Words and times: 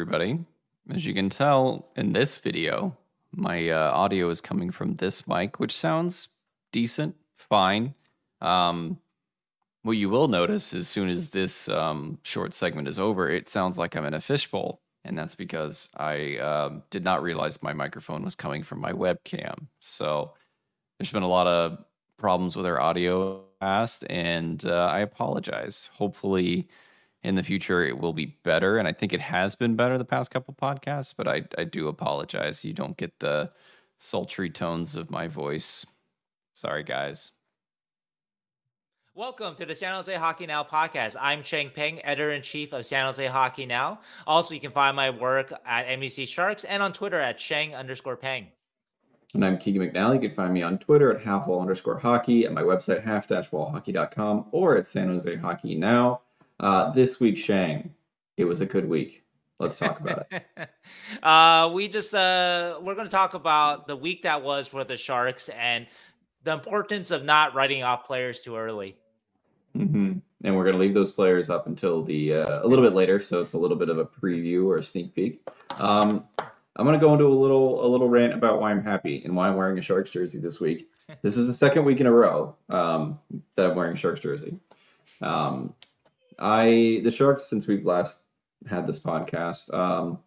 everybody. 0.00 0.38
As 0.94 1.04
you 1.04 1.12
can 1.12 1.28
tell 1.28 1.88
in 1.96 2.12
this 2.12 2.36
video, 2.36 2.96
my 3.32 3.68
uh, 3.68 3.90
audio 3.90 4.30
is 4.30 4.40
coming 4.40 4.70
from 4.70 4.94
this 4.94 5.26
mic, 5.26 5.58
which 5.58 5.72
sounds 5.72 6.28
decent, 6.70 7.16
fine. 7.34 7.94
Um, 8.40 9.00
what 9.82 9.96
you 9.96 10.08
will 10.08 10.28
notice 10.28 10.72
as 10.72 10.86
soon 10.86 11.08
as 11.08 11.30
this 11.30 11.68
um, 11.68 12.20
short 12.22 12.54
segment 12.54 12.86
is 12.86 13.00
over, 13.00 13.28
it 13.28 13.48
sounds 13.48 13.76
like 13.76 13.96
I'm 13.96 14.04
in 14.04 14.14
a 14.14 14.20
fishbowl. 14.20 14.80
And 15.04 15.18
that's 15.18 15.34
because 15.34 15.88
I 15.96 16.36
uh, 16.36 16.78
did 16.90 17.02
not 17.02 17.24
realize 17.24 17.60
my 17.60 17.72
microphone 17.72 18.22
was 18.22 18.36
coming 18.36 18.62
from 18.62 18.78
my 18.78 18.92
webcam. 18.92 19.66
So 19.80 20.34
there's 20.96 21.10
been 21.10 21.24
a 21.24 21.28
lot 21.28 21.48
of 21.48 21.84
problems 22.18 22.54
with 22.54 22.66
our 22.66 22.80
audio 22.80 23.42
past, 23.60 24.04
and 24.08 24.64
uh, 24.64 24.86
I 24.92 25.00
apologize. 25.00 25.90
Hopefully, 25.92 26.68
in 27.28 27.34
the 27.34 27.42
future 27.42 27.84
it 27.84 27.98
will 27.98 28.14
be 28.14 28.38
better 28.42 28.78
and 28.78 28.88
i 28.88 28.92
think 28.92 29.12
it 29.12 29.20
has 29.20 29.54
been 29.54 29.76
better 29.76 29.98
the 29.98 30.04
past 30.04 30.30
couple 30.30 30.54
podcasts 30.54 31.12
but 31.14 31.28
i, 31.28 31.42
I 31.58 31.64
do 31.64 31.88
apologize 31.88 32.64
you 32.64 32.72
don't 32.72 32.96
get 32.96 33.18
the 33.20 33.50
sultry 33.98 34.48
tones 34.48 34.96
of 34.96 35.10
my 35.10 35.28
voice 35.28 35.84
sorry 36.54 36.82
guys 36.82 37.32
Welcome 39.14 39.56
to 39.56 39.66
the 39.66 39.74
San 39.74 39.94
Jose 39.94 40.14
Hockey 40.14 40.46
Now 40.46 40.62
podcast. 40.62 41.16
I'm 41.20 41.42
Sheng 41.42 41.70
Peng, 41.70 42.00
editor 42.04 42.30
in 42.30 42.40
chief 42.40 42.72
of 42.72 42.86
San 42.86 43.04
Jose 43.04 43.26
Hockey 43.26 43.66
Now. 43.66 43.98
Also, 44.28 44.54
you 44.54 44.60
can 44.60 44.70
find 44.70 44.94
my 44.94 45.10
work 45.10 45.52
at 45.66 45.88
MEC 45.88 46.24
Sharks 46.24 46.62
and 46.62 46.80
on 46.80 46.92
Twitter 46.92 47.18
at 47.18 47.40
Sheng 47.40 47.74
underscore 47.74 48.16
Peng. 48.16 48.46
And 49.34 49.44
I'm 49.44 49.58
Keegan 49.58 49.82
McNally. 49.82 50.22
You 50.22 50.28
can 50.28 50.36
find 50.36 50.54
me 50.54 50.62
on 50.62 50.78
Twitter 50.78 51.12
at 51.12 51.20
halfwall 51.20 51.60
underscore 51.60 51.98
hockey, 51.98 52.44
at 52.44 52.52
my 52.52 52.62
website 52.62 53.02
half-wallhockey.com, 53.02 54.46
or 54.52 54.76
at 54.76 54.86
San 54.86 55.08
Jose 55.08 55.34
Hockey 55.34 55.74
Now. 55.74 56.20
Uh, 56.60 56.90
this 56.90 57.20
week, 57.20 57.38
Sheng, 57.38 57.94
it 58.36 58.44
was 58.44 58.60
a 58.60 58.66
good 58.66 58.88
week. 58.88 59.24
Let's 59.58 59.78
talk 59.78 60.00
about 60.00 60.26
it. 60.30 60.70
uh, 61.22 61.70
we 61.72 61.88
just 61.88 62.14
uh, 62.14 62.78
we're 62.80 62.94
going 62.94 63.06
to 63.06 63.12
talk 63.12 63.34
about 63.34 63.86
the 63.86 63.96
week 63.96 64.22
that 64.22 64.42
was 64.42 64.68
for 64.68 64.84
the 64.84 64.96
Sharks 64.96 65.48
and 65.48 65.86
the 66.44 66.52
importance 66.52 67.10
of 67.10 67.24
not 67.24 67.54
writing 67.54 67.82
off 67.82 68.04
players 68.04 68.40
too 68.40 68.56
early. 68.56 68.96
Mm-hmm. 69.76 70.18
And 70.44 70.56
we're 70.56 70.62
going 70.62 70.76
to 70.76 70.80
leave 70.80 70.94
those 70.94 71.10
players 71.10 71.50
up 71.50 71.66
until 71.66 72.02
the 72.02 72.34
uh, 72.34 72.64
a 72.64 72.66
little 72.66 72.84
bit 72.84 72.94
later, 72.94 73.18
so 73.18 73.40
it's 73.40 73.54
a 73.54 73.58
little 73.58 73.76
bit 73.76 73.88
of 73.88 73.98
a 73.98 74.04
preview 74.04 74.66
or 74.66 74.78
a 74.78 74.82
sneak 74.82 75.14
peek. 75.14 75.40
Um, 75.78 76.24
I'm 76.76 76.86
going 76.86 76.98
to 76.98 77.04
go 77.04 77.12
into 77.12 77.26
a 77.26 77.28
little 77.28 77.84
a 77.84 77.88
little 77.88 78.08
rant 78.08 78.34
about 78.34 78.60
why 78.60 78.70
I'm 78.70 78.82
happy 78.82 79.22
and 79.24 79.34
why 79.34 79.48
I'm 79.48 79.56
wearing 79.56 79.78
a 79.78 79.82
Sharks 79.82 80.10
jersey 80.10 80.38
this 80.38 80.60
week. 80.60 80.88
This 81.22 81.38
is 81.38 81.46
the 81.46 81.54
second 81.54 81.86
week 81.86 82.00
in 82.00 82.06
a 82.06 82.12
row 82.12 82.54
um, 82.68 83.18
that 83.56 83.64
I'm 83.64 83.74
wearing 83.74 83.94
a 83.94 83.96
Sharks 83.96 84.20
jersey. 84.20 84.58
Um, 85.22 85.72
I 86.38 87.00
the 87.02 87.10
Sharks 87.10 87.46
since 87.46 87.66
we've 87.66 87.84
last 87.84 88.22
had 88.68 88.86
this 88.86 88.98
podcast 88.98 89.72
um, 89.72 90.18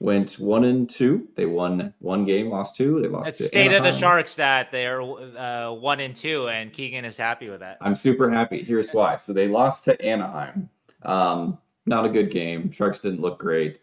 went 0.00 0.32
one 0.38 0.64
and 0.64 0.88
two. 0.88 1.28
They 1.34 1.46
won 1.46 1.92
one 1.98 2.24
game, 2.24 2.50
lost 2.50 2.76
two. 2.76 3.00
They 3.00 3.08
lost. 3.08 3.28
It's 3.28 3.46
state 3.46 3.66
Anaheim. 3.66 3.86
of 3.86 3.92
the 3.92 3.98
Sharks 3.98 4.36
that 4.36 4.70
they're 4.70 5.00
uh, 5.02 5.72
one 5.72 6.00
and 6.00 6.14
two, 6.14 6.48
and 6.48 6.72
Keegan 6.72 7.04
is 7.04 7.16
happy 7.16 7.48
with 7.48 7.60
that. 7.60 7.78
I'm 7.80 7.94
super 7.94 8.30
happy. 8.30 8.62
Here's 8.62 8.90
why. 8.90 9.16
So 9.16 9.32
they 9.32 9.48
lost 9.48 9.84
to 9.84 10.00
Anaheim. 10.00 10.68
Um, 11.02 11.58
not 11.86 12.04
a 12.04 12.08
good 12.08 12.30
game. 12.30 12.70
Sharks 12.70 13.00
didn't 13.00 13.20
look 13.20 13.38
great. 13.38 13.80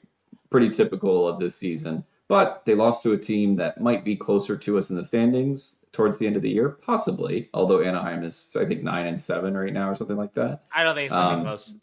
Pretty 0.50 0.70
typical 0.70 1.28
of 1.28 1.40
this 1.40 1.56
season. 1.56 2.04
But 2.30 2.64
they 2.66 2.74
lost 2.74 3.04
to 3.04 3.12
a 3.12 3.18
team 3.18 3.58
that 3.58 3.82
might 3.82 4.06
be 4.06 4.16
closer 4.16 4.56
to 4.58 4.78
us 4.78 4.90
in 4.90 4.96
the 4.96 5.04
standings 5.04 5.84
towards 5.92 6.18
the 6.18 6.26
end 6.26 6.36
of 6.36 6.42
the 6.42 6.50
year, 6.50 6.70
possibly. 6.70 7.50
Although 7.54 7.82
Anaheim 7.82 8.24
is, 8.24 8.56
I 8.60 8.66
think, 8.66 8.82
nine 8.82 9.08
and 9.08 9.20
seven 9.20 9.56
right 9.56 9.74
now, 9.74 9.90
or 9.90 9.96
something 9.96 10.18
like 10.18 10.34
that. 10.36 10.64
I 10.74 10.84
don't 10.84 10.96
think 10.96 11.08
it's 11.08 11.16
gonna 11.16 11.36
um, 11.36 11.40
be 11.42 11.46
close. 11.46 11.76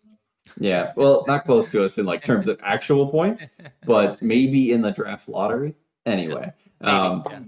Yeah, 0.58 0.92
well, 0.96 1.24
not 1.28 1.44
close 1.44 1.68
to 1.68 1.84
us 1.84 1.98
in 1.98 2.06
like 2.06 2.24
terms 2.24 2.48
of 2.48 2.58
actual 2.62 3.08
points, 3.08 3.46
but 3.86 4.20
maybe 4.22 4.72
in 4.72 4.82
the 4.82 4.90
draft 4.90 5.28
lottery. 5.28 5.74
Anyway, 6.06 6.50
um, 6.80 7.22
yeah. 7.30 7.40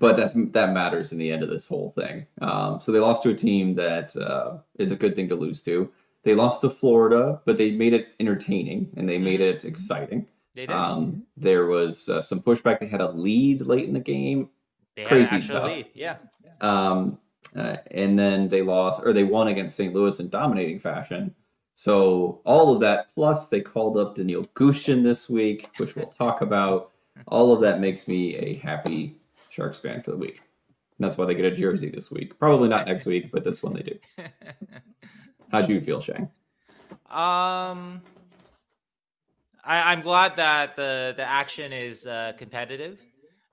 but 0.00 0.16
that 0.16 0.52
that 0.52 0.72
matters 0.72 1.12
in 1.12 1.18
the 1.18 1.30
end 1.30 1.42
of 1.42 1.48
this 1.48 1.66
whole 1.66 1.92
thing. 1.96 2.26
Um, 2.40 2.80
so 2.80 2.92
they 2.92 2.98
lost 2.98 3.22
to 3.22 3.30
a 3.30 3.34
team 3.34 3.74
that 3.76 4.14
uh, 4.16 4.58
is 4.78 4.90
a 4.90 4.96
good 4.96 5.14
thing 5.14 5.28
to 5.28 5.36
lose 5.36 5.62
to. 5.64 5.90
They 6.24 6.34
lost 6.34 6.60
to 6.62 6.70
Florida, 6.70 7.40
but 7.44 7.56
they 7.56 7.70
made 7.70 7.94
it 7.94 8.08
entertaining 8.20 8.90
and 8.96 9.08
they 9.08 9.18
made 9.18 9.40
it 9.40 9.58
mm-hmm. 9.58 9.68
exciting. 9.68 10.26
They 10.58 10.66
did. 10.66 10.74
Um, 10.74 11.22
there 11.36 11.66
was 11.66 12.08
uh, 12.08 12.20
some 12.20 12.42
pushback. 12.42 12.80
They 12.80 12.88
had 12.88 13.00
a 13.00 13.12
lead 13.12 13.60
late 13.60 13.84
in 13.84 13.94
the 13.94 14.00
game. 14.00 14.50
They 14.96 15.04
Crazy 15.04 15.40
stuff. 15.40 15.68
Lead. 15.68 15.86
Yeah. 15.94 16.16
Um, 16.60 17.20
uh, 17.54 17.76
and 17.92 18.18
then 18.18 18.48
they 18.48 18.62
lost, 18.62 19.00
or 19.04 19.12
they 19.12 19.22
won 19.22 19.46
against 19.46 19.76
St. 19.76 19.94
Louis 19.94 20.18
in 20.18 20.30
dominating 20.30 20.80
fashion. 20.80 21.32
So 21.74 22.40
all 22.44 22.74
of 22.74 22.80
that, 22.80 23.10
plus 23.14 23.46
they 23.46 23.60
called 23.60 23.98
up 23.98 24.16
Danil 24.16 24.44
Gushchin 24.54 25.04
this 25.04 25.28
week, 25.30 25.70
which 25.76 25.94
we'll 25.94 26.06
talk 26.06 26.40
about. 26.40 26.90
All 27.28 27.52
of 27.52 27.60
that 27.60 27.78
makes 27.78 28.08
me 28.08 28.34
a 28.34 28.56
happy 28.56 29.16
Sharks 29.50 29.78
fan 29.78 30.02
for 30.02 30.10
the 30.10 30.16
week. 30.16 30.42
And 30.98 31.06
that's 31.06 31.16
why 31.16 31.26
they 31.26 31.36
get 31.36 31.44
a 31.44 31.54
jersey 31.54 31.88
this 31.88 32.10
week. 32.10 32.36
Probably 32.36 32.68
not 32.68 32.88
next 32.88 33.06
week, 33.06 33.30
but 33.30 33.44
this 33.44 33.62
one 33.62 33.74
they 33.74 33.82
do. 33.82 33.98
How'd 35.52 35.68
you 35.68 35.80
feel, 35.80 36.00
Sheng? 36.00 36.28
Um, 37.08 38.02
I, 39.64 39.92
am 39.92 40.02
glad 40.02 40.36
that 40.36 40.76
the 40.76 41.14
the 41.16 41.28
action 41.28 41.72
is 41.72 42.06
uh, 42.06 42.32
competitive. 42.38 43.00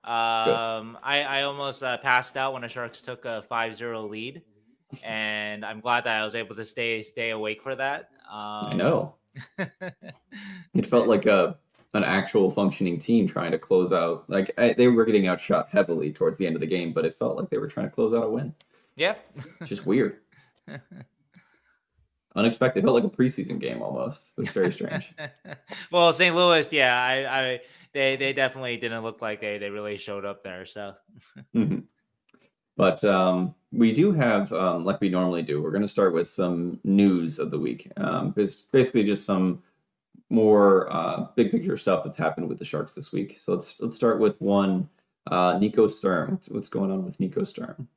Um, 0.04 0.96
I, 1.02 1.24
I 1.28 1.42
almost 1.42 1.82
uh, 1.82 1.98
passed 1.98 2.36
out 2.36 2.52
when 2.52 2.62
the 2.62 2.68
Sharks 2.68 3.02
took 3.02 3.24
a 3.24 3.44
5-0 3.50 4.08
lead, 4.08 4.42
and 5.02 5.64
I'm 5.64 5.80
glad 5.80 6.04
that 6.04 6.20
I 6.20 6.22
was 6.22 6.36
able 6.36 6.54
to 6.54 6.64
stay 6.64 7.02
stay 7.02 7.30
awake 7.30 7.60
for 7.62 7.74
that. 7.74 8.10
Um, 8.30 8.66
I 8.66 8.72
know. 8.74 9.14
it 10.74 10.86
felt 10.86 11.08
like 11.08 11.26
a 11.26 11.56
an 11.94 12.04
actual 12.04 12.50
functioning 12.50 12.98
team 12.98 13.26
trying 13.26 13.50
to 13.50 13.58
close 13.58 13.92
out. 13.92 14.28
Like 14.28 14.52
I, 14.58 14.74
they 14.74 14.86
were 14.86 15.04
getting 15.04 15.26
outshot 15.26 15.68
heavily 15.70 16.12
towards 16.12 16.38
the 16.38 16.46
end 16.46 16.54
of 16.54 16.60
the 16.60 16.66
game, 16.66 16.92
but 16.92 17.04
it 17.04 17.18
felt 17.18 17.36
like 17.36 17.50
they 17.50 17.58
were 17.58 17.68
trying 17.68 17.86
to 17.86 17.94
close 17.94 18.14
out 18.14 18.24
a 18.24 18.30
win. 18.30 18.54
Yeah, 18.96 19.14
it's 19.60 19.68
just 19.68 19.86
weird. 19.86 20.18
unexpected. 22.36 22.80
It 22.80 22.86
felt 22.86 22.94
like 22.94 23.04
a 23.04 23.16
preseason 23.16 23.58
game 23.58 23.82
almost. 23.82 24.32
It 24.36 24.42
was 24.42 24.50
very 24.50 24.72
strange. 24.72 25.12
well, 25.90 26.12
St. 26.12 26.34
Louis, 26.36 26.70
yeah, 26.72 27.00
I, 27.00 27.40
I, 27.40 27.60
they, 27.92 28.16
they 28.16 28.32
definitely 28.32 28.76
didn't 28.76 29.02
look 29.02 29.22
like 29.22 29.40
they, 29.40 29.58
they 29.58 29.70
really 29.70 29.96
showed 29.96 30.24
up 30.24 30.44
there. 30.44 30.66
So, 30.66 30.94
mm-hmm. 31.54 31.80
but 32.76 33.02
um, 33.04 33.54
we 33.72 33.92
do 33.92 34.12
have, 34.12 34.52
um, 34.52 34.84
like 34.84 35.00
we 35.00 35.08
normally 35.08 35.42
do, 35.42 35.62
we're 35.62 35.70
going 35.70 35.82
to 35.82 35.88
start 35.88 36.14
with 36.14 36.28
some 36.28 36.78
news 36.84 37.38
of 37.38 37.50
the 37.50 37.58
week. 37.58 37.90
Um, 37.96 38.34
it's 38.36 38.64
basically 38.64 39.04
just 39.04 39.24
some 39.24 39.62
more 40.28 40.92
uh, 40.92 41.26
big 41.36 41.50
picture 41.50 41.76
stuff 41.76 42.04
that's 42.04 42.16
happened 42.16 42.48
with 42.48 42.58
the 42.58 42.64
Sharks 42.64 42.94
this 42.94 43.12
week. 43.12 43.36
So 43.38 43.52
let's 43.52 43.80
let's 43.80 43.96
start 43.96 44.20
with 44.20 44.40
one. 44.40 44.88
Uh, 45.28 45.58
Nico 45.58 45.88
Sturm. 45.88 46.32
What's, 46.32 46.48
what's 46.48 46.68
going 46.68 46.92
on 46.92 47.04
with 47.04 47.18
Nico 47.18 47.42
Sturm? 47.42 47.88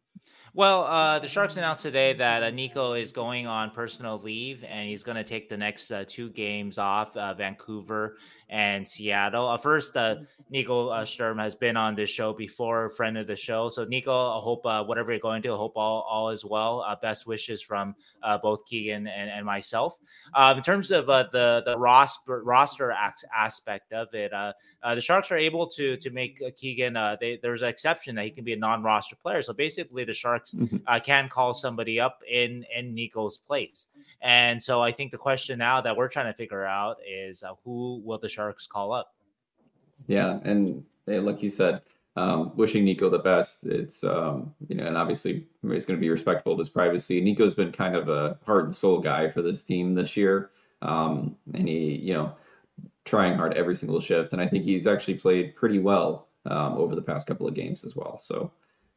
Well, 0.55 0.85
uh, 0.85 1.19
the 1.19 1.27
Sharks 1.27 1.57
announced 1.57 1.83
today 1.83 2.13
that 2.13 2.41
uh, 2.41 2.49
Nico 2.49 2.93
is 2.93 3.11
going 3.11 3.45
on 3.45 3.69
personal 3.69 4.17
leave 4.17 4.63
and 4.67 4.89
he's 4.89 5.03
going 5.03 5.15
to 5.17 5.23
take 5.23 5.47
the 5.47 5.57
next 5.57 5.91
uh, 5.91 6.05
two 6.07 6.31
games 6.31 6.79
off 6.79 7.15
uh, 7.15 7.35
Vancouver 7.35 8.17
and 8.49 8.87
Seattle. 8.87 9.47
Uh, 9.47 9.57
first, 9.57 9.95
uh, 9.95 10.15
Nico 10.49 11.03
Sturm 11.03 11.37
has 11.37 11.53
been 11.53 11.77
on 11.77 11.93
this 11.93 12.09
show 12.09 12.33
before, 12.33 12.89
friend 12.89 13.15
of 13.15 13.27
the 13.27 13.35
show. 13.35 13.69
So, 13.69 13.85
Nico, 13.85 14.11
I 14.11 14.41
hope 14.41 14.65
whatever 14.87 15.11
you're 15.11 15.19
going 15.19 15.43
to, 15.43 15.53
I 15.53 15.55
hope 15.55 15.73
all, 15.75 16.01
all 16.09 16.31
is 16.31 16.43
well. 16.43 16.83
Best 16.99 17.27
wishes 17.27 17.61
from 17.61 17.93
both 18.41 18.65
Keegan 18.65 19.05
and, 19.05 19.29
and 19.29 19.45
myself. 19.45 19.99
Um, 20.33 20.57
in 20.57 20.63
terms 20.63 20.89
of 20.89 21.05
the 21.05 21.61
the 21.63 21.77
roster 21.77 22.41
roster 22.43 22.91
aspect 22.91 23.93
of 23.93 24.07
it, 24.15 24.31
the 24.31 25.01
Sharks 25.01 25.31
are 25.31 25.37
able 25.37 25.67
to 25.67 25.95
to 25.97 26.09
make 26.09 26.41
Keegan. 26.55 26.93
They, 27.21 27.37
there's 27.39 27.61
an 27.61 27.69
exception 27.69 28.15
that 28.15 28.25
he 28.25 28.31
can 28.31 28.43
be 28.43 28.53
a 28.53 28.57
non-roster 28.57 29.15
player. 29.15 29.43
So 29.43 29.53
basically, 29.53 30.03
the 30.03 30.13
Sharks 30.13 30.38
mm-hmm. 30.45 30.77
uh, 30.87 30.99
can 30.99 31.29
call 31.29 31.53
somebody 31.53 31.99
up 31.99 32.21
in 32.29 32.65
in 32.75 32.93
Nico's 32.93 33.37
place. 33.37 33.87
And 34.21 34.61
so 34.61 34.81
I 34.81 34.91
think 34.91 35.11
the 35.11 35.17
question 35.17 35.59
now 35.59 35.81
that 35.81 35.95
we're 35.95 36.09
trying 36.09 36.27
to 36.27 36.33
figure 36.33 36.65
out 36.65 36.97
is 37.07 37.43
uh, 37.43 37.53
who 37.63 38.01
will 38.03 38.17
the 38.17 38.27
Sharks 38.27 38.67
call 38.67 38.91
up? 38.91 39.13
Yeah, 40.07 40.39
and 40.43 40.83
like 41.05 41.41
you 41.41 41.49
said, 41.49 41.81
um, 42.15 42.51
wishing 42.55 42.83
Nico 42.83 43.09
the 43.09 43.19
best. 43.19 43.65
It's 43.65 44.03
um, 44.03 44.53
you 44.67 44.75
know, 44.75 44.85
and 44.85 44.97
obviously 44.97 45.47
he's 45.61 45.85
going 45.85 45.97
to 45.97 46.01
be 46.01 46.09
respectful 46.09 46.53
of 46.53 46.59
his 46.59 46.69
privacy. 46.69 47.21
Nico's 47.21 47.55
been 47.55 47.71
kind 47.71 47.95
of 47.95 48.09
a 48.09 48.37
heart 48.45 48.65
and 48.65 48.75
soul 48.75 48.99
guy 48.99 49.29
for 49.29 49.41
this 49.41 49.63
team 49.63 49.95
this 49.95 50.17
year, 50.17 50.51
um, 50.81 51.35
and 51.53 51.67
he 51.67 51.95
you 51.95 52.13
know 52.13 52.33
trying 53.05 53.35
hard 53.35 53.53
every 53.53 53.75
single 53.75 53.99
shift, 53.99 54.33
and 54.33 54.41
I 54.41 54.47
think 54.47 54.63
he's 54.63 54.85
actually 54.85 55.15
played 55.15 55.55
pretty 55.55 55.79
well 55.79 56.27
um, 56.45 56.73
over 56.73 56.95
the 56.95 57.01
past 57.01 57.27
couple 57.27 57.47
of 57.47 57.53
games 57.53 57.85
as 57.85 57.95
well. 57.95 58.17
So 58.17 58.51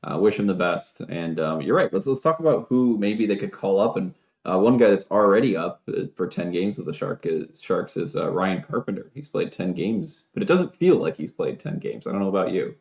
uh, 0.05 0.19
wish 0.19 0.39
him 0.39 0.47
the 0.47 0.55
best. 0.55 1.01
And 1.01 1.39
um, 1.41 1.61
you're 1.61 1.77
right. 1.77 1.93
Let's 1.93 2.07
let's 2.07 2.21
talk 2.21 2.41
about 2.41 2.67
who 2.69 2.99
maybe 2.99 3.27
they 3.27 3.37
could 3.37 3.53
call 3.53 3.81
up 3.81 3.97
and 3.97 4.15
uh, 4.45 4.59
one 4.59 4.77
guy 4.77 4.91
that's 4.91 5.11
already 5.11 5.57
up 5.57 5.83
uh, 5.89 6.03
for 6.17 6.27
10 6.27 6.51
games 6.51 6.77
with 6.77 6.87
the 6.87 6.93
Shark 6.93 7.25
is, 7.25 7.63
Sharks 7.63 7.97
is 7.97 8.17
uh, 8.17 8.31
Ryan 8.31 8.63
Carpenter. 8.63 9.11
He's 9.15 9.29
played 9.29 9.53
10 9.53 9.73
games, 9.73 10.25
but 10.35 10.43
it 10.43 10.47
doesn't 10.47 10.75
feel 10.77 10.97
like 10.97 11.17
he's 11.17 11.31
played 11.31 11.61
10 11.61 11.79
games. 11.79 12.07
I 12.07 12.13
don't 12.13 12.21
know 12.21 12.29
about 12.29 12.51
you. 12.51 12.75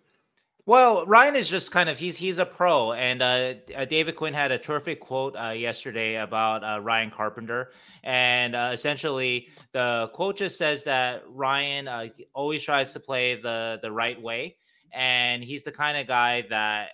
Well, 0.66 1.06
Ryan 1.06 1.36
is 1.36 1.50
just 1.50 1.72
kind 1.72 1.90
of 1.90 1.98
he's 1.98 2.16
he's 2.18 2.38
a 2.38 2.46
pro, 2.46 2.94
and 2.94 3.22
uh, 3.24 3.56
uh, 3.76 3.86
David 3.86 4.16
Quinn 4.16 4.34
had 4.34 4.52
a 4.52 4.60
terrific 4.60 5.00
quote 5.00 5.36
uh, 5.36 5.50
yesterday 5.50 6.18
about 6.18 6.64
uh, 6.64 6.80
Ryan 6.82 7.10
Carpenter, 7.10 7.72
and 8.04 8.54
essentially 8.56 9.50
the 9.72 10.12
quote 10.14 10.38
just 10.38 10.60
says 10.60 10.84
that 10.84 11.24
Ryan 11.28 12.12
always 12.36 12.64
tries 12.64 12.94
to 12.94 13.00
play 13.00 13.42
the 13.42 13.80
the 13.82 13.92
right 13.92 14.22
way, 14.22 14.56
and 14.94 15.44
he's 15.44 15.64
the 15.64 15.72
kind 15.72 15.98
of 15.98 16.06
guy 16.06 16.46
that 16.52 16.92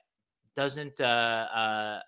doesn't. 0.57 1.00
Uh, 1.00 1.48
uh, 1.54 2.00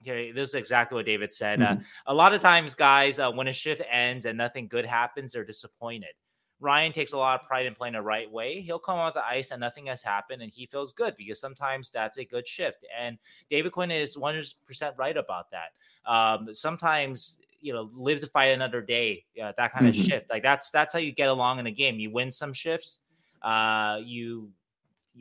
here, 0.00 0.32
this 0.34 0.48
is 0.48 0.54
exactly 0.54 0.96
what 0.96 1.06
David 1.06 1.32
said. 1.32 1.60
Mm-hmm. 1.60 1.82
a 2.06 2.14
lot 2.14 2.34
of 2.34 2.40
times, 2.40 2.74
guys, 2.74 3.18
uh, 3.18 3.30
when 3.30 3.48
a 3.48 3.52
shift 3.52 3.80
ends 3.90 4.26
and 4.26 4.36
nothing 4.36 4.66
good 4.66 4.84
happens, 4.84 5.32
they're 5.32 5.44
disappointed. 5.44 6.10
Ryan 6.60 6.92
takes 6.92 7.12
a 7.12 7.18
lot 7.18 7.40
of 7.40 7.46
pride 7.46 7.66
in 7.66 7.74
playing 7.74 7.94
the 7.94 8.02
right 8.02 8.30
way. 8.30 8.60
He'll 8.60 8.78
come 8.78 8.98
on 8.98 9.12
the 9.14 9.24
ice 9.24 9.50
and 9.50 9.60
nothing 9.60 9.86
has 9.86 10.02
happened, 10.02 10.42
and 10.42 10.52
he 10.52 10.66
feels 10.66 10.92
good 10.92 11.14
because 11.16 11.38
sometimes 11.40 11.90
that's 11.90 12.18
a 12.18 12.24
good 12.24 12.46
shift. 12.46 12.84
And 12.98 13.18
David 13.50 13.72
Quinn 13.72 13.90
is 13.90 14.16
100% 14.16 14.54
right 14.96 15.16
about 15.16 15.46
that. 15.50 15.70
Um, 16.10 16.52
sometimes 16.52 17.38
you 17.60 17.72
know 17.72 17.88
live 17.94 18.20
to 18.20 18.26
fight 18.26 18.50
another 18.52 18.82
day 18.82 19.24
uh, 19.42 19.52
that 19.56 19.72
kind 19.72 19.86
mm-hmm. 19.86 19.98
of 19.98 20.06
shift 20.06 20.28
like 20.28 20.42
that's 20.42 20.70
that's 20.70 20.92
how 20.92 20.98
you 20.98 21.12
get 21.12 21.30
along 21.30 21.58
in 21.58 21.66
a 21.66 21.70
game 21.70 21.98
you 21.98 22.10
win 22.10 22.30
some 22.30 22.52
shifts 22.52 23.00
uh 23.40 23.98
you 24.04 24.50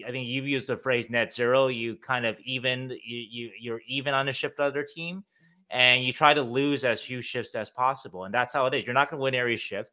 i 0.08 0.12
think 0.12 0.28
you've 0.28 0.48
used 0.48 0.68
the 0.68 0.78
phrase 0.78 1.10
net 1.10 1.34
zero. 1.34 1.68
You 1.68 1.96
kind 1.96 2.26
of 2.26 2.40
even 2.42 2.90
you, 3.04 3.18
you 3.30 3.52
you're 3.60 3.82
even 3.88 4.14
on 4.14 4.28
a 4.30 4.32
shift 4.32 4.58
with 4.58 4.68
other 4.68 4.84
team 4.84 5.24
and 5.70 6.04
you 6.04 6.14
try 6.14 6.34
to 6.34 6.42
lose 6.42 6.84
as 6.84 7.02
few 7.02 7.22
shifts 7.22 7.56
as 7.56 7.70
possible 7.70 8.26
and 8.26 8.34
that's 8.34 8.54
how 8.54 8.66
it 8.66 8.74
is. 8.74 8.86
You're 8.86 8.94
not 8.94 9.10
going 9.10 9.20
to 9.20 9.24
win 9.24 9.36
every 9.36 9.58
shift. 9.58 9.92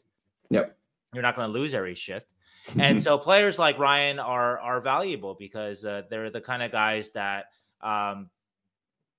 Yep. 0.50 0.76
You're 1.12 1.22
not 1.22 1.36
going 1.36 1.52
to 1.52 1.52
lose 1.52 1.74
every 1.74 1.94
shift. 1.94 2.26
And 2.78 3.02
so 3.02 3.18
players 3.18 3.58
like 3.58 3.78
Ryan 3.78 4.18
are 4.18 4.58
are 4.58 4.80
valuable 4.80 5.34
because 5.34 5.84
uh, 5.84 6.02
they're 6.08 6.30
the 6.30 6.40
kind 6.40 6.62
of 6.62 6.70
guys 6.70 7.12
that 7.12 7.46
um, 7.80 8.30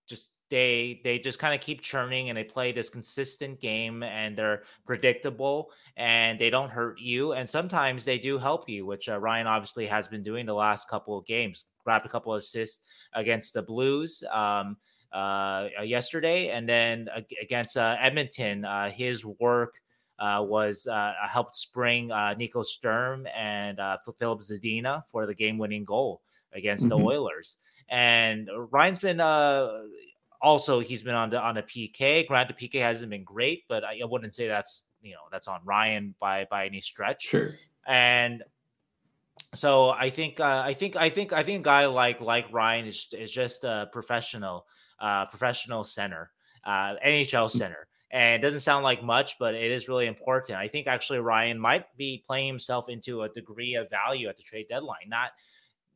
just 0.07 0.31
they 0.51 1.01
they 1.03 1.17
just 1.17 1.39
kind 1.39 1.55
of 1.55 1.61
keep 1.61 1.81
churning 1.81 2.29
and 2.29 2.37
they 2.37 2.43
play 2.43 2.71
this 2.71 2.89
consistent 2.89 3.59
game 3.59 4.03
and 4.03 4.37
they're 4.37 4.63
predictable 4.85 5.71
and 5.97 6.37
they 6.37 6.51
don't 6.51 6.69
hurt 6.69 6.99
you 6.99 7.33
and 7.33 7.49
sometimes 7.49 8.05
they 8.05 8.19
do 8.19 8.37
help 8.37 8.69
you, 8.69 8.85
which 8.85 9.09
uh, 9.09 9.17
Ryan 9.17 9.47
obviously 9.47 9.87
has 9.87 10.07
been 10.07 10.21
doing 10.21 10.45
the 10.45 10.53
last 10.53 10.87
couple 10.87 11.17
of 11.17 11.25
games. 11.25 11.65
Grabbed 11.83 12.05
a 12.05 12.09
couple 12.09 12.31
of 12.33 12.37
assists 12.37 12.83
against 13.13 13.55
the 13.55 13.63
Blues. 13.63 14.23
Um, 14.31 14.77
uh, 15.11 15.67
yesterday, 15.83 16.51
and 16.51 16.69
then 16.69 17.09
against 17.41 17.75
uh, 17.75 17.97
Edmonton, 17.99 18.63
uh, 18.63 18.89
his 18.89 19.25
work 19.25 19.73
uh, 20.21 20.41
was 20.41 20.87
uh, 20.87 21.13
helped 21.27 21.55
spring 21.55 22.11
uh, 22.11 22.33
Nico 22.35 22.61
Sturm 22.61 23.27
and 23.35 23.79
uh, 23.79 23.97
Filip 24.17 24.39
Zadina 24.39 25.03
for 25.07 25.25
the 25.25 25.33
game-winning 25.33 25.83
goal 25.83 26.21
against 26.53 26.87
mm-hmm. 26.87 27.01
the 27.01 27.09
Oilers. 27.09 27.57
And 27.89 28.49
Ryan's 28.71 28.99
been 28.99 29.19
uh, 29.19 29.81
also 30.41 30.79
he's 30.79 31.01
been 31.01 31.15
on 31.15 31.29
the 31.29 31.41
on 31.41 31.57
a 31.57 31.63
PK. 31.63 32.27
Granted, 32.27 32.57
PK 32.57 32.81
hasn't 32.81 33.09
been 33.09 33.23
great, 33.23 33.63
but 33.67 33.83
I, 33.83 33.99
I, 34.01 34.05
wouldn't 34.05 34.35
say 34.35 34.47
that's 34.47 34.83
you 35.01 35.13
know 35.13 35.21
that's 35.31 35.47
on 35.47 35.61
Ryan 35.63 36.15
by 36.19 36.47
by 36.49 36.65
any 36.65 36.81
stretch. 36.81 37.23
Sure. 37.23 37.55
And 37.87 38.43
so 39.53 39.89
I 39.89 40.09
think 40.09 40.39
uh, 40.39 40.63
I 40.65 40.73
think 40.73 40.95
I 40.95 41.09
think 41.09 41.33
I 41.33 41.43
think 41.43 41.61
a 41.61 41.63
guy 41.63 41.85
like 41.85 42.21
like 42.21 42.51
Ryan 42.51 42.85
is 42.85 43.07
is 43.13 43.31
just 43.31 43.63
a 43.63 43.89
professional 43.91 44.65
uh, 44.99 45.25
professional 45.25 45.83
center, 45.83 46.31
uh, 46.65 46.95
NHL 47.05 47.45
mm. 47.45 47.51
center 47.51 47.87
and 48.11 48.43
it 48.43 48.45
doesn't 48.45 48.59
sound 48.59 48.83
like 48.83 49.01
much, 49.01 49.39
but 49.39 49.55
it 49.55 49.71
is 49.71 49.87
really 49.87 50.05
important. 50.05 50.57
I 50.57 50.67
think 50.67 50.87
actually 50.87 51.19
Ryan 51.19 51.57
might 51.57 51.85
be 51.95 52.21
playing 52.25 52.47
himself 52.47 52.89
into 52.89 53.21
a 53.21 53.29
degree 53.29 53.75
of 53.75 53.89
value 53.89 54.27
at 54.27 54.37
the 54.37 54.43
trade 54.43 54.67
deadline. 54.69 55.07
Not 55.07 55.31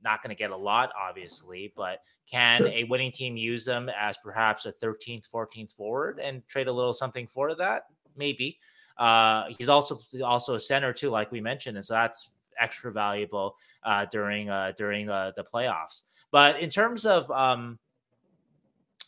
not 0.04 0.22
going 0.22 0.30
to 0.30 0.36
get 0.36 0.52
a 0.52 0.56
lot, 0.56 0.92
obviously, 1.00 1.74
but 1.76 2.00
can 2.30 2.62
sure. 2.62 2.68
a 2.68 2.84
winning 2.86 3.12
team 3.12 3.38
use 3.38 3.66
them 3.66 3.90
as 3.90 4.18
perhaps 4.18 4.66
a 4.66 4.74
13th, 4.74 5.30
14th 5.30 5.72
forward 5.74 6.20
and 6.20 6.48
trade 6.48 6.68
a 6.68 6.72
little 6.72 6.94
something 6.94 7.28
for 7.28 7.56
that? 7.56 7.88
Maybe. 8.16 8.60
Uh, 8.98 9.46
he's 9.58 9.70
also 9.70 10.00
also 10.24 10.56
a 10.56 10.60
center 10.60 10.94
too, 10.94 11.10
like 11.10 11.32
we 11.32 11.42
mentioned, 11.42 11.76
and 11.76 11.86
so 11.86 11.94
that's 11.94 12.32
extra 12.60 12.92
valuable 12.92 13.56
uh, 13.84 14.06
during 14.06 14.50
uh, 14.50 14.72
during 14.78 15.10
uh, 15.10 15.32
the 15.36 15.44
playoffs. 15.44 16.04
But 16.32 16.60
in 16.62 16.70
terms 16.70 17.06
of 17.06 17.30
um, 17.32 17.78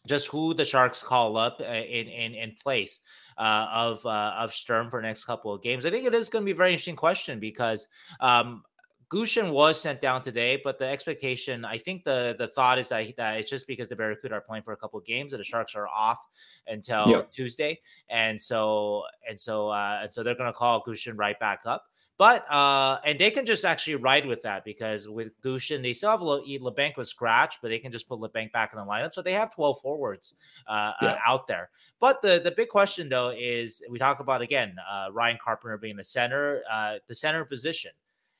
just 0.07 0.27
who 0.27 0.53
the 0.53 0.65
Sharks 0.65 1.03
call 1.03 1.37
up 1.37 1.59
uh, 1.59 1.65
in 1.65 2.07
in, 2.07 2.33
in 2.33 2.55
place 2.61 3.01
uh, 3.37 3.67
of 3.71 4.05
uh, 4.05 4.33
of 4.37 4.53
Sturm 4.53 4.89
for 4.89 5.01
the 5.01 5.07
next 5.07 5.25
couple 5.25 5.53
of 5.53 5.61
games. 5.61 5.85
I 5.85 5.91
think 5.91 6.05
it 6.05 6.13
is 6.13 6.29
going 6.29 6.43
to 6.43 6.45
be 6.45 6.51
a 6.51 6.55
very 6.55 6.71
interesting 6.71 6.95
question 6.95 7.39
because 7.39 7.87
um, 8.19 8.63
Gushchin 9.09 9.51
was 9.51 9.80
sent 9.80 10.01
down 10.01 10.21
today, 10.21 10.59
but 10.62 10.77
the 10.77 10.86
expectation, 10.86 11.63
I 11.63 11.77
think 11.77 12.04
the 12.04 12.36
the 12.38 12.48
thought 12.48 12.77
is 12.77 12.89
that, 12.89 13.06
that 13.15 13.38
it's 13.38 13.50
just 13.50 13.65
because 13.65 13.88
the 13.88 13.95
Barracuda 13.95 14.36
are 14.36 14.42
playing 14.42 14.63
for 14.63 14.74
a 14.74 14.77
couple 14.77 15.00
of 15.00 15.06
games 15.06 15.31
that 15.31 15.38
the 15.38 15.45
Sharks 15.45 15.75
are 15.75 15.88
off 15.88 16.19
until 16.68 17.07
yep. 17.07 17.31
Tuesday, 17.31 17.80
and 18.09 18.39
so 18.39 19.04
and 19.27 19.39
so 19.39 19.69
uh, 19.69 20.00
and 20.04 20.13
so 20.13 20.24
they're 20.24 20.36
going 20.36 20.51
to 20.51 20.57
call 20.57 20.83
Gushchin 20.83 21.18
right 21.18 21.39
back 21.39 21.62
up. 21.65 21.86
But 22.18 22.51
uh, 22.51 22.98
and 23.06 23.18
they 23.19 23.30
can 23.30 23.45
just 23.45 23.63
actually 23.63 23.95
ride 23.95 24.25
with 24.25 24.42
that 24.42 24.65
because 24.65 25.07
with 25.07 25.39
Gushchin, 25.42 25.83
they 25.83 25.94
still 25.94 26.09
have 26.09 26.21
Labanc 26.21 26.98
with 26.98 27.07
scratch, 27.07 27.59
but 27.62 27.69
they 27.69 27.77
can 27.77 27.92
just 27.92 28.09
put 28.09 28.19
Labanc 28.19 28.51
back 28.51 28.71
in 28.74 28.80
the 28.80 28.86
lineup. 28.86 29.13
So 29.13 29.21
they 29.21 29.33
have 29.33 29.54
12 29.54 29.80
forwards 29.80 30.33
uh, 30.68 30.71
uh 30.71 30.94
yeah. 31.01 31.07
uh, 31.09 31.18
out 31.25 31.48
there. 31.48 31.69
But 32.00 32.21
the 32.21 32.42
the 32.44 32.51
big 32.51 32.69
question 32.69 33.07
though 33.07 33.30
is 33.38 33.81
we 33.89 34.00
talk 34.00 34.19
about 34.19 34.42
again 34.42 34.75
uh, 34.92 35.12
Ryan 35.13 35.38
Carpenter 35.42 35.77
being 35.77 35.95
the 35.95 36.04
center, 36.04 36.63
uh, 36.69 36.95
the 37.07 37.15
center 37.15 37.45
position. 37.45 37.92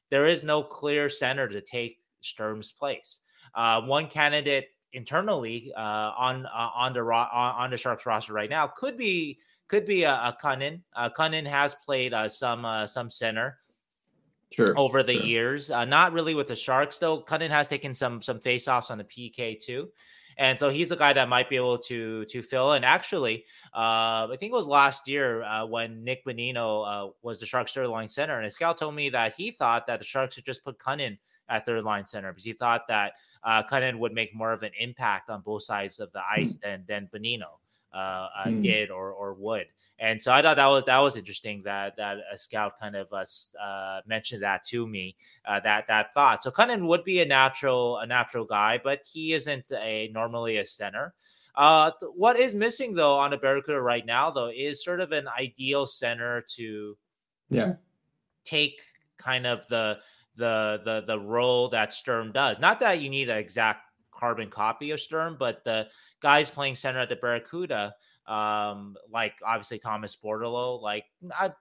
There 0.10 0.28
is 0.28 0.44
no 0.44 0.64
clear 0.64 1.10
center 1.10 1.48
to 1.48 1.62
take 1.62 2.00
Sturm's 2.22 2.72
place. 2.72 3.22
one 3.56 4.08
candidate 4.08 4.70
internally 4.94 5.72
on 5.76 6.46
on 6.46 6.94
the 6.94 7.02
on 7.02 7.70
the 7.70 7.78
Sharks 7.78 8.06
roster 8.06 8.34
right 8.34 8.50
now 8.50 8.68
could 8.68 8.98
be 8.98 9.40
could 9.68 9.86
be 9.86 10.04
a, 10.04 10.14
a 10.14 10.38
Kunin. 10.42 10.82
Uh, 10.96 11.10
Kunin 11.10 11.46
has 11.46 11.76
played 11.86 12.14
uh, 12.14 12.28
some 12.28 12.66
uh, 12.66 12.86
some 12.86 13.10
center 13.10 13.58
sure, 14.52 14.78
over 14.78 15.04
the 15.04 15.16
sure. 15.16 15.26
years. 15.26 15.72
Uh, 15.72 15.86
not 15.86 16.14
really 16.14 16.34
with 16.34 16.48
the 16.48 16.56
Sharks 16.56 16.98
though. 16.98 17.22
Kunin 17.22 17.50
has 17.50 17.68
taken 17.68 17.94
some 17.94 18.22
some 18.22 18.40
faceoffs 18.40 18.92
on 18.92 18.98
the 18.98 19.04
PK 19.04 19.60
too. 19.60 19.90
And 20.38 20.60
so 20.60 20.70
he's 20.70 20.92
a 20.92 20.96
guy 20.96 21.14
that 21.14 21.30
might 21.30 21.50
be 21.50 21.56
able 21.56 21.78
to 21.80 22.26
to 22.26 22.44
fill. 22.44 22.74
And 22.74 22.86
actually, 22.86 23.46
uh, 23.74 24.28
I 24.30 24.36
think 24.40 24.52
it 24.52 24.56
was 24.56 24.68
last 24.68 25.08
year 25.08 25.44
uh, 25.44 25.66
when 25.66 26.04
Nick 26.04 26.26
Bonino 26.26 26.86
uh, 26.86 27.12
was 27.24 27.40
the 27.40 27.46
Sharks 27.46 27.74
third 27.74 27.88
line 27.88 28.08
center, 28.08 28.38
and 28.38 28.46
a 28.46 28.52
scout 28.52 28.78
told 28.78 28.96
me 28.96 29.10
that 29.10 29.34
he 29.34 29.52
thought 29.52 29.88
that 29.88 30.00
the 30.00 30.06
Sharks 30.06 30.36
should 30.36 30.46
just 30.46 30.64
put 30.64 30.78
Kunin 30.78 31.18
at 31.50 31.66
third 31.66 31.84
line 31.84 32.06
center 32.06 32.32
because 32.32 32.44
he 32.44 32.54
thought 32.54 32.88
that 32.88 33.14
uh, 33.44 33.64
Kunin 33.64 34.00
would 34.00 34.14
make 34.14 34.36
more 34.36 34.52
of 34.52 34.64
an 34.64 34.72
impact 34.80 35.30
on 35.30 35.42
both 35.42 35.64
sides 35.64 36.00
of 36.00 36.12
the 36.12 36.22
ice 36.30 36.58
mm. 36.58 36.62
than 36.62 36.84
than 36.88 37.10
Bonino 37.14 37.58
uh, 37.94 38.28
mm. 38.46 38.62
did 38.62 38.92
or 38.92 39.12
or 39.12 39.34
would. 39.34 39.68
And 40.00 40.22
so 40.22 40.32
I 40.32 40.42
thought 40.42 40.58
that 40.58 40.68
was 40.68 40.86
that 40.86 40.98
was 41.00 41.18
interesting 41.18 41.64
that 41.64 41.98
that 41.98 42.18
a 42.32 42.38
scout 42.38 42.80
kind 42.80 42.96
of 42.96 43.08
uh, 43.12 43.26
uh 43.60 44.02
mentioned 44.06 44.44
that 44.44 44.64
to 44.66 44.88
me 44.88 45.16
uh, 45.46 45.60
that 45.62 45.88
that 45.88 46.14
thought. 46.14 46.44
So 46.44 46.52
Kunin 46.52 46.88
would 46.88 47.04
be 47.04 47.22
a 47.22 47.26
natural 47.26 47.98
a 47.98 48.06
natural 48.06 48.46
guy, 48.46 48.80
but 48.84 49.02
he 49.12 49.34
isn't 49.34 49.72
a 49.72 50.10
normally 50.14 50.58
a 50.58 50.66
center. 50.66 51.14
Uh, 51.56 51.90
what 52.16 52.38
is 52.38 52.54
missing 52.54 52.94
though 52.94 53.18
on 53.18 53.32
the 53.32 53.38
Barracuda 53.38 53.82
right 53.82 54.06
now 54.06 54.30
though 54.30 54.52
is 54.56 54.84
sort 54.84 55.02
of 55.02 55.12
an 55.12 55.28
ideal 55.28 55.88
center 55.88 56.46
to 56.56 56.96
yeah 57.50 57.74
take 58.44 58.82
kind 59.18 59.48
of 59.48 59.68
the 59.68 59.98
the 60.36 60.82
the 60.86 61.04
the 61.08 61.20
role 61.20 61.70
that 61.70 61.92
Sturm 61.92 62.32
does. 62.32 62.60
Not 62.60 62.80
that 62.80 63.02
you 63.02 63.10
need 63.10 63.30
an 63.30 63.38
exact 63.38 63.87
carbon 64.18 64.50
copy 64.50 64.92
of 64.92 65.00
Sturm, 65.00 65.38
but 65.40 65.64
the 65.64 65.88
guys 66.22 66.50
playing 66.50 66.76
center 66.76 67.00
at 67.00 67.10
the 67.10 67.16
Barracuda, 67.16 67.94
um, 68.28 68.96
like 69.12 69.40
obviously 69.46 69.80
Thomas 69.80 70.16
Bordeleau, 70.16 70.82
like 70.82 71.06
I, 71.40 71.52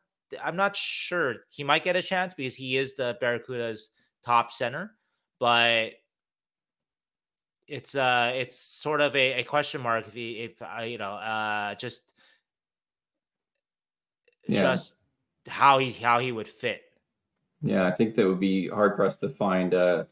I'm 0.43 0.57
not 0.57 0.75
sure 0.75 1.37
he 1.49 1.63
might 1.63 1.85
get 1.85 1.97
a 1.97 2.03
chance 2.03 2.35
because 2.35 2.57
he 2.57 2.77
is 2.77 2.95
the 2.95 3.17
Barracuda's 3.21 3.91
top 4.25 4.51
center, 4.51 4.93
but 5.39 5.93
it's 7.69 7.95
uh 7.95 8.33
it's 8.35 8.57
sort 8.57 9.01
of 9.01 9.15
a, 9.17 9.41
a 9.41 9.43
question 9.43 9.81
mark 9.81 10.07
if 10.07 10.15
he, 10.15 10.33
if 10.39 10.63
uh, 10.63 10.83
you 10.83 10.99
know 10.99 11.15
uh 11.15 11.75
just 11.75 12.15
yeah. 14.47 14.61
just 14.61 14.97
how 15.49 15.79
he 15.79 15.91
how 15.91 16.19
he 16.19 16.33
would 16.33 16.49
fit. 16.49 16.83
Yeah, 17.63 17.87
I 17.87 17.91
think 17.91 18.15
that 18.15 18.27
would 18.27 18.41
be 18.41 18.69
hard 18.69 18.97
pressed 18.97 19.21
to 19.21 19.29
find 19.29 19.75
uh 19.75 20.05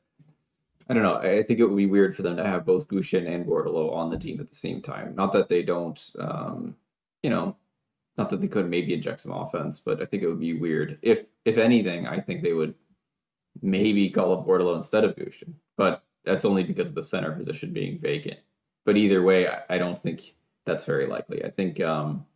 I 0.88 0.94
don't 0.94 1.02
know. 1.02 1.16
I 1.16 1.42
think 1.42 1.60
it 1.60 1.66
would 1.66 1.76
be 1.76 1.86
weird 1.86 2.14
for 2.14 2.22
them 2.22 2.36
to 2.36 2.46
have 2.46 2.66
both 2.66 2.88
Gushchin 2.88 3.26
and 3.26 3.46
Bordeleau 3.46 3.92
on 3.92 4.10
the 4.10 4.18
team 4.18 4.38
at 4.40 4.50
the 4.50 4.56
same 4.56 4.82
time. 4.82 5.14
Not 5.14 5.32
that 5.32 5.48
they 5.48 5.62
don't, 5.62 5.98
um, 6.18 6.76
you 7.22 7.30
know, 7.30 7.56
not 8.18 8.30
that 8.30 8.40
they 8.40 8.48
couldn't 8.48 8.70
maybe 8.70 8.92
inject 8.92 9.20
some 9.20 9.32
offense, 9.32 9.80
but 9.80 10.02
I 10.02 10.06
think 10.06 10.22
it 10.22 10.28
would 10.28 10.40
be 10.40 10.58
weird. 10.58 10.98
If 11.02 11.24
if 11.44 11.56
anything, 11.58 12.06
I 12.06 12.20
think 12.20 12.42
they 12.42 12.52
would 12.52 12.74
maybe 13.62 14.10
call 14.10 14.32
up 14.32 14.46
Bordeleau 14.46 14.76
instead 14.76 15.04
of 15.04 15.16
Gushchin, 15.16 15.54
but 15.76 16.04
that's 16.24 16.44
only 16.44 16.64
because 16.64 16.90
of 16.90 16.94
the 16.94 17.02
center 17.02 17.32
position 17.32 17.72
being 17.72 17.98
vacant. 17.98 18.40
But 18.84 18.96
either 18.96 19.22
way, 19.22 19.48
I, 19.48 19.62
I 19.70 19.78
don't 19.78 20.00
think 20.00 20.34
that's 20.66 20.84
very 20.84 21.06
likely. 21.06 21.44
I 21.44 21.50
think 21.50 21.80
um, 21.80 22.26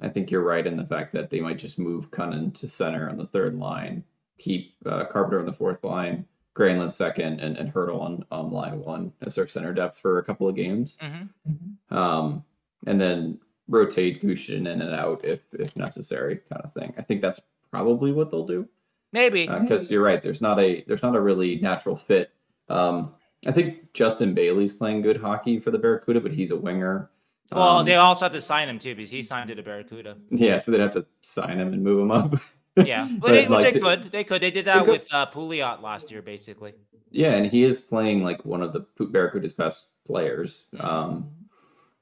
I 0.00 0.08
think 0.08 0.30
you're 0.30 0.42
right 0.42 0.66
in 0.66 0.76
the 0.76 0.86
fact 0.86 1.12
that 1.14 1.28
they 1.30 1.40
might 1.40 1.58
just 1.58 1.78
move 1.78 2.10
Kunin 2.12 2.54
to 2.54 2.68
center 2.68 3.10
on 3.10 3.18
the 3.18 3.26
third 3.26 3.56
line, 3.56 4.04
keep 4.38 4.76
uh, 4.86 5.04
Carpenter 5.06 5.40
on 5.40 5.46
the 5.46 5.52
fourth 5.52 5.82
line 5.82 6.26
Granlund 6.56 6.92
second, 6.92 7.40
and, 7.40 7.56
and 7.56 7.72
Hertl 7.72 8.00
on, 8.00 8.24
on 8.30 8.50
line 8.50 8.80
one 8.82 9.12
as 9.22 9.34
their 9.36 9.46
center 9.46 9.72
depth 9.72 9.98
for 9.98 10.18
a 10.18 10.24
couple 10.24 10.48
of 10.48 10.56
games. 10.56 10.98
Mm-hmm. 11.00 11.96
Um, 11.96 12.44
and 12.86 13.00
then 13.00 13.38
rotate 13.68 14.22
Gushchin 14.22 14.66
in 14.66 14.82
and 14.82 14.94
out 14.94 15.24
if 15.24 15.40
if 15.52 15.76
necessary, 15.76 16.40
kind 16.50 16.62
of 16.64 16.72
thing. 16.74 16.92
I 16.98 17.02
think 17.02 17.22
that's 17.22 17.40
probably 17.70 18.10
what 18.12 18.30
they'll 18.32 18.46
do 18.46 18.66
Maybe. 19.12 19.46
because 19.46 19.90
you're 19.90 20.02
right. 20.02 20.20
There's 20.22 20.40
not 20.40 20.58
a 20.58 20.82
there's 20.88 21.02
not 21.02 21.14
a 21.14 21.20
really 21.20 21.60
natural 21.60 21.94
fit. 21.96 22.32
Um, 22.68 23.14
I 23.46 23.52
think 23.52 23.92
Justin 23.94 24.34
Bailey's 24.34 24.72
playing 24.72 25.02
good 25.02 25.20
hockey 25.20 25.60
for 25.60 25.70
the 25.70 25.78
Barracuda, 25.78 26.20
but 26.20 26.32
he's 26.32 26.50
a 26.50 26.56
winger. 26.56 27.10
well, 27.52 27.78
Um, 27.78 27.84
they 27.86 27.94
also 27.96 28.24
have 28.26 28.32
to 28.32 28.40
sign 28.40 28.68
him 28.68 28.78
too 28.78 28.94
because 28.94 29.10
he 29.10 29.22
signed 29.22 29.48
to 29.48 29.54
the 29.54 29.62
Barracuda. 29.62 30.16
yeah, 30.30 30.58
so 30.58 30.72
they'd 30.72 30.80
have 30.80 30.90
to 30.92 31.06
sign 31.22 31.58
him 31.58 31.72
and 31.72 31.82
move 31.82 32.00
him 32.00 32.10
up. 32.10 32.34
Yeah, 32.76 33.08
but, 33.18 33.30
they, 33.32 33.48
like, 33.48 33.64
they 33.64 33.72
to- 33.72 33.80
could. 33.80 34.12
They 34.12 34.24
could. 34.24 34.40
They 34.42 34.50
did 34.50 34.64
that 34.66 34.86
with 34.86 35.06
uh, 35.12 35.26
Pouliot 35.26 35.82
last 35.82 36.10
year, 36.10 36.22
basically. 36.22 36.74
Yeah, 37.10 37.32
and 37.32 37.44
he 37.46 37.64
is 37.64 37.80
playing 37.80 38.22
like 38.22 38.44
one 38.44 38.62
of 38.62 38.72
the 38.72 38.86
Barracuda's 39.06 39.52
best 39.52 39.88
players. 40.06 40.66
Um, 40.78 41.30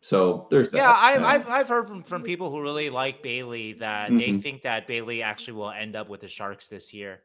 so 0.00 0.46
there's 0.50 0.70
that. 0.70 0.76
Yeah, 0.76 0.94
I've, 0.94 1.22
I've, 1.24 1.48
I've 1.48 1.68
heard 1.68 1.88
from, 1.88 2.02
from 2.02 2.22
people 2.22 2.50
who 2.50 2.60
really 2.60 2.90
like 2.90 3.22
Bailey 3.22 3.72
that 3.74 4.10
they 4.10 4.28
Mhm. 4.28 4.42
think 4.42 4.62
that 4.62 4.86
Bailey 4.86 5.22
actually 5.22 5.54
will 5.54 5.70
end 5.70 5.96
up 5.96 6.08
with 6.08 6.20
the 6.20 6.28
Sharks 6.28 6.68
this 6.68 6.92
year. 6.92 7.20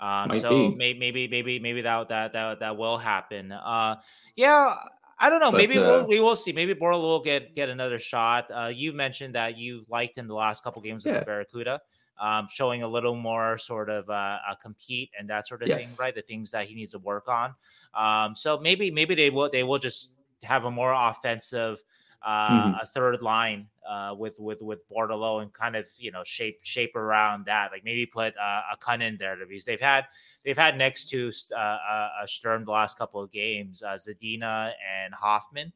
Um, 0.00 0.38
so 0.38 0.70
be. 0.70 0.76
maybe 0.76 0.98
maybe 0.98 1.28
maybe 1.28 1.58
maybe 1.58 1.82
that 1.82 2.08
that 2.08 2.32
that 2.32 2.60
that 2.60 2.76
will 2.76 2.98
happen. 2.98 3.52
Uh, 3.52 3.96
yeah, 4.34 4.74
I 5.18 5.30
don't 5.30 5.40
know. 5.40 5.50
But, 5.50 5.58
maybe 5.58 5.78
uh, 5.78 5.82
we'll, 5.82 6.06
we 6.06 6.20
will 6.20 6.36
see. 6.36 6.52
Maybe 6.52 6.74
Bordeleau 6.74 7.00
will 7.02 7.22
get 7.22 7.54
get 7.54 7.68
another 7.68 7.98
shot. 7.98 8.50
Uh, 8.50 8.70
you've 8.74 8.94
mentioned 8.94 9.34
that 9.36 9.56
you've 9.56 9.88
liked 9.88 10.18
him 10.18 10.26
the 10.26 10.34
last 10.34 10.62
couple 10.64 10.82
games 10.82 11.04
with 11.04 11.14
Yeah. 11.14 11.20
the 11.20 11.26
Barracuda, 11.26 11.80
um, 12.18 12.48
showing 12.50 12.82
a 12.82 12.88
little 12.88 13.14
more 13.16 13.58
sort 13.58 13.88
of 13.90 14.08
uh, 14.10 14.38
a 14.50 14.56
compete 14.56 15.10
and 15.18 15.28
that 15.30 15.46
sort 15.46 15.62
of 15.62 15.68
Yes. 15.68 15.84
thing, 15.84 15.96
right? 15.98 16.14
The 16.14 16.22
things 16.22 16.50
that 16.52 16.66
he 16.66 16.74
needs 16.74 16.92
to 16.92 16.98
work 16.98 17.28
on. 17.28 17.54
Um, 17.94 18.34
so 18.36 18.58
maybe 18.58 18.90
maybe 18.90 19.14
they 19.14 19.30
will 19.30 19.50
they 19.50 19.62
will 19.64 19.78
just 19.78 20.12
have 20.42 20.64
a 20.64 20.70
more 20.70 20.92
offensive 20.92 21.82
uh, 22.22 22.70
Mhm. 22.72 22.80
a 22.82 22.86
third 22.86 23.22
line 23.22 23.68
uh, 23.88 24.14
with 24.18 24.38
with 24.38 24.60
with 24.62 24.80
Bordeleau 24.88 25.42
and 25.42 25.52
kind 25.52 25.76
of 25.76 25.88
you 25.98 26.10
know 26.10 26.24
shape 26.24 26.58
shape 26.62 26.96
around 26.96 27.46
that. 27.46 27.70
Like 27.70 27.84
maybe 27.84 28.06
put 28.06 28.36
uh, 28.36 28.62
a 28.72 28.76
Kun 28.76 29.02
in 29.02 29.16
there 29.18 29.36
because 29.46 29.64
they've 29.64 29.80
had 29.80 30.06
they've 30.44 30.56
had 30.56 30.76
next 30.76 31.08
to 31.10 31.30
uh, 31.54 31.58
uh, 31.58 32.26
Sturm 32.26 32.64
the 32.64 32.72
last 32.72 32.98
couple 32.98 33.20
of 33.22 33.30
games, 33.30 33.82
uh, 33.82 33.94
Zadina 33.94 34.72
and 35.04 35.14
Hoffman, 35.14 35.72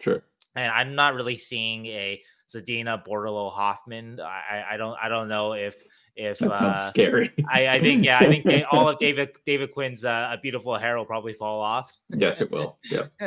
sure. 0.00 0.22
And 0.58 0.72
I'm 0.72 0.94
not 0.94 1.14
really 1.14 1.36
seeing 1.36 1.86
a 1.86 2.20
Zadina 2.48 3.04
Bordeleau 3.06 3.52
Hoffman. 3.52 4.20
I, 4.20 4.64
I- 4.72 4.76
don't 4.76 4.96
I 5.02 5.08
don't 5.08 5.28
know 5.28 5.52
if 5.54 5.76
if 6.20 6.40
That 6.40 6.56
sounds 6.56 6.76
uh, 6.76 6.80
scary. 6.90 7.30
I, 7.48 7.68
I 7.68 7.80
think 7.80 8.04
yeah 8.04 8.18
I 8.18 8.26
think 8.26 8.44
they, 8.44 8.64
all 8.64 8.88
of 8.88 8.98
David 9.06 9.36
David 9.46 9.70
Quinn's 9.70 10.04
uh, 10.04 10.30
a 10.32 10.38
beautiful 10.38 10.76
hair 10.76 10.96
will 10.98 11.04
probably 11.04 11.32
fall 11.32 11.60
off. 11.60 11.92
yes, 12.08 12.40
it 12.40 12.50
will. 12.50 12.78
Yep. 12.90 13.12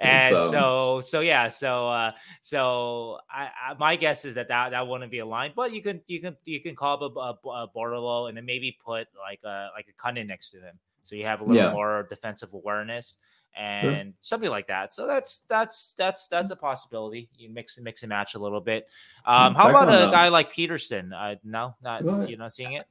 and 0.00 0.34
um, 0.36 0.50
so 0.50 1.00
so 1.00 1.20
yeah 1.20 1.46
so 1.48 1.88
uh 1.88 2.12
so 2.40 3.18
I, 3.30 3.48
I 3.70 3.74
my 3.78 3.96
guess 3.96 4.24
is 4.24 4.34
that 4.34 4.48
that 4.48 4.70
that 4.70 4.86
wouldn't 4.88 5.10
be 5.10 5.18
a 5.20 5.26
line 5.26 5.52
but 5.54 5.72
you 5.72 5.82
can 5.82 6.00
you 6.06 6.20
can 6.20 6.36
you 6.44 6.60
can 6.60 6.74
call 6.74 7.04
up 7.04 7.16
a, 7.16 7.48
a, 7.48 7.62
a 7.64 7.68
Bordeleau 7.74 8.28
and 8.28 8.36
then 8.36 8.44
maybe 8.46 8.76
put 8.84 9.06
like 9.20 9.40
a 9.44 9.68
like 9.76 9.86
a 9.88 10.02
Kunin 10.02 10.26
next 10.26 10.50
to 10.50 10.58
him 10.60 10.78
so 11.02 11.14
you 11.16 11.24
have 11.24 11.40
a 11.40 11.44
little 11.44 11.62
Yeah. 11.62 11.72
more 11.72 12.06
defensive 12.08 12.52
awareness 12.54 13.16
and 13.56 14.14
something 14.20 14.50
like 14.50 14.66
that. 14.68 14.92
So 14.94 15.06
that's 15.06 15.40
that's 15.48 15.94
that's 15.94 16.28
that's 16.28 16.50
a 16.50 16.56
possibility. 16.56 17.28
You 17.36 17.50
mix 17.50 17.76
and 17.76 17.84
mix 17.84 18.02
and 18.02 18.08
match 18.10 18.34
a 18.34 18.38
little 18.38 18.60
bit. 18.60 18.88
Um 19.26 19.54
how 19.54 19.70
about 19.70 19.88
a 19.88 20.10
guy 20.10 20.28
like 20.28 20.52
peterson? 20.52 21.12
Uh 21.12 21.36
no? 21.44 21.74
Not 21.82 22.02
you're 22.28 22.38
not 22.38 22.52
seeing 22.52 22.72
it? 22.72 22.86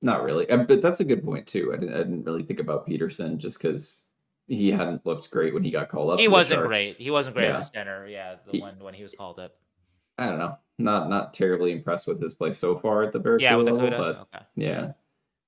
Not 0.00 0.22
really, 0.22 0.48
Uh, 0.48 0.58
but 0.64 0.80
that's 0.80 1.00
a 1.00 1.04
good 1.04 1.24
point 1.24 1.46
too. 1.46 1.72
I 1.72 1.76
didn't, 1.76 1.94
I 1.94 1.98
didn't 1.98 2.24
really 2.24 2.42
think 2.44 2.60
about 2.60 2.86
Peterson 2.86 3.38
just 3.38 3.60
because 3.60 4.04
he 4.46 4.70
hadn't 4.70 5.04
looked 5.04 5.30
great 5.30 5.52
when 5.54 5.64
he 5.64 5.70
got 5.70 5.88
called 5.88 6.12
up. 6.12 6.18
he 6.20 6.28
wasn't 6.28 6.62
great. 6.66 6.94
He 6.96 7.10
wasn't 7.10 7.34
great 7.34 7.48
Yeah. 7.48 7.58
as 7.58 7.68
a 7.68 7.72
center 7.72 8.06
yeah 8.06 8.36
the 8.46 8.52
He- 8.52 8.60
one 8.60 8.78
when 8.80 8.94
he 8.94 9.02
was 9.02 9.12
called 9.12 9.38
up. 9.40 9.56
I 10.16 10.26
don't 10.26 10.38
know. 10.38 10.56
Not 10.78 11.08
not 11.08 11.34
terribly 11.34 11.72
impressed 11.72 12.06
with 12.06 12.20
his 12.22 12.34
play 12.34 12.52
so 12.52 12.78
far 12.78 13.02
at 13.02 13.12
the 13.12 13.18
Barracuda 13.18 13.44
yeah 13.50 13.56
with 13.56 13.66
the 13.66 13.72
level, 13.74 13.90
but 13.98 14.16
okay. 14.34 14.44
yeah, 14.56 14.92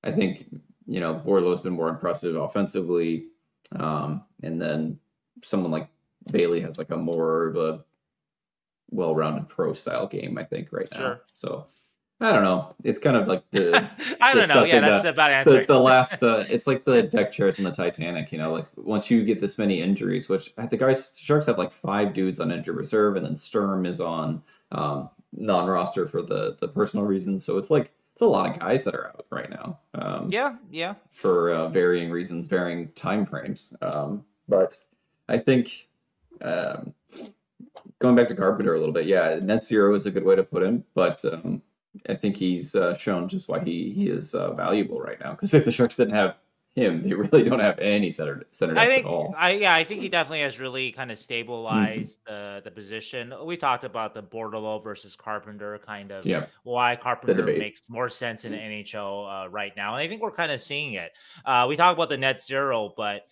I 0.05 0.11
think 0.13 0.47
you 0.87 0.99
know 1.01 1.15
Bordeleau's 1.25 1.61
been 1.61 1.73
more 1.73 1.89
impressive 1.89 2.35
offensively, 2.37 3.27
um, 3.77 4.23
and 4.43 4.61
then 4.61 4.99
someone 5.43 5.71
like 5.71 5.89
Bailey 6.31 6.61
has 6.61 6.79
like 6.79 6.91
a 6.91 6.97
more 6.97 7.47
of 7.49 7.57
a 7.57 7.85
well-rounded 8.91 9.49
pro 9.49 9.73
style 9.73 10.07
game. 10.07 10.39
I 10.39 10.45
think 10.45 10.69
right 10.73 10.89
now. 10.93 10.99
Sure. 10.99 11.21
So 11.35 11.67
I 12.21 12.33
don't 12.33 12.43
know. 12.43 12.75
It's 12.85 12.99
kind 12.99 13.17
of 13.17 13.29
like 13.29 13.43
the 13.51 13.89
I 14.21 14.35
don't 14.35 14.49
know. 14.49 14.65
Yeah, 14.65 14.81
that's 14.81 15.03
the- 15.03 15.11
about 15.11 15.33
answer. 15.33 15.61
the, 15.61 15.67
the 15.67 15.79
last 15.79 16.23
uh, 16.23 16.45
it's 16.49 16.67
like 16.67 16.85
the 16.85 17.03
deck 17.03 17.33
chairs 17.33 17.59
in 17.59 17.65
the 17.65 17.71
Titanic, 17.71 18.33
you 18.33 18.39
know, 18.39 18.53
like 18.53 18.67
once 18.77 19.11
you 19.11 19.25
get 19.25 19.41
this 19.41 19.57
many 19.57 19.81
injuries, 19.81 20.29
which 20.29 20.55
the 20.57 20.77
guys 20.77 21.13
Sharks 21.19 21.47
have 21.47 21.57
like 21.59 21.73
five 21.73 22.13
dudes 22.13 22.39
on 22.41 22.51
injured 22.51 22.77
reserve, 22.77 23.17
and 23.17 23.25
then 23.25 23.37
Sturm 23.37 23.87
is 23.87 24.01
on 24.01 24.43
um, 24.73 25.09
non-roster 25.33 26.07
for 26.07 26.21
the 26.21 26.57
the 26.61 26.69
personal 26.69 27.07
reasons. 27.07 27.45
So 27.45 27.57
it's 27.57 27.71
like 27.71 27.93
it's 28.21 28.27
a 28.27 28.29
lot 28.29 28.51
of 28.51 28.61
guys 28.61 28.85
that 28.85 28.95
are 28.95 29.07
out 29.07 29.25
right 29.31 29.49
now. 29.49 29.79
Um, 29.95 30.29
yeah, 30.31 30.57
yeah. 30.71 30.97
for 31.11 31.55
uh, 31.55 31.69
varying 31.71 32.11
reasons, 32.11 32.49
varying 32.49 32.89
time 32.89 33.25
frames. 33.25 33.73
Um, 33.81 34.27
but 34.47 34.77
I 35.27 35.39
think 35.39 35.89
um, 36.43 36.93
going 37.99 38.17
back 38.17 38.29
to 38.29 38.35
Carpenter 38.35 38.75
a 38.75 38.79
little 38.79 38.93
bit, 38.93 39.07
yeah, 39.07 39.39
net 39.41 39.65
zero 39.65 39.95
is 39.95 40.05
a 40.05 40.11
good 40.11 40.25
way 40.25 40.37
to 40.37 40.43
put 40.43 40.63
him, 40.63 40.85
but 40.95 41.25
um, 41.25 41.63
I 42.07 42.15
think 42.15 42.37
he's 42.37 42.75
uh, 42.75 42.95
shown 42.95 43.31
just 43.31 43.49
why 43.49 43.61
he 43.61 43.91
he 43.91 44.09
is 44.09 44.35
uh, 44.35 44.53
valuable 44.53 45.01
right 45.01 45.19
now. 45.19 45.31
Because 45.31 45.55
if 45.55 45.65
the 45.65 45.73
Sharks 45.73 45.97
didn't 45.97 46.15
have 46.15 46.35
him, 46.81 47.03
they 47.03 47.15
really 47.15 47.45
don't 47.45 47.61
have 47.61 47.79
any 47.79 48.11
center 48.11 48.47
center 48.53 48.75
I 48.75 48.87
think 48.87 49.05
at 49.05 49.09
all. 49.09 49.37
I 49.37 49.53
yeah, 49.53 49.75
I 49.75 49.85
think 49.85 50.01
he 50.01 50.09
definitely 50.09 50.43
has 50.43 50.61
really 50.61 50.93
kind 50.93 51.11
of 51.11 51.19
Mm-hmm. 51.73 52.05
stabilized 52.05 52.21
the 52.27 52.61
the 52.65 52.71
position. 52.71 53.35
We 53.45 53.57
talked 53.57 53.85
about 53.85 54.15
the 54.15 54.23
Bordeleau 54.23 54.83
versus 54.83 55.17
Carpenter 55.17 55.79
kind 55.79 56.13
of 56.13 56.27
Yeah, 56.27 56.47
why 56.63 56.95
Carpenter 56.97 57.53
makes 57.57 57.83
more 57.89 58.09
sense 58.09 58.45
in 58.45 58.53
the 58.53 58.59
NHL 58.63 59.27
uh, 59.47 59.49
right 59.49 59.73
now, 59.77 59.95
and 59.95 60.03
I 60.03 60.09
think 60.09 60.23
we're 60.23 60.31
kind 60.33 60.53
of 60.53 60.61
seeing 60.61 60.95
it. 60.95 61.11
Uh, 61.45 61.67
we 61.69 61.77
talk 61.77 61.95
about 61.97 62.09
the 62.11 62.17
net 62.17 62.43
zero, 62.43 62.93
but 62.97 63.23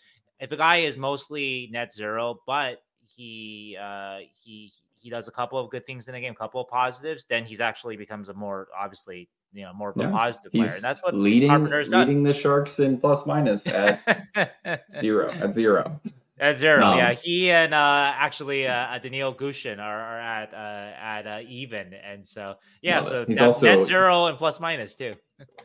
if 0.40 0.50
a 0.52 0.56
guy 0.56 0.78
is 0.78 0.96
mostly 0.96 1.68
net 1.72 1.92
zero, 1.92 2.40
but 2.46 2.82
he 3.16 3.76
uh, 3.80 4.18
he 4.44 4.72
he 4.96 5.08
does 5.10 5.28
a 5.28 5.32
couple 5.32 5.58
of 5.58 5.70
good 5.70 5.86
things 5.86 6.08
in 6.08 6.14
the 6.14 6.20
game, 6.20 6.32
a 6.32 6.36
couple 6.36 6.60
of 6.60 6.68
positives, 6.68 7.26
then 7.26 7.44
he's 7.44 7.60
actually 7.60 7.96
becomes 7.96 8.28
a 8.28 8.34
more 8.34 8.68
obviously 8.76 9.28
you 9.52 9.62
know 9.64 9.72
more 9.72 9.90
of 9.90 9.96
a 9.96 10.00
Yeah, 10.02 10.10
positive 10.10 10.52
player, 10.52 10.64
and 10.74 10.82
that's 10.82 11.02
what 11.02 11.14
leading 11.14 11.48
Carpenter's 11.50 11.90
done. 11.90 12.06
leading 12.06 12.22
the 12.22 12.32
Sharks 12.34 12.78
in 12.80 12.98
plus 12.98 13.26
minus 13.26 13.66
at 13.66 14.00
zero 14.94 15.30
at 15.30 15.54
zero. 15.54 16.00
At 16.40 16.56
zero, 16.56 16.84
Um, 16.86 16.98
yeah. 16.98 17.14
He 17.14 17.50
and 17.50 17.74
uh, 17.74 18.12
actually 18.14 18.68
uh, 18.68 18.72
uh, 18.72 18.98
Danil 19.00 19.34
Gushchin 19.36 19.80
are, 19.80 20.00
are 20.00 20.20
at 20.20 20.54
uh, 20.54 20.56
at 20.96 21.26
uh, 21.26 21.40
even, 21.48 21.92
and 21.94 22.24
so 22.24 22.54
yeah, 22.80 23.00
so 23.02 23.24
He's 23.26 23.38
net, 23.38 23.46
also- 23.46 23.66
net 23.66 23.82
zero 23.82 24.26
and 24.26 24.38
plus 24.38 24.60
minus 24.60 24.94
too. 24.94 25.12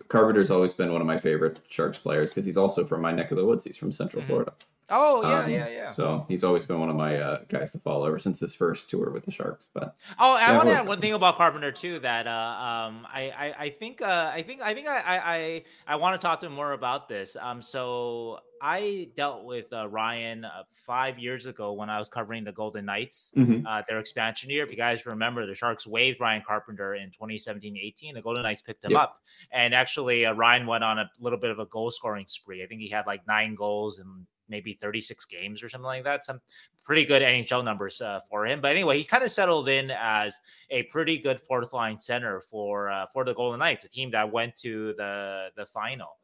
Carpenter's 0.08 0.50
always 0.50 0.74
been 0.74 0.92
one 0.92 1.02
of 1.02 1.06
my 1.08 1.18
favorite 1.18 1.60
Sharks 1.70 2.00
players 2.00 2.32
because 2.32 2.46
he's 2.46 2.58
also 2.58 2.86
from 2.86 3.02
my 3.02 3.12
neck 3.12 3.30
of 3.32 3.38
the 3.38 3.46
woods. 3.46 3.64
He's 3.64 3.78
from 3.78 3.92
Central 3.92 4.24
Mhm. 4.24 4.28
Florida. 4.28 4.54
Oh 4.96 5.22
yeah, 5.24 5.44
Um, 5.44 5.52
yeah, 5.52 5.68
yeah. 5.70 5.90
So 5.90 6.26
he's 6.28 6.44
always 6.44 6.66
been 6.66 6.80
one 6.80 6.90
of 6.90 6.96
my 6.96 7.18
uh, 7.18 7.40
guys 7.50 7.72
to 7.72 7.80
follow 7.80 8.06
ever 8.06 8.20
since 8.20 8.40
his 8.40 8.54
first 8.54 8.90
tour 8.90 9.10
with 9.10 9.26
the 9.26 9.32
Sharks. 9.32 9.68
But 9.74 9.96
Oh, 10.20 10.38
I 10.40 10.56
want 10.56 10.70
to 10.70 10.76
add 10.76 10.88
one 10.88 11.00
thing 11.00 11.14
about 11.14 11.36
Carpenter 11.36 11.72
too. 11.72 12.00
That 12.00 12.28
uh, 12.28 12.30
um, 12.30 13.08
I, 13.12 13.32
I, 13.36 13.56
I 13.66 13.70
think, 13.70 14.02
uh, 14.02 14.32
I 14.34 14.44
think, 14.44 14.62
I 14.62 14.74
think, 14.74 14.88
I, 14.88 15.02
I, 15.06 15.64
I, 15.88 15.96
want 15.96 16.20
to 16.20 16.26
talk 16.26 16.40
to 16.42 16.46
him 16.46 16.54
more 16.54 16.74
about 16.74 17.10
this. 17.10 17.36
Um, 17.40 17.62
so 17.62 18.40
I 18.62 19.10
dealt 19.16 19.46
with 19.46 19.74
uh, 19.74 19.88
Ryan 19.90 20.46
uh, 20.46 20.64
five 20.72 21.18
years 21.20 21.48
ago 21.48 21.74
when 21.74 21.90
I 21.90 21.98
was 22.00 22.08
covering 22.08 22.44
the 22.44 22.52
Golden 22.52 22.86
Knights, 22.86 23.34
uh, 23.36 23.82
their 23.90 24.00
expansion 24.00 24.50
year. 24.50 24.64
If 24.64 24.72
you 24.72 24.78
guys 24.78 25.06
remember, 25.06 25.46
the 25.46 25.56
Sharks 25.56 25.88
waived 25.88 26.22
Ryan 26.22 26.44
Carpenter 26.46 26.96
in 26.96 27.10
2017-18. 27.12 28.14
The 28.14 28.22
Golden 28.22 28.44
Knights 28.44 28.62
picked 28.62 28.86
him 28.86 28.92
Yep. 28.92 29.00
up, 29.02 29.18
and 29.52 29.74
actually, 29.74 30.26
uh, 30.26 30.34
Ryan 30.34 30.66
went 30.68 30.84
on 30.84 31.00
a 31.00 31.10
little 31.20 31.40
bit 31.40 31.50
of 31.50 31.60
a 31.60 31.66
goal 31.66 31.92
scoring 31.92 32.26
spree. 32.28 32.64
I 32.64 32.68
think 32.68 32.80
he 32.82 32.90
had 32.90 33.06
like 33.08 33.26
nine 33.28 33.56
goals 33.56 34.00
in 34.00 34.28
maybe 34.54 34.74
36 34.76 35.26
games 35.26 35.64
or 35.64 35.68
something 35.68 35.86
like 35.86 36.04
that. 36.04 36.24
Some 36.24 36.40
pretty 36.86 37.06
good 37.06 37.24
NHL 37.24 37.66
numbers 37.66 38.00
uh, 38.02 38.20
for 38.30 38.46
him. 38.46 38.62
But 38.62 38.72
anyway, 38.72 39.00
he 39.00 39.04
kind 39.04 39.24
of 39.24 39.32
settled 39.32 39.68
in 39.68 39.92
as 39.92 40.40
a 40.70 40.84
pretty 40.84 41.18
good 41.18 41.42
fourth 41.42 41.74
line 41.74 42.00
center 42.00 42.40
for 42.40 42.90
uh, 42.90 43.08
for 43.08 43.26
the 43.26 43.34
Golden 43.34 43.60
Knights, 43.60 43.84
a 43.84 43.90
team 43.90 44.12
that 44.12 44.32
went 44.32 44.56
to 44.58 44.94
the 44.94 45.50
the 45.58 45.66
final. 45.66 46.20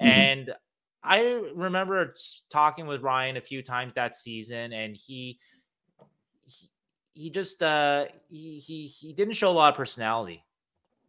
Mhm. 0.00 0.06
And 0.06 0.54
I 1.02 1.22
remember 1.54 2.14
talking 2.48 2.86
with 2.86 3.02
Ryan 3.02 3.36
a 3.36 3.40
few 3.40 3.62
times 3.62 3.92
that 3.94 4.14
season, 4.14 4.72
and 4.72 4.96
he 4.96 5.40
he, 6.46 6.70
he 7.14 7.30
just 7.30 7.62
uh, 7.62 8.06
he, 8.28 8.58
he 8.58 8.86
he 8.86 9.12
didn't 9.12 9.34
show 9.34 9.50
a 9.50 9.52
lot 9.52 9.72
of 9.72 9.76
personality. 9.76 10.44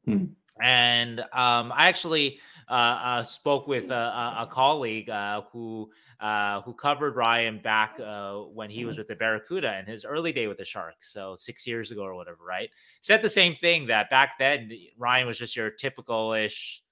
Hmm. 0.05 0.25
And 0.61 1.19
um, 1.19 1.71
I 1.75 1.87
actually 1.87 2.39
uh, 2.69 2.73
uh, 2.73 3.23
spoke 3.23 3.67
with 3.67 3.89
a, 3.89 4.35
a, 4.39 4.47
colleague 4.49 5.09
uh, 5.09 5.41
who 5.51 5.89
uh, 6.19 6.61
who 6.61 6.73
covered 6.73 7.15
Ryan 7.15 7.59
back 7.59 7.99
uh, 7.99 8.35
when 8.35 8.69
he 8.69 8.85
was 8.85 8.97
with 8.97 9.07
the 9.07 9.15
Barracuda 9.15 9.79
in 9.79 9.85
his 9.85 10.05
early 10.05 10.31
day 10.31 10.47
with 10.47 10.57
the 10.57 10.65
Sharks, 10.65 11.11
so 11.11 11.35
six 11.35 11.65
years 11.67 11.91
ago 11.91 12.03
or 12.03 12.15
whatever, 12.15 12.43
right? 12.47 12.69
Said 13.01 13.21
the 13.21 13.29
same 13.29 13.55
thing 13.55 13.87
that 13.87 14.09
back 14.09 14.37
then 14.37 14.71
Ryan 14.97 15.27
was 15.27 15.37
just 15.37 15.55
your 15.55 15.71
typical 15.71 16.33
ish 16.33 16.83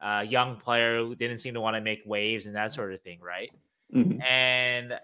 uh, 0.00 0.24
young 0.28 0.56
player 0.56 0.98
who 0.98 1.14
didn't 1.14 1.38
seem 1.38 1.54
to 1.54 1.60
want 1.60 1.74
to 1.74 1.80
make 1.80 2.02
waves 2.04 2.46
and 2.46 2.54
that 2.54 2.72
sort 2.72 2.92
of 2.92 3.00
thing, 3.00 3.18
right? 3.20 3.50
Mhm. 3.94 4.22
And 4.22 4.98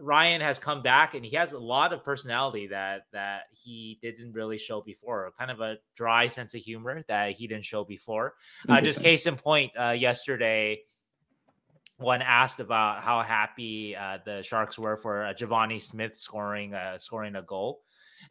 Ryan 0.00 0.40
has 0.40 0.58
come 0.58 0.82
back 0.82 1.14
and 1.14 1.24
he 1.24 1.36
has 1.36 1.52
a 1.52 1.58
lot 1.58 1.92
of 1.92 2.04
personality 2.04 2.66
that 2.68 3.06
that 3.12 3.42
he 3.52 3.98
didn't 4.02 4.32
really 4.32 4.58
show 4.58 4.80
before. 4.80 5.32
Kind 5.38 5.50
of 5.50 5.60
a 5.60 5.78
dry 5.94 6.26
sense 6.26 6.54
of 6.54 6.60
humor 6.62 7.04
that 7.08 7.32
he 7.32 7.46
didn't 7.46 7.64
show 7.64 7.84
before. 7.84 8.34
Uh, 8.68 8.80
just 8.80 9.00
case 9.00 9.26
in 9.26 9.36
point, 9.36 9.72
uh, 9.78 9.90
yesterday, 9.90 10.82
when 11.98 12.22
asked 12.22 12.58
about 12.58 13.02
how 13.02 13.22
happy 13.22 13.94
uh, 13.94 14.18
the 14.24 14.42
Sharks 14.42 14.78
were 14.78 14.96
for 14.96 15.26
uh, 15.26 15.32
Givani 15.32 15.80
Smith 15.80 16.16
scoring 16.16 16.74
uh, 16.74 16.98
scoring 16.98 17.36
a 17.36 17.42
goal, 17.42 17.82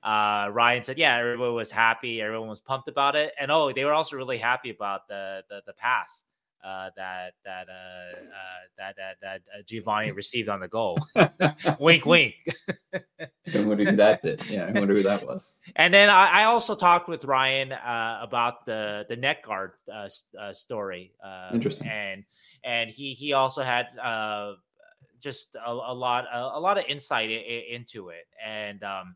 uh, 0.04 0.50
Ryan 0.52 0.84
said, 0.84 0.98
"Yeah, 0.98 1.18
everyone 1.18 1.54
was 1.54 1.72
happy. 1.72 2.22
Everyone 2.22 2.50
was 2.50 2.60
pumped 2.60 2.90
about 2.90 3.16
it, 3.16 3.34
and 3.40 3.50
oh, 3.52 3.72
they 3.72 3.86
were 3.86 3.94
also 3.94 4.18
really 4.18 4.38
happy 4.38 4.70
about 4.70 5.08
the 5.08 5.44
the, 5.50 5.62
the 5.66 5.74
pass." 5.74 6.26
Uh, 6.64 6.90
that 6.96 7.34
that 7.44 7.68
uh, 7.68 8.16
uh, 8.16 8.62
that 8.78 8.96
that 8.96 9.18
that 9.22 9.42
uh, 9.54 9.62
Givani 9.64 10.16
received 10.24 10.48
on 10.48 10.62
the 10.62 10.68
goal. 10.70 10.98
wink, 11.80 12.06
wink. 12.06 12.36
I 12.94 13.60
wonder 13.60 13.84
who 13.84 13.96
that 13.98 14.22
did. 14.22 14.42
Yeah, 14.50 14.72
I 14.74 14.80
wonder 14.80 14.94
who 14.96 15.04
that 15.04 15.26
was. 15.28 15.58
And 15.76 15.94
then 15.94 16.10
I, 16.10 16.42
I 16.42 16.44
also 16.46 16.74
talked 16.76 17.10
with 17.10 17.26
Ryan 17.26 17.74
uh, 17.74 18.20
about 18.22 18.66
the 18.66 19.06
the 19.10 19.16
net 19.18 19.44
guard 19.44 19.72
uh, 19.92 20.08
uh, 20.40 20.54
story. 20.54 21.12
Uh, 21.24 21.50
Interesting. 21.54 21.88
And 21.88 22.24
and 22.64 22.90
he 22.90 23.14
he 23.14 23.34
also 23.34 23.62
had 23.62 23.88
uh, 24.02 24.54
just 25.20 25.56
a, 25.56 25.70
a 25.72 25.94
lot 25.94 26.26
a, 26.32 26.58
a 26.58 26.60
lot 26.60 26.78
of 26.78 26.86
insight 26.88 27.30
i- 27.30 27.34
i- 27.34 27.76
into 27.76 28.08
it. 28.10 28.26
And 28.44 28.84
um, 28.84 29.16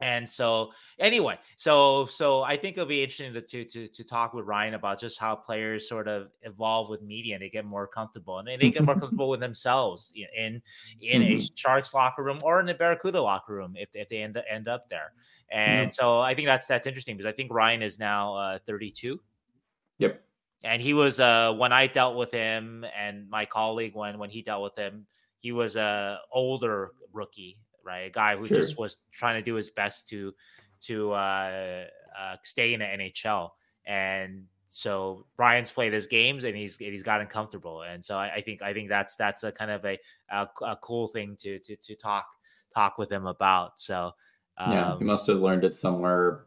and 0.00 0.28
so 0.28 0.70
anyway, 0.98 1.38
so 1.56 2.06
so 2.06 2.42
I 2.42 2.56
think 2.56 2.76
it'll 2.76 2.86
be 2.86 3.02
interesting 3.02 3.32
to, 3.32 3.40
to 3.40 3.64
to 3.64 3.88
to 3.88 4.04
talk 4.04 4.32
with 4.32 4.46
Ryan 4.46 4.74
about 4.74 5.00
just 5.00 5.18
how 5.18 5.34
players 5.34 5.88
sort 5.88 6.06
of 6.06 6.28
evolve 6.42 6.88
with 6.88 7.02
media 7.02 7.34
and 7.34 7.42
they 7.42 7.50
get 7.50 7.64
more 7.64 7.86
comfortable 7.86 8.38
and 8.38 8.46
they 8.46 8.70
get 8.70 8.84
more 8.84 8.94
comfortable 8.98 9.28
with 9.28 9.40
themselves 9.40 10.12
in 10.36 10.62
in 11.00 11.22
a 11.22 11.40
Sharks 11.56 11.94
locker 11.94 12.22
room 12.22 12.38
or 12.42 12.60
in 12.60 12.68
a 12.68 12.74
Barracuda 12.74 13.20
locker 13.20 13.54
room 13.54 13.74
if, 13.76 13.88
if 13.94 14.08
they 14.08 14.18
end 14.22 14.40
end 14.48 14.68
up 14.68 14.88
there. 14.88 15.12
And 15.50 15.92
so 15.92 16.20
I 16.20 16.34
think 16.34 16.46
that's 16.46 16.66
that's 16.66 16.86
interesting 16.86 17.16
because 17.16 17.28
I 17.28 17.32
think 17.32 17.52
Ryan 17.52 17.82
is 17.82 17.98
now 17.98 18.34
uh, 18.34 18.58
32 18.66 19.20
Yep. 19.98 20.22
and 20.64 20.80
he 20.80 20.94
was 20.94 21.18
uh 21.18 21.52
when 21.54 21.72
I 21.72 21.88
dealt 21.88 22.16
with 22.16 22.30
him 22.30 22.84
and 22.96 23.28
my 23.28 23.44
colleague 23.44 23.94
when 23.96 24.18
when 24.18 24.30
he 24.30 24.42
dealt 24.42 24.62
with 24.62 24.76
him, 24.76 25.06
he 25.38 25.50
was 25.52 25.76
a 25.76 26.18
older 26.32 26.92
rookie, 27.12 27.58
right? 27.84 28.06
A 28.06 28.10
guy 28.10 28.36
who 28.36 28.44
Sure. 28.44 28.56
just 28.56 28.78
was 28.78 28.98
trying 29.12 29.40
to 29.40 29.44
do 29.44 29.54
his 29.54 29.70
best 29.70 30.08
to 30.08 30.34
to 30.80 31.12
uh, 31.12 31.84
uh 32.18 32.36
stay 32.42 32.74
in 32.74 32.80
the 32.80 32.86
NHL. 32.86 33.50
And 33.86 34.44
so 34.66 35.26
Brian's 35.36 35.72
played 35.72 35.92
his 35.92 36.06
games 36.06 36.44
and 36.44 36.56
he's 36.56 36.78
and 36.80 36.90
he's 36.90 37.02
gotten 37.02 37.26
comfortable. 37.26 37.82
And 37.82 38.04
so 38.04 38.16
I, 38.16 38.34
I 38.34 38.40
think 38.42 38.62
I 38.62 38.72
think 38.72 38.88
that's 38.88 39.16
that's 39.16 39.44
a 39.44 39.52
kind 39.52 39.70
of 39.70 39.84
a 39.84 39.98
a, 40.30 40.48
a 40.62 40.76
cool 40.76 41.08
thing 41.08 41.36
to 41.40 41.58
to 41.60 41.76
to 41.76 41.94
talk 41.94 42.26
talk 42.74 42.98
with 42.98 43.10
him 43.10 43.26
about. 43.26 43.80
So 43.80 44.12
Yeah, 44.58 44.96
he 44.96 45.02
um, 45.02 45.06
must 45.06 45.26
have 45.26 45.38
learned 45.38 45.64
it 45.64 45.74
somewhere 45.74 46.44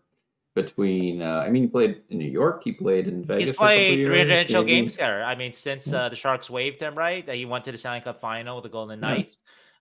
between. 0.54 1.22
Uh, 1.22 1.44
I 1.46 1.50
mean, 1.50 1.64
he 1.64 1.70
played 1.70 2.02
in 2.10 2.18
New 2.18 2.30
York. 2.30 2.64
He 2.64 2.72
played 2.72 3.08
in 3.08 3.24
Vegas. 3.24 3.48
He's 3.48 3.56
for 3.56 3.66
a 3.66 3.68
couple 3.68 3.76
played 3.76 4.06
three 4.06 4.36
NHL 4.36 4.68
games 4.68 4.98
there. 4.98 5.24
I 5.24 5.36
mean, 5.36 5.54
since 5.54 5.92
uh, 5.92 6.10
the 6.10 6.16
Sharks 6.16 6.50
waived 6.50 6.82
him, 6.82 6.96
right? 6.96 7.26
That 7.26 7.36
he 7.36 7.46
went 7.46 7.66
to 7.66 7.72
the 7.72 7.78
Stanley 7.78 8.02
Cup 8.02 8.20
final 8.20 8.58
with 8.58 8.64
the 8.64 8.70
Golden 8.70 9.00
Yeah. 9.02 9.24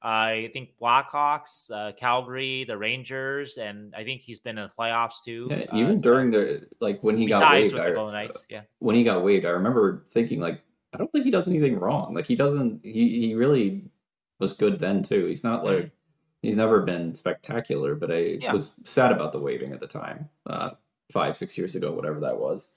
I 0.02 0.50
think 0.52 0.71
Blackhawks, 0.80 1.71
uh, 1.71 1.92
Calgary, 1.92 2.64
the 2.64 2.76
Rangers, 2.78 3.59
and 3.59 3.95
I 3.95 4.04
think 4.04 4.23
he's 4.23 4.38
been 4.38 4.57
in 4.59 4.64
the 4.69 4.73
playoffs 4.83 5.23
too. 5.25 5.49
Yeah, 5.50 5.57
uh, 5.71 5.76
even 5.76 5.99
so- 5.99 6.02
during 6.04 6.30
the 6.30 6.66
like 6.80 7.02
when 7.02 7.19
he 7.19 7.26
got 7.26 7.52
waived, 7.52 7.75
I, 7.75 7.90
Knights, 7.92 8.47
yeah. 8.49 8.62
when 8.78 8.97
he 8.97 9.04
got 9.04 9.23
waived, 9.23 9.45
I 9.45 9.50
remember 9.50 10.04
thinking 10.11 10.40
like, 10.40 10.62
I 10.95 10.99
don't 10.99 11.11
think 11.12 11.25
he 11.25 11.30
does 11.30 11.49
anything 11.49 11.78
wrong. 11.78 12.14
Like 12.14 12.26
he 12.26 12.35
doesn't. 12.37 12.80
He 12.85 13.21
he 13.26 13.35
really 13.35 13.85
was 14.39 14.54
good 14.54 14.78
then 14.78 15.02
too. 15.02 15.26
He's 15.26 15.45
not 15.45 15.65
like 15.65 15.91
he's 16.43 16.56
never 16.56 16.80
been 16.80 17.15
spectacular, 17.15 17.95
but 17.95 18.10
I 18.10 18.39
Yeah. 18.41 18.52
was 18.54 18.73
sad 18.84 19.13
about 19.13 19.32
the 19.32 19.39
waving 19.39 19.73
at 19.73 19.80
the 19.80 19.86
time, 19.86 20.30
uh, 20.47 20.71
five 21.13 21.36
six 21.36 21.58
years 21.58 21.75
ago, 21.75 21.93
whatever 21.93 22.21
that 22.21 22.39
was. 22.41 22.71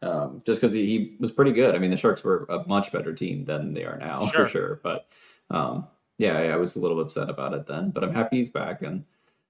Um, 0.00 0.42
just 0.46 0.60
because 0.60 0.72
he, 0.72 0.86
he 0.86 1.16
was 1.20 1.30
pretty 1.32 1.52
good. 1.52 1.74
I 1.74 1.78
mean, 1.78 1.90
the 1.90 1.96
Sharks 1.96 2.24
were 2.24 2.46
a 2.48 2.66
much 2.66 2.92
better 2.92 3.12
team 3.12 3.44
than 3.44 3.74
they 3.74 3.84
are 3.84 3.98
now 3.98 4.26
Sure. 4.28 4.46
for 4.46 4.50
sure. 4.50 4.80
But 4.82 5.06
um, 5.50 5.86
yeah, 6.18 6.36
I, 6.38 6.44
I 6.48 6.56
was 6.56 6.76
a 6.76 6.80
little 6.80 7.00
upset 7.00 7.28
about 7.30 7.54
it 7.54 7.66
then. 7.66 7.90
But 7.90 8.04
I'm 8.04 8.12
happy 8.12 8.36
he's 8.38 8.50
back, 8.50 8.82
and 8.82 9.04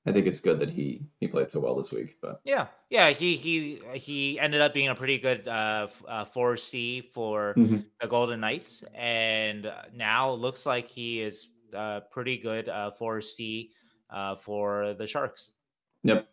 I 0.06 0.12
think 0.12 0.26
it's 0.26 0.40
good 0.40 0.58
that 0.60 0.70
he 0.70 1.02
he 1.20 1.28
played 1.28 1.50
so 1.50 1.60
well 1.60 1.76
this 1.76 1.92
week. 1.92 2.16
But 2.20 2.40
Yeah, 2.44 2.66
yeah, 2.90 3.10
he 3.10 3.36
he 3.36 3.80
he 3.94 4.38
ended 4.40 4.60
up 4.60 4.74
being 4.74 4.88
a 4.88 4.94
pretty 4.94 5.18
good 5.18 5.46
uh, 5.48 5.88
uh, 6.08 6.24
4C 6.24 7.02
for 7.12 7.54
Mhm. 7.56 7.84
the 8.00 8.08
Golden 8.08 8.40
Knights, 8.40 8.84
and 8.94 9.72
now 9.94 10.32
it 10.34 10.38
looks 10.40 10.66
like 10.66 10.88
he 10.88 11.20
is 11.20 11.48
uh, 11.74 12.00
pretty 12.10 12.36
good 12.36 12.68
uh, 12.68 12.90
4C 12.98 13.70
uh, 14.10 14.34
for 14.36 14.94
the 14.94 15.06
Sharks. 15.06 15.52
Yep. 16.04 16.28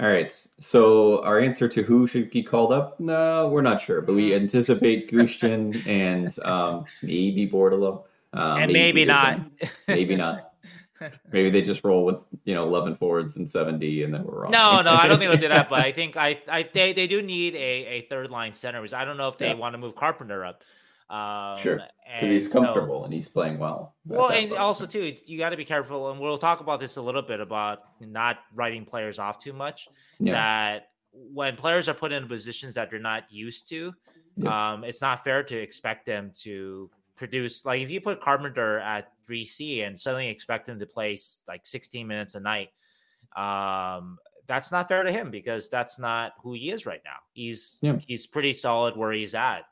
All 0.00 0.08
right. 0.08 0.30
So 0.60 1.22
our 1.24 1.38
answer 1.40 1.68
to 1.68 1.82
who 1.82 2.06
should 2.06 2.30
be 2.30 2.42
called 2.42 2.72
up? 2.72 2.98
No, 3.00 3.48
we're 3.48 3.62
not 3.62 3.80
sure, 3.80 4.00
but 4.00 4.14
we 4.14 4.30
Mm. 4.30 4.42
anticipate 4.42 5.10
Gushchin 5.10 5.86
and 5.86 6.36
um, 6.44 6.84
maybe 7.02 7.48
Bordeleau. 7.48 8.04
Um, 8.32 8.58
and 8.58 8.72
maybe 8.72 9.04
not. 9.04 9.40
Maybe 9.88 10.16
not. 10.16 10.48
Maybe 11.32 11.50
they 11.50 11.62
just 11.62 11.82
roll 11.82 12.04
with 12.04 12.24
you 12.44 12.54
know 12.54 12.62
11 12.62 12.94
forwards 12.94 13.36
and 13.36 13.50
70, 13.50 14.04
and 14.04 14.14
then 14.14 14.22
we're 14.22 14.42
wrong. 14.42 14.52
No, 14.52 14.82
no, 14.82 14.92
I 14.94 15.08
don't 15.08 15.18
think 15.18 15.32
they'll 15.32 15.40
do 15.40 15.48
that. 15.48 15.68
But 15.70 15.80
I 15.80 15.90
think 15.90 16.16
I, 16.16 16.40
I 16.48 16.68
they, 16.72 16.92
they 16.92 17.08
do 17.08 17.20
need 17.20 17.56
a, 17.56 17.58
a 17.58 18.00
third 18.08 18.30
line 18.30 18.54
center. 18.54 18.80
Because 18.80 18.92
I 18.94 19.04
don't 19.04 19.16
know 19.16 19.26
if 19.26 19.36
they 19.36 19.48
Yeah. 19.48 19.54
want 19.54 19.74
to 19.74 19.78
move 19.78 19.96
Carpenter 19.96 20.44
up. 20.44 20.62
Um, 21.10 21.58
Sure, 21.58 21.80
because 22.06 22.28
he's 22.30 22.44
and 22.44 22.52
so- 22.52 22.60
comfortable 22.64 23.04
and 23.04 23.12
he's 23.12 23.28
playing 23.28 23.58
well. 23.58 23.96
well, 24.06 24.30
and 24.30 24.50
level. 24.52 24.64
also 24.64 24.86
too, 24.86 25.16
you 25.26 25.38
got 25.38 25.50
to 25.50 25.56
be 25.56 25.64
careful, 25.64 26.10
and 26.12 26.20
we'll 26.20 26.38
talk 26.38 26.60
about 26.60 26.78
this 26.78 26.96
a 26.96 27.02
little 27.02 27.20
bit 27.20 27.40
about 27.40 27.80
not 28.00 28.38
writing 28.54 28.84
players 28.84 29.18
off 29.18 29.38
too 29.38 29.52
much. 29.52 29.88
yeah, 30.20 30.32
That 30.34 30.88
when 31.12 31.56
players 31.56 31.88
are 31.88 31.94
put 31.94 32.12
in 32.12 32.28
positions 32.28 32.74
that 32.74 32.90
they're 32.90 33.00
not 33.00 33.24
used 33.28 33.68
to, 33.70 33.92
Yeah. 34.36 34.72
um, 34.74 34.84
it's 34.84 35.02
not 35.02 35.24
fair 35.24 35.42
to 35.42 35.56
expect 35.58 36.06
them 36.06 36.30
to 36.42 36.88
produce. 37.16 37.64
Like 37.64 37.80
if 37.80 37.90
you 37.90 38.00
put 38.00 38.20
Carpenter 38.20 38.78
at 38.78 39.12
three 39.26 39.44
C 39.44 39.82
and 39.82 39.98
suddenly 39.98 40.28
expect 40.28 40.68
him 40.68 40.78
to 40.78 40.86
play 40.86 41.18
like 41.48 41.66
sixteen 41.66 42.06
minutes 42.06 42.34
a 42.34 42.40
night, 42.40 42.70
um, 43.36 44.18
that's 44.46 44.72
not 44.72 44.88
fair 44.88 45.02
to 45.02 45.12
him 45.12 45.30
because 45.30 45.68
that's 45.68 45.98
not 45.98 46.32
who 46.42 46.54
he 46.54 46.70
is 46.70 46.86
right 46.86 47.00
now. 47.04 47.16
He's 47.32 47.78
Yeah. 47.82 47.98
he's 48.06 48.26
pretty 48.26 48.52
solid 48.52 48.96
where 48.96 49.12
he's 49.12 49.34
at. 49.34 49.62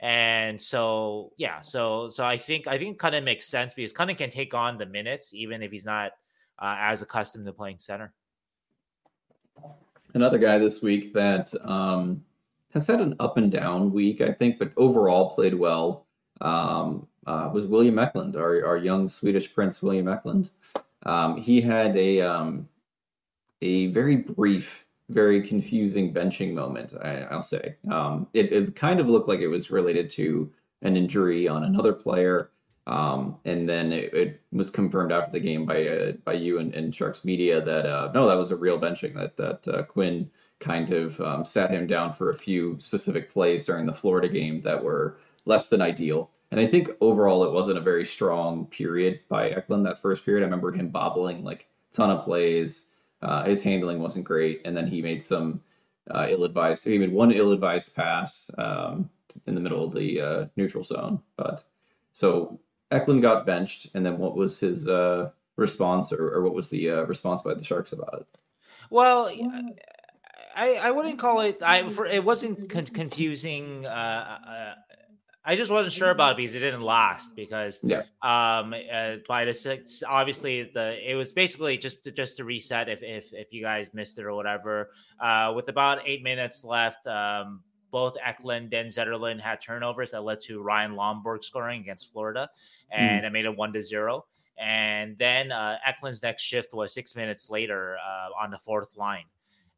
And 0.00 0.60
so 0.60 1.32
yeah, 1.36 1.60
so 1.60 2.08
so 2.08 2.24
I 2.24 2.36
think 2.36 2.66
I 2.66 2.78
think 2.78 2.98
Kunin 2.98 3.24
makes 3.24 3.46
sense 3.46 3.72
because 3.72 3.92
Kunin 3.92 4.18
can 4.18 4.30
take 4.30 4.54
on 4.54 4.78
the 4.78 4.86
minutes 4.86 5.32
even 5.34 5.62
if 5.62 5.70
he's 5.70 5.86
not 5.86 6.12
uh, 6.58 6.76
as 6.78 7.02
accustomed 7.02 7.46
to 7.46 7.52
playing 7.52 7.78
center. 7.78 8.12
another 10.14 10.38
guy 10.38 10.58
this 10.58 10.82
week 10.82 11.12
that 11.12 11.52
um, 11.62 12.24
has 12.70 12.86
had 12.86 13.00
an 13.00 13.14
up 13.20 13.36
and 13.36 13.52
down 13.52 13.92
week, 13.92 14.20
I 14.20 14.32
think, 14.32 14.58
but 14.58 14.72
overall 14.76 15.30
played 15.30 15.54
well. 15.54 16.05
Um, 16.40 17.06
uh, 17.26 17.50
was 17.52 17.66
William 17.66 17.98
Eklund, 17.98 18.36
our 18.36 18.64
our 18.64 18.76
young 18.76 19.08
Swedish 19.08 19.52
prince, 19.52 19.82
William 19.82 20.08
Eklund. 20.08 20.50
Um, 21.04 21.36
he 21.36 21.60
had 21.60 21.96
a 21.96 22.20
um, 22.20 22.68
a 23.62 23.86
very 23.88 24.16
brief, 24.16 24.86
very 25.08 25.46
confusing 25.46 26.12
benching 26.12 26.52
moment. 26.52 26.94
I, 27.00 27.22
I'll 27.22 27.42
say 27.42 27.76
um, 27.90 28.26
it, 28.32 28.52
it 28.52 28.76
kind 28.76 29.00
of 29.00 29.08
looked 29.08 29.28
like 29.28 29.40
it 29.40 29.48
was 29.48 29.70
related 29.70 30.10
to 30.10 30.52
an 30.82 30.96
injury 30.96 31.48
on 31.48 31.64
another 31.64 31.92
player. 31.92 32.50
Um, 32.88 33.38
and 33.44 33.68
then 33.68 33.92
it, 33.92 34.14
it 34.14 34.40
was 34.52 34.70
confirmed 34.70 35.10
after 35.10 35.32
the 35.32 35.40
game 35.40 35.66
by 35.66 35.88
uh, 35.88 36.12
by 36.24 36.34
you 36.34 36.58
and, 36.58 36.72
and 36.74 36.94
Sharks 36.94 37.24
Media 37.24 37.60
that 37.60 37.86
uh, 37.86 38.12
no, 38.14 38.28
that 38.28 38.38
was 38.38 38.52
a 38.52 38.56
real 38.56 38.78
benching. 38.78 39.14
That 39.14 39.36
that 39.36 39.66
uh, 39.68 39.82
Quinn 39.82 40.30
kind 40.60 40.92
of 40.92 41.20
um, 41.20 41.44
sat 41.44 41.70
him 41.70 41.86
down 41.88 42.14
for 42.14 42.30
a 42.30 42.38
few 42.38 42.76
specific 42.78 43.30
plays 43.30 43.66
during 43.66 43.86
the 43.86 43.92
Florida 43.92 44.28
game 44.28 44.60
that 44.62 44.82
were 44.82 45.18
less 45.46 45.68
than 45.68 45.80
ideal. 45.80 46.30
And 46.50 46.60
I 46.60 46.66
think 46.66 46.90
overall 47.00 47.44
it 47.44 47.52
wasn't 47.52 47.78
a 47.78 47.82
very 47.82 48.04
strong 48.04 48.66
period 48.66 49.20
by 49.28 49.48
Eklund 49.48 49.86
that 49.86 50.02
first 50.02 50.24
period. 50.24 50.42
I 50.42 50.44
remember 50.44 50.70
him 50.70 50.90
bobbling 50.90 51.42
like 51.42 51.68
a 51.92 51.96
ton 51.96 52.10
of 52.10 52.24
plays. 52.24 52.86
Uh, 53.22 53.44
his 53.44 53.62
handling 53.62 53.98
wasn't 53.98 54.26
great, 54.26 54.60
and 54.64 54.76
then 54.76 54.86
he 54.86 55.00
made 55.02 55.24
some 55.24 55.62
uh, 56.10 56.26
ill-advised. 56.28 56.84
He 56.84 56.98
made 56.98 57.12
one 57.12 57.32
ill-advised 57.32 57.96
pass 57.96 58.50
um, 58.58 59.10
in 59.46 59.54
the 59.54 59.60
middle 59.60 59.84
of 59.84 59.94
the 59.94 60.20
uh, 60.20 60.46
neutral 60.56 60.84
zone. 60.84 61.20
But 61.36 61.64
so 62.12 62.60
Eklund 62.90 63.22
got 63.22 63.46
benched, 63.46 63.88
and 63.94 64.04
then 64.04 64.18
what 64.18 64.36
was 64.36 64.60
his 64.60 64.86
uh, 64.86 65.30
response, 65.56 66.12
or, 66.12 66.34
or 66.34 66.42
what 66.42 66.54
was 66.54 66.68
the 66.68 66.90
uh, 66.90 67.02
response 67.04 67.42
by 67.42 67.54
the 67.54 67.64
Sharks 67.64 67.92
about 67.92 68.20
it? 68.20 68.26
Well, 68.90 69.30
I, 70.54 70.74
I 70.74 70.90
wouldn't 70.92 71.18
call 71.18 71.40
it. 71.40 71.62
I 71.62 71.88
for 71.88 72.06
it 72.06 72.22
wasn't 72.22 72.70
con- 72.70 72.86
confusing. 72.86 73.84
Uh, 73.84 74.38
uh, 74.46 74.74
I 75.48 75.54
just 75.54 75.70
wasn't 75.70 75.94
sure 75.94 76.10
about 76.10 76.32
it 76.32 76.38
because 76.38 76.56
it 76.56 76.58
didn't 76.58 76.82
last. 76.82 77.36
Because 77.36 77.80
Yeah. 77.84 78.02
um, 78.22 78.74
uh, 78.92 79.18
by 79.28 79.44
the 79.44 79.54
six, 79.54 80.02
obviously 80.06 80.64
the 80.74 80.98
it 81.08 81.14
was 81.14 81.32
basically 81.32 81.78
just 81.78 82.02
to, 82.04 82.10
just 82.10 82.36
to 82.38 82.44
reset 82.44 82.88
if 82.88 83.02
if 83.02 83.32
if 83.32 83.52
you 83.52 83.62
guys 83.62 83.94
missed 83.94 84.18
it 84.18 84.24
or 84.24 84.34
whatever. 84.34 84.90
Uh, 85.20 85.52
with 85.54 85.68
about 85.68 86.00
eight 86.04 86.22
minutes 86.24 86.64
left, 86.64 87.06
um, 87.06 87.62
both 87.92 88.16
Eklund 88.22 88.74
and 88.74 88.90
Zetterlund 88.90 89.40
had 89.40 89.60
turnovers 89.60 90.10
that 90.10 90.24
led 90.24 90.40
to 90.40 90.60
Ryan 90.60 90.96
Lomberg 90.96 91.44
scoring 91.44 91.80
against 91.80 92.12
Florida, 92.12 92.50
and 92.90 93.22
mm. 93.22 93.26
it 93.26 93.32
made 93.32 93.44
it 93.44 93.56
one 93.56 93.72
to 93.72 93.80
zero. 93.80 94.26
And 94.58 95.16
then 95.18 95.52
uh, 95.52 95.78
Eklund's 95.86 96.22
next 96.22 96.42
shift 96.42 96.74
was 96.74 96.92
six 96.92 97.14
minutes 97.14 97.50
later 97.50 97.98
uh, 97.98 98.42
on 98.42 98.50
the 98.50 98.58
fourth 98.58 98.96
line. 98.96 99.26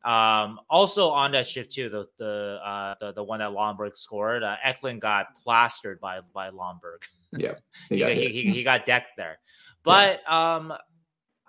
Um, 0.04 0.61
also 0.70 1.11
on 1.11 1.32
that 1.32 1.48
shift 1.48 1.72
too, 1.72 1.88
the 1.88 2.06
the 2.18 2.61
uh, 2.64 2.94
the, 3.00 3.12
the 3.12 3.22
one 3.22 3.40
that 3.40 3.50
Lomberg 3.50 3.96
scored, 3.96 4.42
uh, 4.42 4.56
Eklund 4.62 5.00
got 5.00 5.34
plastered 5.42 6.00
by 6.00 6.20
by 6.32 6.50
Lomberg. 6.50 7.02
Yeah, 7.32 7.54
he, 7.88 7.98
got 7.98 8.12
he, 8.12 8.28
he, 8.28 8.50
he, 8.50 8.62
got 8.62 8.87
decked 8.87 9.16
there. 9.16 9.38
But 9.84 10.20
yeah. 10.28 10.56
um, 10.56 10.74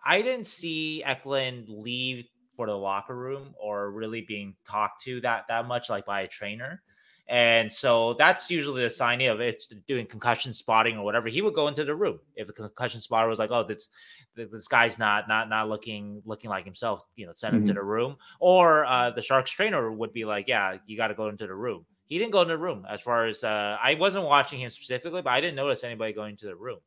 I 0.05 0.21
didn't 0.21 0.45
see 0.45 1.03
Eklund 1.03 1.67
leave 1.67 2.25
for 2.55 2.67
the 2.67 2.77
locker 2.77 3.15
room 3.15 3.53
or 3.59 3.91
really 3.91 4.21
being 4.21 4.55
talked 4.65 5.03
to 5.03 5.19
that 5.21 5.47
that 5.49 5.67
much, 5.67 5.89
like 5.89 6.05
by 6.05 6.21
a 6.21 6.27
trainer. 6.27 6.81
And 7.30 7.72
so 7.72 8.15
that's 8.15 8.50
usually 8.50 8.82
the 8.82 8.89
sign 8.89 9.22
of 9.22 9.39
it 9.39 9.63
doing 9.88 10.08
concussion 10.08 10.52
spotting 10.52 10.98
or 10.98 11.06
whatever. 11.06 11.30
He 11.30 11.44
would 11.44 11.54
go 11.54 11.68
into 11.68 11.86
the 11.86 11.94
room 11.94 12.20
if 12.36 12.50
a 12.50 12.54
concussion 12.54 13.02
spotter 13.02 13.28
was 13.28 13.38
like, 13.38 13.52
"Oh, 13.52 13.62
this 13.62 13.89
this 14.36 14.68
guy's 14.68 14.98
not 14.98 15.28
not 15.28 15.48
not 15.48 15.70
looking 15.70 16.24
looking 16.26 16.50
like 16.50 16.65
himself," 16.65 17.06
you 17.15 17.28
know, 17.28 17.32
send 17.32 17.54
him 17.54 17.62
mm-hmm. 17.62 17.68
to 17.68 17.74
the 17.74 17.84
room. 17.84 18.18
Or 18.39 18.84
uh, 18.84 19.12
the 19.12 19.22
Sharks 19.22 19.52
trainer 19.52 19.92
would 19.92 20.12
be 20.12 20.26
like, 20.26 20.48
"Yeah, 20.48 20.78
you 20.88 20.98
got 20.98 21.10
to 21.10 21.13
go 21.13 21.28
into 21.28 21.46
the 21.46 21.54
room." 21.54 21.86
He 22.06 22.18
didn't 22.18 22.32
go 22.32 22.42
into 22.42 22.56
the 22.56 22.58
room. 22.58 22.88
As 22.89 23.02
far 23.02 23.28
as 23.28 23.44
uh, 23.44 23.78
I 23.80 23.94
wasn't 23.94 24.26
watching 24.26 24.60
him 24.60 24.72
specifically, 24.72 25.22
but 25.22 25.30
I 25.30 25.39
didn't 25.39 25.56
notice 25.56 25.84
anybody 25.84 26.13
going 26.13 26.36
to 26.38 26.48
the 26.48 26.56
room. 26.56 26.80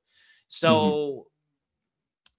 So 0.48 1.28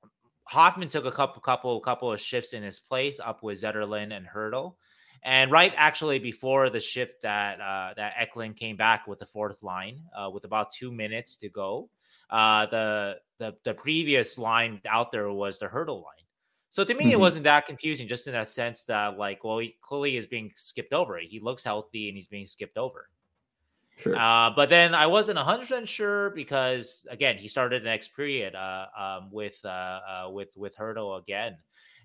mm-hmm. 0.03 0.09
Hoffman 0.43 0.89
took 0.89 1.05
a 1.05 1.11
couple 1.11 1.41
couple 1.41 1.79
couple 1.79 2.11
of 2.11 2.19
shifts 2.19 2.51
in 2.51 2.63
his 2.63 2.79
place 2.79 3.21
up 3.21 3.43
with 3.43 3.61
Zetterlund 3.61 4.11
and 4.11 4.27
Hertl. 4.27 4.75
And 5.23 5.51
right 5.51 5.73
actually 5.77 6.19
before 6.19 6.69
the 6.69 6.81
shift 6.81 7.21
that 7.21 7.61
uh, 7.61 7.93
that 7.95 8.13
Eklund 8.17 8.57
came 8.57 8.75
back 8.75 9.07
with 9.07 9.19
the 9.19 9.25
fourth 9.25 9.63
line 9.63 10.01
uh, 10.15 10.29
with 10.29 10.43
about 10.43 10.71
two 10.71 10.91
minutes 10.91 11.37
to 11.37 11.49
go, 11.49 11.89
uh, 12.29 12.65
the 12.65 13.15
the 13.37 13.55
the 13.63 13.73
previous 13.73 14.37
line 14.37 14.81
out 14.85 15.11
there 15.11 15.31
was 15.31 15.59
the 15.59 15.67
Hertl 15.67 16.03
line. 16.03 16.23
So 16.71 16.83
to 16.83 16.93
me, 16.93 17.05
mm-hmm. 17.05 17.11
it 17.11 17.19
wasn't 17.19 17.43
that 17.43 17.67
confusing, 17.67 18.07
just 18.07 18.27
in 18.27 18.33
that 18.33 18.49
sense 18.49 18.83
that 18.85 19.17
like, 19.17 19.43
well, 19.43 19.59
he 19.59 19.77
clearly 19.81 20.17
is 20.17 20.27
being 20.27 20.51
skipped 20.55 20.91
over. 20.91 21.19
He 21.19 21.39
looks 21.39 21.63
healthy 21.63 22.09
and 22.09 22.17
he's 22.17 22.27
being 22.27 22.47
skipped 22.47 22.77
over. 22.77 23.09
Sure. 23.97 24.15
Uh, 24.15 24.49
but 24.55 24.69
then 24.69 24.95
I 24.95 25.05
wasn't 25.05 25.37
100% 25.37 25.87
sure 25.87 26.31
because 26.31 27.05
again, 27.11 27.37
he 27.37 27.47
started 27.47 27.83
the 27.83 27.89
next 27.89 28.15
period 28.15 28.55
uh, 28.55 28.87
um, 28.97 29.29
with 29.31 29.59
uh, 29.63 29.67
uh, 29.67 30.29
with 30.31 30.57
with 30.57 30.75
Hertl 30.75 31.19
again. 31.19 31.57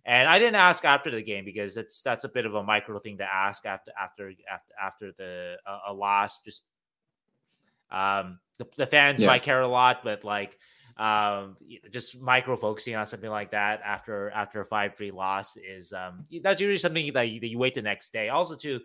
And 0.08 0.26
I 0.26 0.38
didn't 0.38 0.54
ask 0.54 0.86
after 0.86 1.10
the 1.10 1.22
game 1.22 1.44
because 1.44 1.74
that's 1.74 2.00
that's 2.00 2.24
a 2.24 2.30
bit 2.30 2.46
of 2.46 2.54
a 2.54 2.62
micro 2.62 2.98
thing 2.98 3.18
to 3.18 3.24
ask 3.24 3.66
after 3.66 3.92
after 4.00 4.32
after 4.50 4.72
after 4.82 5.12
the 5.18 5.56
uh, 5.66 5.80
a 5.88 5.92
loss. 5.92 6.40
Just 6.40 6.62
um, 7.90 8.38
the, 8.58 8.66
the 8.78 8.86
fans 8.86 9.20
yeah. 9.20 9.26
might 9.26 9.42
care 9.42 9.60
a 9.60 9.68
lot, 9.68 10.02
but 10.02 10.24
like 10.24 10.58
um, 10.96 11.56
just 11.90 12.18
micro 12.22 12.56
focusing 12.56 12.96
on 12.96 13.06
something 13.06 13.28
like 13.28 13.50
that 13.50 13.82
after 13.84 14.30
after 14.30 14.62
a 14.62 14.64
five 14.64 14.96
three 14.96 15.10
loss 15.10 15.58
is 15.58 15.92
um, 15.92 16.24
that's 16.42 16.58
usually 16.58 16.78
something 16.78 17.12
that 17.12 17.28
you, 17.28 17.40
that 17.40 17.48
you 17.48 17.58
wait 17.58 17.74
the 17.74 17.82
next 17.82 18.10
day. 18.10 18.30
Also, 18.30 18.56
too, 18.56 18.80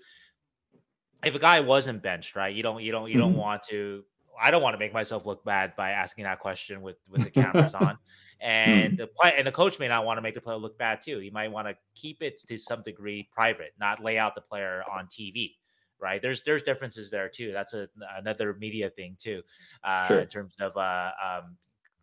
if 1.24 1.34
a 1.34 1.40
guy 1.40 1.62
wasn't 1.62 2.04
benched, 2.04 2.36
right? 2.36 2.54
You 2.54 2.64
don't 2.64 2.84
you 2.84 2.92
don't 2.92 3.08
you 3.08 3.14
mm-hmm. 3.14 3.22
don't 3.22 3.38
want 3.38 3.64
to. 3.70 4.04
I 4.42 4.52
don't 4.52 4.62
want 4.62 4.74
to 4.74 4.80
make 4.80 4.94
myself 4.94 5.26
look 5.26 5.44
bad 5.44 5.76
by 5.76 5.92
asking 5.92 6.26
that 6.26 6.40
question 6.40 6.82
with 6.82 6.98
with 7.10 7.24
the 7.24 7.30
cameras 7.42 7.74
on. 7.74 7.98
And 8.42 8.98
the 8.98 9.08
play 9.08 9.34
and 9.38 9.48
the 9.48 9.52
coach 9.52 9.80
may 9.80 9.88
not 9.88 10.06
want 10.06 10.18
to 10.18 10.22
make 10.22 10.36
the 10.36 10.42
player 10.42 10.58
look 10.58 10.78
bad 10.78 11.02
too. 11.02 11.20
He 11.20 11.30
might 11.30 11.52
want 11.52 11.68
to 11.68 11.76
keep 11.96 12.22
it 12.22 12.40
to 12.48 12.58
some 12.58 12.84
degree 12.84 13.30
private, 13.32 13.74
not 13.80 14.04
lay 14.04 14.18
out 14.18 14.36
the 14.36 14.42
player 14.42 14.84
on 14.92 15.08
TV. 15.08 15.56
Right? 16.00 16.22
There's 16.22 16.44
there's 16.44 16.64
differences 16.64 17.10
there 17.10 17.30
too. 17.30 17.54
That's 17.54 17.74
a, 17.74 17.88
another 18.18 18.54
media 18.60 18.90
thing 18.90 19.16
too, 19.18 19.42
uh, 19.86 20.06
sure. 20.08 20.20
in 20.20 20.28
terms 20.28 20.54
of 20.60 20.76
uh, 20.76 21.12
um, 21.24 21.58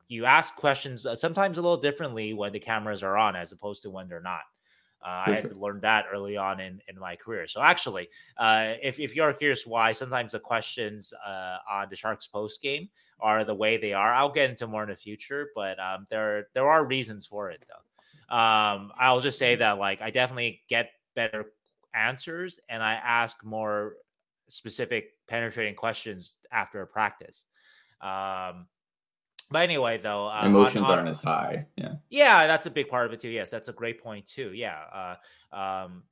you 0.09 0.25
ask 0.25 0.57
questions 0.57 1.07
uh, 1.07 1.15
sometimes 1.15 1.59
a 1.59 1.63
little 1.63 1.77
differently 1.77 2.35
when 2.35 2.53
the 2.53 2.59
cameras 2.59 3.03
are 3.03 3.17
on 3.17 3.37
as 3.37 3.53
opposed 3.53 3.83
to 3.83 3.91
when 3.91 4.09
they're 4.09 4.21
not. 4.21 4.41
Uh, 5.03 5.25
I 5.27 5.35
had 5.35 5.51
to 5.51 5.59
learn 5.59 5.81
that 5.81 6.07
early 6.13 6.37
on 6.37 6.61
in, 6.61 6.81
in 6.89 6.99
my 6.99 7.17
career. 7.17 7.47
So 7.47 7.63
actually, 7.63 8.09
uh, 8.37 8.75
if, 8.83 8.99
if 8.99 9.17
you're 9.17 9.33
curious 9.33 9.67
why 9.67 9.93
sometimes 9.93 10.33
the 10.33 10.41
questions 10.41 11.15
uh, 11.27 11.57
on 11.71 11.89
the 11.89 11.97
Sharks 11.97 12.27
post 12.27 12.61
game 12.61 12.89
are 13.19 13.45
the 13.45 13.55
way 13.55 13.79
they 13.79 13.95
are, 13.95 14.13
I'll 14.13 14.31
get 14.31 14.51
into 14.51 14.67
more 14.67 14.83
in 14.83 14.91
the 14.91 14.97
future. 14.97 15.49
But 15.55 15.79
um, 15.81 16.07
there 16.11 16.49
there 16.55 16.69
are 16.69 16.85
reasons 16.85 17.27
for 17.27 17.51
it 17.51 17.65
though. 17.69 18.37
Um, 18.37 18.93
I'll 18.99 19.21
just 19.21 19.39
say 19.39 19.57
that 19.57 19.79
like 19.79 20.03
I 20.03 20.11
definitely 20.11 20.63
get 20.69 20.91
better 21.15 21.47
answers 21.95 22.61
and 22.69 22.83
I 22.83 22.95
ask 22.95 23.45
more 23.45 23.95
specific 24.49 25.13
penetrating 25.29 25.75
questions 25.75 26.37
after 26.53 26.83
a 26.83 26.87
practice. 26.87 27.47
Um, 28.01 28.67
but 29.51 29.63
anyway, 29.63 29.99
though, 29.99 30.29
uh, 30.29 30.43
emotions 30.45 30.85
on, 30.85 30.93
on, 30.93 30.99
aren't 30.99 31.09
as 31.09 31.23
high. 31.23 31.67
Yeah. 31.77 31.95
Yeah, 32.09 32.47
that's 32.47 32.67
a 32.67 32.71
big 32.71 32.89
part 32.89 33.07
of 33.07 33.13
it 33.13 33.21
too. 33.21 33.29
Yes, 33.29 33.51
that's 33.51 33.69
a 33.69 33.73
great 33.73 34.03
point 34.03 34.27
too. 34.27 34.53
Yeah. 34.53 35.17
Uh, 35.53 35.57
um, 35.57 36.03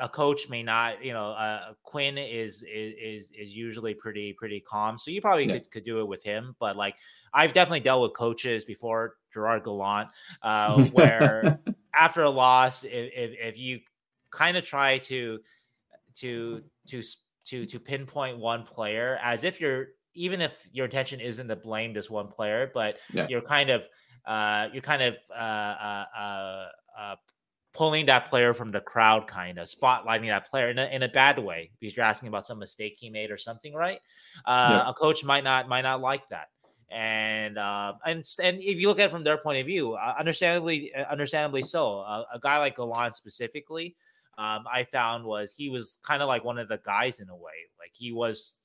a 0.00 0.08
coach 0.08 0.48
may 0.48 0.62
not, 0.62 1.02
you 1.02 1.12
know, 1.12 1.30
uh, 1.32 1.72
Quinn 1.82 2.18
is 2.18 2.62
is 2.62 3.32
is 3.32 3.56
usually 3.56 3.94
pretty 3.94 4.32
pretty 4.32 4.60
calm, 4.60 4.98
so 4.98 5.10
you 5.10 5.20
probably 5.20 5.46
yeah. 5.46 5.54
could, 5.54 5.70
could 5.70 5.84
do 5.84 6.00
it 6.00 6.08
with 6.08 6.22
him. 6.22 6.54
But 6.58 6.76
like, 6.76 6.96
I've 7.32 7.52
definitely 7.52 7.80
dealt 7.80 8.02
with 8.02 8.12
coaches 8.14 8.64
before, 8.64 9.14
Gerard 9.32 9.64
Gallant, 9.64 10.10
uh, 10.42 10.84
where 10.86 11.60
after 11.94 12.22
a 12.22 12.30
loss, 12.30 12.84
if, 12.84 12.92
if, 12.92 13.30
if 13.40 13.58
you 13.58 13.80
kind 14.30 14.56
of 14.56 14.64
try 14.64 14.98
to 14.98 15.38
to 16.16 16.62
to 16.88 17.02
to 17.46 17.66
to 17.66 17.80
pinpoint 17.80 18.38
one 18.38 18.64
player 18.64 19.18
as 19.22 19.44
if 19.44 19.60
you're 19.60 19.88
even 20.18 20.40
if 20.40 20.68
your 20.72 20.84
intention 20.84 21.20
isn't 21.20 21.48
to 21.48 21.56
blame 21.56 21.92
this 21.94 22.10
one 22.10 22.28
player, 22.28 22.70
but 22.74 22.98
yeah. 23.12 23.26
you're 23.28 23.40
kind 23.40 23.70
of 23.70 23.88
uh, 24.26 24.68
you're 24.72 24.82
kind 24.82 25.02
of 25.02 25.16
uh, 25.30 25.32
uh, 25.32 26.04
uh, 26.18 26.66
uh, 26.98 27.16
pulling 27.72 28.04
that 28.06 28.28
player 28.28 28.52
from 28.52 28.70
the 28.70 28.80
crowd, 28.80 29.26
kind 29.26 29.58
of 29.58 29.68
spotlighting 29.68 30.26
that 30.26 30.50
player 30.50 30.68
in 30.68 30.78
a, 30.78 30.86
in 30.86 31.02
a 31.02 31.08
bad 31.08 31.38
way 31.38 31.70
because 31.80 31.96
you're 31.96 32.04
asking 32.04 32.28
about 32.28 32.44
some 32.44 32.58
mistake 32.58 32.96
he 32.98 33.08
made 33.08 33.30
or 33.30 33.38
something, 33.38 33.72
right? 33.72 34.00
Uh, 34.44 34.82
yeah. 34.84 34.90
A 34.90 34.92
coach 34.92 35.24
might 35.24 35.44
not 35.44 35.68
might 35.68 35.82
not 35.82 36.00
like 36.00 36.28
that. 36.28 36.48
And 36.90 37.58
uh, 37.58 37.94
and 38.04 38.24
and 38.42 38.60
if 38.60 38.80
you 38.80 38.88
look 38.88 38.98
at 38.98 39.06
it 39.06 39.10
from 39.10 39.24
their 39.24 39.38
point 39.38 39.60
of 39.60 39.66
view, 39.66 39.94
uh, 39.94 40.14
understandably, 40.18 40.92
understandably 40.94 41.62
so, 41.62 42.00
a 42.00 42.38
guy 42.42 42.58
like 42.58 42.76
Gallant 42.76 43.14
specifically, 43.14 43.94
um, 44.38 44.64
I 44.72 44.84
found 44.84 45.24
was 45.24 45.54
he 45.54 45.68
was 45.68 45.98
kind 46.06 46.22
of 46.22 46.28
like 46.28 46.44
one 46.44 46.58
of 46.58 46.68
the 46.68 46.78
guys 46.78 47.18
in 47.20 47.28
a 47.28 47.36
way. 47.36 47.52
Like 47.78 47.90
he 47.92 48.12
was 48.12 48.57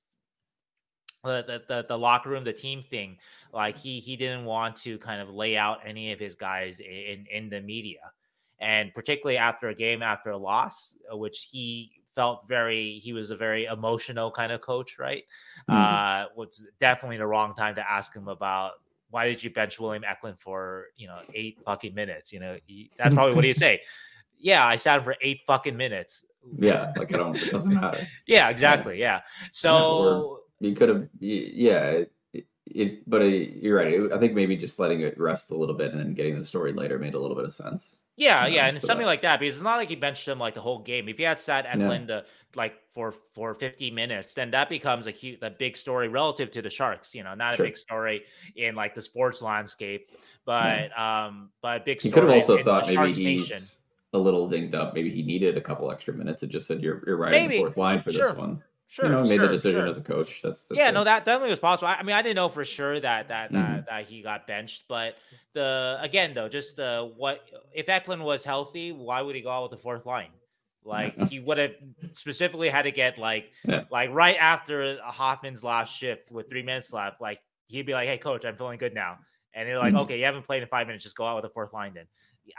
the, 1.23 1.63
the 1.67 1.85
the 1.87 1.97
locker 1.97 2.29
room, 2.29 2.43
the 2.43 2.53
team 2.53 2.81
thing. 2.81 3.17
Like 3.53 3.77
he 3.77 3.99
he 3.99 4.15
didn't 4.15 4.45
want 4.45 4.75
to 4.77 4.97
kind 4.97 5.21
of 5.21 5.29
lay 5.29 5.57
out 5.57 5.79
any 5.85 6.11
of 6.11 6.19
his 6.19 6.35
guys 6.35 6.79
in 6.79 7.25
in 7.31 7.49
the 7.49 7.61
media, 7.61 8.11
and 8.59 8.93
particularly 8.93 9.37
after 9.37 9.69
a 9.69 9.75
game 9.75 10.01
after 10.01 10.31
a 10.31 10.37
loss, 10.37 10.97
uh, 11.11 11.17
which 11.17 11.49
he 11.51 11.91
felt 12.13 12.47
very 12.47 12.99
he 12.99 13.13
was 13.13 13.31
a 13.31 13.35
very 13.35 13.65
emotional 13.65 14.31
kind 14.31 14.51
of 14.51 14.61
coach, 14.61 14.99
right? 14.99 15.23
Mm-hmm. 15.69 15.73
Uh, 15.73 16.25
was 16.35 16.67
definitely 16.79 17.17
the 17.17 17.27
wrong 17.27 17.55
time 17.55 17.75
to 17.75 17.89
ask 17.89 18.15
him 18.15 18.27
about 18.27 18.73
why 19.09 19.27
did 19.27 19.43
you 19.43 19.49
bench 19.49 19.79
William 19.79 20.03
Eklund 20.03 20.39
for 20.39 20.87
you 20.97 21.07
know 21.07 21.19
eight 21.33 21.59
fucking 21.65 21.93
minutes? 21.93 22.33
You 22.33 22.39
know 22.39 22.57
he, 22.65 22.91
that's 22.97 23.13
probably 23.13 23.35
what 23.35 23.41
do 23.41 23.47
you 23.47 23.53
say? 23.53 23.81
Yeah, 24.39 24.67
I 24.67 24.75
sat 24.75 24.97
him 24.97 25.05
for 25.05 25.15
eight 25.21 25.39
fucking 25.47 25.77
minutes. 25.77 26.25
Yeah, 26.57 26.91
like 26.97 27.13
I 27.13 27.17
don't. 27.17 27.41
It 27.41 27.49
doesn't 27.49 27.73
matter. 27.73 28.05
yeah, 28.27 28.49
exactly. 28.49 28.99
Yeah. 28.99 29.21
So 29.51 30.42
you 30.67 30.75
could 30.75 30.89
have, 30.89 31.07
yeah. 31.19 32.03
It, 32.33 32.47
it, 32.65 33.09
but 33.09 33.19
you're 33.21 33.77
right. 33.77 34.11
I 34.13 34.17
think 34.17 34.33
maybe 34.33 34.55
just 34.55 34.79
letting 34.79 35.01
it 35.01 35.19
rest 35.19 35.51
a 35.51 35.55
little 35.55 35.75
bit 35.75 35.91
and 35.91 35.99
then 35.99 36.13
getting 36.13 36.37
the 36.37 36.45
story 36.45 36.73
later 36.73 36.97
made 36.97 37.13
a 37.13 37.19
little 37.19 37.35
bit 37.35 37.45
of 37.45 37.53
sense. 37.53 37.99
Yeah, 38.15 38.45
yeah, 38.45 38.67
and 38.67 38.79
something 38.79 38.99
that. 38.99 39.05
like 39.07 39.21
that 39.23 39.39
because 39.39 39.55
it's 39.55 39.63
not 39.63 39.77
like 39.77 39.89
he 39.89 39.95
benched 39.95 40.27
him 40.27 40.37
like 40.37 40.53
the 40.53 40.61
whole 40.61 40.79
game. 40.79 41.09
If 41.09 41.17
he 41.17 41.23
had 41.23 41.39
sat 41.39 41.65
Eklund 41.65 42.09
yeah. 42.09 42.21
like 42.55 42.75
for 42.91 43.11
for 43.33 43.55
50 43.55 43.89
minutes, 43.89 44.35
then 44.35 44.51
that 44.51 44.69
becomes 44.69 45.07
a 45.07 45.11
huge, 45.11 45.39
a 45.41 45.49
big 45.49 45.75
story 45.75 46.07
relative 46.09 46.51
to 46.51 46.61
the 46.61 46.69
Sharks. 46.69 47.15
You 47.15 47.23
know, 47.23 47.33
not 47.33 47.55
sure. 47.55 47.65
a 47.65 47.69
big 47.69 47.77
story 47.77 48.23
in 48.55 48.75
like 48.75 48.93
the 48.93 49.01
sports 49.01 49.41
landscape, 49.41 50.11
but 50.45 50.91
yeah. 50.95 51.25
um, 51.25 51.49
but 51.63 51.85
big. 51.85 52.01
Story 52.01 52.11
he 52.11 52.13
could 52.13 52.23
have 52.23 52.33
also 52.33 52.57
in, 52.57 52.65
thought 52.65 52.87
maybe 52.87 53.07
he's 53.07 53.49
Nation. 53.49 53.57
a 54.13 54.19
little 54.19 54.47
dinged 54.47 54.75
up. 54.75 54.93
Maybe 54.93 55.09
he 55.09 55.23
needed 55.23 55.57
a 55.57 55.61
couple 55.61 55.91
extra 55.91 56.13
minutes 56.13 56.43
and 56.43 56.51
just 56.51 56.67
said, 56.67 56.83
"You're 56.83 57.03
you're 57.07 57.17
right 57.17 57.49
the 57.49 57.57
fourth 57.57 57.77
line 57.77 58.03
for 58.03 58.11
sure. 58.11 58.29
this 58.29 58.37
one." 58.37 58.61
Sure, 58.87 59.05
you 59.05 59.11
know, 59.11 59.21
made 59.23 59.37
sure, 59.37 59.39
the 59.39 59.47
decision 59.47 59.79
sure. 59.81 59.87
as 59.87 59.97
a 59.97 60.01
coach. 60.01 60.41
That's, 60.43 60.65
that's 60.65 60.77
yeah, 60.77 60.91
no, 60.91 61.03
that 61.03 61.25
definitely 61.25 61.49
was 61.49 61.59
possible. 61.59 61.87
I, 61.87 61.95
I, 61.95 62.03
mean, 62.03 62.15
I 62.15 62.21
didn't 62.21 62.35
know 62.35 62.49
for 62.49 62.63
sure 62.63 62.99
that 62.99 63.29
that 63.29 63.51
mm-hmm. 63.51 63.73
that, 63.73 63.85
that 63.87 64.05
he 64.05 64.21
got 64.21 64.45
benched, 64.45 64.83
but 64.87 65.15
the 65.53 65.97
again 65.99 66.33
though, 66.33 66.47
just 66.47 66.75
the 66.75 67.11
what 67.17 67.41
if 67.73 67.89
Eklund 67.89 68.23
was 68.23 68.43
healthy, 68.43 68.91
why 68.91 69.21
would 69.21 69.35
he 69.35 69.41
go 69.41 69.49
out 69.49 69.63
with 69.63 69.71
the 69.71 69.83
fourth 69.83 70.05
line? 70.05 70.29
Like 70.85 71.17
he 71.29 71.39
would 71.39 71.57
have 71.57 71.71
specifically 72.11 72.69
had 72.69 72.83
to 72.83 72.91
get 72.91 73.17
like 73.17 73.51
yeah. 73.65 73.85
like 73.89 74.11
right 74.11 74.37
after 74.39 74.99
Hoffman's 75.01 75.63
last 75.63 75.95
shift 75.95 76.31
with 76.31 76.49
three 76.49 76.63
minutes 76.63 76.91
left, 76.93 77.21
like 77.21 77.39
he'd 77.67 77.85
be 77.85 77.93
like, 77.93 78.07
"Hey, 78.07 78.17
coach, 78.17 78.45
I'm 78.45 78.57
feeling 78.57 78.77
good 78.77 78.93
now," 78.93 79.17
and 79.53 79.67
they're 79.67 79.79
like, 79.79 79.93
mm-hmm. 79.93 80.01
"Okay, 80.01 80.19
you 80.19 80.25
haven't 80.25 80.43
played 80.43 80.61
in 80.61 80.67
five 80.67 80.87
minutes, 80.87 81.03
just 81.03 81.15
go 81.15 81.25
out 81.25 81.35
with 81.35 81.43
the 81.43 81.53
fourth 81.53 81.73
line 81.73 81.93
then." 81.93 82.05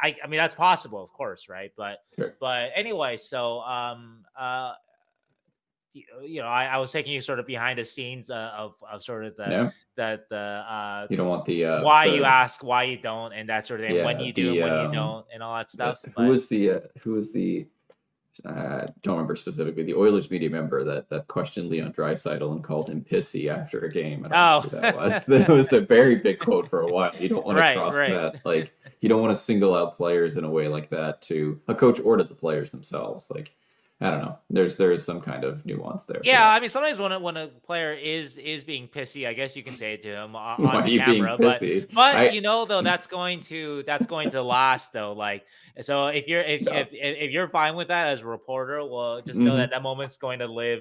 I, 0.00 0.16
I 0.24 0.26
mean 0.26 0.38
that's 0.38 0.54
possible, 0.54 1.02
of 1.02 1.12
course, 1.12 1.48
right? 1.48 1.70
But 1.76 1.98
sure. 2.16 2.34
but 2.40 2.70
anyway, 2.74 3.16
so 3.16 3.60
um 3.60 4.24
uh 4.36 4.72
you 5.94 6.40
know, 6.40 6.48
I, 6.48 6.66
I, 6.66 6.78
was 6.78 6.90
taking 6.90 7.12
you 7.12 7.20
sort 7.20 7.38
of 7.38 7.46
behind 7.46 7.78
the 7.78 7.84
scenes 7.84 8.28
uh, 8.28 8.52
of 8.56 8.74
of 8.90 9.02
sort 9.02 9.24
of 9.24 9.36
the 9.36 9.46
yeah. 9.48 9.70
the 9.96 10.20
the 10.28 10.36
uh, 10.36 11.06
you 11.08 11.16
don't 11.16 11.28
want 11.28 11.44
the 11.44 11.64
uh, 11.64 11.82
why 11.84 12.08
the, 12.08 12.16
you 12.16 12.24
ask, 12.24 12.64
why 12.64 12.82
you 12.82 12.98
don't, 12.98 13.32
and 13.32 13.48
that 13.48 13.64
sort 13.64 13.80
of 13.80 13.86
thing. 13.86 13.96
Yeah, 13.96 14.04
when 14.04 14.20
you 14.20 14.32
do, 14.32 14.54
the, 14.54 14.62
when 14.62 14.72
um, 14.72 14.86
you 14.86 14.92
don't, 14.92 15.26
and 15.32 15.42
all 15.42 15.56
that 15.56 15.70
stuff. 15.70 16.02
The, 16.02 16.10
who 16.16 16.28
was 16.28 16.48
the 16.48 16.70
uh, 16.70 16.80
who 17.04 17.12
was 17.12 17.32
the 17.32 17.68
uh, 18.44 18.86
don't 19.02 19.14
remember 19.14 19.36
specifically 19.36 19.84
the 19.84 19.94
Oilers 19.94 20.28
media 20.28 20.50
member 20.50 20.82
that 20.82 21.08
that 21.10 21.28
questioned 21.28 21.68
Leon 21.68 21.92
Draisaitl 21.92 22.50
and 22.50 22.64
called 22.64 22.90
him 22.90 23.04
pissy 23.08 23.48
after 23.48 23.78
a 23.78 23.88
game. 23.88 24.24
oh, 24.32 24.62
that 24.72 24.96
was 24.96 25.24
that 25.26 25.48
was 25.48 25.72
a 25.72 25.80
very 25.80 26.16
big 26.16 26.40
quote 26.40 26.68
for 26.68 26.80
a 26.80 26.92
while. 26.92 27.12
You 27.16 27.28
don't 27.28 27.46
want 27.46 27.58
right, 27.58 27.74
to 27.74 27.80
cross 27.80 27.94
right. 27.94 28.10
that. 28.10 28.44
Like 28.44 28.72
you 29.00 29.08
don't 29.08 29.22
want 29.22 29.30
to 29.30 29.40
single 29.40 29.74
out 29.76 29.96
players 29.96 30.36
in 30.36 30.42
a 30.42 30.50
way 30.50 30.66
like 30.66 30.90
that 30.90 31.22
to 31.22 31.60
a 31.68 31.74
coach 31.74 32.00
or 32.00 32.16
to 32.16 32.24
the 32.24 32.34
players 32.34 32.72
themselves. 32.72 33.30
Like 33.30 33.54
I 34.00 34.10
don't 34.10 34.20
know. 34.22 34.38
There's 34.50 34.76
there 34.76 34.92
is 34.92 35.04
some 35.04 35.20
kind 35.20 35.44
of 35.44 35.64
nuance 35.64 36.04
there. 36.04 36.20
Yeah, 36.24 36.48
I 36.48 36.58
mean, 36.58 36.68
sometimes 36.68 36.98
when 36.98 37.12
a, 37.12 37.20
when 37.20 37.36
a 37.36 37.46
player 37.46 37.92
is 37.92 38.38
is 38.38 38.64
being 38.64 38.88
pissy, 38.88 39.26
I 39.26 39.34
guess 39.34 39.56
you 39.56 39.62
can 39.62 39.76
say 39.76 39.94
it 39.94 40.02
to 40.02 40.08
him 40.08 40.34
on, 40.34 40.66
on 40.66 40.84
the 40.84 40.98
camera. 40.98 41.36
But 41.38 41.60
but 41.92 42.16
I, 42.16 42.28
you 42.30 42.40
know 42.40 42.64
though, 42.64 42.82
that's 42.82 43.06
going 43.06 43.40
to 43.40 43.84
that's 43.84 44.06
going 44.06 44.30
to 44.30 44.42
last 44.42 44.92
though. 44.92 45.12
Like 45.12 45.44
so, 45.80 46.08
if 46.08 46.26
you're 46.26 46.42
if, 46.42 46.62
if, 46.66 46.88
if 46.92 47.30
you're 47.30 47.48
fine 47.48 47.76
with 47.76 47.88
that 47.88 48.08
as 48.08 48.22
a 48.22 48.26
reporter, 48.26 48.84
well, 48.84 49.22
just 49.22 49.38
know 49.38 49.52
mm-hmm. 49.52 49.58
that 49.58 49.70
that 49.70 49.82
moment's 49.82 50.16
going 50.16 50.40
to 50.40 50.48
live 50.48 50.80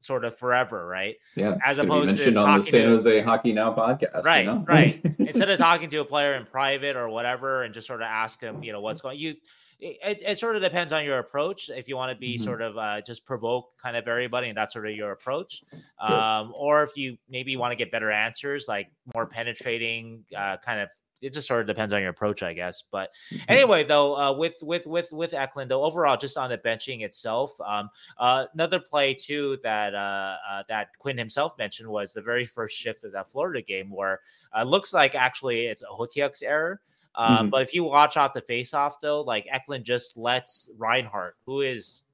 sort 0.00 0.24
of 0.24 0.38
forever, 0.38 0.86
right? 0.86 1.16
Yeah. 1.34 1.56
As 1.64 1.78
opposed 1.78 2.18
to 2.18 2.36
on 2.36 2.58
the 2.58 2.64
San 2.64 2.82
to, 2.82 2.88
Jose 2.90 3.20
Hockey 3.22 3.52
Now 3.52 3.74
podcast, 3.74 4.24
right? 4.24 4.40
You 4.40 4.52
know? 4.52 4.64
right. 4.68 5.00
Instead 5.18 5.48
of 5.50 5.58
talking 5.58 5.90
to 5.90 6.00
a 6.00 6.04
player 6.04 6.34
in 6.34 6.46
private 6.46 6.94
or 6.94 7.08
whatever, 7.08 7.62
and 7.62 7.74
just 7.74 7.86
sort 7.86 8.00
of 8.02 8.06
ask 8.06 8.40
him, 8.40 8.62
you 8.62 8.72
know, 8.72 8.80
what's 8.80 9.00
going 9.00 9.18
you 9.18 9.34
it, 9.80 10.22
it, 10.26 10.38
sort 10.38 10.56
of 10.56 10.62
depends 10.62 10.92
on 10.92 11.04
your 11.04 11.18
approach. 11.18 11.70
If 11.70 11.88
you 11.88 11.96
want 11.96 12.12
to 12.12 12.18
be 12.18 12.34
mm-hmm. 12.34 12.44
sort 12.44 12.62
of 12.62 12.76
uh, 12.76 13.00
just 13.00 13.24
provoke 13.24 13.76
kind 13.80 13.96
of 13.96 14.08
everybody, 14.08 14.48
and 14.48 14.56
that's 14.56 14.72
sort 14.72 14.88
of 14.88 14.94
your 14.94 15.12
approach, 15.12 15.62
um, 16.00 16.52
or 16.56 16.82
if 16.82 16.96
you 16.96 17.16
maybe 17.28 17.56
want 17.56 17.72
to 17.72 17.76
get 17.76 17.92
better 17.92 18.10
answers, 18.10 18.66
like 18.66 18.90
more 19.14 19.26
penetrating, 19.26 20.24
uh, 20.36 20.56
kind 20.58 20.80
of. 20.80 20.88
It 21.20 21.34
just 21.34 21.48
sort 21.48 21.62
of 21.62 21.66
depends 21.66 21.92
on 21.92 22.00
your 22.00 22.10
approach, 22.10 22.44
I 22.44 22.52
guess. 22.52 22.84
But 22.92 23.10
mm-hmm. 23.32 23.42
anyway, 23.48 23.82
though, 23.82 24.16
uh, 24.16 24.32
with 24.32 24.54
with 24.62 24.86
with 24.86 25.10
with 25.10 25.34
Eklund, 25.34 25.68
though, 25.68 25.82
overall, 25.82 26.16
just 26.16 26.36
on 26.36 26.48
the 26.48 26.58
benching 26.58 27.02
itself, 27.02 27.60
um, 27.60 27.90
uh, 28.18 28.44
another 28.54 28.78
play 28.78 29.14
too 29.14 29.58
that 29.64 29.96
uh, 29.96 30.36
uh, 30.48 30.62
that 30.68 30.90
Quinn 30.98 31.18
himself 31.18 31.54
mentioned 31.58 31.88
was 31.88 32.12
the 32.12 32.22
very 32.22 32.44
first 32.44 32.76
shift 32.76 33.02
of 33.02 33.10
that 33.12 33.28
Florida 33.28 33.62
game, 33.62 33.90
where 33.90 34.20
uh, 34.56 34.62
looks 34.62 34.92
like 34.92 35.16
actually 35.16 35.66
it's 35.66 35.82
a 35.82 35.86
Okhotiuk's 35.86 36.42
error. 36.42 36.80
Um, 37.18 37.36
mm-hmm. 37.36 37.48
But 37.50 37.62
if 37.62 37.74
you 37.74 37.82
watch 37.82 38.16
off 38.16 38.32
the 38.32 38.40
face-off, 38.40 39.00
though, 39.00 39.20
like 39.20 39.46
Eklund 39.50 39.84
just 39.84 40.16
lets 40.16 40.70
Reinhart, 40.78 41.36
who 41.44 41.60
is 41.60 42.04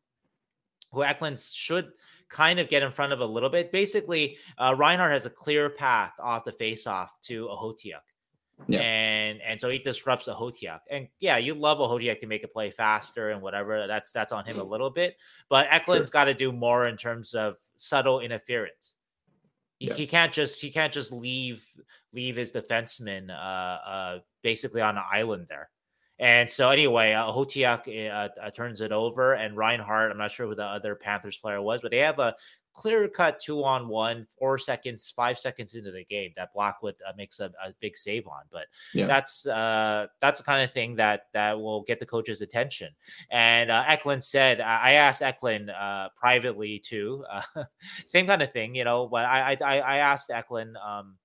who 0.92 1.04
Eklund 1.04 1.38
should 1.38 1.92
kind 2.28 2.58
of 2.58 2.68
get 2.68 2.82
in 2.82 2.90
front 2.90 3.12
of 3.12 3.20
a 3.20 3.26
little 3.26 3.50
bit. 3.50 3.70
Basically, 3.70 4.38
uh, 4.58 4.74
Reinhart 4.76 5.12
has 5.12 5.26
a 5.26 5.30
clear 5.30 5.68
path 5.68 6.14
off 6.18 6.44
the 6.44 6.52
face-off 6.52 7.20
to 7.22 7.46
Okhotiuk. 7.46 8.00
Yeah. 8.66 8.80
And 8.80 9.42
and 9.42 9.60
so 9.60 9.68
he 9.68 9.78
disrupts 9.78 10.26
Okhotiuk. 10.26 10.80
And 10.90 11.08
yeah, 11.18 11.36
you 11.36 11.54
love 11.54 11.78
Okhotiuk 11.78 12.20
to 12.20 12.26
make 12.26 12.44
a 12.44 12.48
play 12.48 12.70
faster 12.70 13.30
and 13.30 13.42
whatever. 13.42 13.86
That's 13.86 14.10
that's 14.10 14.32
on 14.32 14.46
him 14.46 14.58
a 14.58 14.64
little 14.64 14.90
bit. 14.90 15.16
But 15.50 15.66
Eklund's 15.70 16.08
sure. 16.08 16.12
got 16.12 16.24
to 16.24 16.34
do 16.34 16.50
more 16.50 16.86
in 16.86 16.96
terms 16.96 17.34
of 17.34 17.56
subtle 17.76 18.20
interference. 18.20 18.96
He, 19.84 19.90
yeah. 19.90 19.94
he, 19.96 20.06
can't 20.06 20.32
just 20.32 20.62
he 20.62 20.70
can't 20.70 20.92
just 20.92 21.12
leave 21.12 21.66
leave 22.14 22.36
his 22.36 22.52
defenseman 22.52 23.28
uh, 23.28 23.32
uh, 23.32 24.18
basically 24.42 24.80
on 24.80 24.96
an 24.96 25.04
island 25.12 25.46
there. 25.50 25.68
And 26.18 26.48
so 26.48 26.70
anyway, 26.70 27.12
uh, 27.12 27.30
Okhotiuk 27.30 28.08
uh, 28.08 28.28
uh, 28.40 28.50
turns 28.50 28.80
it 28.80 28.92
over, 28.92 29.34
and 29.34 29.56
Reinhart. 29.56 30.10
I'm 30.10 30.16
not 30.16 30.30
sure 30.30 30.46
who 30.46 30.54
the 30.54 30.64
other 30.64 30.94
Panthers 30.94 31.36
player 31.36 31.60
was, 31.60 31.82
but 31.82 31.90
they 31.90 31.98
have 31.98 32.18
a 32.18 32.34
clear 32.74 33.08
cut 33.08 33.40
two 33.40 33.64
on 33.64 33.88
one, 33.88 34.26
four 34.36 34.58
seconds, 34.58 35.12
five 35.14 35.38
seconds 35.38 35.74
into 35.74 35.90
the 35.90 36.04
game 36.04 36.32
that 36.36 36.52
Blackwood 36.52 36.96
uh, 37.08 37.12
makes 37.16 37.40
a, 37.40 37.46
a, 37.64 37.72
big 37.80 37.96
save 37.96 38.26
on. 38.26 38.42
But 38.52 38.66
yeah. 38.92 39.06
that's 39.06 39.46
uh, 39.46 40.08
that's 40.20 40.40
the 40.40 40.44
kind 40.44 40.62
of 40.62 40.72
thing 40.72 40.96
that 40.96 41.28
that 41.32 41.58
will 41.58 41.82
get 41.82 42.00
the 42.00 42.06
coach's 42.06 42.42
attention. 42.42 42.88
And 43.30 43.70
uh, 43.70 43.84
Eklund 43.86 44.22
said, 44.22 44.60
I 44.60 44.92
asked 44.92 45.22
Eklund 45.22 45.70
uh, 45.70 46.08
privately 46.16 46.80
too, 46.80 47.24
uh, 47.30 47.64
same 48.06 48.26
kind 48.26 48.42
of 48.42 48.52
thing, 48.52 48.74
you 48.74 48.84
know. 48.84 49.06
But 49.06 49.24
I 49.24 49.56
I, 49.64 49.78
I 49.78 49.96
asked 49.98 50.30
Eklund 50.30 50.76
um, 50.76 51.16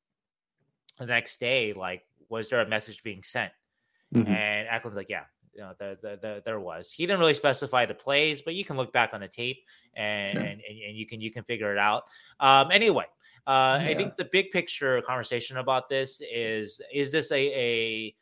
the 0.97 1.07
next 1.07 1.39
day, 1.39 1.73
like, 1.73 2.03
was 2.29 2.49
there 2.49 2.61
a 2.61 2.67
message 2.67 3.03
being 3.03 3.23
sent? 3.23 3.51
Mm-hmm. 4.13 4.31
And 4.31 4.67
Eklund's 4.69 4.95
like, 4.95 5.09
yeah, 5.09 5.23
you 5.53 5.61
know, 5.61 5.73
the, 5.77 5.97
the, 6.01 6.19
the, 6.21 6.41
there 6.45 6.59
was. 6.59 6.91
He 6.91 7.05
didn't 7.05 7.19
really 7.19 7.33
specify 7.33 7.85
the 7.85 7.93
plays, 7.93 8.41
but 8.41 8.55
you 8.55 8.63
can 8.63 8.77
look 8.77 8.93
back 8.93 9.13
on 9.13 9.21
the 9.21 9.27
tape 9.27 9.63
and 9.95 10.31
sure. 10.31 10.41
and, 10.41 10.61
and, 10.61 10.97
you 10.97 11.05
can 11.05 11.21
you 11.21 11.31
can 11.31 11.43
figure 11.43 11.71
it 11.71 11.77
out. 11.77 12.03
Um, 12.39 12.71
anyway, 12.71 13.05
uh, 13.47 13.79
yeah. 13.81 13.89
I 13.89 13.95
think 13.95 14.17
the 14.17 14.25
big 14.25 14.51
picture 14.51 15.01
conversation 15.01 15.57
about 15.57 15.89
this 15.89 16.21
is 16.31 16.81
is 16.93 17.11
this 17.11 17.31
a 17.31 17.35
a 17.35 18.15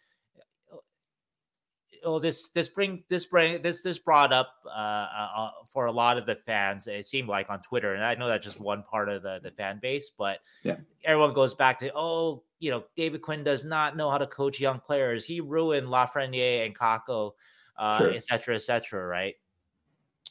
well, 2.06 2.20
this 2.20 2.50
this 2.50 2.68
bring 2.68 3.04
this 3.10 3.26
bring 3.26 3.62
this 3.62 3.82
this 3.82 4.00
brought 4.00 4.32
up 4.32 4.54
uh, 4.66 4.70
uh, 4.70 5.30
uh, 5.36 5.52
for 5.72 5.88
a 5.88 5.92
lot 5.92 6.18
of 6.18 6.26
the 6.26 6.36
fans. 6.36 6.88
It 6.88 7.06
seemed 7.06 7.28
like 7.28 7.50
on 7.50 7.62
Twitter, 7.62 7.94
and 7.94 8.04
I 8.04 8.16
know 8.16 8.28
that's 8.28 8.46
just 8.46 8.60
one 8.60 8.84
part 8.84 9.10
of 9.10 9.24
the 9.24 9.40
the 9.42 9.52
fan 9.52 9.80
base, 9.82 10.12
but 10.18 10.40
yeah. 10.64 10.76
everyone 11.04 11.34
goes 11.34 11.54
back 11.54 11.80
to 11.80 11.92
oh, 11.96 12.44
you 12.60 12.72
know, 12.72 12.84
David 12.96 13.22
Quinn 13.22 13.44
does 13.44 13.66
not 13.66 13.96
know 13.96 14.10
how 14.10 14.18
to 14.18 14.28
coach 14.28 14.60
young 14.60 14.80
players. 14.80 15.26
He 15.26 15.42
ruined 15.42 15.88
Lafreniere 15.88 16.66
and 16.66 16.78
Kakko, 16.78 17.32
uh, 17.78 17.98
sure. 17.98 18.12
et 18.12 18.24
cetera, 18.24 18.56
et 18.56 18.62
cetera, 18.62 19.06
right? 19.06 19.36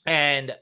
And 0.06 0.54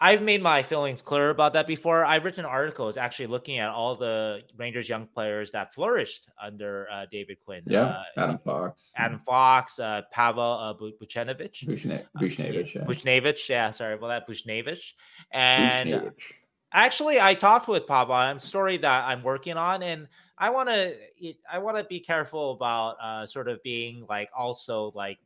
I've 0.00 0.20
made 0.20 0.42
my 0.42 0.64
feelings 0.64 1.00
clear 1.00 1.30
about 1.30 1.52
that 1.52 1.68
before. 1.68 2.04
I've 2.04 2.24
written 2.24 2.44
articles 2.44 2.96
actually 2.96 3.28
looking 3.28 3.60
at 3.60 3.68
all 3.68 3.94
the 3.94 4.42
Rangers 4.56 4.88
young 4.88 5.06
players 5.06 5.52
that 5.52 5.72
flourished 5.72 6.28
under 6.42 6.88
uh, 6.90 7.06
David 7.08 7.38
Quinn. 7.44 7.62
Yeah, 7.66 7.84
uh, 7.84 8.02
Adam 8.16 8.38
Fox. 8.44 8.92
Adam 8.96 9.20
Fox, 9.20 9.78
uh, 9.78 10.02
Pavel 10.10 10.42
uh, 10.42 10.74
Buchnevich. 10.74 11.64
Buchnevich, 11.64 12.74
yeah. 12.74 12.82
Buchnevich, 12.82 13.48
yeah, 13.48 13.70
sorry 13.70 13.94
about 13.94 14.08
that, 14.08 14.28
Buchnevich. 14.28 14.94
And 15.30 15.90
Buchnevich. 15.90 16.32
actually, 16.72 17.20
I 17.20 17.34
talked 17.34 17.68
with 17.68 17.86
Pavel. 17.86 18.16
I'm 18.16 18.40
story 18.40 18.78
that 18.78 19.04
I'm 19.06 19.22
working 19.22 19.56
on, 19.56 19.84
and 19.84 20.08
I 20.42 20.50
want 20.50 20.68
to 20.68 20.96
I 21.48 21.58
want 21.58 21.76
to 21.76 21.84
be 21.84 22.00
careful 22.00 22.50
about 22.50 22.96
uh, 23.00 23.24
sort 23.24 23.46
of 23.48 23.62
being 23.62 24.04
like 24.08 24.28
also 24.36 24.90
like 24.92 25.20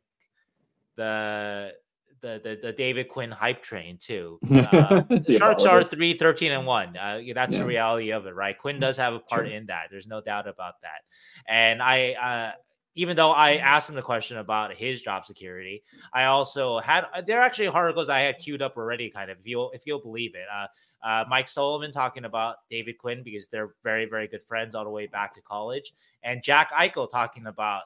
the 0.95 1.73
the, 2.21 2.39
the, 2.43 2.59
the 2.61 2.73
David 2.73 3.07
Quinn 3.09 3.31
hype 3.31 3.63
train 3.63 3.97
too. 3.97 4.37
Uh, 4.47 5.01
the 5.09 5.35
Sharks 5.39 5.65
are 5.65 5.83
3 5.83 6.17
13 6.19 6.51
and 6.51 6.67
1. 6.67 6.97
Uh, 6.97 7.21
that's 7.33 7.53
yeah. 7.53 7.59
the 7.59 7.65
reality 7.65 8.11
of 8.11 8.27
it, 8.27 8.35
right? 8.35 8.55
Quinn 8.55 8.79
does 8.79 8.95
have 8.97 9.15
a 9.15 9.19
part 9.19 9.47
in 9.47 9.65
that. 9.67 9.87
There's 9.89 10.05
no 10.05 10.21
doubt 10.21 10.47
about 10.47 10.75
that. 10.83 11.01
And 11.47 11.81
I 11.81 12.11
uh, 12.13 12.51
even 12.97 13.15
though 13.15 13.31
I 13.31 13.57
asked 13.57 13.89
him 13.89 13.95
the 13.95 14.01
question 14.01 14.39
about 14.39 14.73
his 14.73 15.03
job 15.03 15.23
security, 15.23 15.83
I 16.13 16.25
also 16.25 16.79
had 16.79 17.05
uh, 17.13 17.21
there 17.21 17.39
are 17.39 17.43
actually 17.43 17.67
articles 17.67 18.09
I 18.09 18.19
had 18.21 18.39
queued 18.39 18.63
up 18.63 18.75
already, 18.75 19.09
kind 19.09 19.29
of 19.29 19.37
if 19.37 19.45
you'll 19.45 19.69
if 19.71 19.85
you'll 19.85 20.01
believe 20.01 20.33
it. 20.33 20.45
Uh, 20.53 20.67
uh, 21.07 21.23
Mike 21.29 21.47
Sullivan 21.47 21.91
talking 21.91 22.25
about 22.25 22.55
David 22.71 22.97
Quinn 22.97 23.21
because 23.23 23.47
they're 23.47 23.75
very 23.83 24.07
very 24.07 24.27
good 24.27 24.43
friends 24.43 24.73
all 24.73 24.83
the 24.83 24.89
way 24.89 25.05
back 25.05 25.35
to 25.35 25.41
college, 25.41 25.93
and 26.23 26.41
Jack 26.41 26.71
Eichel 26.71 27.09
talking 27.09 27.45
about 27.45 27.83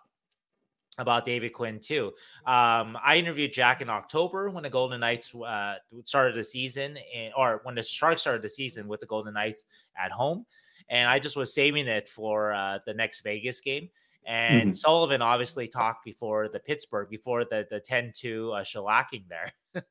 about 0.98 1.26
David 1.26 1.52
Quinn 1.52 1.80
too. 1.82 2.14
Um, 2.46 2.98
I 3.04 3.18
interviewed 3.18 3.52
Jack 3.52 3.82
in 3.82 3.90
October 3.90 4.50
when 4.50 4.64
the 4.64 4.70
Golden 4.70 5.02
Knights 5.02 5.36
uh, 5.36 5.76
started 6.06 6.36
the 6.36 6.44
season, 6.44 6.98
in, 7.14 7.32
or 7.36 7.60
when 7.64 7.76
the 7.76 7.84
Sharks 7.84 8.22
started 8.22 8.42
the 8.42 8.50
season 8.50 8.88
with 8.88 9.02
the 9.02 9.08
Golden 9.08 9.34
Knights 9.34 9.66
at 10.02 10.12
home, 10.12 10.46
and 10.88 11.10
I 11.10 11.20
just 11.20 11.36
was 11.36 11.54
saving 11.54 11.88
it 11.88 12.08
for 12.08 12.54
uh, 12.54 12.80
the 12.86 12.94
next 12.94 13.22
Vegas 13.22 13.60
game. 13.60 13.90
And 14.26 14.62
mm-hmm. 14.62 14.72
Sullivan 14.74 15.22
obviously 15.22 15.68
talked 15.68 16.06
before 16.06 16.48
the 16.48 16.60
Pittsburgh, 16.60 17.10
before 17.10 17.44
the 17.46 17.68
the 17.70 17.80
ten 17.80 18.12
two 18.16 18.52
uh, 18.52 18.64
shellacking 18.64 19.26
there. 19.30 19.84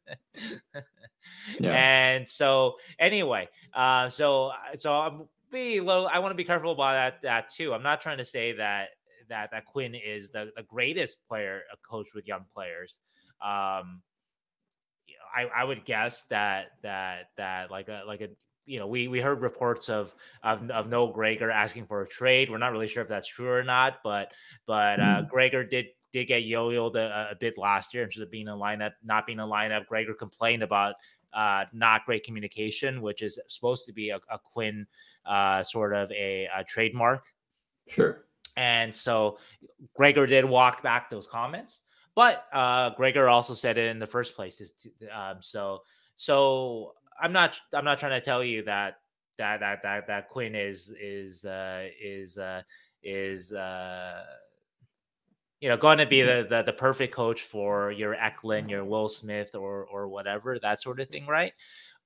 yeah. 1.61 1.73
And 1.73 2.29
so 2.29 2.77
anyway, 2.99 3.49
uh, 3.75 4.09
so 4.09 4.53
so 4.79 4.93
I'm 4.95 5.29
be 5.51 5.81
low. 5.81 6.07
I 6.07 6.19
want 6.19 6.31
to 6.33 6.37
be 6.37 6.45
careful 6.45 6.73
about 6.73 6.93
that 6.93 7.23
that 7.23 7.49
too. 7.51 7.75
I'm 7.75 7.83
not 7.83 8.01
trying 8.01 8.19
to 8.19 8.25
say 8.25 8.53
that 8.53 8.91
that 9.29 9.51
that 9.51 9.65
Quinn 9.65 9.95
is 9.95 10.31
the, 10.31 10.51
the 10.57 10.63
greatest 10.63 11.19
player 11.27 11.63
a 11.73 11.77
coach 11.79 12.09
with 12.15 12.27
young 12.27 12.45
players. 12.53 13.01
Um, 13.43 14.03
I, 15.35 15.47
I 15.55 15.65
would 15.65 15.85
guess 15.85 16.25
that 16.27 16.73
that 16.83 17.31
that 17.37 17.71
like 17.71 17.89
a 17.89 18.03
like 18.07 18.21
a 18.21 18.29
you 18.71 18.79
know 18.79 18.87
we 18.87 19.09
we 19.09 19.21
heard 19.21 19.43
reports 19.43 19.89
of 19.89 20.15
of, 20.43 20.71
of 20.71 20.89
Noah 20.89 21.13
Gregor 21.13 21.51
asking 21.51 21.87
for 21.87 22.03
a 22.03 22.09
trade. 22.09 22.51
We're 22.51 22.59
not 22.59 22.73
really 22.73 22.87
sure 22.87 23.03
if 23.03 23.09
that's 23.09 23.29
true 23.29 23.51
or 23.51 23.65
not, 23.65 23.99
but 24.05 24.33
but 24.67 25.01
uh, 25.01 25.03
mm-hmm. 25.03 25.29
Gregor 25.29 25.65
did 25.65 25.87
did 26.13 26.27
get 26.27 26.45
yo-yoed 26.45 26.97
a, 26.97 27.31
a, 27.31 27.35
bit 27.37 27.57
last 27.57 27.95
year 27.95 28.03
in 28.03 28.09
terms 28.09 28.23
of 28.23 28.31
being 28.31 28.49
a 28.49 28.53
lineup, 28.53 28.93
not 29.05 29.27
being 29.27 29.39
a 29.39 29.47
lineup. 29.47 29.87
Gregor 29.87 30.15
complained 30.15 30.63
about 30.63 30.97
uh, 31.33 31.65
not 31.73 32.05
great 32.05 32.25
communication, 32.25 33.01
which 33.01 33.23
is 33.23 33.39
supposed 33.47 33.87
to 33.87 33.93
be 33.93 34.11
a, 34.11 34.17
a 34.29 34.39
Quinn 34.39 34.87
uh, 35.25 35.63
sort 35.63 35.95
of 35.95 36.11
a, 36.11 36.49
a 36.57 36.65
trademark. 36.65 37.27
Sure. 37.87 38.25
And 38.57 38.93
so 38.93 39.39
Gregor 39.95 40.27
did 40.27 40.45
walk 40.45 40.83
back 40.83 41.11
those 41.11 41.29
comments, 41.29 41.83
but 42.17 42.47
uh, 42.53 42.91
Gregor 42.91 43.29
also 43.29 43.55
said 43.55 43.79
it 43.79 43.89
in 43.89 44.01
the 44.01 44.07
first 44.07 44.35
place. 44.35 44.61
Um, 45.15 45.37
so 45.41 45.83
so 46.17 46.95
I'm 47.21 47.33
not 47.33 47.61
I'm 47.73 47.85
not 47.85 47.99
trying 47.99 48.13
to 48.13 48.25
tell 48.25 48.43
you 48.43 48.63
that 48.65 48.97
that 49.39 49.61
that 49.61 49.83
that 49.83 50.07
that 50.07 50.29
Quinn 50.29 50.55
is 50.55 50.93
is 51.01 51.45
uh, 51.45 51.87
is 52.03 52.39
uh, 52.39 52.63
is 53.03 53.53
uh, 53.53 54.25
you 55.61 55.69
know 55.69 55.77
going 55.77 55.99
to 55.99 56.07
be 56.07 56.23
the, 56.23 56.47
the 56.49 56.63
the 56.63 56.73
perfect 56.73 57.15
coach 57.15 57.43
for 57.43 57.91
your 57.91 58.15
Eklund, 58.15 58.71
your 58.71 58.85
Will 58.85 59.09
Smith, 59.09 59.55
or 59.55 59.85
or 59.87 60.09
whatever 60.09 60.59
that 60.59 60.81
sort 60.81 61.01
of 61.01 61.09
thing, 61.09 61.27
right? 61.27 61.53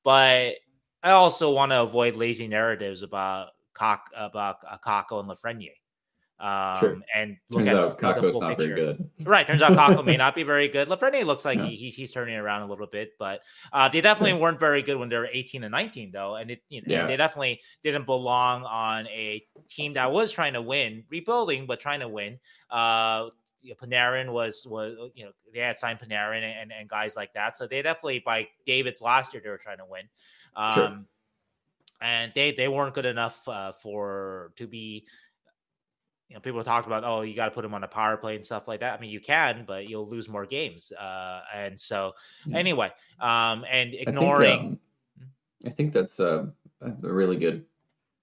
But 0.03 0.55
I 1.03 1.11
also 1.11 1.53
want 1.53 1.73
to 1.73 1.83
avoid 1.83 2.17
lazy 2.17 2.49
narratives 2.49 3.03
about 3.03 3.51
cock 3.75 4.11
about 4.17 4.63
Kakko 4.85 5.21
and 5.21 5.29
Lafreniere 5.29 5.77
um, 6.41 6.77
sure. 6.79 6.99
and 7.15 7.37
look 7.49 7.65
turns 7.65 7.69
at 7.69 8.05
out 8.05 8.21
the, 8.21 8.33
full 8.33 8.41
not 8.41 8.59
picture. 8.59 8.75
very 8.75 8.87
good. 8.87 9.11
Right. 9.25 9.47
Turns 9.47 9.63
out 9.63 9.73
Kakko 9.79 10.05
may 10.05 10.17
not 10.17 10.35
be 10.35 10.43
very 10.43 10.69
good. 10.69 10.89
Lafreniere 10.89 11.25
looks 11.25 11.45
like 11.45 11.61
he, 11.61 11.77
he's, 11.77 11.95
he's 11.95 12.13
turning 12.13 12.37
around 12.37 12.63
a 12.63 12.67
little 12.67 12.87
bit, 12.87 13.13
but 13.19 13.41
uh, 13.73 13.89
they 13.89 14.01
definitely 14.01 14.39
weren't 14.39 14.61
very 14.61 14.83
good 14.83 14.97
when 14.97 15.09
they 15.09 15.17
were 15.17 15.29
18 15.33 15.65
and 15.65 15.73
19, 15.73 16.11
though. 16.13 16.35
And 16.37 16.51
it, 16.51 16.63
you 16.69 16.83
know, 16.83 16.93
yeah. 16.93 17.07
they 17.07 17.17
definitely 17.17 17.61
didn't 17.83 18.07
belong 18.07 18.65
on 18.65 19.07
a 19.07 19.45
team 19.69 19.95
that 19.95 20.11
was 20.13 20.33
trying 20.33 20.55
to 20.55 20.63
win, 20.63 21.05
rebuilding, 21.09 21.67
but 21.67 21.81
trying 21.81 22.01
to 22.01 22.09
win. 22.09 22.39
Uh, 22.71 23.31
Panarin 23.73 24.31
was 24.31 24.67
was 24.69 25.11
you 25.15 25.25
know 25.25 25.31
they 25.55 25.61
had 25.61 25.79
signed 25.79 25.99
Panarin 25.99 26.43
and, 26.43 26.71
and 26.71 26.89
guys 26.89 27.17
like 27.17 27.33
that, 27.33 27.57
so 27.57 27.67
they 27.67 27.81
definitely 27.81 28.19
by 28.19 28.47
David's 28.67 29.01
last 29.01 29.33
year 29.33 29.41
they 29.43 29.49
were 29.49 29.57
trying 29.57 29.79
to 29.79 29.87
win, 29.87 30.03
um, 30.55 30.75
sure. 30.75 30.99
and 32.03 32.33
they 32.35 32.53
they 32.53 32.69
weren't 32.69 32.95
good 32.95 33.07
enough 33.07 33.47
uh, 33.49 33.73
for 33.73 34.53
to 34.57 34.67
be 34.67 35.07
you 36.29 36.35
know, 36.35 36.41
people 36.41 36.65
talked 36.65 36.87
about, 36.87 37.05
oh, 37.05 37.21
you 37.23 37.35
got 37.35 37.47
to 37.47 37.51
put 37.51 37.65
him 37.65 37.75
on 37.75 37.85
a 37.85 37.89
power 37.89 38.17
play 38.17 38.35
and 38.35 38.45
stuff 38.45 38.67
like 38.67 38.81
that. 38.81 38.99
I 38.99 39.01
mean, 39.01 39.11
you 39.11 39.21
can, 39.21 39.65
but 39.67 39.89
you'll 39.89 40.09
lose 40.09 40.29
more 40.29 40.47
games. 40.47 40.93
Uh, 40.93 41.43
and 41.55 41.79
so, 41.79 42.13
yeah. 42.47 42.59
anyway, 42.59 42.91
um, 43.21 43.65
and 43.71 43.95
ignoring. 43.95 44.51
I 44.51 44.57
think, 44.57 44.73
um, 44.73 44.79
I 45.67 45.71
think 45.71 45.93
that's 45.93 46.21
uh, 46.21 46.47
a 46.81 46.91
really 47.01 47.37
good. 47.37 47.65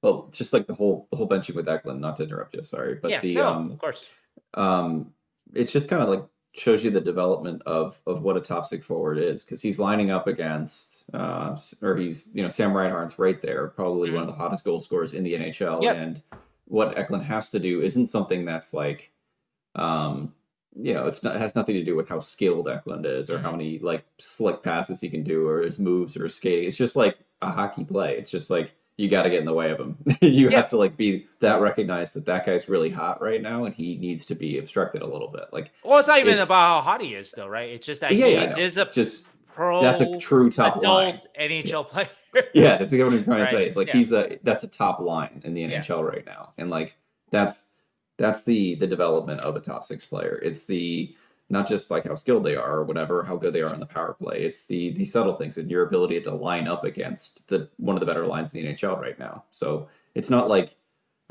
Well, 0.02 0.30
just 0.32 0.52
like 0.52 0.66
the 0.66 0.74
whole 0.74 1.08
the 1.12 1.18
whole 1.18 1.30
benching 1.30 1.56
with 1.56 1.70
Eklund. 1.70 2.02
Not 2.02 2.16
to 2.18 2.24
interrupt 2.24 2.56
you, 2.56 2.64
sorry, 2.64 2.96
but 2.96 3.12
yeah, 3.12 3.20
the 3.20 3.36
no, 3.36 3.48
um, 3.48 3.72
of 3.72 3.78
course, 3.78 4.10
um, 4.56 5.14
it's 5.54 5.72
just 5.72 5.90
kind 5.90 6.02
of 6.02 6.10
like 6.10 6.26
shows 6.54 6.84
you 6.84 6.90
the 6.90 7.00
development 7.00 7.62
of 7.68 8.02
of 8.08 8.24
what 8.24 8.36
a 8.36 8.42
top 8.42 8.66
six 8.66 8.86
forward 8.86 9.20
is 9.20 9.46
because 9.46 9.62
he's 9.62 9.78
lining 9.78 10.10
up 10.10 10.26
against 10.26 11.04
uh, 11.14 11.56
or 11.84 11.96
he's 11.96 12.30
you 12.34 12.42
know 12.42 12.50
Sam 12.50 12.74
Reinhart's 12.76 13.20
right 13.20 13.40
there, 13.42 13.68
probably 13.68 14.10
mm-hmm. 14.10 14.16
one 14.18 14.24
of 14.24 14.30
the 14.32 14.36
hottest 14.36 14.66
goal 14.66 14.80
scorers 14.80 15.14
in 15.14 15.24
the 15.24 15.34
NHL, 15.34 15.84
yep. 15.84 15.98
and 15.98 16.22
what 16.66 16.98
Eklund 16.98 17.24
has 17.26 17.52
to 17.52 17.60
do 17.60 17.82
isn't 17.82 18.08
something 18.08 18.46
that's 18.46 18.74
like, 18.74 19.12
um, 19.76 20.34
you 20.76 20.94
know, 20.94 21.08
it's 21.08 21.24
not 21.24 21.36
it 21.36 21.40
has 21.40 21.56
nothing 21.56 21.76
to 21.76 21.84
do 21.84 21.96
with 21.96 22.08
how 22.08 22.20
skilled 22.20 22.70
Eklund 22.70 23.06
is 23.06 23.30
or 23.30 23.38
how 23.38 23.50
mm-hmm. 23.50 23.58
many 23.58 23.80
like 23.80 24.06
slick 24.20 24.64
passes 24.64 25.02
he 25.02 25.10
can 25.10 25.24
do 25.24 25.48
or 25.48 25.62
his 25.62 25.80
moves 25.80 26.16
or 26.16 26.24
his 26.24 26.36
skating. 26.36 26.68
It's 26.68 26.78
just 26.78 26.96
like 26.96 27.18
a 27.42 27.52
hockey 27.52 27.84
play. 27.84 28.18
It's 28.18 28.32
just 28.32 28.50
like 28.50 28.74
you 28.98 29.10
got 29.10 29.24
to 29.24 29.30
get 29.30 29.40
in 29.40 29.46
the 29.46 29.54
way 29.54 29.72
of 29.72 29.80
him. 29.80 29.98
you 30.22 30.50
yeah. 30.50 30.58
have 30.58 30.70
to 30.70 30.78
like 30.78 30.96
be 30.96 31.28
that 31.40 31.60
recognized 31.60 32.14
that 32.14 32.26
that 32.26 32.46
guy's 32.46 32.70
really 32.70 32.90
hot 32.90 33.22
right 33.22 33.42
now 33.42 33.66
and 33.66 33.76
he 33.76 33.98
needs 33.98 34.26
to 34.26 34.36
be 34.36 34.60
obstructed 34.60 35.02
a 35.02 35.08
little 35.08 35.28
bit. 35.28 35.46
Like, 35.52 35.72
well, 35.84 36.00
it's 36.00 36.08
not 36.08 36.20
even 36.20 36.40
it's, 36.40 36.46
about 36.46 36.84
how 36.84 36.92
hot 36.92 37.02
he 37.02 37.16
is 37.16 37.32
though, 37.32 37.48
right? 37.48 37.70
It's 37.70 37.86
just 37.86 38.02
that 38.02 38.16
yeah, 38.16 38.28
he 38.28 38.34
yeah, 38.34 38.58
is 38.58 38.78
a 38.78 38.86
just 38.86 39.28
pro. 39.54 39.82
That's 39.82 40.02
a 40.02 40.18
true 40.20 40.50
top 40.50 40.78
adult 40.78 40.94
line. 40.94 41.22
NHL 41.40 41.88
player 41.88 42.08
yeah, 42.54 42.78
that's 42.78 42.92
what 42.92 43.02
I'm 43.02 43.24
trying 43.24 43.40
right. 43.40 43.50
to 43.50 43.56
say. 43.56 43.66
It's 43.66 43.76
like 43.76 43.88
yeah. 43.88 43.94
he's 43.94 44.12
a 44.14 44.40
that's 44.44 44.64
a 44.64 44.68
top 44.68 45.00
line 45.00 45.42
in 45.44 45.54
the 45.54 45.64
NHL 45.64 45.90
yeah. 45.90 46.02
right 46.02 46.26
now, 46.26 46.54
and 46.58 46.70
like 46.70 46.96
that's 47.30 47.68
that's 48.18 48.44
the 48.44 48.76
the 48.76 48.88
development 48.88 49.42
of 49.42 49.56
a 49.56 49.60
top 49.60 49.84
six 49.84 50.06
player. 50.06 50.40
It's 50.44 50.66
the 50.66 51.16
not 51.50 51.68
just 51.68 51.92
like 51.92 52.08
how 52.08 52.16
skilled 52.16 52.46
they 52.46 52.56
are 52.56 52.78
or 52.78 52.84
whatever, 52.86 53.24
how 53.24 53.36
good 53.36 53.54
they 53.54 53.62
are 53.62 53.74
on 53.74 53.80
the 53.80 53.86
power 53.86 54.14
play. 54.14 54.44
It's 54.44 54.66
the 54.66 54.94
the 54.94 55.06
subtle 55.06 55.36
things 55.36 55.58
and 55.58 55.70
your 55.70 55.86
ability 55.86 56.22
to 56.22 56.34
line 56.34 56.68
up 56.68 56.86
against 56.86 57.48
the 57.50 57.70
one 57.78 57.96
of 57.96 58.00
the 58.00 58.06
better 58.06 58.26
lines 58.26 58.54
in 58.54 58.64
the 58.64 58.74
NHL 58.74 59.00
right 59.00 59.20
now. 59.20 59.44
So 59.52 59.90
it's 60.16 60.30
not 60.30 60.50
like, 60.50 60.76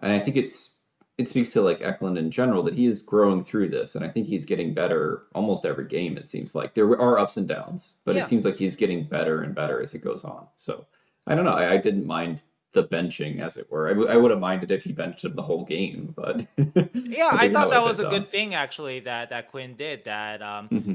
and 0.01 0.13
I 0.13 0.19
think 0.19 0.37
it's 0.37 0.77
it 1.21 1.29
speaks 1.29 1.51
to 1.51 1.61
like 1.61 1.83
Eklund 1.83 2.17
in 2.17 2.31
general 2.31 2.63
that 2.63 2.73
he 2.73 2.87
is 2.87 3.03
growing 3.03 3.45
through 3.45 3.69
this, 3.69 3.95
and 3.95 4.03
I 4.03 4.09
think 4.09 4.27
he's 4.27 4.47
getting 4.47 4.73
better 4.73 5.25
almost 5.35 5.67
every 5.67 5.87
game. 5.87 6.17
It 6.17 6.31
seems 6.31 6.55
like 6.55 6.73
there 6.73 6.89
are 6.99 7.19
ups 7.19 7.37
and 7.37 7.47
downs, 7.47 7.93
but 8.07 8.15
yeah. 8.15 8.23
it 8.23 8.27
seems 8.27 8.47
like 8.47 8.57
he's 8.57 8.75
getting 8.75 9.05
better 9.05 9.43
and 9.43 9.55
better 9.55 9.83
as 9.83 9.95
it 9.95 10.03
goes 10.03 10.25
on. 10.25 10.47
So 10.57 10.87
I 11.27 11.35
don't 11.35 11.45
know. 11.45 11.53
I, 11.53 11.75
I 11.75 11.77
didn't 11.77 12.07
mind 12.07 12.43
the 12.73 12.85
benching, 12.85 13.41
as 13.41 13.59
it 13.59 13.71
were. 13.71 13.89
I, 13.89 13.91
w- 13.91 14.09
I 14.09 14.17
would 14.17 14.31
have 14.31 14.41
minded 14.41 14.71
if 14.71 14.83
he 14.83 14.93
benched 14.93 15.25
him 15.25 15.35
the 15.35 15.43
whole 15.43 15.67
game, 15.67 16.15
but 16.17 16.47
yeah, 16.57 17.29
I, 17.33 17.51
thought 17.53 17.71
that 17.71 17.85
was 17.85 17.99
a 17.99 18.09
good 18.09 18.29
thing 18.29 18.55
actually 18.55 19.01
that 19.01 19.29
that 19.29 19.51
Quinn 19.51 19.77
did. 19.77 20.07
That 20.07 20.41
um, 20.41 20.69
mm-hmm. 20.71 20.95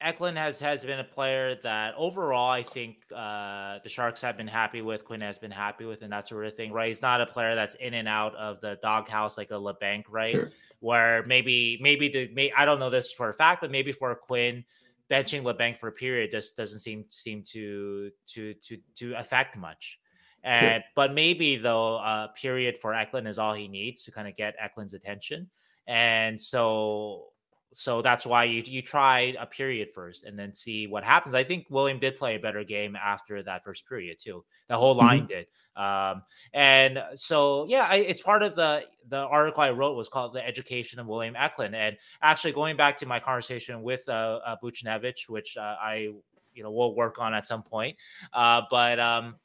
Eklund 0.00 0.38
has 0.38 0.60
has 0.60 0.84
been 0.84 1.00
a 1.00 1.04
player 1.04 1.56
that 1.56 1.94
overall 1.96 2.50
I 2.50 2.62
think 2.62 2.98
uh, 3.14 3.78
the 3.82 3.88
Sharks 3.88 4.20
have 4.22 4.36
been 4.36 4.46
happy 4.46 4.80
with. 4.80 5.04
Quinn 5.04 5.20
has 5.22 5.38
been 5.38 5.50
happy 5.50 5.86
with, 5.86 6.02
and 6.02 6.12
that 6.12 6.28
sort 6.28 6.46
of 6.46 6.54
thing. 6.54 6.72
Right? 6.72 6.88
He's 6.88 7.02
not 7.02 7.20
a 7.20 7.26
player 7.26 7.56
that's 7.56 7.74
in 7.76 7.94
and 7.94 8.06
out 8.06 8.34
of 8.36 8.60
the 8.60 8.78
doghouse 8.80 9.36
like 9.36 9.50
a 9.50 9.54
Labanc, 9.54 10.04
right? 10.08 10.30
Sure. 10.30 10.50
Where 10.78 11.24
maybe 11.26 11.78
maybe 11.80 12.08
the 12.08 12.30
may, 12.32 12.52
I 12.52 12.64
don't 12.64 12.78
know 12.78 12.90
this 12.90 13.10
for 13.12 13.28
a 13.28 13.34
fact, 13.34 13.60
but 13.60 13.72
maybe 13.72 13.90
for 13.90 14.14
Quinn 14.14 14.64
benching 15.10 15.42
Labanc 15.42 15.78
for 15.78 15.88
a 15.88 15.92
period 15.92 16.30
just 16.30 16.56
doesn't 16.56 16.80
seem 16.80 17.04
seem 17.08 17.42
to 17.42 18.10
to 18.28 18.54
to 18.54 18.78
to 18.96 19.14
affect 19.14 19.56
much. 19.56 19.98
And 20.44 20.60
sure. 20.60 20.84
but 20.94 21.12
maybe 21.12 21.56
though 21.56 21.96
a 21.96 22.32
period 22.36 22.78
for 22.78 22.94
Eklund 22.94 23.26
is 23.26 23.38
all 23.38 23.54
he 23.54 23.66
needs 23.66 24.04
to 24.04 24.12
kind 24.12 24.28
of 24.28 24.36
get 24.36 24.54
Eklund's 24.60 24.94
attention. 24.94 25.50
And 25.88 26.40
so 26.40 27.32
so 27.74 28.00
that's 28.00 28.24
why 28.24 28.44
you 28.44 28.62
you 28.66 28.80
try 28.80 29.34
a 29.38 29.44
period 29.44 29.90
first 29.94 30.24
and 30.24 30.38
then 30.38 30.54
see 30.54 30.86
what 30.86 31.04
happens. 31.04 31.34
I 31.34 31.44
think 31.44 31.66
William 31.68 31.98
did 31.98 32.16
play 32.16 32.36
a 32.36 32.38
better 32.38 32.64
game 32.64 32.96
after 32.96 33.42
that 33.42 33.62
first 33.62 33.86
period 33.86 34.18
too. 34.18 34.44
The 34.68 34.76
whole 34.76 34.94
line 34.94 35.26
mm-hmm. 35.26 35.28
did, 35.28 35.46
um, 35.76 36.22
and 36.54 37.02
so 37.14 37.66
yeah, 37.68 37.86
I, 37.88 37.96
it's 37.96 38.22
part 38.22 38.42
of 38.42 38.54
the 38.54 38.84
the 39.08 39.18
article 39.18 39.62
I 39.62 39.70
wrote 39.70 39.96
was 39.96 40.08
called 40.08 40.32
"The 40.32 40.46
Education 40.46 40.98
of 40.98 41.06
William 41.06 41.36
Eklund." 41.36 41.76
And 41.76 41.96
actually, 42.22 42.52
going 42.52 42.76
back 42.76 42.96
to 42.98 43.06
my 43.06 43.20
conversation 43.20 43.82
with 43.82 44.08
uh, 44.08 44.40
uh 44.44 44.56
Buchnevich, 44.62 45.28
which 45.28 45.56
uh, 45.56 45.76
I 45.80 46.12
you 46.54 46.62
know 46.62 46.70
will 46.70 46.94
work 46.96 47.18
on 47.18 47.34
at 47.34 47.46
some 47.46 47.62
point, 47.62 47.96
uh, 48.32 48.62
but 48.70 48.98
um, 48.98 49.36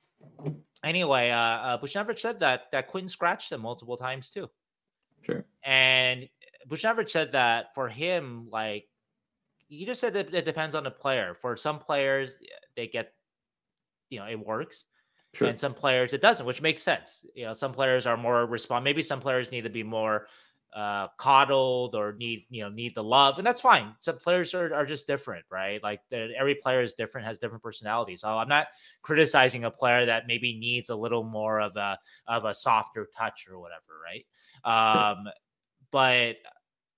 anyway, 0.84 1.30
uh, 1.30 1.38
uh, 1.38 1.78
Buchnevich 1.78 2.20
said 2.20 2.40
that 2.40 2.72
that 2.72 2.88
Quinn 2.88 3.08
scratched 3.10 3.52
him 3.52 3.62
multiple 3.62 3.98
times 3.98 4.32
too. 4.32 4.50
Sure. 5.24 5.46
And 5.64 6.28
Buchnevich 6.70 7.10
said 7.10 7.32
that 7.34 7.74
for 7.76 7.88
him, 7.88 8.48
like 8.52 8.88
you 9.70 9.86
just 9.86 10.02
said 10.02 10.14
that 10.14 10.34
it 10.34 10.46
depends 10.46 10.76
on 10.76 10.84
the 10.84 10.92
player. 10.92 11.36
For 11.40 11.58
some 11.58 11.80
players, 11.80 12.40
they 12.76 12.88
get, 12.88 13.14
you 14.10 14.20
know, 14.20 14.26
it 14.26 14.40
works. 14.40 14.86
Sure. 15.34 15.48
And 15.48 15.58
some 15.58 15.74
players 15.74 16.14
it 16.14 16.22
doesn't, 16.22 16.46
which 16.46 16.62
makes 16.62 16.84
sense. 16.84 17.26
You 17.34 17.46
know, 17.46 17.54
some 17.54 17.74
players 17.74 18.06
are 18.06 18.16
more 18.16 18.46
respond. 18.46 18.84
Maybe 18.84 19.02
some 19.02 19.20
players 19.20 19.52
need 19.52 19.64
to 19.64 19.70
be 19.70 19.82
more 19.82 20.28
uh, 20.76 21.08
coddled 21.18 21.94
or 21.96 22.14
need 22.14 22.46
you 22.50 22.64
know 22.64 22.70
need 22.70 22.96
the 22.96 23.04
love, 23.04 23.38
and 23.38 23.46
that's 23.46 23.62
fine. 23.62 23.96
Some 24.00 24.18
players 24.18 24.54
are, 24.54 24.74
are 24.74 24.86
just 24.86 25.08
different, 25.08 25.46
right? 25.52 25.82
Like 25.84 26.02
every 26.12 26.56
player 26.56 26.82
is 26.82 26.94
different, 26.94 27.28
has 27.28 27.40
different 27.40 27.64
personalities. 27.64 28.22
So 28.22 28.28
I'm 28.28 28.48
not 28.48 28.68
criticizing 29.02 29.66
a 29.66 29.72
player 29.72 30.06
that 30.06 30.28
maybe 30.28 30.58
needs 30.58 30.90
a 30.90 30.96
little 30.96 31.24
more 31.24 31.62
of 31.62 31.76
a 31.78 31.98
of 32.28 32.46
a 32.46 32.54
softer 32.54 33.08
touch 33.16 33.48
or 33.50 33.60
whatever, 33.60 33.82
right? 34.04 34.26
Um, 34.66 35.26
but 35.92 36.38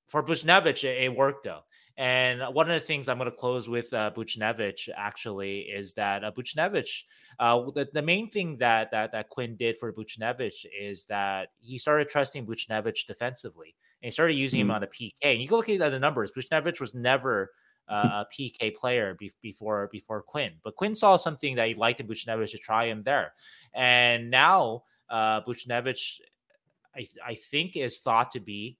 for 0.07 0.23
Buchnevich, 0.23 0.83
it, 0.83 1.03
it 1.03 1.15
worked 1.15 1.45
though. 1.45 1.61
And 1.97 2.41
one 2.53 2.69
of 2.69 2.79
the 2.79 2.85
things 2.85 3.07
I'm 3.07 3.17
going 3.17 3.31
to 3.31 3.35
close 3.35 3.69
with 3.69 3.93
uh, 3.93 4.11
Buchnevich 4.13 4.89
actually 4.95 5.59
is 5.59 5.93
that 5.93 6.25
uh, 6.25 6.31
Buchnevich, 6.31 7.03
uh, 7.39 7.71
the, 7.73 7.87
the 7.93 8.01
main 8.01 8.29
thing 8.29 8.57
that, 8.57 8.91
that 8.91 9.13
that 9.13 9.29
Quinn 9.29 9.55
did 9.55 9.77
for 9.79 9.93
Buchnevich 9.93 10.65
is 10.77 11.05
that 11.05 11.49
he 11.59 11.77
started 11.77 12.09
trusting 12.09 12.45
Buchnevich 12.45 13.07
defensively 13.07 13.75
and 14.01 14.07
he 14.07 14.11
started 14.11 14.33
using 14.33 14.59
mm-hmm. 14.59 14.71
him 14.71 14.75
on 14.75 14.83
a 14.83 14.87
PK. 14.87 15.13
And 15.23 15.41
you 15.41 15.47
can 15.47 15.55
look 15.55 15.69
at 15.69 15.79
the 15.79 15.99
numbers. 15.99 16.31
Buchnevich 16.37 16.81
was 16.81 16.93
never 16.93 17.51
uh, 17.87 18.23
a 18.23 18.27
PK 18.33 18.75
player 18.75 19.15
be- 19.17 19.31
before 19.41 19.87
before 19.89 20.21
Quinn, 20.21 20.51
but 20.63 20.75
Quinn 20.75 20.95
saw 20.95 21.15
something 21.15 21.55
that 21.55 21.69
he 21.69 21.75
liked 21.75 22.01
in 22.01 22.07
Buchnevich 22.07 22.51
to 22.51 22.57
try 22.57 22.87
him 22.87 23.03
there. 23.03 23.33
And 23.73 24.29
now 24.29 24.83
uh, 25.09 25.41
Buchnevich, 25.41 26.19
I, 26.93 27.07
I 27.25 27.35
think, 27.35 27.77
is 27.77 27.99
thought 27.99 28.31
to 28.31 28.41
be 28.41 28.77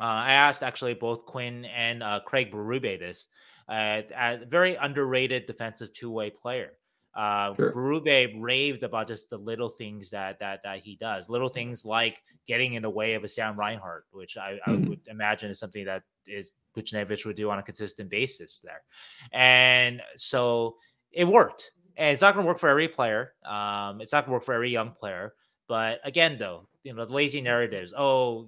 I 0.00 0.32
asked 0.32 0.62
actually 0.62 0.94
both 0.94 1.24
Quinn 1.24 1.64
and 1.66 2.02
uh, 2.02 2.20
Craig 2.24 2.50
Berube 2.50 2.98
this. 2.98 3.28
Uh, 3.68 4.02
a 4.16 4.44
very 4.46 4.74
underrated 4.76 5.46
defensive 5.46 5.92
two-way 5.92 6.30
player. 6.30 6.72
Uh, 7.14 7.54
sure. 7.54 7.72
Berube 7.72 8.34
raved 8.40 8.82
about 8.82 9.06
just 9.06 9.30
the 9.30 9.38
little 9.38 9.68
things 9.68 10.10
that 10.10 10.38
that 10.40 10.62
that 10.64 10.80
he 10.80 10.96
does, 10.96 11.28
little 11.28 11.48
things 11.48 11.84
like 11.84 12.22
getting 12.44 12.74
in 12.74 12.82
the 12.82 12.90
way 12.90 13.14
of 13.14 13.22
a 13.22 13.28
Sam 13.28 13.56
Reinhart, 13.56 14.06
which 14.10 14.36
I, 14.36 14.54
mm-hmm. 14.66 14.70
I 14.84 14.88
would 14.88 15.00
imagine 15.06 15.48
is 15.50 15.60
something 15.60 15.84
that 15.84 16.02
is 16.26 16.54
Buchnevich 16.76 17.24
would 17.24 17.36
do 17.36 17.50
on 17.50 17.60
a 17.60 17.62
consistent 17.62 18.10
basis 18.10 18.60
there, 18.60 18.82
and 19.32 20.02
so 20.16 20.76
it 21.12 21.24
worked. 21.24 21.70
And 21.96 22.12
it's 22.12 22.22
not 22.22 22.34
going 22.34 22.44
to 22.44 22.48
work 22.48 22.58
for 22.58 22.68
every 22.68 22.88
player. 22.88 23.34
Um, 23.46 24.00
it's 24.00 24.10
not 24.10 24.22
going 24.22 24.30
to 24.30 24.32
work 24.32 24.42
for 24.42 24.54
every 24.54 24.72
young 24.72 24.90
player. 24.90 25.34
But 25.68 26.00
again, 26.02 26.36
though, 26.36 26.66
you 26.84 26.94
know, 26.94 27.04
the 27.04 27.12
lazy 27.12 27.40
narratives. 27.40 27.92
Oh, 27.96 28.46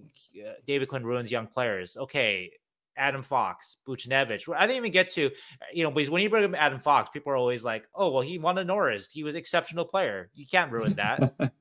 David 0.66 0.88
Quinn 0.88 1.04
ruins 1.04 1.32
young 1.32 1.46
players. 1.48 1.96
Okay, 1.96 2.52
Adam 2.96 3.22
Fox, 3.22 3.78
Buchnevich. 3.86 4.48
I 4.54 4.66
didn't 4.66 4.76
even 4.78 4.92
get 4.92 5.08
to, 5.14 5.30
you 5.72 5.82
know, 5.82 5.90
because 5.90 6.10
when 6.10 6.22
you 6.22 6.30
bring 6.30 6.44
up 6.44 6.54
Adam 6.60 6.78
Fox, 6.78 7.10
people 7.10 7.32
are 7.32 7.36
always 7.36 7.64
like, 7.64 7.88
oh, 7.94 8.10
well, 8.10 8.22
he 8.22 8.38
won 8.38 8.58
a 8.58 8.64
Norris. 8.64 9.10
He 9.10 9.24
was 9.24 9.34
exceptional 9.34 9.84
player. 9.84 10.30
You 10.34 10.46
can't 10.46 10.70
ruin 10.70 10.94
that. 10.94 11.34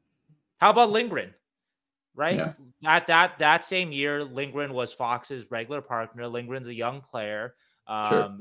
How 0.57 0.69
about 0.69 0.91
Lindgren? 0.91 1.33
Right? 2.13 2.37
Yeah. 2.37 2.53
At 2.85 3.07
that 3.07 3.39
that 3.39 3.65
same 3.65 3.91
year, 3.91 4.23
Lindgren 4.23 4.73
was 4.73 4.93
Fox's 4.93 5.49
regular 5.51 5.81
partner. 5.81 6.27
Lindgren's 6.27 6.67
a 6.69 6.73
young 6.73 7.01
player. 7.01 7.55
Um, 7.87 8.07
Sure. 8.09 8.37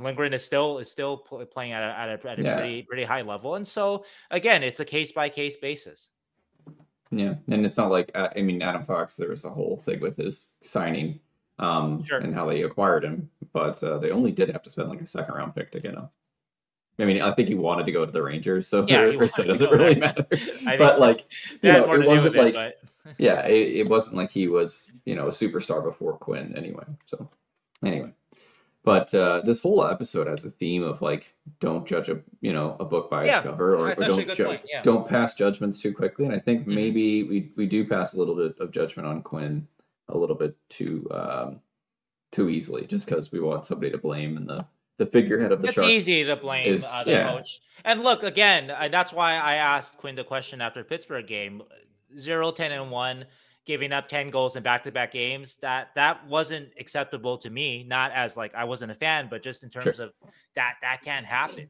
Lindgren 0.00 0.32
is 0.32 0.42
still 0.44 0.78
is 0.78 0.90
still 0.90 1.18
playing 1.18 1.72
at 1.72 1.82
a, 1.82 1.98
at 1.98 2.24
a, 2.24 2.28
at 2.30 2.38
a 2.40 2.42
Yeah. 2.42 2.56
pretty 2.56 2.82
pretty 2.82 3.04
high 3.04 3.22
level, 3.22 3.54
and 3.54 3.66
so 3.66 4.04
again, 4.30 4.62
it's 4.62 4.80
a 4.80 4.84
case 4.84 5.12
by 5.12 5.28
case 5.28 5.56
basis. 5.56 6.10
Yeah, 7.10 7.34
and 7.48 7.64
it's 7.64 7.76
not 7.76 7.90
like 7.90 8.10
uh, 8.14 8.28
I 8.36 8.42
mean 8.42 8.62
Adam 8.62 8.84
Fox. 8.84 9.16
There 9.16 9.28
was 9.30 9.44
a 9.44 9.50
whole 9.50 9.76
thing 9.76 10.00
with 10.00 10.16
his 10.16 10.50
signing, 10.62 11.20
um, 11.58 12.02
Sure. 12.04 12.18
and 12.18 12.34
how 12.34 12.46
they 12.46 12.62
acquired 12.62 13.04
him, 13.04 13.30
but 13.52 13.82
uh, 13.84 13.98
they 13.98 14.10
only 14.10 14.32
did 14.32 14.50
have 14.50 14.62
to 14.64 14.70
spend 14.70 14.88
like 14.88 15.00
a 15.00 15.06
second 15.06 15.34
round 15.34 15.54
pick 15.54 15.70
to 15.72 15.80
get 15.80 15.94
him. 15.94 16.08
I 16.98 17.04
mean, 17.04 17.20
I 17.22 17.30
think 17.32 17.48
he 17.48 17.54
wanted 17.54 17.86
to 17.86 17.92
go 17.92 18.06
to 18.06 18.10
the 18.12 18.22
Rangers, 18.22 18.66
so 18.66 18.86
Yeah, 18.88 19.02
it 19.06 19.18
doesn't 19.18 19.70
really 19.70 19.94
there. 19.94 20.00
matter. 20.00 20.26
But 20.78 20.98
like, 20.98 21.26
you 21.62 21.72
know, 21.72 21.92
it 21.92 22.06
wasn't 22.06 22.34
it, 22.36 22.54
like 22.54 22.54
but 23.04 23.14
yeah, 23.18 23.46
it, 23.46 23.76
it 23.86 23.88
wasn't 23.88 24.16
like 24.16 24.30
he 24.30 24.48
was 24.48 24.90
you 25.04 25.14
know 25.14 25.26
a 25.28 25.30
superstar 25.30 25.84
before 25.84 26.14
Quinn 26.18 26.54
anyway. 26.56 26.84
So 27.06 27.28
anyway, 27.84 28.12
but 28.86 29.12
uh, 29.14 29.42
this 29.44 29.60
whole 29.60 29.84
episode 29.84 30.28
has 30.28 30.44
a 30.44 30.50
theme 30.50 30.82
of 30.84 31.02
like 31.02 31.34
don't 31.60 31.86
judge 31.86 32.08
a 32.08 32.20
you 32.40 32.52
know 32.52 32.76
a 32.80 32.84
book 32.84 33.10
by 33.10 33.22
its 33.22 33.28
Yeah, 33.30 33.42
cover 33.42 33.74
or, 33.74 33.78
or 33.80 33.86
that's 33.88 34.00
actually 34.00 34.22
a 34.22 34.26
don't 34.26 34.36
ju- 34.36 34.68
yeah. 34.70 34.80
don't 34.82 35.06
pass 35.08 35.34
judgments 35.34 35.82
too 35.82 35.92
quickly. 35.92 36.24
And 36.24 36.32
I 36.32 36.38
think 36.38 36.62
Mhm. 36.66 36.74
maybe 36.74 37.22
we 37.24 37.52
we 37.56 37.66
do 37.66 37.84
pass 37.86 38.14
a 38.14 38.18
little 38.18 38.36
bit 38.36 38.58
of 38.60 38.70
judgment 38.70 39.06
on 39.08 39.22
Quinn 39.22 39.66
a 40.08 40.16
little 40.16 40.36
bit 40.36 40.56
too 40.70 41.06
um, 41.10 41.60
too 42.32 42.48
easily 42.48 42.86
just 42.86 43.06
because 43.06 43.32
we 43.32 43.40
want 43.40 43.66
somebody 43.66 43.90
to 43.90 43.98
blame 43.98 44.36
and 44.36 44.48
the 44.48 44.64
the 44.98 45.06
figurehead 45.06 45.50
of 45.52 45.60
the 45.60 45.68
it's 45.68 45.78
easy 45.78 46.24
to 46.24 46.36
blame 46.36 46.66
is- 46.66 46.86
uh, 46.90 47.02
the 47.04 47.10
yeah. 47.10 47.32
coach. 47.34 47.60
And 47.84 48.02
look, 48.04 48.22
again, 48.22 48.70
uh, 48.70 48.88
that's 48.88 49.12
why 49.12 49.32
I 49.34 49.56
asked 49.56 49.98
Quinn 49.98 50.14
the 50.14 50.24
question 50.24 50.60
after 50.62 50.82
Pittsburgh 50.84 51.26
game: 51.26 51.60
zero, 52.18 52.50
10, 52.52 52.72
and 52.72 52.90
one, 52.90 53.26
giving 53.66 53.92
up 53.92 54.08
ten 54.08 54.30
goals 54.30 54.56
in 54.56 54.62
back-to-back 54.62 55.10
games. 55.12 55.56
That 55.56 55.88
that 55.96 56.26
wasn't 56.26 56.68
acceptable 56.78 57.36
to 57.38 57.50
me. 57.50 57.84
Not 57.86 58.12
as 58.12 58.36
like 58.36 58.54
I 58.54 58.64
wasn't 58.64 58.92
a 58.92 58.94
fan, 58.94 59.28
but 59.28 59.42
just 59.42 59.62
in 59.62 59.70
terms 59.70 59.98
of 59.98 60.12
that 60.54 60.76
that 60.82 61.02
can't 61.02 61.26
happen. 61.26 61.68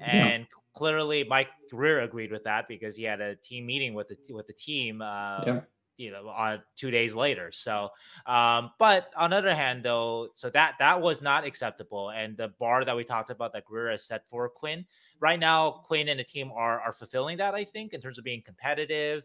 And 0.00 0.46
clearly, 0.74 1.24
Mike 1.24 1.48
Grier 1.70 2.00
agreed 2.00 2.30
with 2.30 2.44
that 2.44 2.68
because 2.68 2.94
he 2.94 3.02
had 3.02 3.20
a 3.20 3.34
team 3.36 3.66
meeting 3.66 3.94
with 3.94 4.08
the 4.08 4.16
with 4.32 4.46
the 4.46 4.52
team. 4.52 5.02
Uh, 5.02 5.42
Yeah. 5.46 5.60
you 5.96 6.12
know 6.12 6.28
on 6.28 6.62
two 6.76 6.92
days 6.92 7.16
later 7.16 7.50
so 7.50 7.88
um 8.26 8.70
but 8.78 9.12
on 9.16 9.30
the 9.30 9.36
other 9.36 9.52
hand 9.52 9.82
though 9.82 10.28
so 10.34 10.48
that 10.48 10.76
that 10.78 11.00
was 11.00 11.20
not 11.20 11.44
acceptable 11.44 12.10
and 12.10 12.36
the 12.36 12.46
bar 12.60 12.84
that 12.84 12.94
we 12.94 13.02
talked 13.02 13.32
about 13.32 13.52
that 13.52 13.64
Grier 13.64 13.90
has 13.90 14.04
set 14.06 14.22
for 14.28 14.48
Quinn 14.48 14.86
right 15.18 15.40
now 15.40 15.82
Quinn 15.88 16.06
and 16.08 16.20
the 16.20 16.22
team 16.22 16.52
are 16.54 16.78
are 16.80 16.92
fulfilling 16.92 17.36
that 17.38 17.56
I 17.56 17.64
think 17.64 17.94
in 17.94 18.00
terms 18.00 18.16
of 18.16 18.22
being 18.22 18.42
competitive 18.42 19.24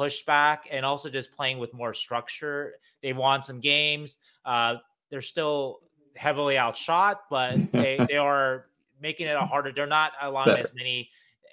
pushback 0.00 0.58
and 0.70 0.84
also 0.86 1.08
just 1.10 1.32
playing 1.32 1.58
with 1.58 1.72
more 1.74 1.92
structure 1.94 2.74
they've 3.02 3.16
won 3.16 3.42
some 3.42 3.60
games 3.60 4.18
uh 4.44 4.74
they're 5.10 5.20
still 5.34 5.80
heavily 6.16 6.56
outshot 6.56 7.22
but 7.30 7.60
they 7.78 8.04
they 8.08 8.16
are 8.16 8.66
making 9.00 9.26
it 9.26 9.36
a 9.36 9.44
harder 9.44 9.72
they're 9.72 9.86
not 9.86 10.12
allowing 10.22 10.54
Better. 10.54 10.64
as 10.64 10.72
many 10.74 11.10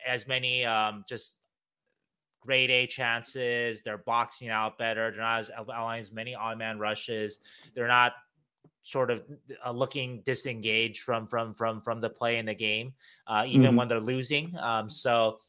as 0.08 0.28
many 0.28 0.66
um 0.66 1.04
just 1.08 1.40
grade 2.40 2.70
A 2.72 2.88
chances. 2.88 3.82
They're 3.82 3.98
boxing 3.98 4.50
out 4.50 4.78
better. 4.78 5.12
They're 5.12 5.20
not 5.22 5.40
as 5.42 5.52
allowing 5.58 6.00
as 6.00 6.12
many 6.12 6.34
on 6.34 6.58
man 6.58 6.80
rushes. 6.80 7.40
They're 7.76 7.88
not 7.90 8.14
sort 8.84 9.12
of 9.12 9.24
uh, 9.66 9.72
looking 9.72 10.22
disengaged 10.22 11.02
from 11.02 11.28
from 11.28 11.54
from 11.56 11.82
from 11.82 12.00
the 12.00 12.10
play 12.10 12.38
in 12.38 12.46
the 12.46 12.56
game, 12.56 12.94
uh, 13.28 13.44
even 13.48 13.74
Mhm. 13.74 13.78
when 13.78 13.88
they're 13.90 14.00
losing. 14.00 14.56
Um, 14.58 14.90
so 14.90 15.40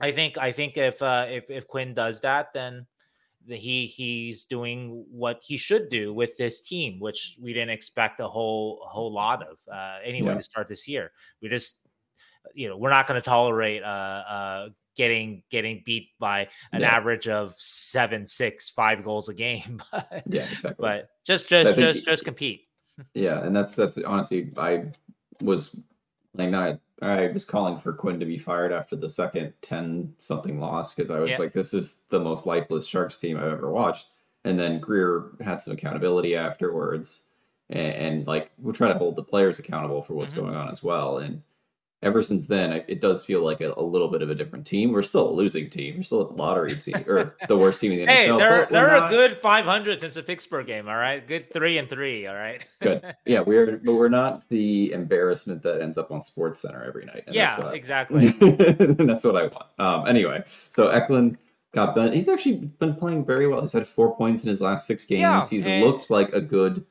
I 0.00 0.10
think 0.12 0.38
I 0.38 0.52
think 0.52 0.76
if 0.76 1.00
uh, 1.02 1.26
if 1.28 1.50
if 1.50 1.66
Quinn 1.66 1.94
does 1.94 2.20
that, 2.20 2.52
then 2.52 2.86
he 3.46 3.86
he's 3.86 4.46
doing 4.46 5.04
what 5.10 5.42
he 5.44 5.56
should 5.56 5.88
do 5.88 6.12
with 6.12 6.36
this 6.36 6.62
team, 6.62 7.00
which 7.00 7.36
we 7.40 7.52
didn't 7.52 7.70
expect 7.70 8.20
a 8.20 8.28
whole 8.28 8.82
a 8.84 8.88
whole 8.88 9.12
lot 9.12 9.42
of 9.42 9.58
uh, 9.72 9.98
anyway 10.04 10.32
Yeah. 10.32 10.38
to 10.38 10.42
start 10.42 10.68
this 10.68 10.86
year. 10.86 11.12
We 11.42 11.48
just 11.48 11.80
you 12.54 12.68
know 12.68 12.76
we're 12.76 12.90
not 12.90 13.06
going 13.06 13.20
to 13.20 13.24
tolerate 13.24 13.82
uh, 13.82 13.86
uh, 13.86 14.68
getting 14.96 15.42
getting 15.50 15.82
beat 15.84 16.10
by 16.18 16.48
an 16.72 16.82
Yeah. 16.82 16.96
average 16.96 17.28
of 17.28 17.54
seven, 17.56 18.26
six, 18.26 18.70
five 18.70 19.02
goals 19.02 19.28
a 19.28 19.34
game. 19.34 19.82
but, 19.92 20.24
Yeah, 20.26 20.44
exactly. 20.50 20.74
but 20.78 21.08
just 21.24 21.48
just 21.48 21.74
think 21.74 21.86
just 21.86 22.04
just 22.04 22.24
compete. 22.24 22.62
Yeah, 23.14 23.44
and 23.44 23.54
that's 23.54 23.74
that's 23.76 23.96
honestly 23.98 24.52
I 24.56 24.86
was 25.40 25.80
like 26.34 26.50
not 26.50 26.80
I 27.00 27.28
was 27.28 27.44
calling 27.44 27.78
for 27.78 27.92
Quinn 27.92 28.18
to 28.20 28.26
be 28.26 28.38
fired 28.38 28.72
after 28.72 28.96
the 28.96 29.08
second 29.10 29.52
10 29.62 30.14
something 30.18 30.58
loss 30.58 30.94
because 30.94 31.10
I 31.10 31.20
was 31.20 31.30
Yeah. 31.32 31.38
like 31.38 31.52
this 31.52 31.72
is 31.74 32.02
the 32.10 32.18
most 32.18 32.46
lifeless 32.46 32.86
Sharks 32.86 33.16
team 33.16 33.36
I've 33.36 33.44
ever 33.44 33.70
watched. 33.70 34.08
And 34.44 34.58
then 34.58 34.80
Grier 34.80 35.30
had 35.40 35.60
some 35.60 35.74
accountability 35.74 36.34
afterwards 36.34 37.22
and, 37.70 37.92
and 37.94 38.26
like 38.26 38.50
we'll 38.58 38.74
try 38.74 38.88
to 38.88 38.98
hold 38.98 39.16
the 39.16 39.22
players 39.22 39.58
accountable 39.58 40.02
for 40.02 40.14
what's 40.14 40.32
Mhm. 40.32 40.36
going 40.36 40.54
on 40.56 40.70
as 40.70 40.82
well. 40.82 41.18
And 41.18 41.42
ever 42.02 42.22
since 42.22 42.46
then, 42.46 42.72
it, 42.86 43.00
does 43.00 43.24
feel 43.24 43.42
like 43.44 43.60
a, 43.60 43.72
a 43.76 43.82
little 43.82 44.08
bit 44.08 44.22
of 44.22 44.30
a 44.30 44.34
different 44.34 44.66
team. 44.66 44.92
We're 44.92 45.02
still 45.02 45.28
a 45.28 45.32
losing 45.32 45.68
team. 45.68 45.96
We're 45.96 46.02
still 46.04 46.30
a 46.30 46.32
lottery 46.32 46.74
team 46.76 47.04
or 47.08 47.34
the 47.48 47.56
worst 47.56 47.80
team 47.80 47.92
in 47.92 47.98
the 47.98 48.06
Hey, 48.06 48.28
NHL. 48.28 48.38
they're 48.38 48.60
but 48.66 48.70
we're 48.72 48.86
they're 48.86 49.04
a 49.04 49.08
good 49.08 49.38
500 49.42 50.00
since 50.00 50.14
the 50.14 50.22
Pittsburgh 50.22 50.66
game. 50.66 50.88
All 50.88 50.94
right, 50.94 51.26
good 51.26 51.52
three 51.52 51.78
and 51.78 51.88
three. 51.90 52.26
All 52.26 52.34
right. 52.36 52.64
Good. 52.80 53.02
Yeah, 53.26 53.40
we're 53.40 53.78
but 53.78 53.94
we're 53.94 54.08
not 54.08 54.48
the 54.48 54.92
embarrassment 54.92 55.62
that 55.64 55.80
ends 55.82 55.98
up 55.98 56.10
on 56.12 56.22
Sports 56.22 56.60
Center 56.62 56.84
every 56.84 57.04
night. 57.04 57.24
and 57.26 57.34
that's 57.34 57.36
yeah, 57.36 57.58
what 57.58 57.68
I- 57.68 57.74
exactly. 57.74 58.28
that's 58.28 59.24
what 59.24 59.36
I 59.36 59.42
want. 59.48 59.66
Um, 59.78 60.06
anyway, 60.06 60.44
so 60.68 60.88
Eklund 60.88 61.36
got 61.74 61.94
done. 61.94 62.12
He's 62.12 62.28
actually 62.28 62.56
been 62.78 62.94
playing 62.94 63.24
very 63.26 63.46
well. 63.48 63.60
He's 63.60 63.72
had 63.72 63.86
four 63.86 64.16
points 64.16 64.44
in 64.44 64.48
his 64.48 64.60
last 64.60 64.86
six 64.86 65.04
games. 65.04 65.20
Yeah, 65.20 65.42
He's 65.48 65.66
and- 65.66 65.84
looked 65.84 66.08
like 66.10 66.32
a 66.32 66.40
good, 66.40 66.86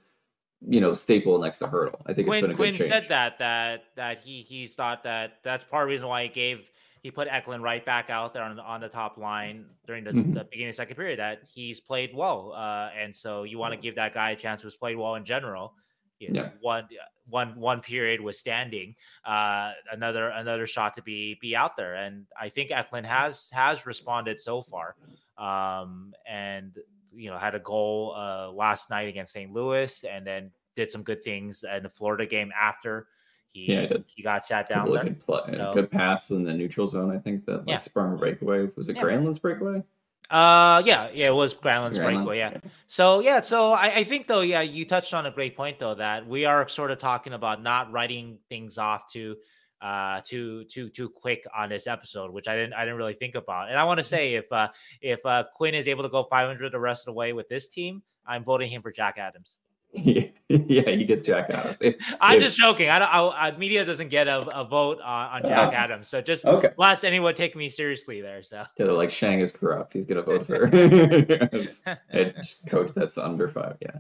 you 0.66 0.82
know, 0.82 0.94
staple 0.94 1.38
next 1.40 1.60
to 1.60 1.66
Hertl. 1.66 1.96
I 2.06 2.14
think 2.14 2.28
it's 2.28 2.30
been 2.30 2.40
Quinn 2.42 2.44
a 2.46 2.48
good 2.48 2.56
Quinn 2.58 2.74
change. 2.74 2.90
said 2.90 3.06
that 3.10 3.40
that 3.40 3.84
that 3.96 4.20
he 4.22 4.42
he's 4.42 4.76
thought 4.76 5.04
that 5.04 5.40
that's 5.44 5.64
part 5.66 5.84
of 5.84 5.88
the 5.90 5.92
reason 5.92 6.08
why 6.08 6.24
he 6.24 6.30
gave 6.30 6.72
he 7.04 7.12
put 7.12 7.28
Eklund 7.30 7.62
right 7.64 7.86
back 7.86 8.10
out 8.10 8.34
there 8.34 8.44
on 8.44 8.56
the, 8.56 8.62
on 8.64 8.82
the 8.82 8.90
top 8.90 9.18
line 9.18 9.66
during 9.86 10.04
the, 10.04 10.12
Mhm. 10.12 10.34
the 10.34 10.44
beginning 10.46 10.70
of 10.70 10.74
the 10.74 10.78
second 10.78 10.96
period 10.96 11.20
that 11.20 11.42
he's 11.54 11.80
played 11.80 12.14
well 12.14 12.54
uh, 12.54 12.90
and 13.00 13.16
so 13.16 13.44
you 13.44 13.58
want 13.60 13.74
to 13.74 13.80
give 13.80 13.96
that 13.96 14.14
guy 14.14 14.32
a 14.32 14.36
chance 14.36 14.62
who's 14.64 14.76
played 14.76 14.98
well 14.98 15.16
in 15.16 15.24
general 15.24 15.74
you 16.20 16.32
know, 16.32 16.42
Yeah. 16.42 16.50
one 16.62 16.88
one 17.30 17.60
one 17.60 17.82
period 17.82 18.20
was 18.20 18.40
standing 18.40 18.96
uh 19.26 19.74
another 19.92 20.30
another 20.30 20.66
shot 20.66 20.96
to 20.96 21.02
be 21.04 21.38
be 21.40 21.56
out 21.56 21.78
there 21.78 21.94
and 21.96 22.26
i 22.40 22.50
think 22.50 22.72
eklund 22.72 23.06
has 23.06 23.50
has 23.54 23.86
responded 23.86 24.40
so 24.40 24.64
far 24.64 24.96
um 25.38 26.14
and 26.28 26.80
you 27.18 27.30
know 27.30 27.38
had 27.38 27.56
a 27.56 27.60
goal 27.60 28.14
uh 28.16 28.50
last 28.52 28.90
night 28.90 29.08
against 29.10 29.34
st 29.34 29.52
louis 29.52 30.04
and 30.10 30.26
then 30.26 30.52
did 30.76 30.92
some 30.92 31.02
good 31.04 31.24
things 31.24 31.64
in 31.76 31.84
the 31.84 31.90
florida 31.90 32.26
game 32.26 32.52
after 32.60 33.08
he 33.52 33.72
Yeah, 33.72 33.88
he 34.08 34.22
got 34.24 34.44
sat 34.46 34.68
down 34.70 34.86
really 34.86 35.04
good, 35.06 35.20
play, 35.22 35.42
So- 35.46 35.72
good 35.74 35.90
pass 35.90 36.32
in 36.32 36.44
the 36.44 36.54
neutral 36.54 36.86
zone. 36.86 37.16
I 37.16 37.18
think 37.18 37.46
that 37.46 37.60
like, 37.60 37.68
Yeah. 37.70 37.78
sprung 37.80 38.14
a 38.14 38.18
breakaway. 38.18 38.68
Was 38.76 38.90
it 38.90 38.98
Yeah. 38.98 39.04
Granlund's 39.04 39.40
breakaway? 39.40 39.84
Uh, 40.30 40.84
yeah, 40.86 41.08
yeah, 41.14 41.28
it 41.28 41.34
was 41.34 41.54
Granlund's 41.54 41.98
Granlund? 41.98 42.16
breakaway. 42.26 42.38
Yeah. 42.40 42.58
So 42.88 43.22
yeah, 43.22 43.40
so 43.40 43.72
I, 43.72 44.00
I 44.00 44.04
think 44.04 44.28
though, 44.28 44.42
yeah, 44.42 44.60
you 44.60 44.84
touched 44.84 45.14
on 45.14 45.26
a 45.28 45.32
great 45.32 45.56
point 45.56 45.80
though 45.80 45.96
that 45.96 46.28
we 46.28 46.44
are 46.44 46.68
sort 46.68 46.92
of 46.92 46.98
talking 46.98 47.32
about 47.32 47.64
not 47.64 47.90
writing 47.94 48.38
things 48.50 48.78
off 48.78 49.08
too, 49.10 49.38
uh, 49.82 50.22
too 50.24 50.64
too 50.66 50.90
too 50.90 51.10
quick 51.10 51.46
on 51.56 51.70
this 51.70 51.88
episode, 51.88 52.32
which 52.32 52.48
I 52.48 52.56
didn't 52.56 52.74
I 52.74 52.82
didn't 52.86 52.98
really 52.98 53.14
think 53.14 53.36
about. 53.36 53.70
And 53.70 53.78
I 53.78 53.84
want 53.84 54.00
to 54.00 54.04
say 54.04 54.36
if 54.36 54.52
uh 54.52 54.70
if 55.02 55.26
uh 55.26 55.46
Quinn 55.56 55.76
is 55.76 55.88
able 55.88 56.04
to 56.04 56.10
go 56.10 56.24
500 56.24 56.72
the 56.72 56.80
rest 56.80 57.04
of 57.04 57.14
the 57.14 57.14
way 57.14 57.34
with 57.34 57.48
this 57.50 57.68
team, 57.68 58.02
I'm 58.26 58.44
voting 58.44 58.70
him 58.70 58.82
for 58.82 58.92
Jack 58.92 59.18
Adams. 59.18 59.58
yeah, 59.94 60.26
he 60.50 61.06
gets 61.06 61.24
Jack 61.24 61.50
Adams. 61.50 61.82
If, 61.82 61.96
I'm 62.22 62.38
if- 62.38 62.44
just 62.44 62.58
joking. 62.58 62.90
I 62.90 63.00
don't. 63.00 63.10
I, 63.10 63.48
I, 63.48 63.58
media 63.58 63.86
doesn't 63.86 64.10
get 64.10 64.28
a, 64.28 64.38
a 64.58 64.66
vote 64.66 65.00
on, 65.02 65.44
on 65.44 65.46
Jack 65.50 65.74
Uh, 65.74 65.78
Adams, 65.78 66.10
so 66.10 66.22
just 66.22 66.46
okay. 66.46 66.70
lest 66.78 67.06
anyone 67.06 67.34
take 67.36 67.56
me 67.56 67.70
seriously 67.70 68.22
there. 68.22 68.44
So 68.44 68.58
Yeah, 68.78 68.86
they're 68.86 68.94
like 68.94 69.12
Sheng 69.12 69.40
is 69.40 69.52
corrupt. 69.52 69.94
He's 69.94 70.06
gonna 70.06 70.24
vote 70.24 70.46
for 70.46 70.70
coach 72.70 72.92
that's 72.94 73.18
under 73.18 73.48
five. 73.48 73.78
Yeah. 73.82 73.92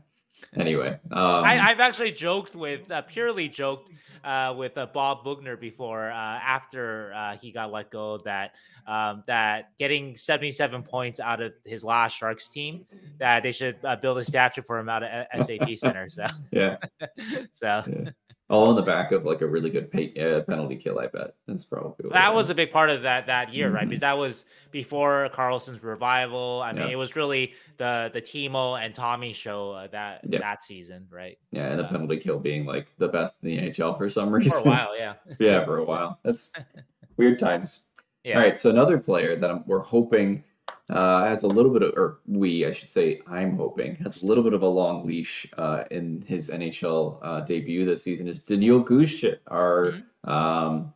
Anyway, 0.55 0.97
um, 1.11 1.43
I, 1.43 1.59
I've 1.59 1.79
actually 1.79 2.11
joked 2.11 2.55
with, 2.55 2.89
uh, 2.89 3.01
purely 3.01 3.49
joked 3.49 3.91
uh, 4.23 4.53
with 4.57 4.77
uh, 4.77 4.87
Bob 4.93 5.23
Boughner 5.23 5.59
before 5.59 6.09
uh, 6.09 6.15
after 6.15 7.13
uh, 7.13 7.37
he 7.37 7.51
got 7.51 7.71
let 7.71 7.91
go 7.91 8.17
that 8.19 8.53
um, 8.87 9.23
that 9.27 9.77
getting 9.77 10.15
77 10.15 10.83
points 10.83 11.19
out 11.19 11.41
of 11.41 11.53
his 11.65 11.83
last 11.83 12.17
Sharks 12.17 12.49
team, 12.49 12.85
that 13.19 13.43
they 13.43 13.51
should 13.51 13.77
uh, 13.83 13.95
build 13.97 14.17
a 14.17 14.23
statue 14.23 14.61
for 14.61 14.79
him 14.79 14.89
out 14.89 15.03
of 15.03 15.45
SAP 15.45 15.75
Center. 15.75 16.09
So, 16.09 16.25
yeah, 16.51 16.77
so 17.51 17.83
yeah. 17.85 18.09
All 18.49 18.69
in 18.69 18.77
the 18.77 18.81
back 18.81 19.11
of 19.11 19.25
like 19.25 19.41
a 19.41 19.47
really 19.47 19.69
good 19.69 19.91
pay, 19.91 20.13
uh, 20.15 20.41
penalty 20.43 20.77
kill. 20.77 20.99
I 20.99 21.07
bet 21.07 21.35
that's 21.47 21.65
probably 21.65 22.09
that 22.11 22.33
was 22.33 22.49
a 22.49 22.55
big 22.55 22.71
part 22.71 22.89
of 22.89 23.01
that 23.01 23.25
that 23.27 23.53
year, 23.53 23.67
mm-hmm. 23.67 23.75
right? 23.75 23.89
Because 23.89 23.99
that 23.99 24.17
was 24.17 24.45
before 24.71 25.29
Karlsson's 25.33 25.83
revival. 25.83 26.61
I 26.63 26.71
mean, 26.71 26.83
yeah. 26.83 26.93
it 26.93 26.95
was 26.95 27.17
really 27.17 27.53
the 27.75 28.09
the 28.13 28.21
Timo 28.21 28.81
and 28.81 28.95
Tommy 28.95 29.33
show 29.33 29.71
uh, 29.71 29.87
that 29.87 30.21
yep. 30.29 30.41
that 30.41 30.63
season, 30.63 31.07
right? 31.09 31.37
Yeah, 31.51 31.71
and 31.71 31.79
the 31.79 31.83
penalty 31.83 32.17
kill 32.17 32.39
being 32.39 32.65
like 32.65 32.87
the 32.97 33.09
best 33.09 33.43
in 33.43 33.49
the 33.49 33.57
NHL 33.57 33.97
for 33.97 34.09
some 34.09 34.31
reason. 34.31 34.63
For 34.63 34.69
a 34.69 34.71
while, 34.71 34.97
yeah. 34.97 35.15
yeah, 35.39 35.65
for 35.65 35.79
a 35.79 35.83
while. 35.83 36.17
That's 36.23 36.51
weird 37.17 37.39
times. 37.39 37.81
Yeah. 38.23 38.35
All 38.35 38.41
right, 38.41 38.57
so 38.57 38.69
another 38.69 38.97
player 38.97 39.35
that 39.35 39.49
I'm, 39.49 39.63
we're 39.67 39.79
hoping 39.79 40.43
uh, 40.89 41.25
has 41.25 41.43
a 41.43 41.47
little 41.47 41.71
bit 41.71 41.81
of, 41.81 41.93
or 41.95 42.19
we, 42.27 42.65
I 42.65 42.71
should 42.71 42.89
say, 42.89 43.21
I'm 43.27 43.57
hoping, 43.57 43.95
has 43.97 44.21
a 44.21 44.25
little 44.25 44.43
bit 44.43 44.53
of 44.53 44.61
a 44.61 44.67
long 44.67 45.05
leash 45.05 45.47
uh, 45.57 45.83
in 45.91 46.23
his 46.25 46.49
NHL 46.49 47.19
uh, 47.21 47.41
debut 47.41 47.85
this 47.85 48.03
season 48.03 48.27
is 48.27 48.39
Danil 48.39 48.85
Gushchin, 48.85 49.37
our 49.47 49.91
mm-hmm. 49.91 50.29
um, 50.29 50.93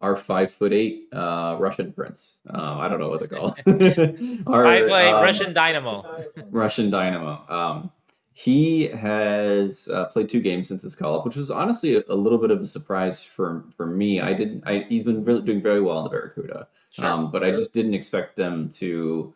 our 0.00 0.16
five 0.16 0.52
foot 0.52 0.72
eight 0.72 1.08
uh, 1.12 1.56
Russian 1.58 1.92
prince. 1.92 2.36
Um, 2.48 2.78
I 2.78 2.88
don't 2.88 3.00
know 3.00 3.08
what 3.08 3.20
they 3.20 3.26
call 3.26 3.56
our, 4.46 4.66
I 4.66 4.82
play 4.82 5.08
um, 5.08 5.22
Russian 5.22 5.52
Dynamo. 5.52 6.24
Russian 6.50 6.90
Dynamo. 6.90 7.44
Um, 7.48 7.90
he 8.42 8.88
has 8.88 9.86
uh, 9.88 10.06
played 10.06 10.26
two 10.26 10.40
games 10.40 10.68
since 10.68 10.82
his 10.82 10.96
call 10.96 11.18
up, 11.18 11.26
which 11.26 11.36
was 11.36 11.50
honestly 11.50 11.96
a, 11.96 12.02
a, 12.08 12.14
little 12.14 12.38
bit 12.38 12.50
of 12.50 12.62
a 12.62 12.66
surprise 12.66 13.22
for 13.22 13.64
for 13.76 13.84
me. 13.84 14.18
I 14.18 14.32
didn't. 14.32 14.64
I, 14.66 14.86
he's 14.88 15.02
been 15.02 15.26
really 15.26 15.42
doing 15.42 15.60
very 15.60 15.82
well 15.82 15.98
in 15.98 16.04
the 16.04 16.10
Barracuda. 16.10 16.66
Sure. 16.88 17.04
Um, 17.04 17.30
but 17.30 17.44
I 17.44 17.50
just 17.50 17.74
didn't 17.74 17.92
expect 17.92 18.36
them 18.36 18.70
to 18.70 19.34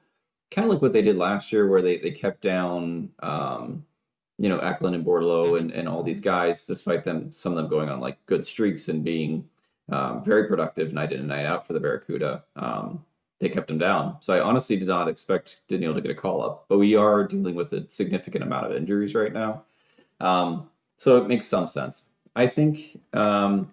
kind 0.51 0.65
of 0.65 0.73
like 0.73 0.81
what 0.81 0.95
they 0.95 1.03
did 1.03 1.19
last 1.19 1.53
year, 1.53 1.69
where 1.69 1.83
they, 1.83 1.99
they 1.99 2.13
kept 2.13 2.41
down, 2.41 3.11
um, 3.23 3.85
you 4.39 4.49
know, 4.49 4.59
Eklund 4.59 4.95
and 4.95 5.05
Bordeleau 5.05 5.49
mm-hmm. 5.49 5.57
and, 5.57 5.71
and 5.73 5.87
all 5.87 6.03
these 6.03 6.21
guys, 6.21 6.65
despite 6.65 7.05
them, 7.05 7.31
some 7.31 7.53
of 7.53 7.57
them 7.57 7.69
going 7.69 7.91
on 7.91 8.01
like 8.01 8.25
good 8.25 8.47
streaks 8.47 8.89
and 8.89 9.05
being 9.05 9.47
um, 9.93 10.25
very 10.25 10.49
productive 10.49 10.95
night 10.95 11.13
in 11.13 11.19
and 11.19 11.29
night 11.29 11.45
out 11.45 11.67
for 11.67 11.75
the 11.75 11.81
Barracuda. 11.81 12.43
Um, 12.57 13.05
they 13.41 13.49
kept 13.49 13.71
him 13.71 13.79
down. 13.79 14.17
So 14.21 14.35
I 14.35 14.41
honestly 14.41 14.77
did 14.77 14.89
not 14.89 15.09
expect 15.09 15.61
Danil 15.69 15.95
to 15.95 16.01
get 16.01 16.11
a 16.11 16.15
call 16.15 16.43
up, 16.43 16.67
but 16.69 16.79
we 16.79 16.95
are 16.97 17.27
dealing 17.27 17.55
with 17.55 17.73
a 17.73 17.89
significant 17.91 18.45
amount 18.45 18.67
of 18.67 18.77
injuries 18.77 19.15
right 19.15 19.33
now. 19.33 19.65
Um, 20.21 20.71
so 20.97 21.19
it 21.19 21.29
makes 21.29 21.47
some 21.47 21.69
sense. 21.69 22.05
I 22.37 22.47
think 22.47 23.01
um, 23.13 23.71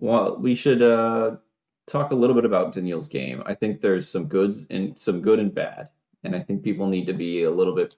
well, 0.00 0.36
we 0.38 0.54
should 0.54 0.82
uh, 0.82 1.36
talk 1.86 2.10
a 2.10 2.14
little 2.14 2.34
bit 2.34 2.44
about 2.44 2.74
Danil's 2.74 3.08
game. 3.08 3.42
I 3.46 3.54
think 3.54 3.80
there's 3.80 4.08
some 4.08 4.26
goods 4.26 4.66
and 4.70 4.98
some 4.98 5.20
good 5.20 5.38
and 5.38 5.54
bad, 5.54 5.90
and 6.22 6.34
I 6.34 6.40
think 6.40 6.62
people 6.62 6.88
need 6.88 7.06
to 7.06 7.12
be 7.12 7.44
a 7.44 7.50
little 7.50 7.74
bit. 7.74 7.96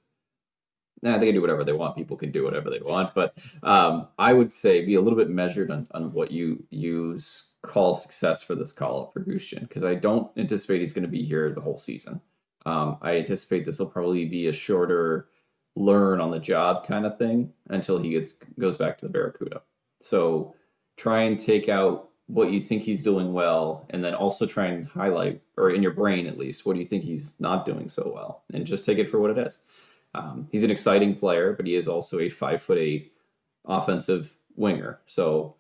Nah, 1.03 1.18
they 1.18 1.26
can 1.26 1.34
do 1.34 1.40
whatever 1.40 1.64
they 1.64 1.72
want. 1.72 1.97
People 1.97 2.16
can 2.16 2.32
do 2.32 2.44
whatever 2.44 2.70
they 2.70 2.80
want, 2.80 3.14
but 3.14 3.36
um, 3.62 4.09
I 4.18 4.32
would 4.32 4.55
say 4.55 4.84
be 4.84 4.94
a 4.94 5.01
little 5.01 5.18
bit 5.18 5.28
measured 5.28 5.70
on, 5.70 5.86
on 5.90 6.12
what 6.12 6.30
you 6.30 6.64
use 6.70 7.51
call 7.62 7.94
success 7.94 8.42
for 8.42 8.55
this 8.55 8.72
call 8.72 9.03
up 9.03 9.12
for 9.12 9.20
Gushchin 9.20 9.61
because 9.61 9.84
I 9.84 9.94
don't 9.94 10.30
anticipate 10.38 10.80
he's 10.80 10.94
going 10.94 11.05
to 11.05 11.11
be 11.11 11.24
here 11.24 11.53
the 11.53 11.61
whole 11.61 11.78
season. 11.78 12.20
Um, 12.64 12.99
I 13.03 13.18
anticipate 13.18 13.64
this 13.64 13.78
will 13.78 13.86
probably 13.86 14.24
be 14.24 14.49
a 14.49 14.53
shorter 14.53 15.28
learn 15.76 16.20
on 16.20 16.30
the 16.30 16.38
job 16.38 16.86
kind 16.86 17.05
of 17.05 17.18
thing 17.18 17.53
until 17.68 17.99
he 17.99 18.11
gets 18.11 18.34
goes 18.59 18.76
back 18.76 18.99
to 18.99 19.07
the 19.07 19.12
Barracuda. 19.12 19.62
So 20.01 20.55
try 20.97 21.22
and 21.22 21.38
take 21.38 21.68
out 21.68 22.09
what 22.26 22.51
you 22.51 22.61
think 22.61 22.82
he's 22.82 23.05
doing 23.05 23.32
well, 23.32 23.86
and 23.90 24.03
then 24.03 24.14
also 24.14 24.47
try 24.47 24.66
and 24.66 24.86
highlight, 24.86 25.42
or 25.57 25.70
in 25.70 25.82
your 25.82 25.92
brain 25.92 26.26
at 26.26 26.38
least, 26.38 26.66
what 26.66 26.72
do 26.74 26.80
you 26.80 26.86
think 26.86 27.05
he's 27.05 27.34
not 27.38 27.64
doing 27.64 27.88
so 27.88 28.11
well, 28.12 28.42
and 28.53 28.66
just 28.66 28.84
take 28.84 28.99
it 28.99 29.09
for 29.09 29.20
what 29.20 29.30
it 29.30 29.38
is. 29.38 29.61
Um, 30.16 30.48
he's 30.50 30.62
an 30.62 30.70
exciting 30.70 31.14
player, 31.14 31.52
but 31.52 31.66
he 31.66 31.74
is 31.74 31.88
also 31.88 32.20
a 32.20 32.28
five 32.28 32.62
foot 32.62 32.78
eight 32.78 33.12
offensive 33.66 34.32
winger, 34.56 35.00
so 35.06 35.56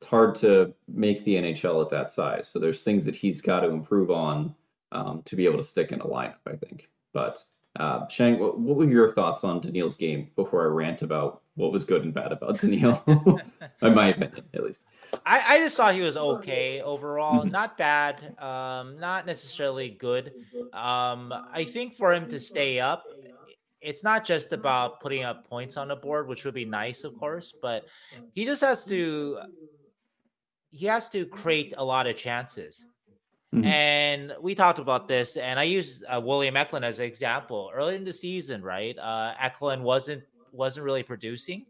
it's 0.00 0.08
hard 0.08 0.34
to 0.36 0.72
make 0.86 1.24
the 1.24 1.34
NHL 1.34 1.82
at 1.82 1.90
that 1.90 2.10
size. 2.10 2.46
So 2.48 2.58
there's 2.58 2.82
things 2.82 3.04
that 3.04 3.16
he's 3.16 3.40
got 3.40 3.60
to 3.60 3.68
improve 3.68 4.10
on 4.10 4.54
um, 4.92 5.22
to 5.24 5.36
be 5.36 5.44
able 5.44 5.58
to 5.58 5.64
stick 5.64 5.90
in 5.90 6.00
a 6.00 6.04
lineup, 6.04 6.36
I 6.46 6.54
think. 6.54 6.88
But 7.12 7.42
uh, 7.78 8.06
Sheng, 8.08 8.38
what, 8.38 8.58
what, 8.58 8.76
were 8.76 8.84
your 8.84 9.10
thoughts 9.10 9.44
on 9.44 9.60
Danil's 9.60 9.96
game 9.96 10.30
before 10.36 10.62
I 10.62 10.66
rant 10.66 11.02
about 11.02 11.42
what 11.56 11.72
was 11.72 11.84
good 11.84 12.04
and 12.04 12.14
bad 12.14 12.32
about 12.32 12.58
Danil? 12.58 13.42
in 13.82 13.94
my 13.94 14.08
opinion, 14.08 14.44
at 14.54 14.64
least. 14.64 14.84
I, 15.26 15.56
I 15.56 15.58
just 15.58 15.76
thought 15.76 15.94
he 15.94 16.00
was 16.00 16.16
okay 16.16 16.80
overall, 16.80 17.40
mm-hmm. 17.40 17.50
not 17.50 17.76
bad, 17.76 18.38
um, 18.38 18.98
not 18.98 19.26
necessarily 19.26 19.90
good. 19.90 20.32
Um, 20.72 21.32
I 21.52 21.64
think 21.66 21.94
for 21.94 22.12
him 22.12 22.28
to 22.30 22.38
stay 22.38 22.78
up, 22.78 23.04
it's 23.80 24.02
not 24.02 24.24
just 24.24 24.52
about 24.52 25.00
putting 25.00 25.24
up 25.24 25.48
points 25.48 25.76
on 25.76 25.88
the 25.88 25.96
board, 25.96 26.28
which 26.28 26.44
would 26.44 26.54
be 26.54 26.64
nice, 26.64 27.04
of 27.04 27.16
course, 27.18 27.54
but 27.60 27.86
he 28.32 28.44
just 28.44 28.60
has 28.60 28.84
to 28.86 29.38
he 30.70 30.86
has 30.86 31.08
to 31.10 31.24
create 31.26 31.74
a 31.78 31.84
lot 31.84 32.06
of 32.06 32.16
chances. 32.16 32.88
Mm-hmm. 33.54 33.64
And 33.64 34.32
we 34.42 34.54
talked 34.54 34.78
about 34.78 35.08
this, 35.08 35.38
and 35.38 35.58
I 35.58 35.62
use 35.62 36.04
uh, 36.06 36.20
William 36.20 36.56
Eklund 36.56 36.84
as 36.84 36.98
an 36.98 37.06
example. 37.06 37.70
Early 37.74 37.94
in 37.94 38.04
the 38.04 38.12
season, 38.12 38.62
right? 38.62 38.98
Uh, 38.98 39.32
Eklund 39.40 39.82
wasn't 39.82 40.22
wasn't 40.52 40.84
really 40.84 41.02
producing, 41.02 41.64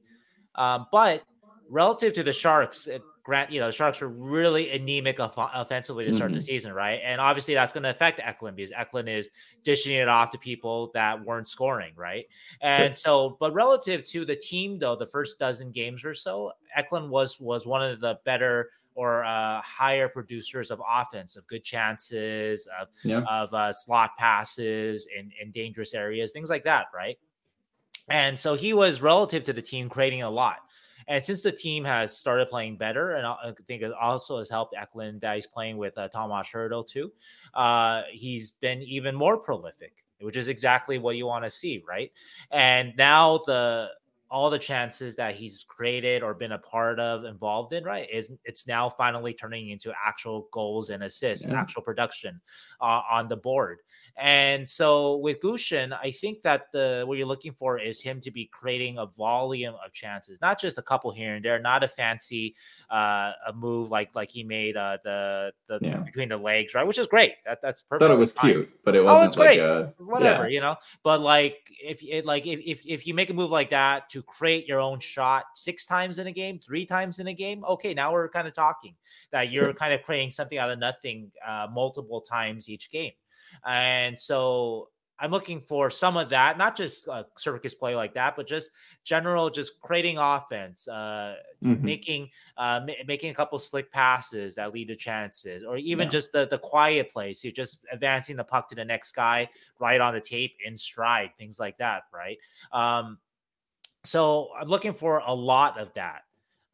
um, 0.56 0.86
but 0.90 1.22
relative 1.68 2.14
to 2.14 2.22
the 2.22 2.32
Sharks, 2.32 2.88
grant 3.28 3.52
you 3.52 3.60
know 3.60 3.66
the 3.66 3.72
Sharks 3.72 4.00
were 4.00 4.08
really 4.08 4.70
anemic 4.70 5.20
off- 5.20 5.34
offensively 5.36 6.06
to 6.06 6.14
start 6.14 6.30
mm-hmm. 6.30 6.36
the 6.36 6.42
season, 6.42 6.72
right? 6.72 6.98
And 7.04 7.20
obviously 7.20 7.52
that's 7.52 7.74
going 7.74 7.82
to 7.82 7.90
affect 7.90 8.20
Eklund 8.24 8.56
because 8.56 8.72
Eklund 8.72 9.06
is 9.06 9.30
dishing 9.64 9.92
it 9.92 10.08
off 10.08 10.30
to 10.30 10.38
people 10.38 10.90
that 10.94 11.22
weren't 11.22 11.46
scoring, 11.46 11.92
right? 11.94 12.24
And 12.62 12.94
sure. 12.94 12.94
so, 12.94 13.36
but 13.38 13.52
relative 13.52 14.02
to 14.04 14.24
the 14.24 14.34
team, 14.34 14.78
though, 14.78 14.96
the 14.96 15.06
first 15.06 15.38
dozen 15.38 15.72
games 15.72 16.06
or 16.06 16.14
so, 16.14 16.52
Eklund 16.74 17.10
was 17.10 17.38
was 17.38 17.66
one 17.66 17.82
of 17.82 18.00
the 18.00 18.18
better 18.24 18.70
or 18.94 19.24
uh, 19.24 19.60
higher 19.60 20.08
producers 20.08 20.70
of 20.70 20.80
offense, 20.88 21.36
of 21.36 21.46
good 21.46 21.62
chances, 21.62 22.66
of 22.80 22.88
yeah. 23.04 23.20
of 23.28 23.52
uh, 23.52 23.70
slot 23.70 24.12
passes 24.16 25.06
in, 25.14 25.30
in 25.42 25.50
dangerous 25.50 25.92
areas, 25.92 26.32
things 26.32 26.48
like 26.48 26.64
that, 26.64 26.86
right? 26.94 27.18
And 28.08 28.38
so 28.38 28.54
he 28.54 28.72
was 28.72 29.02
relative 29.02 29.44
to 29.44 29.52
the 29.52 29.60
team 29.60 29.90
creating 29.90 30.22
a 30.22 30.30
lot. 30.30 30.60
And 31.08 31.24
since 31.24 31.42
the 31.42 31.50
team 31.50 31.84
has 31.84 32.16
started 32.16 32.48
playing 32.48 32.76
better, 32.76 33.14
and 33.14 33.26
I 33.26 33.52
think 33.66 33.82
it 33.82 33.92
also 33.92 34.38
has 34.38 34.50
helped 34.50 34.74
Eklund 34.76 35.22
that 35.22 35.34
he's 35.34 35.46
playing 35.46 35.78
with 35.78 35.96
uh, 35.96 36.08
Tomas 36.08 36.48
Hertl 36.52 36.86
too, 36.86 37.10
uh, 37.54 38.02
he's 38.12 38.50
been 38.52 38.82
even 38.82 39.14
more 39.14 39.38
prolific, 39.38 40.04
which 40.20 40.36
is 40.36 40.48
exactly 40.48 40.98
what 40.98 41.16
you 41.16 41.26
want 41.26 41.44
to 41.44 41.50
see, 41.50 41.82
right? 41.88 42.12
And 42.50 42.92
now 42.98 43.38
the 43.46 43.88
all 44.30 44.50
the 44.50 44.58
chances 44.58 45.16
that 45.16 45.34
he's 45.34 45.64
created 45.66 46.22
or 46.22 46.34
been 46.34 46.52
a 46.52 46.58
part 46.58 47.00
of 47.00 47.24
involved 47.24 47.72
in 47.72 47.84
right 47.84 48.08
is 48.10 48.32
it's 48.44 48.66
now 48.66 48.88
finally 48.88 49.32
turning 49.32 49.70
into 49.70 49.92
actual 50.04 50.48
goals 50.52 50.90
and 50.90 51.02
assists 51.02 51.44
yeah. 51.44 51.52
and 51.52 51.58
actual 51.58 51.82
production 51.82 52.40
uh, 52.80 53.02
on 53.10 53.28
the 53.28 53.36
board 53.36 53.78
and 54.18 54.68
so 54.68 55.18
with 55.18 55.40
Gushchin, 55.40 55.96
I 55.96 56.10
think 56.10 56.42
that 56.42 56.72
the 56.72 57.04
what 57.06 57.18
you're 57.18 57.26
looking 57.26 57.52
for 57.52 57.78
is 57.78 58.02
him 58.02 58.20
to 58.22 58.32
be 58.32 58.46
creating 58.46 58.98
a 58.98 59.06
volume 59.06 59.76
of 59.84 59.92
chances, 59.92 60.40
not 60.40 60.60
just 60.60 60.76
a 60.76 60.82
couple 60.82 61.12
here 61.12 61.36
and 61.36 61.44
there, 61.44 61.60
not 61.60 61.84
a 61.84 61.88
fancy 61.88 62.56
uh, 62.90 63.32
a 63.46 63.52
move 63.54 63.92
like 63.92 64.10
like 64.16 64.28
he 64.28 64.42
made 64.42 64.76
uh, 64.76 64.98
the 65.04 65.52
the 65.68 65.78
yeah. 65.82 65.98
between 65.98 66.30
the 66.30 66.36
legs, 66.36 66.74
right? 66.74 66.84
Which 66.84 66.98
is 66.98 67.06
great. 67.06 67.34
That 67.46 67.62
that's 67.62 67.80
perfect. 67.82 68.08
Thought 68.08 68.14
it 68.14 68.18
was 68.18 68.32
fine. 68.32 68.52
cute, 68.52 68.70
but 68.84 68.96
it 68.96 69.04
wasn't 69.04 69.22
oh, 69.22 69.26
it's 69.26 69.36
like 69.36 69.46
great. 69.46 69.60
A, 69.60 69.92
whatever, 69.98 70.48
yeah. 70.48 70.54
you 70.54 70.60
know. 70.60 70.76
But 71.04 71.20
like 71.20 71.70
if 71.80 72.02
it 72.02 72.26
like 72.26 72.44
if, 72.44 72.58
if 72.66 72.84
if 72.84 73.06
you 73.06 73.14
make 73.14 73.30
a 73.30 73.34
move 73.34 73.52
like 73.52 73.70
that 73.70 74.10
to 74.10 74.17
create 74.22 74.66
your 74.66 74.80
own 74.80 75.00
shot 75.00 75.44
six 75.54 75.86
times 75.86 76.18
in 76.18 76.26
a 76.26 76.32
game, 76.32 76.58
three 76.58 76.86
times 76.86 77.18
in 77.18 77.28
a 77.28 77.34
game, 77.34 77.64
okay, 77.64 77.94
now 77.94 78.12
we're 78.12 78.28
kind 78.28 78.48
of 78.48 78.54
talking 78.54 78.94
that 79.32 79.50
you're 79.52 79.64
sure. 79.64 79.74
kind 79.74 79.92
of 79.92 80.02
creating 80.02 80.30
something 80.30 80.58
out 80.58 80.70
of 80.70 80.78
nothing 80.78 81.30
uh, 81.46 81.66
multiple 81.72 82.20
times 82.20 82.68
each 82.68 82.90
game. 82.90 83.12
And 83.66 84.18
so 84.18 84.88
I'm 85.20 85.30
looking 85.30 85.60
for 85.60 85.90
some 85.90 86.16
of 86.16 86.28
that, 86.28 86.58
not 86.58 86.76
just 86.76 87.08
uh, 87.08 87.24
circus 87.36 87.74
play 87.74 87.96
like 87.96 88.14
that, 88.14 88.36
but 88.36 88.46
just 88.46 88.70
general, 89.02 89.50
just 89.50 89.80
creating 89.80 90.16
offense, 90.16 90.86
uh, 90.86 91.34
mm-hmm. 91.62 91.84
making 91.84 92.30
uh, 92.56 92.80
ma- 92.86 93.04
making 93.06 93.30
a 93.30 93.34
couple 93.34 93.58
slick 93.58 93.90
passes 93.90 94.54
that 94.54 94.72
lead 94.72 94.88
to 94.88 94.96
chances, 94.96 95.64
or 95.64 95.76
even 95.76 96.06
yeah. 96.06 96.10
just 96.10 96.32
the 96.32 96.46
the 96.46 96.58
quiet 96.58 97.10
plays, 97.10 97.42
so 97.42 97.50
just 97.50 97.84
advancing 97.90 98.36
the 98.36 98.44
puck 98.44 98.68
to 98.68 98.76
the 98.76 98.84
next 98.84 99.12
guy 99.12 99.48
right 99.80 100.00
on 100.00 100.14
the 100.14 100.20
tape 100.20 100.56
in 100.64 100.76
stride, 100.76 101.30
things 101.36 101.58
like 101.58 101.76
that, 101.78 102.02
right? 102.12 102.38
Um, 102.72 103.18
so 104.08 104.48
I'm 104.58 104.68
looking 104.68 104.94
for 104.94 105.22
a 105.26 105.34
lot 105.34 105.78
of 105.78 105.92
that. 105.94 106.22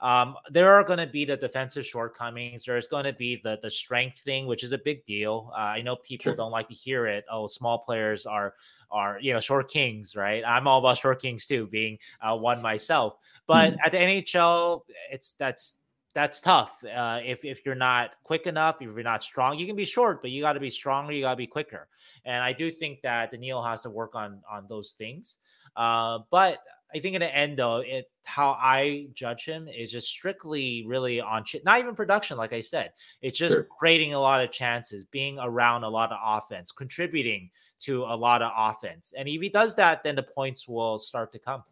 Um, 0.01 0.37
there 0.51 0.71
are 0.71 0.85
going 0.85 0.99
to 0.99 1.07
be 1.07 1.25
the 1.25 1.37
defensive 1.37 1.87
shortcomings. 1.87 2.65
There's 2.65 2.87
going 2.87 3.05
to 3.05 3.13
be 3.13 3.41
the 3.43 3.59
the 3.63 3.71
strength 3.71 4.19
thing, 4.19 4.47
which 4.47 4.63
is 4.63 4.73
a 4.73 4.79
big 4.79 5.05
deal. 5.07 5.51
Uh, 5.53 5.61
I 5.77 5.83
know 5.83 5.97
people 5.97 6.25
sure. 6.25 6.37
don't 6.37 6.51
like 6.51 6.69
to 6.69 6.75
hear 6.75 7.07
it. 7.07 7.25
Oh, 7.31 7.47
small 7.47 7.79
players 7.79 8.27
are 8.27 8.55
are 8.91 9.19
you 9.21 9.33
know 9.33 9.41
short 9.41 9.71
kings, 9.71 10.15
right? 10.15 10.43
I'm 10.47 10.69
all 10.69 10.81
about 10.81 10.99
short 10.99 11.23
kings 11.23 11.47
too, 11.47 11.67
being 11.69 11.99
uh, 12.21 12.37
one 12.37 12.61
myself. 12.61 13.17
But 13.47 13.75
mm. 13.75 13.77
at 13.83 13.93
the 13.93 13.99
NHL, 13.99 14.83
it's 15.11 15.35
that's 15.35 15.77
that's 16.15 16.41
tough. 16.41 16.85
Uh, 16.85 17.21
if 17.25 17.45
if 17.45 17.65
you're 17.65 17.75
not 17.75 18.15
quick 18.23 18.47
enough, 18.47 18.83
if 18.83 18.93
you're 18.93 19.03
not 19.03 19.23
strong, 19.23 19.59
you 19.59 19.67
can 19.67 19.77
be 19.77 19.85
short, 19.85 20.23
but 20.23 20.31
you 20.31 20.43
got 20.43 20.53
to 20.53 20.61
be 20.61 20.71
stronger. 20.71 21.13
You 21.13 21.23
got 21.23 21.31
to 21.31 21.37
be 21.37 21.47
quicker. 21.47 21.89
And 22.25 22.43
I 22.45 22.53
do 22.53 22.71
think 22.71 23.01
that 23.03 23.33
Danil 23.33 23.67
has 23.67 23.83
to 23.83 23.91
work 23.91 24.15
on 24.15 24.41
on 24.51 24.67
those 24.69 24.93
things. 24.93 25.39
Uh, 25.77 26.21
but 26.31 26.59
I 26.95 27.01
think 27.01 27.15
in 27.15 27.21
the 27.21 27.35
end 27.35 27.59
though, 27.59 27.79
it 27.79 28.11
how 28.25 28.57
I 28.59 29.09
judge 29.15 29.45
him 29.45 29.69
is 29.69 29.91
just 29.91 30.09
strictly 30.09 30.85
really 30.87 31.21
on 31.21 31.45
ch- 31.45 31.57
not 31.65 31.81
even 31.81 31.95
production, 31.95 32.37
like 32.37 32.53
I 32.53 32.61
said. 32.61 32.93
It's 33.21 33.39
just 33.39 33.55
sure. 33.55 33.65
creating 33.65 34.15
a 34.15 34.21
lot 34.21 34.43
of 34.43 34.53
chances, 34.53 35.05
being 35.05 35.39
around 35.41 35.85
a 35.85 35.89
lot 35.89 36.13
of 36.13 36.19
offense, 36.23 36.71
contributing 36.71 37.51
to 37.81 38.05
a 38.05 38.17
lot 38.17 38.43
of 38.43 38.53
offense. 38.57 39.13
And 39.17 39.29
if 39.29 39.41
he 39.41 39.49
does 39.49 39.75
that, 39.75 40.05
then 40.05 40.15
the 40.15 40.23
points 40.23 40.69
will 40.69 40.99
start 40.99 41.33
to 41.33 41.39
come. 41.39 41.65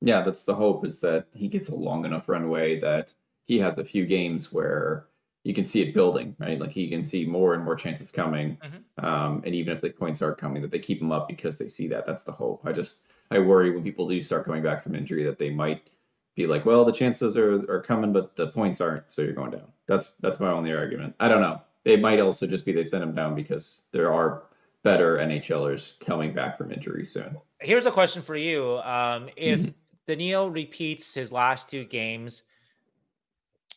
Yeah, 0.00 0.22
that's 0.22 0.44
the 0.44 0.54
hope 0.54 0.84
is 0.84 1.00
that 1.00 1.26
he 1.34 1.46
gets 1.48 1.68
a 1.68 1.74
long 1.74 2.04
enough 2.04 2.28
runway 2.28 2.80
that 2.80 3.12
he 3.44 3.58
has 3.58 3.78
a 3.78 3.84
few 3.84 4.06
games 4.06 4.52
where 4.52 5.06
you 5.44 5.54
can 5.54 5.64
see 5.64 5.82
it 5.82 5.94
building, 5.94 6.36
right? 6.38 6.60
Like 6.60 6.70
he 6.70 6.88
can 6.88 7.02
see 7.02 7.24
more 7.24 7.54
and 7.54 7.64
more 7.64 7.74
chances 7.74 8.10
coming. 8.10 8.58
Mm-hmm. 8.62 9.04
Um, 9.04 9.42
and 9.44 9.54
even 9.54 9.72
if 9.72 9.80
the 9.80 9.90
points 9.90 10.20
aren't 10.20 10.38
coming, 10.38 10.62
that 10.62 10.70
they 10.70 10.78
keep 10.78 11.00
him 11.00 11.12
up 11.12 11.28
because 11.28 11.56
they 11.56 11.68
see 11.68 11.88
that. 11.88 12.06
That's 12.06 12.24
the 12.24 12.32
hope. 12.32 12.62
I 12.64 12.72
just 12.72 12.98
I 13.30 13.38
worry 13.38 13.70
when 13.70 13.84
people 13.84 14.08
do 14.08 14.20
start 14.22 14.44
coming 14.44 14.62
back 14.62 14.82
from 14.82 14.94
injury 14.94 15.24
that 15.24 15.38
they 15.38 15.50
might 15.50 15.88
be 16.36 16.46
like, 16.46 16.64
well, 16.64 16.84
the 16.84 16.92
chances 16.92 17.36
are 17.36 17.70
are 17.70 17.82
coming, 17.82 18.12
but 18.12 18.36
the 18.36 18.48
points 18.48 18.80
aren't, 18.80 19.10
so 19.10 19.22
you're 19.22 19.32
going 19.32 19.52
down. 19.52 19.72
That's 19.86 20.12
that's 20.20 20.40
my 20.40 20.50
only 20.50 20.72
argument. 20.72 21.14
I 21.20 21.28
don't 21.28 21.42
know. 21.42 21.60
It 21.84 22.00
might 22.00 22.20
also 22.20 22.46
just 22.46 22.64
be 22.64 22.72
they 22.72 22.84
send 22.84 23.02
him 23.02 23.14
down 23.14 23.34
because 23.34 23.82
there 23.92 24.12
are 24.12 24.44
better 24.82 25.18
NHLers 25.18 25.98
coming 26.00 26.34
back 26.34 26.58
from 26.58 26.72
injury 26.72 27.04
soon. 27.04 27.36
Here's 27.60 27.86
a 27.86 27.90
question 27.90 28.22
for 28.22 28.36
you: 28.36 28.78
um, 28.78 29.28
If 29.36 29.60
mm-hmm. 29.60 30.12
Danil 30.12 30.52
repeats 30.52 31.14
his 31.14 31.32
last 31.32 31.68
two 31.68 31.84
games, 31.84 32.42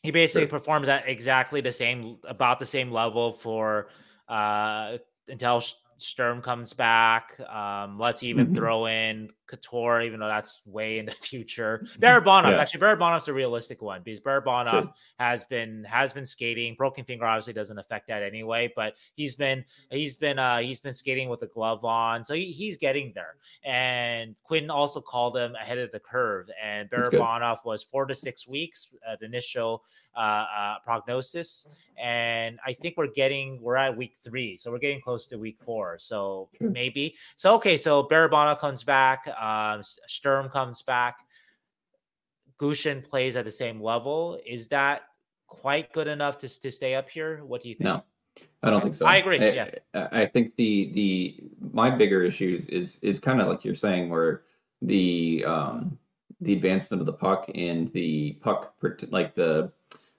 he 0.02 0.12
basically 0.12 0.44
sure. 0.44 0.60
performs 0.60 0.90
at 0.90 1.08
exactly 1.08 1.62
the 1.62 1.72
same, 1.72 2.18
about 2.26 2.60
the 2.60 2.66
same 2.66 2.92
level 2.92 3.32
for 3.32 3.88
uh, 4.28 4.98
until 5.28 5.62
Sturm 5.98 6.42
comes 6.42 6.74
back. 6.74 7.40
Um, 7.50 8.00
let's 8.00 8.24
even 8.24 8.48
mm-hmm. 8.48 8.56
throw 8.56 8.88
in 8.88 9.30
Couture, 9.48 10.02
even 10.02 10.20
though 10.20 10.28
that's 10.28 10.62
way 10.66 11.00
in 11.00 11.06
the 11.06 11.12
future. 11.22 11.86
Barabanov, 12.00 12.52
yeah. 12.52 12.58
actually, 12.58 12.80
Barabanov's 12.80 13.28
a 13.28 13.34
realistic 13.34 13.82
one 13.82 14.02
because 14.04 14.20
Barabanov 14.20 14.84
sure. 14.84 14.94
has 15.20 15.44
been 15.46 15.84
has 15.84 16.12
been 16.14 16.26
skating. 16.26 16.76
Broken 16.76 17.04
finger 17.06 17.26
obviously 17.26 17.54
doesn't 17.54 17.78
affect 17.78 18.08
that 18.08 18.24
anyway, 18.24 18.72
but 18.76 18.96
he's 19.14 19.36
been 19.36 19.64
he's 19.92 20.16
been 20.16 20.40
uh 20.40 20.60
he's 20.60 20.80
been 20.80 20.94
skating 20.94 21.30
with 21.30 21.42
a 21.44 21.48
glove 21.48 21.84
on, 21.86 22.24
so 22.24 22.34
he, 22.34 22.46
he's 22.46 22.78
getting 22.78 23.12
there. 23.14 23.36
And 23.64 24.36
Quinn 24.44 24.70
also 24.70 25.02
called 25.02 25.38
him 25.38 25.56
ahead 25.56 25.78
of 25.78 25.92
the 25.92 26.00
curve, 26.00 26.50
and 26.62 26.90
Barabanov 26.90 27.66
was 27.66 27.84
four 27.84 28.06
to 28.06 28.16
six 28.16 28.48
weeks 28.48 28.90
at 29.08 29.20
the 29.20 29.26
initial 29.26 29.84
uh, 30.16 30.46
uh, 30.58 30.76
prognosis, 30.84 31.68
and 31.98 32.60
I 32.66 32.74
think 32.74 32.96
we're 32.98 33.08
getting 33.08 33.62
we're 33.62 33.76
at 33.76 33.96
week 33.96 34.16
three, 34.24 34.58
so 34.58 34.72
we're 34.72 34.80
getting 34.80 35.02
close 35.02 35.28
to 35.28 35.38
week 35.38 35.58
four. 35.64 35.83
So 35.98 36.50
sure. 36.58 36.70
maybe 36.70 37.16
so. 37.38 37.56
Okay, 37.56 37.78
so 37.78 38.04
Barabanov 38.04 38.60
comes 38.60 38.84
back. 38.84 39.28
Um, 39.40 39.84
Sturm 40.08 40.50
comes 40.50 40.82
back. 40.82 41.20
Gushchin 42.60 43.04
plays 43.04 43.36
at 43.36 43.46
the 43.46 43.52
same 43.52 43.82
level. 43.82 44.40
Is 44.46 44.68
that 44.70 45.04
quite 45.48 45.92
good 45.94 46.08
enough 46.08 46.38
to, 46.40 46.60
to 46.62 46.72
stay 46.72 46.96
up 46.96 47.10
here? 47.10 47.44
What 47.44 47.62
do 47.62 47.70
you 47.70 47.76
think? 47.76 47.86
No, 47.86 48.04
I 48.62 48.70
don't 48.70 48.82
think 48.82 48.96
so. 48.96 49.06
I 49.06 49.18
agree. 49.18 49.40
I, 49.40 49.52
yeah, 49.94 50.08
I 50.12 50.26
think 50.26 50.56
the 50.56 50.92
the 50.94 51.44
my 51.72 51.90
bigger 51.90 52.24
issues 52.24 52.68
is 52.68 53.00
is 53.04 53.20
kind 53.20 53.42
of 53.42 53.48
like 53.48 53.64
you're 53.64 53.76
saying, 53.76 54.10
where 54.10 54.44
the 54.82 55.44
um 55.46 55.98
the 56.42 56.54
advancement 56.54 57.02
of 57.02 57.06
the 57.06 57.14
puck 57.14 57.50
and 57.56 57.92
the 57.94 58.34
puck 58.42 58.76
like 59.10 59.36
the 59.36 59.72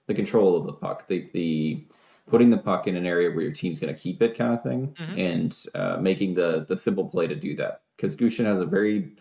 the 0.07 0.13
control 0.13 0.57
of 0.57 0.65
the 0.65 0.73
puck, 0.73 1.07
the 1.07 1.29
the 1.33 1.85
putting 2.27 2.49
the 2.49 2.57
puck 2.57 2.87
in 2.87 2.95
an 2.95 3.05
area 3.05 3.29
where 3.29 3.41
your 3.41 3.51
team's 3.51 3.79
going 3.79 3.93
to 3.93 3.99
keep 3.99 4.21
it 4.21 4.37
kind 4.37 4.53
of 4.53 4.63
thing, 4.63 4.95
mm-hmm. 4.99 5.19
and 5.19 5.65
uh, 5.75 5.97
making 5.97 6.33
the 6.35 6.65
the 6.67 6.77
simple 6.77 7.07
play 7.07 7.27
to 7.27 7.35
do 7.35 7.55
that 7.55 7.81
because 7.95 8.15
Gushchin 8.15 8.45
has 8.45 8.59
a 8.59 8.65
very, 8.65 9.13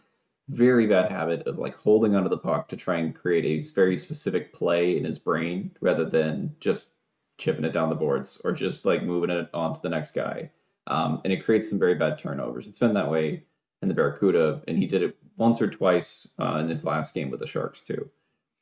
very 0.48 0.86
bad 0.86 1.10
habit 1.10 1.46
of 1.46 1.58
like 1.58 1.76
holding 1.76 2.14
onto 2.14 2.28
the 2.28 2.38
puck 2.38 2.68
to 2.68 2.76
try 2.76 2.96
and 2.96 3.14
create 3.14 3.44
a 3.44 3.74
very 3.74 3.96
specific 3.96 4.52
play 4.52 4.96
in 4.96 5.04
his 5.04 5.18
brain 5.18 5.70
rather 5.80 6.04
than 6.04 6.56
just 6.60 6.90
chipping 7.38 7.64
it 7.64 7.72
down 7.72 7.88
the 7.88 7.94
boards 7.94 8.40
or 8.44 8.52
just 8.52 8.84
like 8.84 9.02
moving 9.02 9.30
it 9.30 9.48
on 9.54 9.74
to 9.74 9.80
the 9.82 9.88
next 9.88 10.12
guy. 10.12 10.50
Um, 10.86 11.20
and 11.24 11.32
it 11.32 11.44
creates 11.44 11.70
some 11.70 11.78
very 11.78 11.94
bad 11.94 12.18
turnovers. 12.18 12.66
It's 12.66 12.78
been 12.78 12.94
that 12.94 13.10
way 13.10 13.44
in 13.80 13.88
the 13.88 13.94
Barracuda, 13.94 14.62
and 14.68 14.78
he 14.78 14.86
did 14.86 15.02
it 15.02 15.16
once 15.36 15.60
or 15.60 15.68
twice 15.68 16.28
uh, 16.38 16.58
in 16.58 16.68
his 16.68 16.84
last 16.84 17.14
game 17.14 17.30
with 17.30 17.40
the 17.40 17.46
Sharks 17.46 17.82
too. 17.82 18.10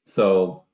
So 0.06 0.64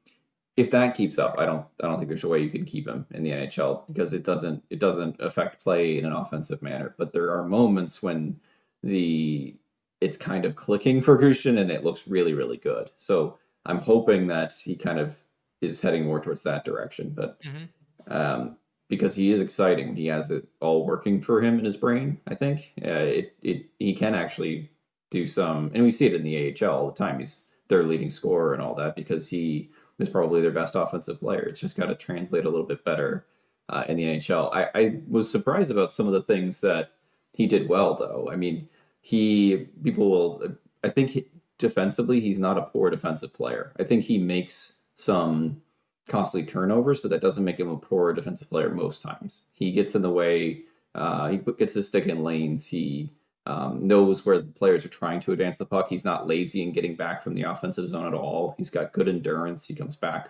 if 0.59 0.73
that 0.73 0.97
keeps 0.97 1.21
up, 1.21 1.37
I 1.39 1.47
don't 1.47 1.65
I 1.81 1.87
don't 1.87 1.99
think 1.99 2.09
there's 2.09 2.25
a 2.25 2.29
way 2.29 2.41
you 2.41 2.51
can 2.51 2.65
keep 2.65 2.89
him 2.89 3.07
in 3.13 3.23
the 3.23 3.31
NHL 3.31 3.85
because 3.87 4.13
it 4.13 4.25
doesn't 4.25 4.65
it 4.71 4.81
doesn't 4.81 5.21
affect 5.21 5.63
play 5.63 5.99
in 5.99 6.05
an 6.05 6.13
offensive 6.13 6.63
manner. 6.63 6.97
But 6.99 7.13
there 7.13 7.33
are 7.33 7.45
moments 7.45 8.03
when 8.03 8.41
the 8.83 9.55
it's 10.01 10.17
kind 10.17 10.45
of 10.45 10.57
clicking 10.57 11.01
for 11.01 11.17
Gushchin 11.17 11.61
and 11.61 11.71
it 11.71 11.85
looks 11.85 12.09
really, 12.09 12.35
really 12.35 12.57
good. 12.57 12.91
So 12.97 13.39
I'm 13.67 13.79
hoping 13.79 14.27
that 14.29 14.53
he 14.53 14.75
kind 14.75 14.99
of 14.99 15.15
is 15.61 15.81
heading 15.81 16.05
more 16.05 16.21
towards 16.21 16.43
that 16.43 16.65
direction. 16.65 17.11
But 17.15 17.41
mm-hmm. 17.43 18.13
um, 18.13 18.57
because 18.89 19.15
he 19.15 19.31
is 19.31 19.41
exciting, 19.41 19.95
he 19.95 20.07
has 20.07 20.33
it 20.33 20.49
all 20.61 20.85
working 20.85 21.23
for 21.23 21.41
him 21.41 21.61
in 21.61 21.65
his 21.65 21.77
brain. 21.77 22.21
I 22.27 22.35
think 22.35 22.73
uh, 22.85 22.89
it 22.89 23.37
it 23.43 23.67
he 23.79 23.95
can 23.95 24.17
actually 24.17 24.73
do 25.13 25.25
some, 25.25 25.71
and 25.73 25.85
we 25.85 25.93
see 25.93 26.07
it 26.07 26.15
in 26.15 26.25
the 26.25 26.53
AHL 26.61 26.75
all 26.75 26.87
the 26.91 26.97
time. 26.97 27.21
He's 27.21 27.45
their 27.69 27.85
leading 27.85 28.11
scorer 28.11 28.55
and 28.55 28.63
all 28.63 28.75
that 28.75 28.97
because 28.97 29.29
he 29.29 29.71
is 29.99 30.09
probably 30.09 30.41
their 30.41 30.51
best 30.51 30.75
offensive 30.75 31.21
player. 31.21 31.41
It's 31.41 31.61
just 31.61 31.77
got 31.77 31.87
to 31.87 31.95
translate 31.95 32.45
a 32.45 32.51
little 32.51 32.67
bit 32.67 32.85
better 32.85 33.27
uh, 33.69 33.85
in 33.89 33.97
the 33.97 34.05
NHL. 34.05 34.55
I, 34.55 34.69
I 34.75 35.01
was 35.09 35.31
surprised 35.31 35.71
about 35.71 35.93
some 35.93 36.07
of 36.07 36.13
the 36.13 36.23
things 36.23 36.61
that 36.61 36.93
he 37.33 37.47
did 37.47 37.69
well, 37.69 37.97
though. 37.97 38.29
I 38.31 38.37
mean, 38.37 38.69
he 39.01 39.69
people 39.83 40.11
will. 40.11 40.57
I 40.83 40.91
think 40.91 41.11
he, 41.11 41.29
defensively, 41.59 42.21
he's 42.21 42.39
not 42.39 42.59
a 42.59 42.63
poor 42.63 42.91
defensive 42.91 43.35
player. 43.35 43.73
I 43.79 43.85
think 43.85 44.05
he 44.05 44.19
makes 44.19 44.75
some 44.95 45.63
costly 46.09 46.45
turnovers, 46.45 47.01
but 47.01 47.11
that 47.11 47.21
doesn't 47.21 47.45
make 47.45 47.61
him 47.61 47.69
a 47.69 47.77
poor 47.77 48.13
defensive 48.13 48.49
player 48.49 48.71
most 48.71 49.03
times. 49.03 49.43
He 49.53 49.73
gets 49.73 49.95
in 49.95 50.03
the 50.03 50.11
way. 50.11 50.63
Uh, 50.95 51.29
he 51.29 51.37
gets 51.37 51.75
his 51.75 51.87
stick 51.87 52.07
in 52.07 52.25
lanes. 52.25 52.65
He 52.65 53.13
um, 53.49 53.87
knows 53.89 54.27
where 54.27 54.39
the 54.39 54.53
players 54.53 54.85
are 54.85 54.91
trying 54.91 55.21
to 55.21 55.33
advance 55.33 55.57
the 55.57 55.65
puck. 55.65 55.89
He's 55.89 56.05
not 56.05 56.27
lazy 56.27 56.63
in 56.63 56.73
getting 56.73 56.97
back 56.97 57.25
from 57.25 57.35
the 57.35 57.45
offensive 57.45 57.89
zone 57.89 58.07
at 58.07 58.13
all. 58.13 58.55
He's 58.59 58.69
got 58.69 58.93
good 58.93 59.09
endurance. 59.09 59.67
He 59.67 59.75
comes 59.75 59.97
back 59.97 60.29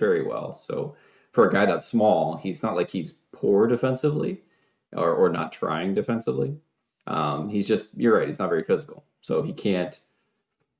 very 0.00 0.26
well. 0.26 0.56
So 0.56 0.96
for 1.30 1.48
a 1.48 1.52
guy 1.52 1.66
that's 1.66 1.86
small, 1.86 2.36
he's 2.36 2.60
not 2.64 2.74
like 2.74 2.90
he's 2.90 3.12
poor 3.32 3.68
defensively 3.68 4.40
or, 4.92 5.12
or 5.12 5.28
not 5.28 5.52
trying 5.52 5.94
defensively. 5.94 6.56
Um, 7.06 7.48
he's 7.48 7.68
just 7.68 7.96
you're 7.96 8.18
right. 8.18 8.26
He's 8.26 8.40
not 8.40 8.48
very 8.48 8.64
physical, 8.64 9.04
so 9.20 9.42
he 9.42 9.52
can't. 9.52 9.98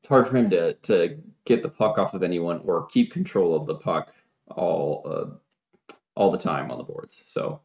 It's 0.00 0.08
hard 0.08 0.26
for 0.26 0.36
him 0.36 0.50
to 0.50 0.74
to 0.74 1.18
get 1.44 1.62
the 1.62 1.68
puck 1.68 1.98
off 1.98 2.14
of 2.14 2.24
anyone 2.24 2.62
or 2.64 2.86
keep 2.86 3.12
control 3.12 3.54
of 3.54 3.66
the 3.66 3.76
puck 3.76 4.12
all 4.48 5.02
uh, 5.06 5.94
all 6.16 6.32
the 6.32 6.38
time 6.38 6.70
on 6.72 6.78
the 6.78 6.84
boards. 6.84 7.22
So 7.26 7.60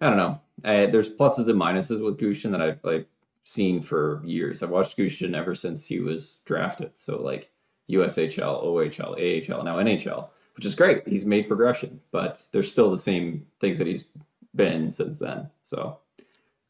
I 0.00 0.08
don't 0.08 0.16
know. 0.16 0.40
I, 0.64 0.86
there's 0.86 1.08
pluses 1.08 1.48
and 1.48 1.60
minuses 1.60 2.02
with 2.02 2.18
Gushchin 2.18 2.52
that 2.52 2.62
I've 2.62 2.80
like 2.82 3.08
seen 3.46 3.80
for 3.80 4.20
years. 4.24 4.62
I've 4.62 4.70
watched 4.70 4.98
Gushchin 4.98 5.36
ever 5.36 5.54
since 5.54 5.86
he 5.86 6.00
was 6.00 6.42
drafted. 6.46 6.98
So 6.98 7.22
like 7.22 7.50
USHL, 7.88 8.64
OHL, 8.64 9.12
AHL, 9.14 9.62
now 9.62 9.76
NHL, 9.76 10.28
which 10.56 10.66
is 10.66 10.74
great. 10.74 11.06
He's 11.06 11.24
made 11.24 11.46
progression, 11.46 12.00
but 12.10 12.44
there's 12.50 12.70
still 12.70 12.90
the 12.90 12.98
same 12.98 13.46
things 13.60 13.78
that 13.78 13.86
he's 13.86 14.08
been 14.56 14.90
since 14.90 15.18
then. 15.18 15.48
So 15.62 15.98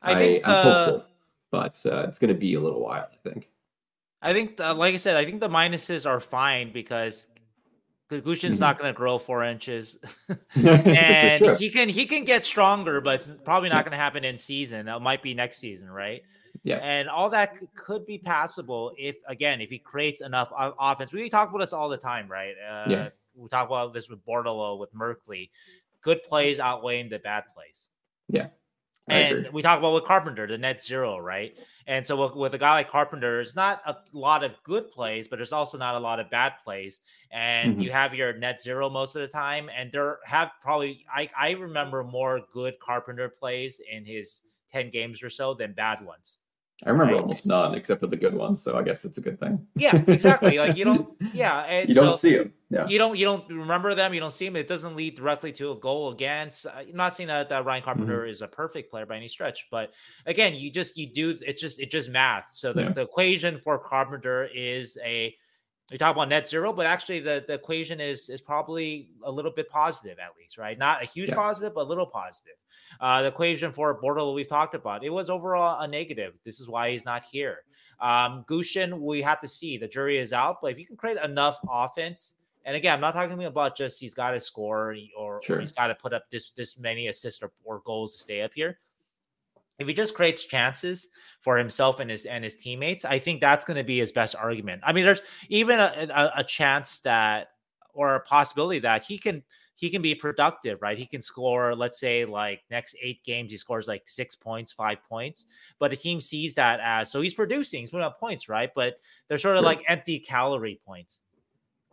I, 0.03 0.15
think 0.17 0.47
I, 0.47 0.59
am 0.59 0.65
hopeful, 0.65 1.05
but 1.51 1.83
uh, 1.87 2.05
it's 2.09 2.19
going 2.19 2.29
to 2.29 2.39
be 2.39 2.55
a 2.55 2.61
little 2.61 2.83
while. 2.83 3.09
I 3.11 3.29
think. 3.29 3.49
I 4.21 4.35
think, 4.35 4.61
uh, 4.61 4.75
like 4.75 4.93
I 4.93 4.99
said, 4.99 5.17
I 5.17 5.25
think 5.25 5.41
the 5.41 5.49
minuses 5.49 6.05
are 6.05 6.21
fine 6.21 6.73
because 6.73 7.27
Gushchin's 8.11 8.57
mm-hmm. 8.57 8.61
not 8.61 8.79
going 8.79 8.93
to 8.93 8.97
grow 8.97 9.17
four 9.17 9.45
inches, 9.45 9.99
and 10.55 11.57
he 11.57 11.71
can 11.71 11.89
he 11.89 12.05
can 12.05 12.25
get 12.25 12.45
stronger, 12.45 13.01
but 13.01 13.15
it's 13.15 13.31
probably 13.45 13.71
not 13.71 13.85
going 13.87 13.93
to 13.93 13.99
happen 13.99 14.25
in 14.25 14.37
season. 14.37 14.89
It 14.89 15.01
might 15.01 15.23
be 15.23 15.33
next 15.33 15.57
season, 15.57 15.91
right? 15.91 16.23
Yeah, 16.67 16.79
and 16.79 17.09
all 17.09 17.31
that 17.31 17.57
could 17.77 18.05
be 18.05 18.19
passable 18.19 18.93
if 18.99 19.17
again 19.29 19.61
if 19.61 19.71
he 19.71 19.79
creates 19.79 20.21
enough 20.21 20.51
offense. 20.57 21.13
We 21.13 21.31
talk 21.31 21.51
about 21.51 21.61
this 21.61 21.73
all 21.73 21.89
the 21.89 21.97
time, 21.97 22.27
right? 22.27 22.55
Uh, 22.59 22.91
yeah, 22.91 23.09
we 23.37 23.49
talk 23.49 23.69
about 23.69 23.95
this 23.95 24.09
with 24.09 24.25
Bordeleau, 24.27 24.77
with 24.77 24.93
Merkley. 24.93 25.51
Good 26.03 26.25
plays 26.25 26.59
outweighing 26.59 27.09
the 27.09 27.21
bad 27.21 27.45
plays. 27.55 27.89
Yeah, 28.29 28.49
and 29.09 29.49
we 29.53 29.63
talk 29.63 29.79
about 29.79 29.95
with 29.95 30.05
Carpenter, 30.05 30.49
the 30.49 30.59
net 30.59 30.83
zero, 30.83 31.19
right? 31.19 31.57
And 31.87 32.05
so 32.05 32.27
with, 32.27 32.35
with, 32.35 32.55
a 32.55 32.59
guy 32.59 32.73
like 32.73 32.91
Carpenter, 32.91 33.37
there's 33.37 33.55
not 33.55 33.81
a 33.87 33.97
lot 34.13 34.43
of 34.43 34.61
good 34.65 34.91
plays, 34.91 35.29
but 35.29 35.37
there's 35.37 35.53
also 35.53 35.79
not 35.79 35.95
a 35.95 36.01
lot 36.01 36.19
of 36.19 36.29
bad 36.29 36.55
plays. 36.65 37.03
And 37.31 37.75
mm-hmm. 37.75 37.83
you 37.83 37.93
have 37.93 38.13
your 38.13 38.33
net 38.33 38.61
zero 38.61 38.91
most 38.91 39.15
of 39.15 39.23
the 39.23 39.29
time. 39.29 39.71
And 39.73 39.93
there 39.93 40.19
have 40.25 40.51
probably 40.61 41.07
I, 41.15 41.29
I 41.39 41.51
remember 41.53 42.03
more 42.03 42.41
good 42.53 42.81
Carpenter 42.81 43.29
plays 43.29 43.81
in 43.93 44.05
his 44.05 44.43
10 44.73 44.91
games 44.91 45.23
or 45.23 45.31
so 45.31 45.55
than 45.55 45.73
bad 45.73 46.05
ones. 46.05 46.39
I 46.85 46.91
remember 46.91 47.15
right? 47.15 47.23
almost 47.23 47.47
none 47.47 47.75
except 47.75 48.01
for 48.01 48.07
the 48.07 48.17
good 48.17 48.35
ones, 48.35 48.63
so 48.63 48.77
I 48.77 48.83
guess 48.83 49.01
that's 49.01 49.17
a 49.17 49.23
good 49.23 49.41
thing. 49.41 49.67
Yeah, 49.77 50.03
exactly. 50.07 50.59
like 50.59 50.77
you 50.77 50.85
don't, 50.85 51.09
yeah, 51.33 51.83
you 51.83 51.95
don't 51.95 52.19
see 52.19 52.37
them. 52.37 52.53
Yeah, 52.69 52.87
you 52.87 52.99
don't, 52.99 53.17
you 53.17 53.25
don't 53.25 53.49
remember 53.49 53.95
them. 53.95 54.13
You 54.13 54.21
don't 54.21 54.33
see 54.33 54.45
them. 54.45 54.57
It 54.57 54.69
doesn't 54.69 54.95
lead 54.95 55.17
directly 55.17 55.53
to 55.53 55.73
a 55.73 55.77
goal 55.77 56.13
against. 56.13 56.67
I'm 56.67 56.95
not 56.95 57.15
saying 57.15 57.29
that, 57.29 57.49
that 57.49 57.65
Ryan 57.65 57.83
Carpenter 57.83 58.21
mm-hmm. 58.21 58.29
is 58.29 58.43
a 58.43 58.49
perfect 58.49 58.91
player 58.91 59.07
by 59.07 59.17
any 59.17 59.29
stretch, 59.29 59.69
but 59.71 59.95
again, 60.27 60.55
you 60.55 60.71
just 60.71 60.99
you 60.99 61.07
do 61.07 61.39
it's 61.41 61.63
just 61.63 61.81
it's 61.81 61.93
just 61.93 62.11
math. 62.11 62.49
So 62.51 62.75
the, 62.75 62.83
yeah. 62.83 62.93
the 62.93 63.03
equation 63.03 63.59
for 63.59 63.79
Carpenter 63.79 64.49
is 64.55 64.99
a 65.03 65.35
we 65.91 65.99
talk 65.99 66.17
about 66.17 66.29
net 66.29 66.49
zero, 66.49 66.73
but 66.73 66.85
actually 66.85 67.21
the, 67.21 67.45
the 67.47 67.55
equation 67.55 68.01
is 68.01 68.29
is 68.29 68.41
probably 68.41 69.09
a 69.23 69.31
little 69.31 69.53
bit 69.53 69.69
positive 69.69 70.19
at 70.19 70.31
least, 70.39 70.59
right? 70.59 70.77
Not 70.77 71.03
a 71.03 71.07
huge 71.07 71.29
yeah. 71.29 71.37
positive, 71.37 71.75
but 71.75 71.83
a 71.83 71.89
little 71.89 72.07
positive. 72.07 72.55
Uh, 73.01 73.23
the 73.23 73.29
equation 73.29 73.71
for 73.71 74.01
Bordeleau 74.01 74.35
we've 74.35 74.49
talked 74.49 74.75
about, 74.75 75.05
it 75.05 75.11
was 75.11 75.31
overall 75.31 75.81
a 75.81 75.87
negative. 75.87 76.35
This 76.45 76.61
is 76.61 76.69
why 76.69 76.91
he's 76.91 77.05
not 77.05 77.23
here. 77.23 77.59
Um, 78.01 78.45
Gushchin, 78.49 78.99
we 78.99 79.23
have 79.23 79.41
to 79.41 79.49
see. 79.49 79.79
The 79.79 79.87
jury 79.87 80.19
is 80.19 80.33
out, 80.33 80.59
but 80.61 80.73
if 80.73 80.79
you 80.79 80.87
can 80.87 80.97
create 80.97 81.19
enough 81.19 81.59
offense, 81.71 82.35
and 82.65 82.75
again, 82.75 82.95
I'm 82.95 83.01
not 83.01 83.15
talking 83.15 83.45
about 83.45 83.77
just 83.77 84.01
he's 84.01 84.15
got 84.15 84.33
to 84.33 84.41
score 84.41 84.97
or, 85.17 85.41
sure. 85.43 85.59
or 85.59 85.61
he's 85.61 85.73
got 85.73 85.87
to 85.87 85.95
put 85.95 86.13
up 86.13 86.29
this 86.31 86.51
this 86.51 86.79
many 86.79 87.07
assists 87.07 87.43
or, 87.43 87.53
or 87.65 87.81
goals 87.85 88.15
to 88.15 88.19
stay 88.19 88.43
up 88.43 88.53
here 88.53 88.81
if 89.79 89.87
he 89.87 89.95
just 89.95 90.15
creates 90.15 90.45
chances 90.45 91.09
for 91.41 91.57
himself 91.57 92.01
and 92.01 92.11
his 92.11 92.25
and 92.25 92.43
his 92.43 92.57
teammates, 92.57 93.05
I 93.05 93.19
think 93.19 93.41
that's 93.41 93.65
going 93.65 93.77
to 93.77 93.85
be 93.85 93.99
his 93.99 94.13
best 94.13 94.35
argument. 94.35 94.83
I 94.85 94.93
mean, 94.93 95.05
there's 95.05 95.23
even 95.49 95.81
a, 95.81 96.09
a, 96.11 96.41
a, 96.41 96.45
chance 96.45 97.01
that 97.03 97.49
or 97.93 98.15
a 98.15 98.21
possibility 98.21 98.79
that 98.81 99.05
he 99.05 99.19
can 99.19 99.43
he 99.75 99.91
can 99.91 100.01
be 100.01 100.15
productive, 100.15 100.81
right? 100.81 100.97
He 100.97 101.07
can 101.07 101.21
score, 101.21 101.75
let's 101.75 102.01
say, 102.01 102.25
like 102.25 102.63
next 102.71 102.97
eight 103.03 103.23
games, 103.25 103.51
he 103.51 103.59
scores 103.59 103.87
like 103.87 104.09
six 104.09 104.35
points, 104.35 104.73
five 104.73 104.99
points. 105.07 105.45
But 105.79 105.91
the 105.91 105.97
team 105.97 106.21
sees 106.21 106.55
that 106.55 106.81
as 106.83 107.11
so 107.11 107.21
he's 107.21 107.35
producing, 107.35 107.81
he's 107.81 107.91
putting 107.91 108.07
up 108.07 108.19
points, 108.19 108.49
right? 108.49 108.71
But 108.75 108.97
they're 109.29 109.39
sort 109.39 109.57
of 109.57 109.61
sure. 109.61 109.67
like 109.67 109.83
empty 109.89 110.19
calorie 110.19 110.81
points 110.87 111.21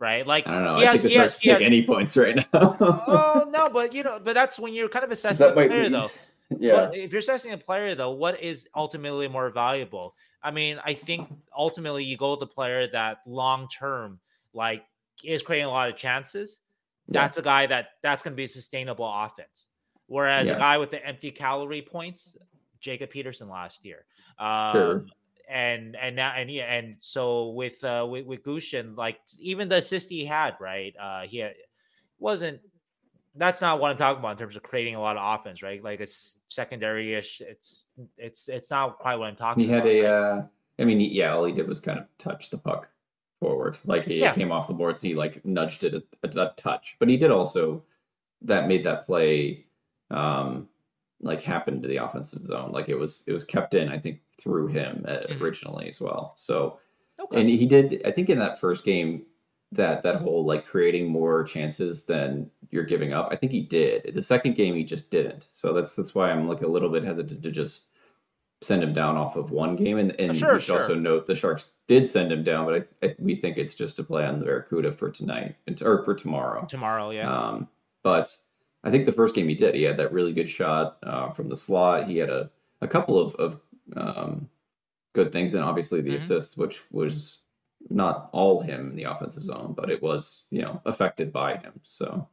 right? 0.00 0.26
Like 0.26 0.46
I 0.46 0.52
don't 0.52 0.64
know. 0.64 0.74
I 0.74 0.84
has, 0.84 1.02
think 1.02 1.12
he 1.12 1.18
has, 1.18 1.38
he 1.38 1.50
has, 1.50 1.62
any 1.62 1.84
points 1.84 2.16
right 2.16 2.36
now. 2.36 2.44
oh 2.52 3.46
no, 3.50 3.68
but 3.72 3.94
you 3.94 4.02
know, 4.02 4.20
but 4.22 4.34
that's 4.34 4.58
when 4.58 4.74
you're 4.74 4.88
kind 4.88 5.04
of 5.04 5.12
assessing 5.12 5.46
the 5.46 5.52
player, 5.52 5.88
though. 5.88 6.10
Yeah. 6.58 6.72
But 6.86 6.96
if 6.96 7.12
you're 7.12 7.20
assessing 7.20 7.52
a 7.52 7.58
player, 7.58 7.94
though, 7.94 8.12
what 8.12 8.40
is 8.40 8.68
ultimately 8.74 9.28
more 9.28 9.50
valuable? 9.50 10.14
I 10.42 10.50
mean, 10.50 10.80
I 10.84 10.94
think 10.94 11.28
ultimately 11.56 12.04
you 12.04 12.16
go 12.16 12.32
with 12.32 12.40
the 12.40 12.46
player 12.46 12.86
that 12.88 13.18
long 13.26 13.68
term, 13.68 14.20
like, 14.52 14.84
is 15.22 15.42
creating 15.42 15.66
a 15.66 15.70
lot 15.70 15.88
of 15.88 15.96
chances. 15.96 16.60
Yeah. 17.08 17.22
That's 17.22 17.38
a 17.38 17.42
guy 17.42 17.66
that 17.66 17.88
that's 18.02 18.22
going 18.22 18.32
to 18.32 18.36
be 18.36 18.44
a 18.44 18.48
sustainable 18.48 19.10
offense. 19.10 19.68
Whereas 20.06 20.46
yeah. 20.46 20.54
a 20.54 20.58
guy 20.58 20.78
with 20.78 20.90
the 20.90 21.04
empty 21.04 21.30
calorie 21.30 21.82
points, 21.82 22.36
Jacob 22.80 23.10
Peterson 23.10 23.48
last 23.48 23.84
year. 23.84 24.04
Um, 24.38 24.72
sure. 24.72 25.06
And 25.48 25.94
and 25.96 26.16
now 26.16 26.32
and 26.34 26.50
yeah 26.50 26.72
and 26.72 26.96
so 27.00 27.50
with 27.50 27.84
uh 27.84 28.06
with, 28.08 28.24
with 28.24 28.42
Gushchin, 28.42 28.96
like 28.96 29.20
even 29.38 29.68
the 29.68 29.76
assist 29.76 30.08
he 30.08 30.24
had, 30.24 30.54
right? 30.58 30.94
Uh 30.98 31.22
he 31.22 31.38
had, 31.38 31.54
wasn't 32.18 32.60
that's 33.36 33.60
not 33.60 33.80
what 33.80 33.90
I'm 33.90 33.96
talking 33.96 34.20
about 34.20 34.32
in 34.32 34.38
terms 34.38 34.56
of 34.56 34.62
creating 34.62 34.94
a 34.94 35.00
lot 35.00 35.16
of 35.16 35.40
offense, 35.40 35.62
right? 35.62 35.82
Like 35.82 36.00
it's 36.00 36.38
secondary 36.46 37.14
ish. 37.14 37.40
It's 37.40 37.86
it's 38.16 38.48
it's 38.48 38.70
not 38.70 38.98
quite 38.98 39.16
what 39.16 39.28
I'm 39.28 39.36
talking. 39.36 39.64
He 39.64 39.70
had 39.70 39.86
a, 39.86 40.00
right? 40.00 40.10
uh, 40.10 40.42
I 40.78 40.84
mean, 40.84 41.00
yeah, 41.00 41.32
all 41.32 41.44
he 41.44 41.52
did 41.52 41.68
was 41.68 41.80
kind 41.80 41.98
of 41.98 42.06
touch 42.18 42.50
the 42.50 42.58
puck 42.58 42.88
forward, 43.40 43.76
like 43.84 44.04
he 44.04 44.20
yeah. 44.20 44.32
came 44.32 44.52
off 44.52 44.68
the 44.68 44.74
boards. 44.74 45.00
He 45.00 45.14
like 45.14 45.44
nudged 45.44 45.84
it 45.84 45.94
a, 45.94 46.02
a, 46.22 46.46
a, 46.46 46.54
touch, 46.56 46.96
but 46.98 47.08
he 47.08 47.16
did 47.16 47.30
also 47.30 47.82
that 48.42 48.68
made 48.68 48.84
that 48.84 49.04
play 49.04 49.66
um 50.10 50.68
like 51.20 51.42
happen 51.42 51.80
to 51.82 51.88
the 51.88 51.96
offensive 51.96 52.44
zone. 52.46 52.70
Like 52.70 52.88
it 52.88 52.94
was 52.94 53.24
it 53.26 53.32
was 53.32 53.44
kept 53.44 53.74
in, 53.74 53.88
I 53.88 53.98
think, 53.98 54.20
through 54.40 54.68
him 54.68 55.04
uh, 55.08 55.12
mm-hmm. 55.12 55.42
originally 55.42 55.88
as 55.88 56.00
well. 56.00 56.34
So, 56.36 56.78
okay. 57.20 57.40
and 57.40 57.48
he 57.48 57.66
did. 57.66 58.02
I 58.04 58.12
think 58.12 58.30
in 58.30 58.38
that 58.38 58.60
first 58.60 58.84
game 58.84 59.24
that 59.74 60.02
that 60.02 60.16
whole 60.16 60.44
like 60.44 60.66
creating 60.66 61.08
more 61.08 61.44
chances 61.44 62.04
than 62.04 62.50
you're 62.70 62.84
giving 62.84 63.12
up. 63.12 63.28
I 63.30 63.36
think 63.36 63.52
he 63.52 63.62
did. 63.62 64.12
The 64.14 64.22
second 64.22 64.56
game 64.56 64.74
he 64.74 64.84
just 64.84 65.10
didn't. 65.10 65.46
So 65.52 65.72
that's 65.72 65.94
that's 65.94 66.14
why 66.14 66.30
I'm 66.30 66.48
like 66.48 66.62
a 66.62 66.68
little 66.68 66.90
bit 66.90 67.04
hesitant 67.04 67.42
to 67.42 67.50
just 67.50 67.86
send 68.62 68.82
him 68.82 68.94
down 68.94 69.16
off 69.16 69.36
of 69.36 69.50
one 69.50 69.76
game. 69.76 69.98
And, 69.98 70.18
and 70.18 70.36
sure, 70.36 70.54
we 70.54 70.60
should 70.60 70.66
sure. 70.66 70.80
also 70.80 70.94
note 70.94 71.26
the 71.26 71.34
Sharks 71.34 71.72
did 71.86 72.06
send 72.06 72.32
him 72.32 72.42
down, 72.42 72.64
but 72.64 72.88
I, 73.02 73.06
I, 73.06 73.14
we 73.18 73.34
think 73.34 73.58
it's 73.58 73.74
just 73.74 73.96
to 73.96 74.04
play 74.04 74.24
on 74.24 74.38
the 74.38 74.46
Barracuda 74.46 74.92
for 74.92 75.10
tonight 75.10 75.56
or 75.82 76.02
for 76.04 76.14
tomorrow. 76.14 76.64
Tomorrow, 76.66 77.10
yeah. 77.10 77.30
Um, 77.30 77.68
but 78.02 78.34
I 78.82 78.90
think 78.90 79.06
the 79.06 79.12
first 79.12 79.34
game 79.34 79.48
he 79.48 79.54
did, 79.54 79.74
he 79.74 79.82
had 79.82 79.98
that 79.98 80.12
really 80.12 80.32
good 80.32 80.48
shot 80.48 80.98
uh, 81.02 81.30
from 81.30 81.48
the 81.48 81.56
slot. 81.56 82.08
He 82.08 82.16
had 82.18 82.30
a, 82.30 82.50
a 82.80 82.88
couple 82.88 83.20
of, 83.20 83.34
of 83.34 83.60
um, 83.96 84.48
good 85.14 85.30
things, 85.30 85.54
and 85.54 85.62
obviously 85.62 86.00
the 86.00 86.10
mm-hmm. 86.10 86.16
assist, 86.16 86.56
which 86.56 86.80
was 86.90 87.40
not 87.90 88.30
all 88.32 88.60
him 88.60 88.90
in 88.90 88.96
the 88.96 89.04
offensive 89.04 89.44
zone, 89.44 89.74
but 89.76 89.90
it 89.90 90.02
was, 90.02 90.46
you 90.50 90.62
know, 90.62 90.80
affected 90.84 91.32
by 91.32 91.56
him. 91.56 91.80
So 91.82 92.28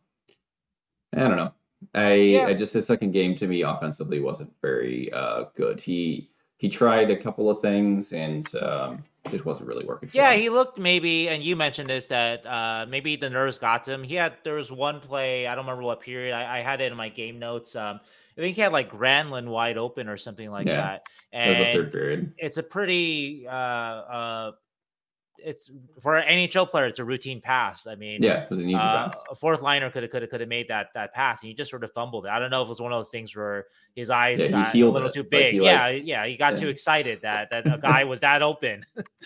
I 1.14 1.20
don't 1.20 1.38
know. 1.38 1.54
I 1.94 2.14
yeah. 2.14 2.46
I 2.48 2.54
just 2.54 2.74
the 2.74 2.82
second 2.82 3.12
game 3.12 3.36
to 3.38 3.48
me 3.48 3.64
offensively 3.64 4.20
wasn't 4.20 4.54
very 4.62 5.12
uh, 5.12 5.46
good. 5.56 5.80
He 5.80 6.30
he 6.58 6.70
tried 6.70 7.10
a 7.10 7.18
couple 7.18 7.50
of 7.50 7.60
things 7.60 8.14
and 8.14 8.48
um, 8.56 9.04
just 9.30 9.46
wasn't 9.46 9.68
really 9.68 9.84
working. 9.84 10.10
yeah, 10.14 10.32
him. 10.32 10.40
he 10.40 10.50
looked 10.50 10.78
maybe, 10.78 11.28
and 11.28 11.42
you 11.42 11.56
mentioned 11.56 11.90
this 11.90 12.08
that 12.08 12.46
uh, 12.46 12.86
maybe 12.88 13.16
the 13.16 13.30
nerves 13.30 13.58
got 13.58 13.84
to 13.86 13.94
him. 13.94 14.04
He 14.04 14.16
had 14.16 14.36
there 14.44 14.54
was 14.54 14.72
one 14.72 15.00
play 15.00 15.48
I 15.48 15.56
don't 15.56 15.66
remember 15.66 15.84
what 15.84 16.02
period. 16.02 16.34
I, 16.34 16.60
I 16.60 16.62
had 16.62 16.82
it 16.82 16.92
in 16.92 16.98
my 16.98 17.10
game 17.10 17.40
notes. 17.40 17.76
Um, 17.76 18.00
I 18.38 18.42
think 18.42 18.56
he 18.56 18.62
had 18.62 18.72
like 18.72 18.92
Granlund 18.92 19.48
wide 19.48 19.78
open 19.78 20.08
or 20.08 20.18
something 20.18 20.50
like 20.50 20.68
yeah, 20.68 20.82
that. 20.82 21.04
And 21.34 21.50
was 21.50 21.60
a 21.60 21.74
third 21.74 21.92
period. 21.92 22.34
It's 22.38 22.58
a 22.58 22.64
pretty 22.64 23.48
uh, 23.48 23.52
uh, 23.52 24.52
it's 25.44 25.72
for 26.00 26.18
an 26.18 26.28
NHL 26.28 26.70
player, 26.70 26.86
it's 26.86 27.00
a 27.00 27.06
routine 27.06 27.42
pass. 27.42 27.88
I 27.88 27.96
mean, 27.96 28.22
yeah, 28.22 28.44
it 28.44 28.50
was 28.50 28.60
an 28.60 28.70
easy 28.70 28.76
uh, 28.76 29.10
pass. 29.10 29.18
A 29.30 29.36
fourth 29.36 29.62
liner 29.62 29.90
could 29.90 30.04
have 30.04 30.12
could 30.12 30.22
have 30.22 30.32
could 30.32 30.42
have 30.42 30.50
made 30.50 30.68
that 30.68 30.90
that 30.94 31.14
pass, 31.14 31.42
and 31.42 31.48
he 31.48 31.54
just 31.54 31.70
sort 31.70 31.84
of 31.84 31.92
fumbled 31.92 32.26
it. 32.26 32.30
I 32.30 32.40
don't 32.40 32.52
know 32.52 32.62
if 32.62 32.68
it 32.68 32.70
was 32.70 32.82
one 32.82 32.92
of 32.92 32.98
those 32.98 33.10
things 33.10 33.36
where 33.36 33.66
his 33.96 34.10
eyes 34.10 34.40
yeah, 34.40 34.50
got 34.50 34.76
a 34.76 34.90
little 34.90 35.10
it. 35.10 35.14
too 35.14 35.24
big. 35.24 35.56
Like 35.56 35.64
yeah, 35.64 35.84
like, 35.84 36.04
yeah, 36.06 36.26
he 36.26 36.38
got 36.38 36.54
yeah. 36.54 36.60
too 36.60 36.70
excited 36.70 37.22
that 37.22 37.50
that 37.50 37.68
a 37.68 37.78
guy 37.82 38.04
was 38.04 38.20
that 38.22 38.42
open. 38.42 38.84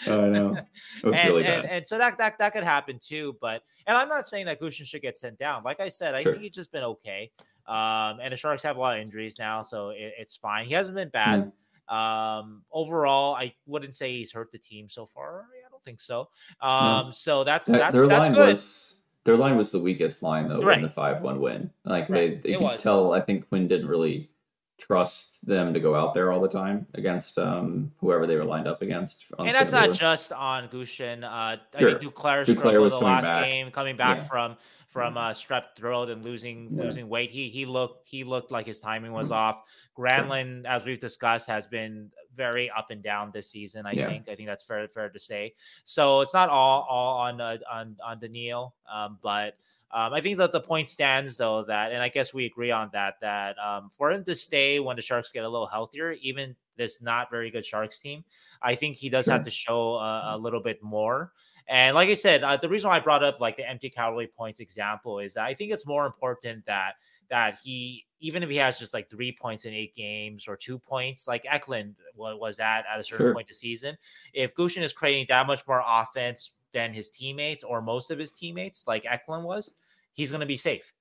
oh, 0.08 0.26
I 0.26 0.30
know. 0.30 0.56
It 1.04 1.06
was 1.06 1.18
and, 1.18 1.30
really. 1.30 1.46
And, 1.46 1.66
and, 1.66 1.88
so 1.88 1.98
that 1.98 2.18
that 2.18 2.38
that 2.40 2.54
could 2.54 2.64
happen 2.64 3.00
too. 3.00 3.36
But 3.42 3.64
and 3.88 3.98
I'm 3.98 4.10
not 4.10 4.28
saying 4.28 4.46
that 4.46 4.62
Gushchin 4.62 4.86
should 4.86 5.02
get 5.02 5.18
sent 5.18 5.38
down. 5.38 5.64
Like 5.64 5.80
I 5.80 5.90
said, 5.90 6.16
I 6.16 6.22
sure. 6.22 6.34
think 6.34 6.44
he's 6.44 6.54
just 6.54 6.72
been 6.72 6.84
okay. 6.84 7.32
Um, 7.68 8.20
and 8.22 8.32
the 8.32 8.36
Sharks 8.36 8.62
have 8.64 8.78
a 8.78 8.80
lot 8.80 8.96
of 8.96 9.02
injuries 9.02 9.40
now, 9.40 9.64
so 9.64 9.90
it, 9.90 10.14
it's 10.20 10.36
fine. 10.36 10.68
He 10.68 10.74
hasn't 10.74 10.96
been 10.96 11.10
bad. 11.10 11.52
Um, 11.88 12.64
overall, 12.72 13.36
I 13.36 13.54
wouldn't 13.66 13.96
say 13.96 14.12
he's 14.12 14.32
hurt 14.32 14.52
the 14.52 14.58
team 14.58 14.90
so 14.90 15.06
far. 15.06 15.46
Think 15.86 16.02
so. 16.02 16.30
Um, 16.62 17.06
no. 17.06 17.12
so 17.12 17.44
that's 17.44 17.70
that's 17.70 17.96
their 17.96 18.08
that's 18.08 18.30
good. 18.30 18.50
Was, 18.50 18.96
their 19.24 19.38
line 19.38 19.56
was 19.56 19.72
the 19.72 19.80
weakest 19.80 20.24
line 20.24 20.50
though 20.50 20.62
right. 20.62 20.78
in 20.78 20.84
the 20.84 20.90
five-one 20.90 21.40
win. 21.40 21.70
Like 21.84 22.10
right. 22.10 22.42
they, 22.42 22.54
they 22.54 22.58
could 22.58 22.80
tell. 22.80 23.14
I 23.14 23.22
think 23.22 23.48
Quinn 23.48 23.68
didn't 23.68 23.88
really 23.88 24.30
trust 24.78 25.46
them 25.46 25.74
to 25.74 25.80
go 25.80 25.96
out 25.96 26.14
there 26.14 26.32
all 26.32 26.42
the 26.42 26.50
time 26.50 26.86
against 26.96 27.38
um, 27.38 27.92
whoever 27.98 28.28
they 28.28 28.36
were 28.36 28.44
lined 28.44 28.68
up 28.68 28.82
against. 28.82 29.26
And 29.40 29.50
that's 29.50 29.72
not 29.72 29.94
just 29.94 30.32
on 30.32 30.68
Gushchin. 30.68 31.24
Uh, 31.24 31.58
sure. 31.78 31.90
I 31.90 31.94
think 31.94 32.14
Duclair, 32.14 32.46
Duclair 32.46 32.82
was 32.82 32.94
the 32.94 33.00
last 33.00 33.24
back. 33.24 33.46
game, 33.46 33.72
coming 33.72 33.96
back 33.96 34.18
yeah. 34.18 34.24
from 34.24 34.58
from 34.90 35.18
uh, 35.18 35.32
strep 35.32 35.76
throat 35.76 36.10
and 36.10 36.24
losing 36.24 36.70
yeah. 36.72 36.84
losing 36.84 37.10
weight. 37.10 37.32
He 37.32 37.50
he 37.50 37.66
looked 37.66 38.08
he 38.08 38.24
looked 38.24 38.52
like 38.52 38.66
his 38.66 38.80
timing 38.80 39.12
was 39.12 39.28
mm-hmm. 39.28 39.36
off. 39.36 39.64
Granlund, 39.98 40.64
sure. 40.64 40.72
as 40.72 40.86
we've 40.86 41.00
discussed, 41.00 41.48
has 41.48 41.68
been 41.68 42.12
very 42.36 42.70
up 42.70 42.92
and 42.92 43.02
down 43.04 43.32
this 43.34 43.50
season. 43.50 43.86
I 43.86 43.92
yeah. 43.92 44.08
think 44.08 44.30
I 44.30 44.36
think 44.36 44.48
that's 44.48 44.64
fair 44.64 44.88
fair 44.88 45.10
to 45.10 45.20
say. 45.20 45.54
So 45.84 46.22
it's 46.22 46.34
not 46.34 46.50
all 46.50 46.86
all 46.90 47.20
on 47.20 47.42
uh, 47.42 47.58
on 47.72 47.96
on 48.04 48.20
Danil, 48.20 48.72
um, 48.92 49.20
but. 49.22 49.58
Um, 49.92 50.14
I 50.14 50.20
think 50.20 50.40
that 50.40 50.52
the 50.52 50.60
point 50.60 50.90
stands 50.90 51.38
though 51.38 51.64
that, 51.66 51.94
and 51.94 52.02
I 52.02 52.10
guess 52.10 52.34
we 52.34 52.46
agree 52.46 52.72
on 52.72 52.90
that, 52.92 53.14
that 53.22 53.56
um, 53.60 53.90
for 53.90 54.12
him 54.12 54.26
to 54.26 54.36
stay 54.36 54.82
when 54.82 54.98
the 54.98 55.02
Sharks 55.02 55.32
get 55.32 55.46
a 55.46 55.48
little 55.48 55.68
healthier, 55.68 56.14
even 56.22 56.54
this 56.76 57.02
not 57.02 57.30
very 57.32 57.50
good 57.50 57.66
Sharks 57.66 58.00
team, 58.00 58.26
I 58.62 58.76
think 58.76 58.98
he 58.98 59.10
does 59.10 59.26
sure. 59.26 59.34
have 59.34 59.44
to 59.44 59.52
show 59.52 59.94
a, 59.94 60.36
a, 60.36 60.38
little 60.38 60.60
bit 60.60 60.84
more. 60.84 61.32
And 61.68 61.96
like 61.96 62.10
I 62.10 62.14
said, 62.14 62.44
uh, 62.44 62.58
the 62.58 62.70
reason 62.70 62.90
why 62.90 62.98
I 62.98 63.00
brought 63.00 63.24
up 63.24 63.40
like 63.40 63.58
the 63.58 63.68
empty 63.68 63.90
calorie 63.90 64.28
points 64.28 64.60
example 64.60 65.20
is 65.20 65.34
that 65.34 65.46
I 65.46 65.54
think 65.54 65.72
it's 65.72 65.86
more 65.86 66.06
important 66.06 66.66
that 66.66 66.96
that 67.30 67.58
he 67.64 68.06
even 68.20 68.44
if 68.44 68.50
he 68.50 68.56
has 68.58 68.78
just 68.78 68.94
like 68.94 69.10
three 69.10 69.32
points 69.32 69.66
in 69.66 69.74
eight 69.74 69.96
games 69.96 70.48
or 70.48 70.56
two 70.56 70.78
points, 70.80 71.28
like 71.28 71.44
Eklund 71.50 71.96
was 72.16 72.60
at 72.60 72.86
at 72.92 73.00
a 73.00 73.04
certain 73.04 73.26
sure. 73.26 73.34
point 73.34 73.50
of 73.50 73.56
season, 73.56 73.98
if 74.34 74.54
Gushchin 74.56 74.84
is 74.84 74.94
creating 74.94 75.26
that 75.30 75.48
much 75.48 75.66
more 75.68 75.84
offense 75.86 76.54
than 76.72 76.94
his 76.94 77.10
teammates 77.10 77.64
or 77.64 77.82
most 77.82 78.12
of 78.12 78.20
his 78.20 78.34
teammates, 78.34 78.86
like 78.88 79.06
Eklund 79.08 79.44
was, 79.44 79.74
he's 80.14 80.30
going 80.30 80.42
to 80.42 80.46
be 80.46 80.58
safe. 80.58 80.94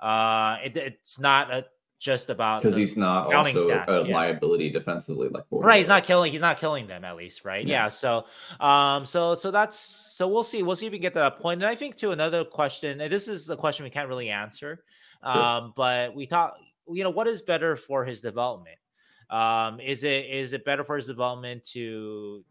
Uh, 0.00 0.56
it, 0.62 0.76
it's 0.76 1.18
not 1.18 1.52
a, 1.52 1.64
just 2.00 2.30
about 2.30 2.62
because 2.62 2.74
he's 2.74 2.96
not 2.96 3.32
also 3.32 3.68
stats, 3.68 3.86
a 3.88 4.08
yeah. 4.08 4.16
liability 4.16 4.70
defensively 4.70 5.28
like 5.28 5.44
right 5.50 5.76
he's 5.76 5.86
not 5.86 6.02
killing 6.02 6.32
he's 6.32 6.40
not 6.40 6.56
killing 6.56 6.86
them 6.86 7.04
at 7.04 7.14
least 7.14 7.44
right 7.44 7.66
yeah. 7.66 7.82
yeah. 7.82 7.88
so 7.88 8.24
um 8.58 9.04
so 9.04 9.34
so 9.34 9.50
that's 9.50 9.76
so 9.78 10.26
we'll 10.26 10.42
see 10.42 10.62
we'll 10.62 10.74
see 10.74 10.86
if 10.86 10.92
we 10.92 10.98
can 10.98 11.02
get 11.02 11.12
to 11.12 11.18
that 11.18 11.38
point. 11.38 11.60
and 11.60 11.68
i 11.68 11.74
think 11.74 11.94
to 11.94 12.10
another 12.12 12.42
question 12.42 13.02
and 13.02 13.12
this 13.12 13.28
is 13.28 13.44
the 13.44 13.56
question 13.56 13.84
we 13.84 13.90
can't 13.90 14.08
really 14.08 14.30
answer 14.30 14.82
sure. 15.22 15.30
um 15.30 15.74
but 15.76 16.14
we 16.14 16.24
thought 16.24 16.54
you 16.90 17.04
know 17.04 17.10
what 17.10 17.28
is 17.28 17.42
better 17.42 17.76
for 17.76 18.02
his 18.02 18.22
development 18.22 18.78
Um, 19.28 19.78
is 19.78 20.02
it 20.02 20.24
is 20.26 20.54
it 20.54 20.64
better 20.64 20.84
for 20.84 20.96
his 20.96 21.06
development 21.06 21.62
to 21.74 22.42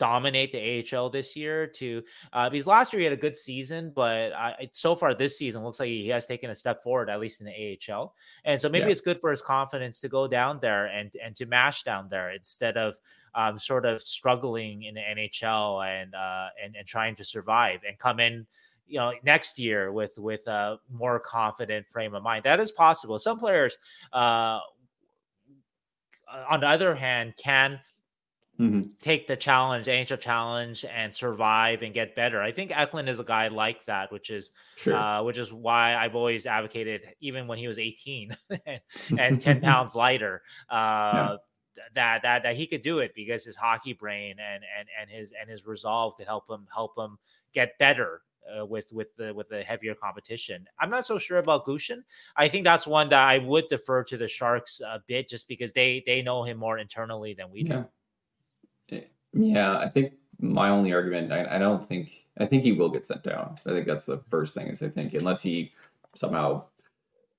dominate 0.00 0.50
the 0.50 0.96
AHL 0.96 1.10
this 1.10 1.36
year 1.36 1.66
to 1.66 2.02
uh, 2.32 2.48
because 2.48 2.66
last 2.66 2.92
year 2.92 3.00
he 3.00 3.04
had 3.04 3.12
a 3.12 3.16
good 3.16 3.36
season, 3.36 3.92
but 3.94 4.32
I, 4.32 4.68
so 4.72 4.96
far 4.96 5.14
this 5.14 5.36
season 5.36 5.62
looks 5.62 5.78
like 5.78 5.88
he 5.88 6.08
has 6.08 6.26
taken 6.26 6.50
a 6.50 6.54
step 6.54 6.82
forward, 6.82 7.10
at 7.10 7.20
least 7.20 7.40
in 7.40 7.46
the 7.46 7.78
AHL. 7.92 8.14
And 8.44 8.58
so 8.58 8.68
maybe 8.68 8.86
yeah. 8.86 8.92
it's 8.92 9.02
good 9.02 9.20
for 9.20 9.30
his 9.30 9.42
confidence 9.42 10.00
to 10.00 10.08
go 10.08 10.26
down 10.26 10.58
there 10.60 10.86
and 10.86 11.12
and 11.22 11.36
to 11.36 11.46
mash 11.46 11.84
down 11.84 12.08
there 12.08 12.30
instead 12.30 12.76
of 12.76 12.96
um, 13.34 13.58
sort 13.58 13.84
of 13.84 14.00
struggling 14.00 14.84
in 14.84 14.94
the 14.94 15.00
NHL 15.00 15.86
and 15.86 16.14
uh, 16.14 16.48
and 16.62 16.74
and 16.74 16.86
trying 16.86 17.14
to 17.16 17.24
survive 17.24 17.80
and 17.86 17.98
come 17.98 18.18
in 18.18 18.46
you 18.86 18.98
know 18.98 19.12
next 19.22 19.58
year 19.58 19.92
with 19.92 20.18
with 20.18 20.46
a 20.48 20.78
more 20.90 21.20
confident 21.20 21.86
frame 21.86 22.14
of 22.14 22.24
mind 22.24 22.42
that 22.42 22.58
is 22.58 22.72
possible 22.72 23.20
some 23.20 23.38
players 23.38 23.78
uh 24.12 24.58
on 26.50 26.58
the 26.58 26.66
other 26.66 26.92
hand 26.92 27.32
can 27.36 27.78
mm-hmm. 28.60 28.80
take 29.00 29.26
the 29.26 29.36
challenge, 29.36 29.86
the 29.86 30.16
challenge, 30.16 30.84
and 30.84 31.14
survive 31.14 31.82
and 31.82 31.94
get 31.94 32.14
better. 32.14 32.42
I 32.42 32.52
think 32.52 32.78
Eklund 32.78 33.08
is 33.08 33.18
a 33.18 33.24
guy 33.24 33.48
like 33.48 33.84
that, 33.86 34.12
which 34.12 34.30
is 34.30 34.52
sure. 34.76 34.94
uh, 34.94 35.22
which 35.22 35.38
is 35.38 35.52
why 35.52 35.96
I've 35.96 36.14
always 36.14 36.46
advocated, 36.46 37.08
even 37.20 37.46
when 37.46 37.58
he 37.58 37.68
was 37.68 37.78
18 37.78 38.36
and 39.18 39.40
10 39.40 39.60
pounds 39.62 39.94
lighter. 39.94 40.42
Uh, 40.68 40.74
yeah. 40.74 41.36
That, 41.94 42.22
that 42.22 42.42
that 42.42 42.56
he 42.56 42.66
could 42.66 42.82
do 42.82 42.98
it 42.98 43.12
because 43.14 43.42
his 43.42 43.56
hockey 43.56 43.94
brain 43.94 44.36
and 44.38 44.62
and 44.78 44.88
and 45.00 45.08
his 45.08 45.32
and 45.40 45.48
his 45.48 45.66
resolve 45.66 46.14
could 46.18 46.26
help 46.26 46.44
him 46.50 46.66
help 46.70 46.92
him 46.98 47.16
get 47.54 47.78
better 47.78 48.20
uh, 48.58 48.66
with 48.66 48.92
with 48.92 49.16
the 49.16 49.32
with 49.32 49.48
the 49.48 49.62
heavier 49.62 49.94
competition. 49.94 50.66
I'm 50.78 50.90
not 50.90 51.06
so 51.06 51.16
sure 51.16 51.38
about 51.38 51.64
Gushchin. 51.64 52.02
I 52.36 52.48
think 52.48 52.64
that's 52.64 52.86
one 52.86 53.08
that 53.10 53.22
I 53.26 53.38
would 53.38 53.68
defer 53.68 54.04
to 54.04 54.16
the 54.18 54.28
Sharks 54.28 54.80
a 54.80 55.00
bit, 55.06 55.28
just 55.28 55.48
because 55.48 55.72
they 55.72 56.02
they 56.04 56.20
know 56.20 56.42
him 56.42 56.58
more 56.58 56.76
internally 56.76 57.32
than 57.32 57.50
we 57.50 57.62
do. 57.62 57.86
Yeah, 59.32 59.78
I 59.78 59.88
think 59.88 60.14
my 60.40 60.70
only 60.70 60.92
argument, 60.92 61.32
I, 61.32 61.56
I 61.56 61.58
don't 61.58 61.86
think, 61.86 62.10
I 62.38 62.46
think 62.46 62.62
he 62.62 62.72
will 62.72 62.90
get 62.90 63.06
sent 63.06 63.22
down. 63.22 63.58
I 63.66 63.70
think 63.70 63.86
that's 63.86 64.06
the 64.06 64.18
first 64.30 64.54
thing 64.54 64.68
is 64.68 64.82
I 64.82 64.88
think 64.88 65.14
unless 65.14 65.42
he 65.42 65.72
somehow 66.14 66.64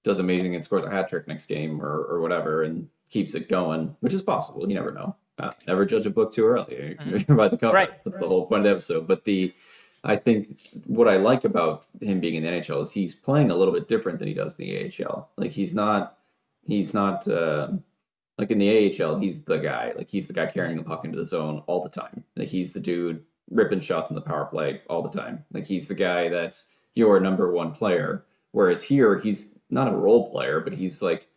does 0.03 0.19
amazing 0.19 0.55
and 0.55 0.63
scores 0.63 0.83
a 0.83 0.89
hat 0.89 1.09
trick 1.09 1.27
next 1.27 1.45
game 1.45 1.81
or, 1.81 2.03
or 2.03 2.21
whatever 2.21 2.63
and 2.63 2.89
keeps 3.09 3.35
it 3.35 3.49
going, 3.49 3.95
which 3.99 4.13
is 4.13 4.21
possible. 4.21 4.67
You 4.67 4.75
never 4.75 4.91
know. 4.91 5.15
Uh, 5.37 5.51
never 5.67 5.85
judge 5.85 6.05
a 6.05 6.09
book 6.09 6.33
too 6.33 6.45
early. 6.45 6.97
Mm-hmm. 6.99 7.35
By 7.37 7.47
the 7.47 7.57
cover. 7.57 7.73
Right. 7.73 8.03
That's 8.03 8.19
the 8.19 8.27
whole 8.27 8.45
point 8.45 8.59
of 8.59 8.65
the 8.65 8.71
episode. 8.71 9.07
But 9.07 9.25
the, 9.25 9.53
I 10.03 10.15
think 10.15 10.59
what 10.85 11.07
I 11.07 11.17
like 11.17 11.43
about 11.43 11.87
him 11.99 12.19
being 12.19 12.35
in 12.35 12.43
the 12.43 12.49
NHL 12.49 12.81
is 12.81 12.91
he's 12.91 13.13
playing 13.13 13.51
a 13.51 13.55
little 13.55 13.73
bit 13.73 13.87
different 13.87 14.19
than 14.19 14.27
he 14.27 14.33
does 14.33 14.55
in 14.57 14.65
the 14.65 15.05
AHL. 15.05 15.29
Like 15.37 15.51
he's 15.51 15.73
not, 15.75 16.17
he's 16.65 16.93
not, 16.93 17.27
uh, 17.27 17.69
like 18.41 18.51
in 18.51 18.59
the 18.59 19.03
AHL, 19.03 19.19
he's 19.19 19.43
the 19.43 19.57
guy. 19.57 19.93
Like 19.95 20.09
he's 20.09 20.27
the 20.27 20.33
guy 20.33 20.47
carrying 20.47 20.77
the 20.77 20.83
puck 20.83 21.05
into 21.05 21.17
the 21.17 21.25
zone 21.25 21.63
all 21.67 21.83
the 21.83 21.89
time. 21.89 22.23
Like 22.35 22.49
he's 22.49 22.71
the 22.71 22.79
dude 22.79 23.23
ripping 23.49 23.81
shots 23.81 24.09
in 24.09 24.15
the 24.15 24.21
power 24.21 24.45
play 24.45 24.81
all 24.89 25.01
the 25.01 25.17
time. 25.17 25.45
Like 25.53 25.65
he's 25.65 25.87
the 25.87 25.95
guy 25.95 26.29
that's 26.29 26.65
your 26.93 27.19
number 27.19 27.51
one 27.51 27.71
player. 27.71 28.25
Whereas 28.51 28.83
here, 28.83 29.17
he's 29.17 29.57
not 29.69 29.87
a 29.87 29.95
role 29.95 30.29
player, 30.31 30.59
but 30.59 30.73
he's 30.73 31.01
like 31.01 31.27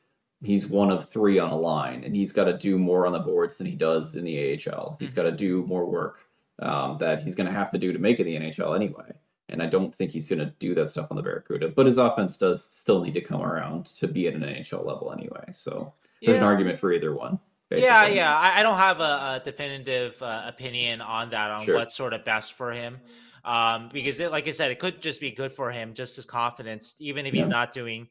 he's 0.43 0.67
one 0.67 0.91
of 0.91 1.09
three 1.09 1.39
on 1.39 1.51
a 1.51 1.57
line, 1.57 2.05
and 2.05 2.17
he's 2.17 2.33
got 2.33 2.45
to 2.45 2.57
do 2.57 2.79
more 2.79 3.07
on 3.07 3.13
the 3.13 3.19
boards 3.19 3.59
than 3.59 3.67
he 3.67 3.77
does 3.77 4.17
in 4.17 4.25
the 4.25 4.55
AHL. 4.55 4.97
He's 4.99 5.13
mm-hmm. 5.13 5.23
got 5.23 5.31
to 5.31 5.33
do 5.33 5.65
more 5.67 5.87
work 5.87 6.21
um, 6.61 6.99
that 6.99 7.23
he's 7.23 7.35
going 7.35 7.49
to 7.49 7.53
have 7.53 7.71
to 7.73 7.79
do 7.79 7.93
to 7.93 7.99
make 7.99 8.21
it 8.21 8.27
in 8.27 8.43
the 8.43 8.49
NHL 8.51 8.75
anyway. 8.75 9.13
And 9.49 9.63
I 9.63 9.67
don't 9.67 9.95
think 9.95 10.11
he's 10.11 10.29
going 10.29 10.39
to 10.41 10.53
do 10.59 10.75
that 10.75 10.89
stuff 10.89 11.09
on 11.11 11.17
the 11.17 11.23
Barracuda. 11.23 11.69
But 11.69 11.87
his 11.87 11.99
offense 11.99 12.37
does 12.37 12.65
still 12.65 13.05
need 13.05 13.15
to 13.15 13.21
come 13.21 13.43
around 13.43 13.87
to 13.87 14.09
be 14.09 14.27
at 14.27 14.35
an 14.35 14.41
NHL 14.41 14.85
level 14.85 15.13
anyway. 15.13 15.45
So 15.53 15.93
there's 16.25 16.39
an 16.39 16.45
argument 16.45 16.79
for 16.79 16.93
either 16.93 17.15
one. 17.15 17.39
Basically. 17.69 17.87
Yeah, 17.87 18.07
yeah. 18.07 18.37
I, 18.37 18.61
I, 18.61 18.63
don't 18.63 18.77
have 18.77 19.01
a, 19.01 19.03
a 19.03 19.43
definitive 19.43 20.21
uh, 20.23 20.43
opinion 20.47 21.01
on 21.01 21.31
that 21.31 21.51
on 21.51 21.65
sure. 21.65 21.77
what's 21.77 21.95
sort 21.95 22.13
of 22.13 22.25
best 22.25 22.53
for 22.53 22.73
him, 22.73 23.01
um, 23.45 23.89
because 23.93 24.21
it, 24.21 24.31
like 24.31 24.47
I 24.47 24.51
said, 24.51 24.71
it 24.71 24.79
could 24.79 25.01
just 25.01 25.21
be 25.21 25.31
good 25.31 25.53
for 25.53 25.71
him, 25.71 25.95
just 25.95 26.17
his 26.17 26.27
confidence, 26.27 26.97
even 26.99 27.25
if 27.25 27.35
yeah. 27.35 27.41
he's 27.41 27.49
not 27.49 27.73
doing 27.73 28.07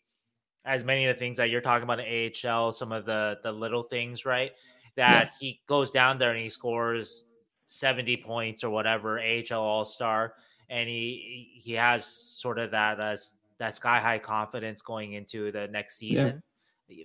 as 0.66 0.84
many 0.84 1.06
of 1.06 1.16
the 1.16 1.20
things 1.20 1.38
that 1.38 1.50
you're 1.50 1.62
talking 1.62 1.84
about 1.84 2.00
in 2.00 2.32
AHL, 2.46 2.72
some 2.72 2.92
of 2.92 3.06
the 3.06 3.38
the 3.44 3.52
little 3.52 3.84
things, 3.84 4.26
right? 4.26 4.52
That 4.96 5.26
yeah. 5.26 5.32
he 5.40 5.62
goes 5.68 5.92
down 5.92 6.18
there 6.18 6.32
and 6.32 6.40
he 6.40 6.50
scores 6.50 7.26
70 7.68 8.18
points 8.18 8.64
or 8.64 8.70
whatever, 8.70 9.20
AHL 9.20 9.62
All 9.62 9.86
Star, 9.86 10.36
and 10.70 10.90
he 10.90 11.54
he 11.56 11.74
has 11.74 12.06
sort 12.06 12.60
of 12.60 12.72
that 12.72 13.00
uh, 13.00 13.18
that 13.60 13.76
sky 13.76 14.00
high 14.00 14.20
confidence 14.20 14.82
going 14.82 15.14
into 15.14 15.52
the 15.52 15.68
next 15.68 15.98
season. 15.98 16.42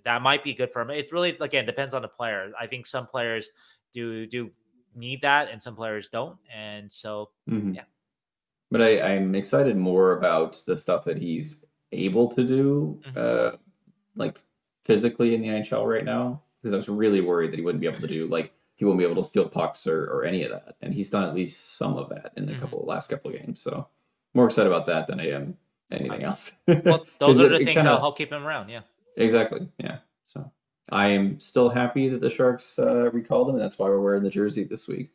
That 0.05 0.23
might 0.23 0.45
be 0.45 0.55
good 0.55 0.73
for 0.73 0.83
him. 0.83 0.91
It 0.91 1.13
really 1.13 1.37
again 1.41 1.67
depends 1.67 1.95
on 1.95 2.03
the 2.03 2.09
player. 2.09 2.53
I 2.59 2.67
think 2.67 2.87
some 2.87 3.07
players 3.07 3.51
do 3.93 4.27
do 4.27 4.51
need 4.95 5.23
that, 5.23 5.51
and 5.51 5.63
some 5.63 5.77
players 5.77 6.09
don't. 6.11 6.39
And 6.55 6.91
so, 6.91 7.31
mm-hmm. 7.49 7.75
yeah. 7.75 7.85
But 8.71 8.83
I, 8.83 9.01
I'm 9.01 9.35
excited 9.35 9.77
more 9.77 10.17
about 10.17 10.63
the 10.67 10.77
stuff 10.77 11.05
that 11.05 11.17
he's 11.17 11.65
able 11.93 12.29
to 12.29 12.45
do, 12.45 13.01
mm-hmm. 13.07 13.19
uh, 13.19 13.57
like 14.15 14.39
physically 14.85 15.35
in 15.35 15.41
the 15.41 15.49
NHL 15.49 15.89
right 15.89 16.05
now, 16.05 16.43
because 16.61 16.75
I 16.75 16.77
was 16.77 16.89
really 16.89 17.21
worried 17.21 17.53
that 17.53 17.59
he 17.59 17.63
wouldn't 17.63 17.81
be 17.81 17.87
able 17.87 18.01
to 18.01 18.07
do 18.07 18.27
like 18.27 18.53
he 18.77 18.85
won't 18.85 18.99
be 18.99 19.05
able 19.05 19.23
to 19.23 19.29
steal 19.29 19.49
pucks 19.49 19.87
or, 19.87 20.05
or 20.05 20.25
any 20.25 20.45
of 20.45 20.51
that, 20.51 20.77
and 20.83 20.93
he's 20.93 21.11
done 21.11 21.25
at 21.25 21.35
least 21.35 21.77
some 21.77 21.97
of 21.97 22.11
that 22.11 22.33
in 22.37 22.47
the 22.47 22.53
mm-hmm. 22.53 22.61
couple 22.61 22.85
last 22.87 23.09
couple 23.09 23.31
of 23.31 23.37
games. 23.39 23.61
So 23.61 23.89
more 24.35 24.47
excited 24.47 24.71
about 24.71 24.87
that 24.87 25.07
than 25.07 25.21
I 25.21 25.31
am 25.31 25.57
anything 25.91 26.23
else. 26.23 26.53
well, 26.67 27.07
those 27.19 27.39
are 27.39 27.49
the 27.49 27.65
things 27.65 27.83
that'll 27.83 27.99
help 27.99 28.19
keep 28.19 28.33
him 28.33 28.45
around. 28.45 28.69
Yeah. 28.69 28.81
Exactly. 29.19 29.69
Yeah. 29.79 29.99
So 30.27 30.51
I 30.91 31.09
am 31.09 31.39
still 31.41 31.69
happy 31.69 32.09
that 32.09 32.21
the 32.21 32.31
Sharks 32.31 32.79
uh, 32.79 33.11
recalled 33.11 33.51
him. 33.51 33.59
That's 33.59 33.79
why 33.79 33.89
we're 33.89 34.01
wearing 34.01 34.23
the 34.23 34.31
jersey 34.31 34.65
this 34.65 34.89
week. 34.89 35.11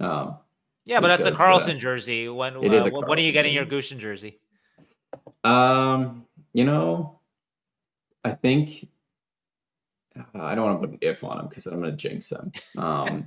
Um, 0.00 0.36
yeah, 0.84 1.00
but 1.00 1.08
that's 1.08 1.24
a 1.24 1.32
Karlsson 1.32 1.76
uh, 1.76 1.78
jersey. 1.78 2.28
When 2.28 2.56
uh, 2.56 2.90
when 2.90 3.18
are 3.18 3.22
you 3.22 3.32
getting 3.32 3.54
your 3.54 3.66
Gushchin 3.66 3.98
jersey? 3.98 4.38
Um, 5.42 6.26
you 6.52 6.64
know, 6.64 7.20
I 8.24 8.32
think 8.32 8.88
uh, 10.18 10.22
I 10.34 10.54
don't 10.54 10.64
want 10.64 10.82
to 10.82 10.86
put 10.86 10.94
an 10.94 10.98
if 11.02 11.24
on 11.24 11.40
him 11.40 11.48
because 11.48 11.66
I'm 11.66 11.80
going 11.80 11.90
to 11.90 11.96
jinx 11.96 12.30
him. 12.30 12.52
Um, 12.76 13.26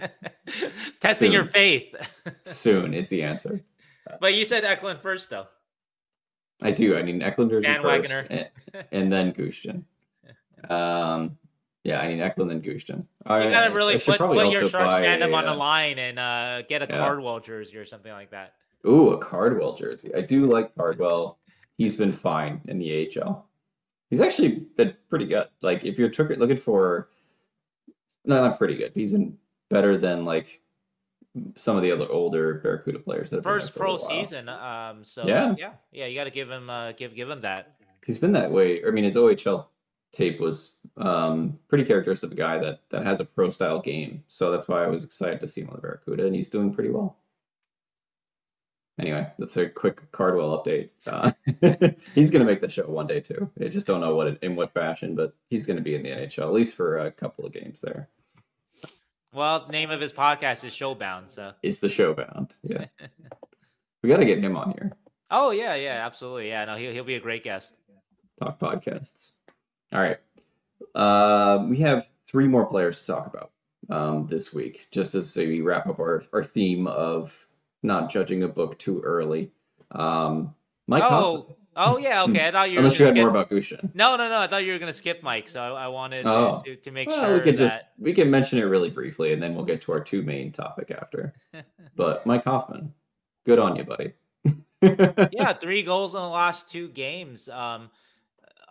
Testing 0.99 1.28
soon. 1.28 1.32
your 1.32 1.45
faith. 1.45 1.95
soon 2.43 2.93
is 2.93 3.09
the 3.09 3.24
answer. 3.24 3.61
But 4.20 4.34
you 4.34 4.45
said 4.45 4.63
Eklund 4.63 4.99
first, 5.01 5.30
though. 5.30 5.47
I 6.61 6.72
do. 6.72 6.97
I 6.97 7.03
mean, 7.03 7.22
Eklund 7.22 7.51
jersey 7.51 7.74
first, 7.82 8.11
and, 8.30 8.49
and 8.91 9.13
then 9.13 9.34
Gushchin. 9.34 9.84
Um, 10.70 11.38
yeah, 11.84 12.01
I 12.01 12.10
mean 12.10 12.20
Eklund 12.20 12.51
and 12.51 12.64
Gushchin. 12.64 13.05
You 13.26 13.49
gotta 13.49 13.74
really 13.74 13.97
put, 13.97 14.20
put 14.20 14.51
your 14.51 14.68
Sharks 14.70 14.95
fandom 14.95 15.34
on 15.34 15.45
the 15.45 15.53
line 15.53 15.97
and 15.97 16.20
uh, 16.20 16.62
get 16.64 16.82
a 16.82 16.88
yeah. 16.89 16.97
Cardwell 16.97 17.39
jersey 17.39 17.78
or 17.78 17.86
something 17.86 18.12
like 18.12 18.32
that. 18.32 18.53
Ooh, 18.86 19.12
a 19.12 19.18
Cardwell 19.18 19.76
jersey. 19.76 20.14
I 20.16 20.22
do 20.22 20.51
like 20.51 20.76
Cardwell. 20.76 21.39
He's 21.78 21.95
been 21.95 22.12
fine 22.12 22.62
in 22.68 22.80
the 22.80 23.10
AHL. 23.18 23.45
He's 24.10 24.22
actually 24.22 24.68
been 24.76 24.95
pretty 25.10 25.26
good. 25.26 25.47
Like 25.62 25.86
if 25.86 25.97
you're 25.97 26.10
looking 26.10 26.57
for, 26.57 27.10
no, 28.26 28.43
not 28.43 28.57
pretty 28.57 28.76
good. 28.76 28.91
He's 28.93 29.12
been 29.12 29.38
better 29.70 29.97
than 29.97 30.26
like 30.26 30.62
some 31.55 31.78
of 31.78 31.84
the 31.84 31.91
other 31.91 32.07
older 32.10 32.55
Barracuda 32.55 32.99
players. 32.99 33.30
That 33.30 33.43
First 33.43 33.76
pro 33.76 33.97
season. 33.97 34.49
Um. 34.49 35.05
So 35.05 35.26
yeah, 35.26 35.55
yeah, 35.57 35.72
yeah. 35.91 36.05
You 36.07 36.16
got 36.16 36.26
to 36.26 36.32
give 36.32 36.49
him, 36.49 36.70
uh, 36.70 36.91
give 36.93 37.16
give 37.16 37.30
him 37.30 37.41
that. 37.41 37.76
He's 38.05 38.18
been 38.18 38.32
that 38.34 38.51
way. 38.51 38.84
I 38.86 38.91
mean, 38.91 39.03
his 39.03 39.16
OHL 39.16 39.68
tape 40.12 40.39
was 40.39 40.78
um, 40.97 41.60
pretty 41.68 41.86
characteristic 41.86 42.28
of 42.28 42.34
a 42.34 42.39
guy 42.39 42.57
that 42.60 42.82
that 42.89 43.05
has 43.05 43.20
a 43.20 43.26
pro 43.26 43.49
style 43.49 43.82
game. 43.82 44.24
So 44.28 44.51
that's 44.51 44.68
why 44.68 44.84
I 44.84 44.88
was 44.88 45.03
excited 45.03 45.41
to 45.41 45.47
see 45.47 45.62
him 45.62 45.70
on 45.70 45.76
the 45.76 45.82
Barracuda, 45.82 46.26
and 46.26 46.36
he's 46.36 46.49
doing 46.49 46.74
pretty 46.74 46.89
well. 46.89 47.18
Anyway, 48.99 49.26
that's 49.39 49.55
a 49.55 49.70
quick 49.70 50.12
Cardwell 50.12 50.62
update. 50.62 50.89
Uh, 51.07 51.32
he's 52.14 52.32
going 52.32 52.45
to 52.45 52.51
make 52.51 52.60
the 52.60 52.70
show 52.70 52.84
one 52.84 53.07
day 53.07 53.22
too. 53.22 53.49
I 53.60 53.70
just 53.70 53.88
don't 53.88 54.01
know 54.01 54.14
what 54.14 54.39
in 54.43 54.55
what 54.55 54.74
fashion, 54.74 55.16
but 55.16 55.34
he's 55.49 55.66
going 55.66 55.78
to 55.78 55.84
be 55.84 55.95
in 55.95 56.03
the 56.03 56.10
NHL 56.10 56.43
at 56.43 56.53
least 56.53 56.76
for 56.76 56.97
a 56.97 57.12
couple 57.12 57.45
of 57.45 57.53
games 57.53 57.80
there. 57.80 58.10
Well, 59.32 59.68
name 59.70 59.91
of 59.91 60.01
his 60.01 60.12
podcast 60.12 60.66
is 60.66 60.74
Showbound, 60.74 61.30
so 61.30 61.53
is 61.64 61.80
the 61.80 61.88
Showbound. 61.88 62.55
Yeah, 62.64 62.86
we 64.03 64.10
got 64.10 64.18
to 64.18 64.26
get 64.26 64.39
him 64.39 64.57
on 64.57 64.72
here. 64.72 64.91
Oh 65.32 65.51
yeah, 65.51 65.76
yeah, 65.76 66.05
absolutely. 66.05 66.49
Yeah, 66.49 66.66
no, 66.66 66.76
he'll 66.76 66.91
he'll 66.91 67.03
be 67.03 67.16
a 67.16 67.22
great 67.22 67.43
guest. 67.43 67.74
Talk 68.39 68.60
podcasts. 68.60 69.32
All 69.92 70.02
right. 70.02 70.18
Uh, 70.96 71.66
we 71.68 71.78
have 71.80 72.08
three 72.28 72.48
more 72.48 72.66
players 72.66 73.02
to 73.02 73.08
talk 73.08 73.28
about 73.28 73.52
um, 73.90 74.28
this 74.28 74.54
week, 74.54 74.88
just 74.92 75.16
as 75.16 75.36
we 75.36 75.62
wrap 75.62 75.88
up 75.88 76.00
our, 76.00 76.24
our 76.34 76.44
theme 76.44 76.88
of 76.88 77.36
not 77.82 78.12
judging 78.12 78.44
a 78.44 78.48
book 78.48 78.78
too 78.78 79.02
early. 79.02 79.52
Um, 79.92 80.54
Mike. 80.88 81.04
Oh, 81.06 81.56
oh 81.76 81.98
yeah, 81.98 82.24
okay. 82.24 82.48
I 82.48 82.52
thought 82.52 82.70
you 82.70 82.76
were 82.76 82.80
unless 82.80 83.00
you 83.00 83.06
had 83.06 83.14
skip... 83.14 83.22
more 83.22 83.30
about 83.30 83.50
Gushchin. 83.50 83.94
No, 83.94 84.16
no, 84.16 84.30
no. 84.30 84.38
I 84.38 84.48
thought 84.48 84.64
you 84.64 84.74
were 84.74 84.80
going 84.80 84.92
to 84.92 84.98
skip 84.98 85.24
Mike, 85.24 85.50
so 85.50 85.62
I, 85.62 85.86
I 85.86 85.88
wanted 85.88 86.24
to, 86.24 86.30
oh. 86.30 86.62
to, 86.66 86.76
to, 86.76 86.92
make 86.92 87.08
well, 87.08 87.20
sure 87.20 87.34
we 87.36 87.40
could 87.42 87.58
that... 87.58 87.66
just 87.66 87.84
we 87.98 88.14
can 88.14 88.30
mention 88.30 88.60
it 88.60 88.64
really 88.64 88.90
briefly, 88.90 89.34
and 89.34 89.42
then 89.42 89.56
we'll 89.56 89.66
get 89.66 89.82
to 89.84 89.92
our 89.92 90.00
two 90.00 90.22
main 90.22 90.52
topic 90.52 90.92
after. 90.92 91.34
but 91.96 92.26
Mike 92.26 92.44
Hoffman, 92.44 92.94
good 93.46 93.60
on 93.60 93.76
you, 93.76 93.84
buddy. 93.84 94.14
yeah, 95.32 95.54
three 95.54 95.84
goals 95.84 96.16
in 96.16 96.22
the 96.22 96.28
last 96.28 96.70
two 96.70 96.90
games. 96.90 97.50
Um, 97.50 97.90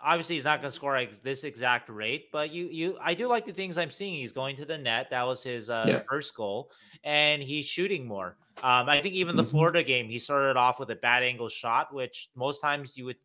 obviously 0.02 0.36
he's 0.36 0.44
not 0.44 0.60
going 0.60 0.70
to 0.70 0.74
score 0.76 0.96
ex- 0.96 1.18
this 1.18 1.44
exact 1.44 1.88
rate, 1.88 2.30
but 2.32 2.50
you 2.50 2.66
you 2.68 2.98
I 3.00 3.14
do 3.14 3.26
like 3.26 3.44
the 3.44 3.52
things 3.52 3.78
I'm 3.78 3.90
seeing. 3.90 4.14
He's 4.14 4.32
going 4.32 4.56
to 4.56 4.64
the 4.64 4.78
net. 4.78 5.10
That 5.10 5.22
was 5.24 5.42
his 5.42 5.70
uh, 5.70 5.90
Yeah. 5.90 6.02
first 6.08 6.34
goal, 6.34 6.70
and 7.04 7.42
he's 7.42 7.66
shooting 7.66 8.06
more. 8.06 8.38
Um, 8.62 8.88
I 8.88 9.00
think 9.00 9.14
even 9.14 9.36
the 9.36 9.42
Mhm. 9.42 9.50
Florida 9.50 9.82
game, 9.82 10.08
he 10.08 10.18
started 10.18 10.56
off 10.56 10.80
with 10.80 10.90
a 10.90 10.96
bad 10.96 11.22
angle 11.22 11.48
shot, 11.48 11.92
which 11.94 12.30
most 12.34 12.60
times 12.60 12.96
you 12.96 13.04
would 13.06 13.18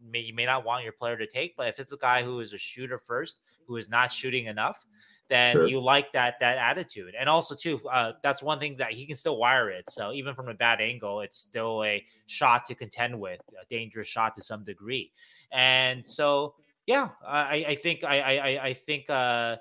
may 0.00 0.20
you 0.20 0.34
may 0.34 0.46
not 0.46 0.64
want 0.64 0.84
your 0.84 0.92
player 0.92 1.16
to 1.16 1.26
take. 1.26 1.56
But 1.56 1.68
if 1.68 1.78
it's 1.78 1.92
a 1.92 1.96
guy 1.98 2.22
who 2.22 2.40
is 2.40 2.52
a 2.52 2.58
shooter 2.58 2.98
first, 2.98 3.40
who 3.66 3.76
is 3.76 3.88
not 3.88 4.12
shooting 4.12 4.46
enough, 4.46 4.86
then 5.30 5.52
Sure. 5.54 5.66
you 5.66 5.80
like 5.80 6.12
that 6.12 6.38
that 6.40 6.58
attitude. 6.58 7.14
And 7.18 7.28
also 7.28 7.54
too, 7.54 7.80
uh, 7.90 8.12
that's 8.22 8.42
one 8.42 8.58
thing 8.60 8.76
that 8.76 8.92
he 8.92 9.06
can 9.06 9.16
still 9.16 9.38
wire 9.38 9.70
it. 9.70 9.88
So 9.88 10.12
even 10.12 10.34
from 10.34 10.48
a 10.48 10.54
bad 10.54 10.80
angle, 10.82 11.22
it's 11.22 11.38
still 11.38 11.82
a 11.84 12.04
shot 12.26 12.66
to 12.66 12.74
contend 12.74 13.18
with, 13.18 13.40
a 13.60 13.64
dangerous 13.70 14.08
shot 14.08 14.34
to 14.36 14.42
some 14.42 14.64
degree. 14.64 15.12
And 15.52 16.04
so 16.04 16.54
yeah, 16.86 17.08
I, 17.26 17.64
I 17.68 17.74
think 17.76 18.04
I 18.04 18.20
I, 18.20 18.64
I- 18.66 18.74
think 18.74 19.08
uh 19.08 19.56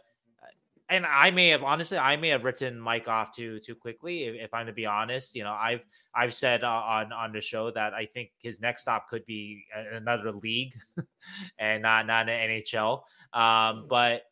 and 0.92 1.06
I 1.06 1.30
may 1.30 1.50
have 1.50 1.62
honestly, 1.64 2.00
I 2.00 2.16
may 2.16 2.30
have 2.30 2.44
written 2.44 2.80
Mike 2.80 3.08
off 3.08 3.32
too 3.36 3.60
too 3.60 3.76
quickly. 3.76 4.24
If, 4.24 4.36
if 4.46 4.54
I'm 4.56 4.66
to 4.66 4.74
be 4.74 4.88
honest, 4.88 5.36
you 5.36 5.44
know, 5.44 5.54
I've 5.54 5.86
I've 6.16 6.34
said 6.34 6.64
uh, 6.64 6.68
on 6.68 7.14
on 7.14 7.32
the 7.32 7.42
show 7.42 7.70
that 7.70 7.94
I 7.94 8.08
think 8.08 8.32
his 8.40 8.60
next 8.60 8.82
stop 8.82 9.08
could 9.08 9.24
be 9.28 9.66
another 9.94 10.32
league, 10.32 10.74
and 11.60 11.84
not 11.84 12.08
not 12.08 12.28
an 12.28 12.50
NHL. 12.50 13.04
Um, 13.34 13.86
but 13.88 14.24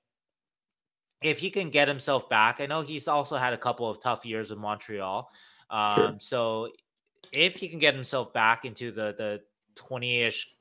if 1.21 1.39
he 1.39 1.49
can 1.49 1.69
get 1.69 1.87
himself 1.87 2.29
back, 2.29 2.61
I 2.61 2.65
know 2.65 2.81
he's 2.81 3.07
also 3.07 3.37
had 3.37 3.53
a 3.53 3.57
couple 3.57 3.89
of 3.89 3.99
tough 4.01 4.25
years 4.25 4.49
with 4.49 4.59
Montreal. 4.59 5.29
Um, 5.69 5.95
Sure. 5.95 6.15
so 6.19 6.69
if 7.33 7.55
he 7.55 7.67
can 7.67 7.79
get 7.79 7.93
himself 7.95 8.33
back 8.33 8.65
into 8.65 8.91
the 8.91 9.13
the 9.17 9.41
20-ish 9.75 10.53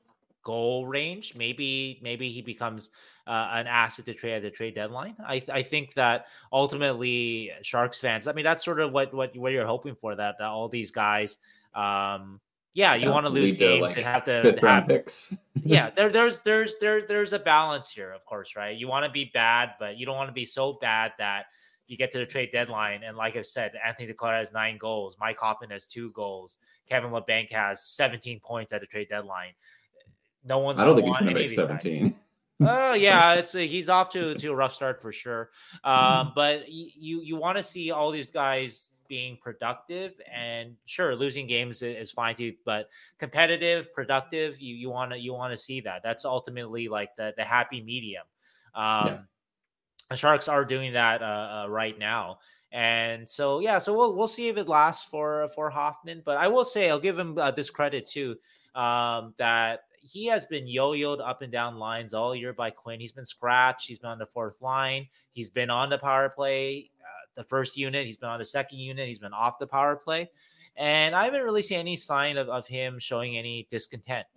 goal 0.43 0.87
range, 0.87 1.35
maybe 1.35 1.99
maybe 2.01 2.29
he 2.29 2.41
becomes 2.41 2.91
uh, 3.27 3.49
an 3.51 3.67
asset 3.67 4.05
to 4.05 4.13
trade 4.13 4.35
at 4.35 4.41
the 4.41 4.51
trade 4.51 4.75
deadline. 4.75 5.15
I 5.19 5.41
I 5.51 5.61
think 5.61 5.93
that 5.93 6.27
ultimately 6.51 7.51
Sharks 7.61 7.99
fans, 7.99 8.27
I 8.27 8.33
mean 8.33 8.45
that's 8.45 8.63
sort 8.63 8.79
of 8.79 8.93
what 8.93 9.13
what 9.13 9.35
what 9.37 9.51
you're 9.51 9.65
hoping 9.65 9.95
for 9.95 10.15
that, 10.15 10.37
that 10.39 10.47
all 10.47 10.67
these 10.67 10.91
guys 10.91 11.37
um 11.75 12.39
yeah, 12.77 12.93
you 12.93 13.07
Yeah, 13.07 13.09
want 13.09 13.25
to 13.25 13.31
lose 13.31 13.45
lead 13.45 13.53
to, 13.53 13.59
games 13.59 13.81
like, 13.81 13.97
and 13.97 14.05
have 14.05 14.23
to 14.25 14.41
Fifth 14.43 14.55
have, 14.57 14.63
round 14.63 14.87
picks. 14.87 15.35
yeah, 15.63 15.89
there, 15.89 16.09
there's 16.09 16.41
there's 16.43 16.75
there, 16.79 17.01
there's 17.01 17.33
a 17.33 17.39
balance 17.39 17.89
here, 17.89 18.11
of 18.11 18.23
course, 18.23 18.55
right? 18.55 18.77
You 18.77 18.87
want 18.87 19.03
to 19.03 19.11
be 19.11 19.31
bad, 19.33 19.71
but 19.79 19.97
you 19.97 20.05
don't 20.05 20.15
want 20.15 20.29
to 20.29 20.33
be 20.33 20.45
so 20.45 20.73
bad 20.79 21.11
that 21.17 21.47
you 21.87 21.97
get 21.97 22.11
to 22.11 22.19
the 22.19 22.25
trade 22.27 22.49
deadline. 22.51 23.01
And 23.01 23.17
like 23.17 23.35
I've 23.35 23.47
said, 23.47 23.71
Anthony 23.83 24.13
Duclair 24.13 24.37
has 24.37 24.51
nine 24.53 24.77
goals, 24.77 25.17
Mike 25.19 25.39
Hoffman 25.39 25.71
has 25.71 25.87
two 25.87 26.11
goals, 26.11 26.59
Kevin 26.87 27.09
Labanc 27.09 27.51
has 27.51 27.83
17 27.83 28.39
points 28.41 28.71
at 28.71 28.81
the 28.81 28.87
trade 28.87 29.09
deadline. 29.09 29.53
No 30.45 30.59
one's 30.59 30.79
I 30.79 30.85
don't 30.85 31.01
gonna 31.01 31.13
think 31.13 31.15
he's 31.15 31.25
going 31.25 31.33
to 31.33 31.33
make 31.33 31.45
of 31.45 31.49
these 31.49 31.57
guys. 31.57 31.81
17. 31.81 32.15
Oh 32.61 32.93
yeah, 32.93 33.33
it's 33.39 33.55
a, 33.55 33.65
he's 33.65 33.89
off 33.89 34.11
to 34.11 34.35
to 34.35 34.47
a 34.49 34.55
rough 34.55 34.73
start 34.73 35.01
for 35.01 35.11
sure. 35.11 35.49
Mm-hmm. 35.83 35.89
Um, 36.27 36.31
but 36.35 36.59
y- 36.59 36.91
you 36.95 37.21
you 37.23 37.37
want 37.37 37.57
to 37.57 37.63
see 37.63 37.89
all 37.89 38.11
these 38.11 38.29
guys 38.29 38.91
being 39.07 39.37
productive, 39.37 40.19
and 40.31 40.75
sure, 40.85 41.15
losing 41.15 41.47
games 41.47 41.81
is 41.81 42.11
fine 42.11 42.35
too. 42.35 42.53
But 42.65 42.89
competitive, 43.17 43.93
productive, 43.93 44.59
you 44.59 44.75
you 44.75 44.89
want 44.89 45.11
to 45.11 45.19
you 45.19 45.33
want 45.33 45.51
to 45.53 45.57
see 45.57 45.81
that. 45.81 46.03
That's 46.03 46.25
ultimately 46.25 46.87
like 46.87 47.15
the 47.15 47.33
the 47.37 47.43
happy 47.43 47.81
medium. 47.81 48.25
Um, 48.75 49.07
Yeah. 49.07 49.17
The 50.09 50.15
Sharks 50.15 50.47
are 50.47 50.63
doing 50.63 50.93
that 50.93 51.21
uh, 51.21 51.65
uh, 51.65 51.69
right 51.69 51.99
now. 51.99 52.39
And 52.71 53.27
so, 53.27 53.59
yeah, 53.59 53.77
so 53.77 53.93
we'll 53.93 54.15
we'll 54.15 54.29
see 54.29 54.47
if 54.47 54.55
it 54.55 54.69
lasts 54.69 55.09
for 55.09 55.49
for 55.49 55.69
Hoffman. 55.69 56.21
But 56.23 56.37
I 56.37 56.47
will 56.47 56.63
say, 56.63 56.89
I'll 56.89 56.97
give 56.99 57.19
him 57.19 57.37
uh, 57.37 57.51
this 57.51 57.69
credit 57.69 58.05
too, 58.05 58.37
um, 58.73 59.33
that 59.37 59.81
he 59.99 60.25
has 60.27 60.45
been 60.45 60.65
yo-yoed 60.65 61.19
up 61.19 61.41
and 61.41 61.51
down 61.51 61.77
lines 61.77 62.13
all 62.13 62.33
year 62.33 62.53
by 62.53 62.69
Quinn. 62.69 63.01
He's 63.01 63.11
been 63.11 63.25
scratched. 63.25 63.87
He's 63.87 63.99
been 63.99 64.09
on 64.09 64.17
the 64.19 64.25
fourth 64.25 64.61
line. 64.61 65.07
He's 65.31 65.49
been 65.49 65.69
on 65.69 65.89
the 65.89 65.97
power 65.97 66.29
play, 66.29 66.89
uh, 67.01 67.16
the 67.37 67.43
first 67.45 67.77
unit. 67.77 68.05
He's 68.05 68.17
been 68.17 68.29
on 68.29 68.39
the 68.39 68.45
second 68.45 68.79
unit. 68.79 69.07
He's 69.07 69.19
been 69.19 69.33
off 69.33 69.59
the 69.59 69.67
power 69.67 69.95
play, 69.95 70.29
and 70.75 71.15
I 71.15 71.23
haven't 71.23 71.43
really 71.43 71.61
seen 71.61 71.79
any 71.79 71.95
sign 71.95 72.35
of, 72.35 72.49
of 72.49 72.67
him 72.67 72.99
showing 72.99 73.37
any 73.37 73.67
discontent. 73.71 74.27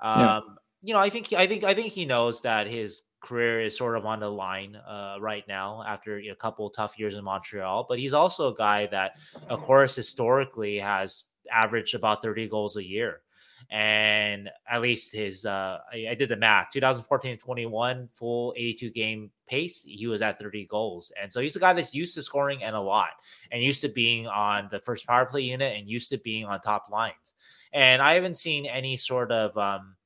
Um, 0.00 0.18
Yeah. 0.18 0.40
You 0.82 0.92
know, 0.92 1.00
I 1.00 1.08
think 1.08 1.28
he, 1.28 1.36
I 1.36 1.46
think 1.46 1.64
I 1.64 1.72
think 1.72 1.92
he 1.92 2.04
knows 2.04 2.42
that 2.42 2.66
his 2.66 3.02
career 3.20 3.62
is 3.62 3.76
sort 3.76 3.96
of 3.96 4.04
on 4.04 4.20
the 4.20 4.30
line 4.30 4.76
uh, 4.76 5.16
right 5.18 5.44
now 5.48 5.82
after 5.86 6.18
a 6.18 6.34
couple 6.34 6.68
tough 6.70 6.98
years 6.98 7.14
in 7.14 7.24
Montreal. 7.24 7.86
But 7.88 7.98
he's 7.98 8.12
also 8.12 8.52
a 8.52 8.54
guy 8.54 8.86
that, 8.88 9.16
of 9.48 9.60
course, 9.60 9.96
historically 9.96 10.78
has 10.78 11.24
averaged 11.50 11.94
about 11.94 12.22
30 12.22 12.48
goals 12.48 12.76
a 12.76 12.84
year. 12.84 13.22
And 13.70 14.50
at 14.68 14.82
least 14.82 15.12
his, 15.12 15.44
uh, 15.44 15.78
I, 15.92 16.08
I 16.10 16.14
did 16.14 16.28
the 16.28 16.36
math 16.36 16.70
2014 16.72 17.38
21 17.38 18.08
full 18.14 18.54
82 18.56 18.90
game 18.90 19.30
pace, 19.46 19.82
he 19.82 20.06
was 20.06 20.22
at 20.22 20.38
30 20.38 20.66
goals. 20.66 21.12
And 21.20 21.32
so 21.32 21.40
he's 21.40 21.56
a 21.56 21.60
guy 21.60 21.72
that's 21.72 21.94
used 21.94 22.14
to 22.14 22.22
scoring 22.22 22.62
and 22.62 22.76
a 22.76 22.80
lot 22.80 23.10
and 23.50 23.62
used 23.62 23.80
to 23.82 23.88
being 23.88 24.26
on 24.26 24.68
the 24.70 24.80
first 24.80 25.06
power 25.06 25.26
play 25.26 25.42
unit 25.42 25.76
and 25.76 25.88
used 25.88 26.10
to 26.10 26.18
being 26.18 26.44
on 26.44 26.60
top 26.60 26.86
lines. 26.90 27.34
And 27.72 28.00
I 28.00 28.14
haven't 28.14 28.36
seen 28.36 28.66
any 28.66 28.96
sort 28.96 29.32
of, 29.32 29.56
um, 29.58 29.96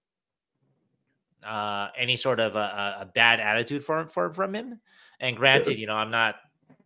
uh, 1.47 1.89
any 1.97 2.17
sort 2.17 2.41
of 2.41 2.57
a, 2.57 2.99
a- 3.01 3.07
bad 3.15 3.41
attitude 3.41 3.85
from 3.85 4.09
from 4.09 4.33
from 4.33 4.55
him. 4.55 4.81
And 5.21 5.37
granted, 5.37 5.79
you 5.79 5.87
know, 5.87 5.95
I'm 5.95 6.11
not, 6.11 6.37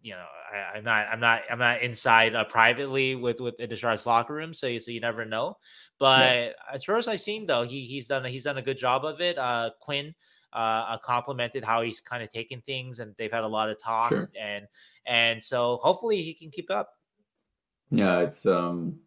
you 0.02 0.12
know, 0.12 0.26
I, 0.52 0.78
I'm 0.78 0.84
not, 0.84 1.06
I'm 1.10 1.20
not, 1.20 1.42
I'm 1.50 1.58
not 1.58 1.80
inside 1.80 2.34
uh, 2.34 2.44
privately 2.44 3.14
with 3.14 3.40
with 3.40 3.58
in 3.60 3.70
locker 4.04 4.34
room, 4.34 4.52
so 4.52 4.66
you 4.66 4.80
so 4.80 4.90
you 4.90 5.00
never 5.00 5.24
know. 5.24 5.56
But 5.98 6.56
as 6.72 6.84
far 6.84 6.96
as 6.96 7.06
I've 7.08 7.20
seen, 7.20 7.46
though, 7.46 7.62
he 7.62 7.82
he's 7.82 8.08
done 8.08 8.26
a, 8.26 8.28
he's 8.28 8.44
done 8.44 8.58
a 8.58 8.62
good 8.62 8.76
job 8.76 9.04
of 9.04 9.20
it. 9.20 9.38
Uh, 9.38 9.70
Quinn 9.80 10.14
uh, 10.52 10.56
uh, 10.88 10.98
complimented 10.98 11.64
how 11.64 11.82
he's 11.82 12.00
kind 12.00 12.22
of 12.22 12.30
taken 12.30 12.60
things, 12.62 12.98
and 12.98 13.14
they've 13.16 13.32
had 13.32 13.44
a 13.44 13.48
lot 13.48 13.70
of 13.70 13.80
talks, 13.80 14.10
Sure. 14.10 14.26
and 14.40 14.66
and 15.06 15.42
so 15.42 15.78
hopefully 15.82 16.20
he 16.22 16.34
can 16.34 16.50
keep 16.50 16.70
up. 16.70 16.90
Yeah, 17.90 18.20
it's 18.20 18.44
um 18.46 18.98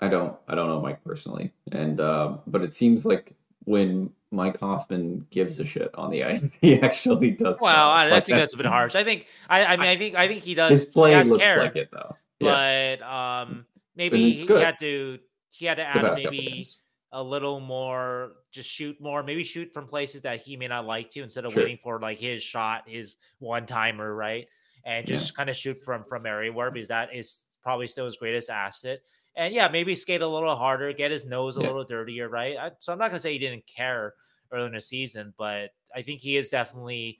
I 0.00 0.08
don't 0.08 0.36
I 0.48 0.54
don't 0.54 0.68
know 0.68 0.80
Mike 0.80 1.02
personally. 1.04 1.52
And 1.72 2.00
uh, 2.00 2.38
but 2.46 2.62
it 2.62 2.72
seems 2.72 3.06
like 3.06 3.34
when 3.64 4.10
Mike 4.30 4.60
Hoffman 4.60 5.26
gives 5.30 5.58
a 5.58 5.64
shit 5.64 5.90
on 5.94 6.10
the 6.10 6.24
ice, 6.24 6.52
he 6.60 6.80
actually 6.80 7.30
does 7.30 7.58
Well, 7.60 7.90
I, 7.90 8.16
I 8.16 8.20
think 8.20 8.38
that's 8.38 8.54
a 8.54 8.56
bit 8.56 8.66
harsh. 8.66 8.94
I 8.94 9.04
think 9.04 9.26
I, 9.48 9.64
I 9.64 9.76
mean 9.76 9.86
I 9.86 9.96
think 9.96 10.14
I 10.14 10.28
think 10.28 10.42
he 10.42 10.54
does. 10.54 10.70
His 10.70 10.86
play 10.86 11.22
looks 11.22 11.42
care, 11.42 11.58
like 11.58 11.76
it 11.76 11.90
though. 11.90 12.16
Yeah, 12.38 12.96
but 12.98 13.02
um, 13.02 13.66
maybe 13.96 14.32
he 14.32 14.46
had 14.46 14.78
to 14.80 15.18
he 15.50 15.66
had 15.66 15.76
to 15.76 15.84
add 15.84 16.16
maybe 16.16 16.66
a 17.12 17.22
little 17.22 17.58
more, 17.60 18.32
just 18.52 18.70
shoot 18.70 19.00
more, 19.00 19.22
maybe 19.22 19.42
shoot 19.42 19.72
from 19.72 19.86
places 19.86 20.22
that 20.22 20.40
he 20.40 20.56
may 20.56 20.68
not 20.68 20.86
like 20.86 21.10
to 21.10 21.22
instead 21.22 21.44
of 21.44 21.52
Sure. 21.52 21.64
waiting 21.64 21.76
for 21.76 21.98
like 22.00 22.18
his 22.18 22.42
shot, 22.42 22.84
his 22.88 23.16
one 23.40 23.66
timer, 23.66 24.14
right? 24.14 24.46
And 24.84 25.08
Yeah. 25.08 25.16
just 25.16 25.36
kind 25.36 25.50
of 25.50 25.56
shoot 25.56 25.78
from 25.84 26.04
from 26.04 26.24
everywhere 26.24 26.70
because 26.70 26.88
that 26.88 27.14
is 27.14 27.46
probably 27.62 27.88
still 27.88 28.04
his 28.04 28.16
greatest 28.16 28.48
asset. 28.48 29.00
And 29.36 29.54
yeah, 29.54 29.68
maybe 29.68 29.94
skate 29.94 30.22
a 30.22 30.26
little 30.28 30.56
harder, 30.56 30.92
get 30.92 31.10
his 31.10 31.24
nose 31.24 31.56
a 31.56 31.60
Yeah. 31.60 31.66
little 31.68 31.84
dirtier, 31.84 32.28
right? 32.28 32.56
I, 32.56 32.72
so 32.80 32.92
I'm 32.92 32.98
not 32.98 33.10
gonna 33.10 33.20
say 33.20 33.32
he 33.32 33.38
didn't 33.38 33.66
care 33.66 34.14
early 34.52 34.66
in 34.66 34.72
the 34.72 34.80
season, 34.80 35.32
but 35.38 35.70
I 35.94 36.02
think 36.02 36.20
he 36.20 36.36
is 36.36 36.48
definitely 36.50 37.18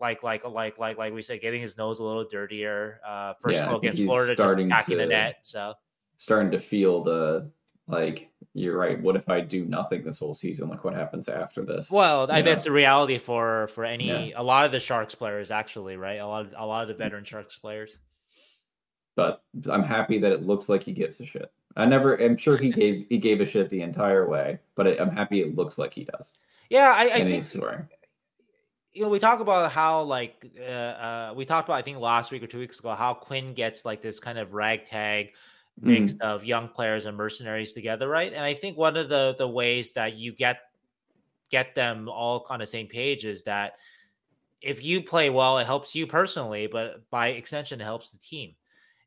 like 0.00 0.22
like 0.22 0.44
like 0.44 0.78
like 0.78 0.98
like 0.98 1.12
we 1.12 1.22
said, 1.22 1.40
getting 1.40 1.60
his 1.60 1.76
nose 1.76 1.98
a 1.98 2.04
little 2.04 2.24
dirtier. 2.28 3.00
Uh, 3.06 3.34
first 3.40 3.54
Yeah, 3.56 3.64
of 3.64 3.68
all, 3.74 3.80
think 3.80 3.92
against 3.94 4.06
Florida, 4.06 4.34
just 4.34 4.58
attacking 4.58 4.98
the 4.98 5.06
net. 5.06 5.36
So 5.42 5.74
Starting 6.18 6.50
to 6.52 6.58
feel 6.60 7.02
the 7.04 7.50
like 7.86 8.30
you're 8.54 8.76
right. 8.78 9.00
What 9.00 9.16
if 9.16 9.28
I 9.28 9.40
do 9.40 9.64
nothing 9.66 10.04
this 10.04 10.18
whole 10.18 10.34
season? 10.34 10.68
Like 10.68 10.84
what 10.84 10.94
happens 10.94 11.28
after 11.28 11.64
this? 11.64 11.90
Well, 11.90 12.30
I, 12.30 12.40
that's 12.42 12.66
a 12.66 12.72
reality 12.72 13.18
for 13.18 13.68
for 13.68 13.84
any 13.84 14.30
Yeah. 14.30 14.40
a 14.40 14.42
lot 14.42 14.64
of 14.64 14.72
the 14.72 14.80
Sharks 14.80 15.14
players 15.14 15.50
actually, 15.50 15.96
right? 15.96 16.18
A 16.18 16.26
lot 16.26 16.46
of 16.46 16.54
a 16.56 16.66
lot 16.66 16.82
of 16.82 16.88
the 16.88 16.94
veteran 16.94 17.24
Sharks 17.24 17.58
players. 17.58 17.98
But 19.16 19.42
I'm 19.70 19.82
happy 19.82 20.18
that 20.18 20.32
it 20.32 20.42
looks 20.42 20.68
like 20.68 20.82
he 20.82 20.92
gives 20.92 21.20
a 21.20 21.26
shit. 21.26 21.52
I 21.76 21.86
never. 21.86 22.16
I'm 22.16 22.36
sure 22.36 22.56
he 22.56 22.70
gave 22.70 23.06
he 23.08 23.18
gave 23.18 23.40
a 23.40 23.46
shit 23.46 23.68
the 23.70 23.82
entire 23.82 24.28
way, 24.28 24.58
but 24.74 24.86
it, 24.86 25.00
I'm 25.00 25.10
happy 25.10 25.40
it 25.40 25.56
looks 25.56 25.78
like 25.78 25.92
he 25.92 26.04
does. 26.04 26.38
Yeah, 26.70 26.92
I, 26.96 27.04
I 27.04 27.24
think 27.24 27.44
you 28.92 29.02
know 29.02 29.08
we 29.08 29.18
talk 29.18 29.40
about 29.40 29.72
how 29.72 30.02
like 30.02 30.46
uh, 30.58 30.62
uh 30.62 31.34
we 31.36 31.44
talked 31.44 31.68
about 31.68 31.78
I 31.78 31.82
think 31.82 31.98
last 31.98 32.30
week 32.30 32.42
or 32.42 32.46
two 32.46 32.60
weeks 32.60 32.78
ago 32.78 32.94
how 32.94 33.14
Quinn 33.14 33.52
gets 33.54 33.84
like 33.84 34.02
this 34.02 34.20
kind 34.20 34.38
of 34.38 34.54
ragtag 34.54 35.30
mix 35.80 36.12
Mm-hmm. 36.12 36.26
of 36.26 36.44
young 36.44 36.68
players 36.68 37.06
and 37.06 37.16
mercenaries 37.16 37.72
together, 37.72 38.08
right? 38.08 38.32
And 38.32 38.44
I 38.44 38.54
think 38.54 38.78
one 38.78 38.96
of 38.96 39.08
the 39.08 39.34
the 39.36 39.48
ways 39.48 39.92
that 39.94 40.14
you 40.14 40.32
get 40.32 40.58
get 41.50 41.74
them 41.74 42.08
all 42.08 42.46
on 42.48 42.60
the 42.60 42.66
same 42.66 42.86
page 42.86 43.24
is 43.24 43.42
that 43.44 43.74
if 44.60 44.82
you 44.82 45.02
play 45.02 45.28
well, 45.30 45.58
it 45.58 45.66
helps 45.66 45.94
you 45.94 46.06
personally, 46.06 46.66
but 46.66 47.08
by 47.10 47.28
extension, 47.28 47.80
it 47.80 47.84
helps 47.84 48.10
the 48.10 48.18
team. 48.18 48.54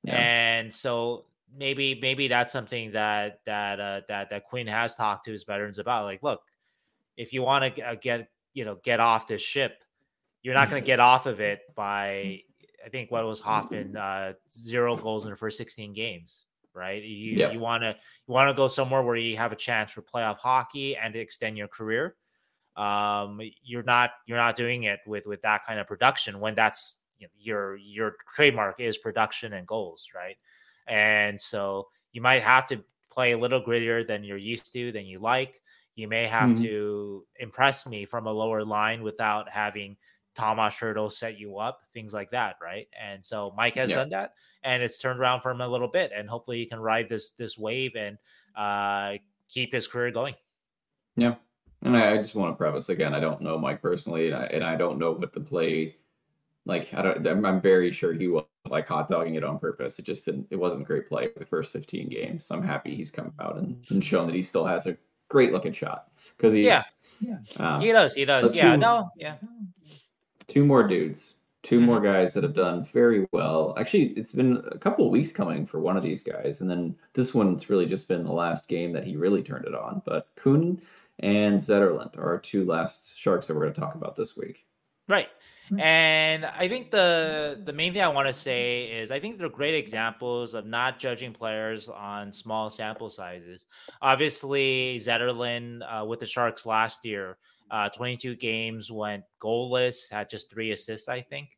Yeah. 0.08 0.16
And 0.16 0.74
so 0.74 1.26
maybe 1.55 1.99
maybe 2.01 2.28
that's 2.28 2.51
something 2.51 2.91
that 2.91 3.41
that 3.45 3.80
uh, 3.80 4.01
that 4.08 4.30
that 4.30 4.45
Quinn 4.45 4.68
has 4.68 4.95
talked 4.95 5.26
to 5.26 5.32
his 5.32 5.43
veterans 5.43 5.80
about. 5.80 6.05
Like, 6.05 6.24
look, 6.24 6.41
if 7.18 7.34
you 7.34 7.41
want 7.41 7.76
to 7.76 7.97
get 8.01 8.30
you 8.53 8.66
know 8.66 8.76
get 8.84 8.99
off 8.99 9.28
this 9.28 9.41
ship, 9.41 9.84
you're 10.41 10.53
not 10.53 10.70
going 10.70 10.82
to 10.84 10.86
get 10.86 10.99
off 10.99 11.26
of 11.26 11.39
it 11.39 11.62
by 11.76 12.41
I 12.86 12.89
think 12.89 13.12
what 13.12 13.26
was 13.26 13.39
Hoffman 13.39 13.97
uh, 13.97 14.34
zero 14.49 14.95
goals 14.95 15.26
in 15.26 15.32
the 15.32 15.36
first 15.36 15.58
16 15.58 15.91
games, 15.91 16.45
right? 16.74 17.03
You 17.03 17.49
you 17.49 17.60
want 17.60 17.84
to 17.84 17.89
you 17.89 18.34
want 18.34 18.49
to 18.49 18.53
go 18.53 18.68
somewhere 18.68 19.01
where 19.01 19.18
you 19.18 19.36
have 19.38 19.51
a 19.51 19.58
chance 19.58 19.91
for 19.91 20.01
playoff 20.01 20.38
hockey 20.38 20.95
and 20.95 21.14
to 21.14 21.20
extend 21.20 21.58
your 21.58 21.68
career. 21.68 22.16
Um, 22.78 23.41
you're 23.64 23.84
not 23.84 24.12
you're 24.26 24.38
not 24.38 24.55
doing 24.55 24.84
it 24.84 24.99
with 25.05 25.26
with 25.26 25.41
that 25.41 25.66
kind 25.66 25.80
of 25.80 25.88
production 25.88 26.39
when 26.39 26.55
that's 26.55 26.99
you 27.20 27.28
know, 27.28 27.32
your 27.39 27.78
your 27.78 28.15
trademark 28.34 28.80
is 28.80 28.97
production 28.97 29.53
and 29.53 29.68
goals, 29.68 30.09
right? 30.15 30.38
And 30.88 31.39
so 31.39 31.88
you 32.11 32.22
might 32.22 32.43
have 32.43 32.68
to 32.68 32.84
play 33.11 33.32
a 33.32 33.38
little 33.38 33.61
grittier 33.61 34.05
than 34.05 34.24
you're 34.24 34.38
used 34.38 34.72
to, 34.74 34.91
than 34.91 35.05
you 35.05 35.20
like. 35.20 35.61
You 35.95 36.07
may 36.07 36.26
have 36.28 36.51
mm-hmm. 36.51 36.63
to 36.63 37.26
impress 37.39 37.88
me 37.88 38.05
from 38.05 38.28
a 38.28 38.32
lower 38.32 38.63
line 38.63 39.01
without 39.01 39.49
having 39.49 39.97
Tomas 40.36 40.76
Hertl 40.76 41.11
set 41.11 41.39
you 41.39 41.57
up, 41.57 41.82
things 41.93 42.13
like 42.13 42.30
that, 42.30 42.57
right? 42.61 42.88
And 42.99 43.26
so 43.26 43.53
Mike 43.57 43.76
has 43.76 43.89
yeah. 43.89 43.95
done 43.95 44.09
that, 44.09 44.34
and 44.63 44.84
it's 44.84 44.99
turned 44.99 45.20
around 45.20 45.41
for 45.41 45.49
him 45.49 45.61
a 45.61 45.68
little 45.68 45.88
bit, 45.88 46.11
and 46.15 46.30
hopefully 46.30 46.57
he 46.57 46.65
can 46.68 46.80
ride 46.80 47.09
this 47.09 47.32
this 47.32 47.57
wave 47.57 47.95
and 47.95 48.18
uh, 48.55 49.18
keep 49.49 49.74
his 49.74 49.88
career 49.88 50.11
going. 50.11 50.36
Yeah, 51.15 51.36
and 51.82 51.97
I, 51.97 52.13
I 52.13 52.18
just 52.18 52.36
want 52.36 52.51
to 52.51 52.55
preface 52.55 52.89
again, 52.89 53.15
I 53.15 53.20
don't 53.20 53.41
know 53.41 53.57
Mike 53.57 53.82
personally, 53.82 54.28
and 54.28 54.36
I, 54.36 54.45
and 54.45 54.63
I 54.63 54.76
don't 54.76 54.99
know 54.99 55.11
what 55.11 55.34
the 55.34 55.41
play 55.41 55.97
like. 56.68 56.93
I 56.93 57.01
don't. 57.01 57.45
I'm 57.45 57.61
very 57.61 57.91
sure 57.91 58.13
he 58.13 58.28
was 58.28 58.45
like 58.70 58.88
hot 58.88 59.07
dogging 59.07 59.36
it 59.36 59.43
on 59.43 59.57
purpose. 59.57 59.97
It 59.97 60.05
just 60.05 60.26
didn't. 60.26 60.47
It 60.51 60.57
wasn't 60.57 60.84
a 60.84 60.86
great 60.86 61.09
play 61.09 61.30
the 61.36 61.45
first 61.45 61.74
15 61.74 62.09
games. 62.09 62.45
So 62.45 62.55
I'm 62.55 62.63
happy 62.63 62.95
he's 62.95 63.09
come 63.09 63.34
out 63.39 63.57
and, 63.57 63.84
and 63.89 64.03
shown 64.03 64.28
that 64.28 64.36
he 64.36 64.43
still 64.43 64.65
has 64.65 64.86
a 64.86 64.97
great 65.30 65.51
looking 65.51 65.74
shot 65.74 66.11
because 66.38 66.53
he's 66.53 66.65
yeah. 66.65 66.84
Yeah. 67.20 67.38
Uh, 67.57 67.80
he 67.80 67.91
does. 67.91 68.13
He 68.13 68.26
does. 68.26 68.53
Yeah. 68.53 68.74
Two, 68.74 68.78
no. 68.78 69.09
Yeah 69.15 69.38
two 70.47 70.65
more 70.65 70.88
dudes, 70.88 71.36
2 71.63 71.78
mm-hmm. 71.78 71.86
more 71.86 72.01
guys 72.01 72.34
that 72.34 72.43
have 72.43 72.53
done 72.53 72.86
very 72.93 73.28
well. 73.32 73.74
Actually, 73.78 74.07
it's 74.13 74.32
been 74.32 74.63
a 74.72 74.78
couple 74.78 75.05
of 75.05 75.11
weeks 75.11 75.32
coming 75.32 75.65
for 75.65 75.80
one 75.80 75.97
of 75.97 76.03
these 76.03 76.24
guys, 76.24 76.61
and 76.61 76.70
then 76.70 76.95
this 77.13 77.34
one's 77.34 77.70
really 77.70 77.86
just 77.86 78.07
been 78.07 78.24
the 78.24 78.32
last 78.32 78.68
game 78.68 78.93
that 78.93 79.03
he 79.03 79.15
really 79.15 79.43
turned 79.43 79.65
it 79.65 79.76
on. 79.76 80.01
But 80.05 80.28
Kunin 80.36 80.80
and 81.20 81.59
Zetterlund 81.59 82.18
are 82.18 82.24
our 82.24 82.39
two 82.39 82.65
last 82.65 83.18
Sharks 83.18 83.47
that 83.47 83.55
we're 83.55 83.63
going 83.63 83.74
to 83.74 83.82
talk 83.82 83.95
about 83.95 84.15
this 84.15 84.38
week. 84.38 84.65
Right. 85.08 85.30
And 85.78 86.45
I 86.45 86.70
think 86.70 86.91
the 86.91 87.62
the 87.66 87.74
main 87.74 87.91
thing 87.91 88.01
I 88.01 88.08
want 88.08 88.28
to 88.28 88.34
say 88.34 88.86
is 88.86 89.12
I 89.12 89.20
think 89.20 89.38
they're 89.38 89.49
great 89.49 89.76
examples 89.76 90.53
of 90.53 90.66
not 90.66 90.97
judging 90.97 91.34
players 91.34 91.89
on 91.89 92.32
small 92.32 92.70
sample 92.70 93.10
sizes. 93.10 93.66
Obviously, 94.01 94.97
Zetterlund 95.03 95.82
uh, 95.82 96.05
with 96.05 96.22
the 96.22 96.26
Sharks 96.26 96.66
last 96.66 97.05
year 97.05 97.38
uh, 97.72 97.89
22 97.89 98.36
games, 98.36 98.91
went 98.91 99.24
goalless, 99.41 100.10
had 100.10 100.30
just 100.30 100.49
three 100.49 100.72
assists, 100.72 101.10
I 101.10 101.22
think. 101.22 101.58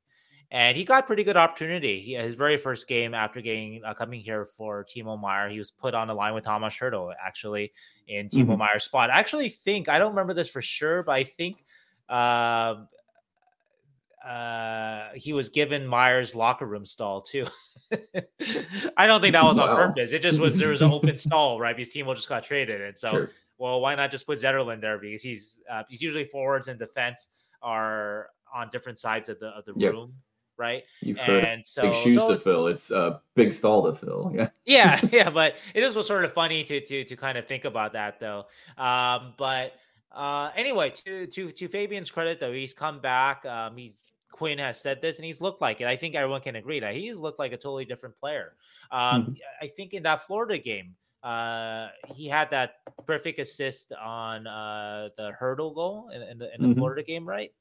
And 0.51 0.75
he 0.75 0.83
got 0.83 1.05
pretty 1.05 1.23
good 1.23 1.37
opportunity. 1.37 1.99
He, 1.99 2.15
his 2.15 2.33
very 2.33 2.57
first 2.57 2.87
game 2.87 3.13
after 3.13 3.39
getting 3.39 3.81
uh, 3.85 3.93
coming 3.93 4.19
here 4.19 4.45
for 4.45 4.83
Timo 4.83 5.19
Meier, 5.19 5.49
he 5.49 5.59
was 5.59 5.69
put 5.69 5.93
on 5.93 6.07
the 6.07 6.15
line 6.15 6.33
with 6.33 6.45
Tomas 6.45 6.75
Hertl 6.75 7.13
actually 7.23 7.71
in 8.07 8.29
Timo 8.29 8.47
mm-hmm. 8.47 8.57
Meier's 8.57 8.85
spot. 8.85 9.11
I 9.11 9.19
actually 9.19 9.49
think 9.49 9.87
I 9.87 9.99
don't 9.99 10.09
remember 10.09 10.33
this 10.33 10.49
for 10.49 10.61
sure, 10.61 11.03
but 11.03 11.11
I 11.11 11.23
think 11.23 11.63
uh, 12.09 12.77
uh, 14.25 15.09
he 15.15 15.33
was 15.33 15.49
given 15.49 15.87
Meier's 15.87 16.35
locker 16.35 16.65
room 16.65 16.85
stall 16.85 17.21
too. 17.21 17.45
I 18.97 19.07
don't 19.07 19.21
think 19.21 19.33
that 19.33 19.43
was 19.43 19.57
on 19.57 19.75
purpose. 19.75 20.11
It 20.11 20.21
just 20.21 20.39
was 20.39 20.57
there 20.57 20.69
was 20.69 20.81
an 20.81 20.91
open 20.91 21.17
stall, 21.17 21.59
right? 21.59 21.75
Because 21.75 21.93
Timo 21.93 22.15
just 22.15 22.29
got 22.29 22.43
traded, 22.43 22.81
and 22.81 22.97
so 22.97 23.11
sure 23.11 23.29
well, 23.59 23.81
why 23.81 23.93
not 23.93 24.09
just 24.09 24.25
put 24.25 24.39
Zetterlund 24.39 24.81
there 24.81 24.97
because 24.97 25.21
he's 25.21 25.59
uh, 25.69 25.83
he's 25.87 26.01
usually 26.01 26.23
forwards 26.23 26.69
and 26.69 26.79
defense 26.79 27.27
are 27.61 28.29
on 28.53 28.69
different 28.71 28.97
sides 28.97 29.29
of 29.29 29.39
the 29.39 29.47
of 29.47 29.65
the 29.65 29.73
yep. 29.75 29.91
room, 29.91 30.13
right? 30.57 30.83
You've 31.01 31.19
and 31.19 31.45
heard 31.45 31.65
so 31.65 31.81
big 31.83 31.93
shoes 31.93 32.15
so, 32.15 32.29
to 32.29 32.37
fill. 32.37 32.67
It's 32.67 32.89
a 32.89 33.21
big 33.35 33.53
stall 33.53 33.91
to 33.91 33.99
fill. 33.99 34.31
Yeah, 34.33 34.49
yeah, 34.65 34.99
yeah. 35.11 35.29
But 35.29 35.55
it 35.75 35.83
is 35.83 35.95
was 35.95 36.07
sort 36.07 36.23
of 36.23 36.33
funny 36.33 36.63
to 36.63 36.79
to 36.79 37.03
to 37.03 37.15
kind 37.15 37.37
of 37.37 37.47
think 37.47 37.65
about 37.65 37.93
that 37.93 38.19
though. 38.19 38.45
Um, 38.77 39.33
but 39.37 39.73
uh, 40.13 40.51
anyway, 40.55 40.91
to 40.91 41.27
to 41.27 41.51
to 41.51 41.67
Fabian's 41.67 42.09
credit 42.09 42.39
though, 42.39 42.53
he's 42.53 42.73
come 42.73 42.99
back. 42.99 43.45
Um, 43.45 43.75
he's 43.75 43.99
Quinn 44.31 44.59
has 44.59 44.79
said 44.79 45.01
this, 45.01 45.17
and 45.17 45.25
he's 45.25 45.41
looked 45.41 45.61
like 45.61 45.81
it. 45.81 45.87
I 45.87 45.95
think 45.95 46.15
everyone 46.15 46.41
can 46.41 46.55
agree 46.55 46.79
that 46.79 46.93
he's 46.93 47.17
looked 47.17 47.39
like 47.39 47.51
a 47.51 47.57
totally 47.57 47.85
different 47.85 48.15
player. 48.15 48.55
Um, 48.91 49.23
mm-hmm. 49.23 49.33
I 49.61 49.67
think 49.67 49.93
in 49.93 50.03
that 50.03 50.23
Florida 50.23 50.57
game, 50.57 50.95
uh, 51.23 51.89
he 52.13 52.27
had 52.27 52.49
that 52.51 52.75
perfect 53.05 53.39
assist 53.39 53.91
on 53.93 54.47
uh, 54.47 55.09
the 55.17 55.31
Hertl 55.39 55.75
goal 55.75 56.09
in, 56.13 56.21
in 56.21 56.37
the, 56.37 56.55
in 56.55 56.61
the 56.61 56.67
mm-hmm. 56.69 56.79
Florida 56.79 57.03
game, 57.03 57.27
right? 57.27 57.51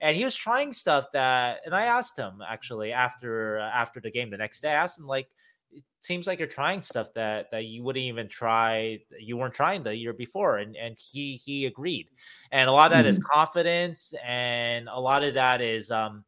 And 0.00 0.16
he 0.16 0.22
was 0.22 0.34
trying 0.34 0.72
stuff 0.72 1.10
that, 1.12 1.60
and 1.64 1.74
I 1.74 1.86
asked 1.86 2.16
him 2.16 2.40
actually 2.46 2.92
after 2.92 3.58
uh, 3.58 3.70
after 3.70 4.00
the 4.00 4.10
game 4.10 4.30
the 4.30 4.36
next 4.36 4.60
day. 4.60 4.70
I 4.70 4.74
asked 4.74 4.98
him 4.98 5.08
like, 5.08 5.28
it 5.70 5.84
seems 6.00 6.26
like 6.26 6.38
you're 6.38 6.48
trying 6.48 6.82
stuff 6.82 7.12
that 7.14 7.50
that 7.50 7.64
you 7.64 7.82
wouldn't 7.82 8.04
even 8.04 8.28
try, 8.28 9.00
you 9.18 9.36
weren't 9.36 9.54
trying 9.54 9.82
the 9.82 9.96
year 9.96 10.12
before, 10.12 10.58
and 10.58 10.76
and 10.76 10.96
he 10.98 11.36
he 11.36 11.66
agreed. 11.66 12.08
And 12.52 12.68
a 12.68 12.72
lot 12.72 12.86
of 12.86 12.92
that 12.92 13.02
mm-hmm. 13.02 13.10
is 13.10 13.18
confidence, 13.18 14.14
and 14.24 14.88
a 14.88 15.00
lot 15.00 15.24
of 15.24 15.34
that 15.34 15.60
is 15.60 15.90
um 15.90 16.24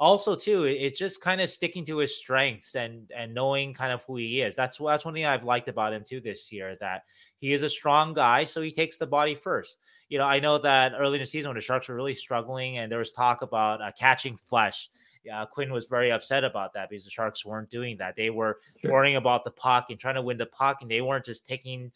also 0.00 0.34
too 0.34 0.64
it's 0.64 0.98
just 0.98 1.20
kind 1.20 1.42
of 1.42 1.50
sticking 1.50 1.84
to 1.84 1.98
his 1.98 2.16
strengths 2.16 2.74
and 2.74 3.10
and 3.14 3.34
knowing 3.34 3.74
kind 3.74 3.92
of 3.92 4.02
who 4.04 4.16
he 4.16 4.40
is 4.40 4.56
that's 4.56 4.78
that's 4.78 5.04
one 5.04 5.12
thing 5.12 5.26
i've 5.26 5.44
liked 5.44 5.68
about 5.68 5.92
him 5.92 6.02
too 6.02 6.20
this 6.22 6.50
year 6.50 6.74
that 6.80 7.02
he 7.36 7.52
is 7.52 7.62
a 7.62 7.68
strong 7.68 8.14
guy 8.14 8.42
so 8.42 8.62
he 8.62 8.72
takes 8.72 8.96
the 8.96 9.06
body 9.06 9.34
first 9.34 9.78
you 10.08 10.16
know 10.16 10.24
i 10.24 10.40
know 10.40 10.56
that 10.56 10.94
early 10.98 11.18
in 11.18 11.22
the 11.22 11.26
season 11.26 11.50
when 11.50 11.54
the 11.54 11.60
sharks 11.60 11.86
were 11.86 11.94
really 11.94 12.14
struggling 12.14 12.78
and 12.78 12.90
there 12.90 12.98
was 12.98 13.12
talk 13.12 13.42
about 13.42 13.82
uh, 13.82 13.90
catching 13.96 14.38
flesh 14.38 14.88
uh, 15.32 15.46
Quinn 15.46 15.72
was 15.72 15.86
very 15.86 16.10
upset 16.10 16.44
about 16.44 16.72
that 16.74 16.90
because 16.90 17.04
the 17.04 17.10
Sharks 17.10 17.44
weren't 17.44 17.70
doing 17.70 17.96
that. 17.98 18.16
They 18.16 18.30
were 18.30 18.58
sure. 18.80 18.92
worrying 18.92 19.16
about 19.16 19.44
the 19.44 19.50
puck 19.50 19.90
and 19.90 19.98
trying 19.98 20.14
to 20.14 20.22
win 20.22 20.38
the 20.38 20.46
puck, 20.46 20.82
and 20.82 20.90
they 20.90 21.00
weren't 21.00 21.24
just 21.24 21.46
taking 21.46 21.92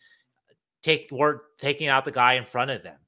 take 0.83 1.09
were 1.11 1.45
taking 1.59 1.89
out 1.89 2.05
the 2.05 2.12
guy 2.12 2.35
in 2.35 2.45
front 2.45 2.70
of 2.70 2.83
them 2.83 2.99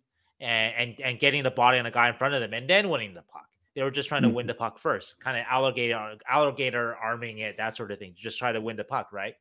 and, 0.40 0.74
and 0.74 1.00
and 1.00 1.18
getting 1.18 1.42
the 1.42 1.50
body 1.50 1.78
on 1.78 1.84
the 1.84 1.90
guy 1.90 2.08
in 2.08 2.14
front 2.14 2.34
of 2.34 2.40
them 2.40 2.54
and 2.54 2.68
then 2.68 2.88
winning 2.88 3.14
the 3.14 3.22
puck. 3.22 3.46
They 3.74 3.82
were 3.82 3.90
just 3.90 4.08
trying 4.08 4.22
to 4.22 4.28
win 4.30 4.44
mm-hmm. 4.44 4.48
the 4.48 4.54
puck 4.54 4.78
first, 4.78 5.20
kind 5.20 5.38
of 5.38 5.44
alligator 5.50 6.16
alligator 6.28 6.96
arming 6.96 7.38
it, 7.38 7.58
that 7.58 7.74
sort 7.74 7.92
of 7.92 7.98
thing. 7.98 8.14
Just 8.16 8.38
try 8.38 8.52
to 8.52 8.60
win 8.60 8.76
the 8.76 8.84
puck, 8.84 9.12
right? 9.12 9.34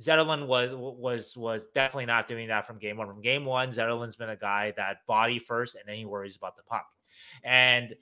Zetterlund 0.00 0.46
was 0.46 0.70
was 0.74 1.36
was 1.36 1.66
definitely 1.74 2.06
not 2.06 2.28
doing 2.28 2.48
that 2.48 2.66
from 2.66 2.78
game 2.78 2.98
one. 2.98 3.06
From 3.06 3.22
game 3.22 3.44
one, 3.44 3.70
Zetterlund's 3.70 4.16
been 4.16 4.28
a 4.28 4.36
guy 4.36 4.72
that 4.76 4.98
body 5.06 5.38
first, 5.38 5.74
and 5.74 5.84
then 5.86 5.96
he 5.96 6.04
worries 6.04 6.36
about 6.36 6.56
the 6.56 6.62
puck. 6.62 6.86
And 7.42 7.94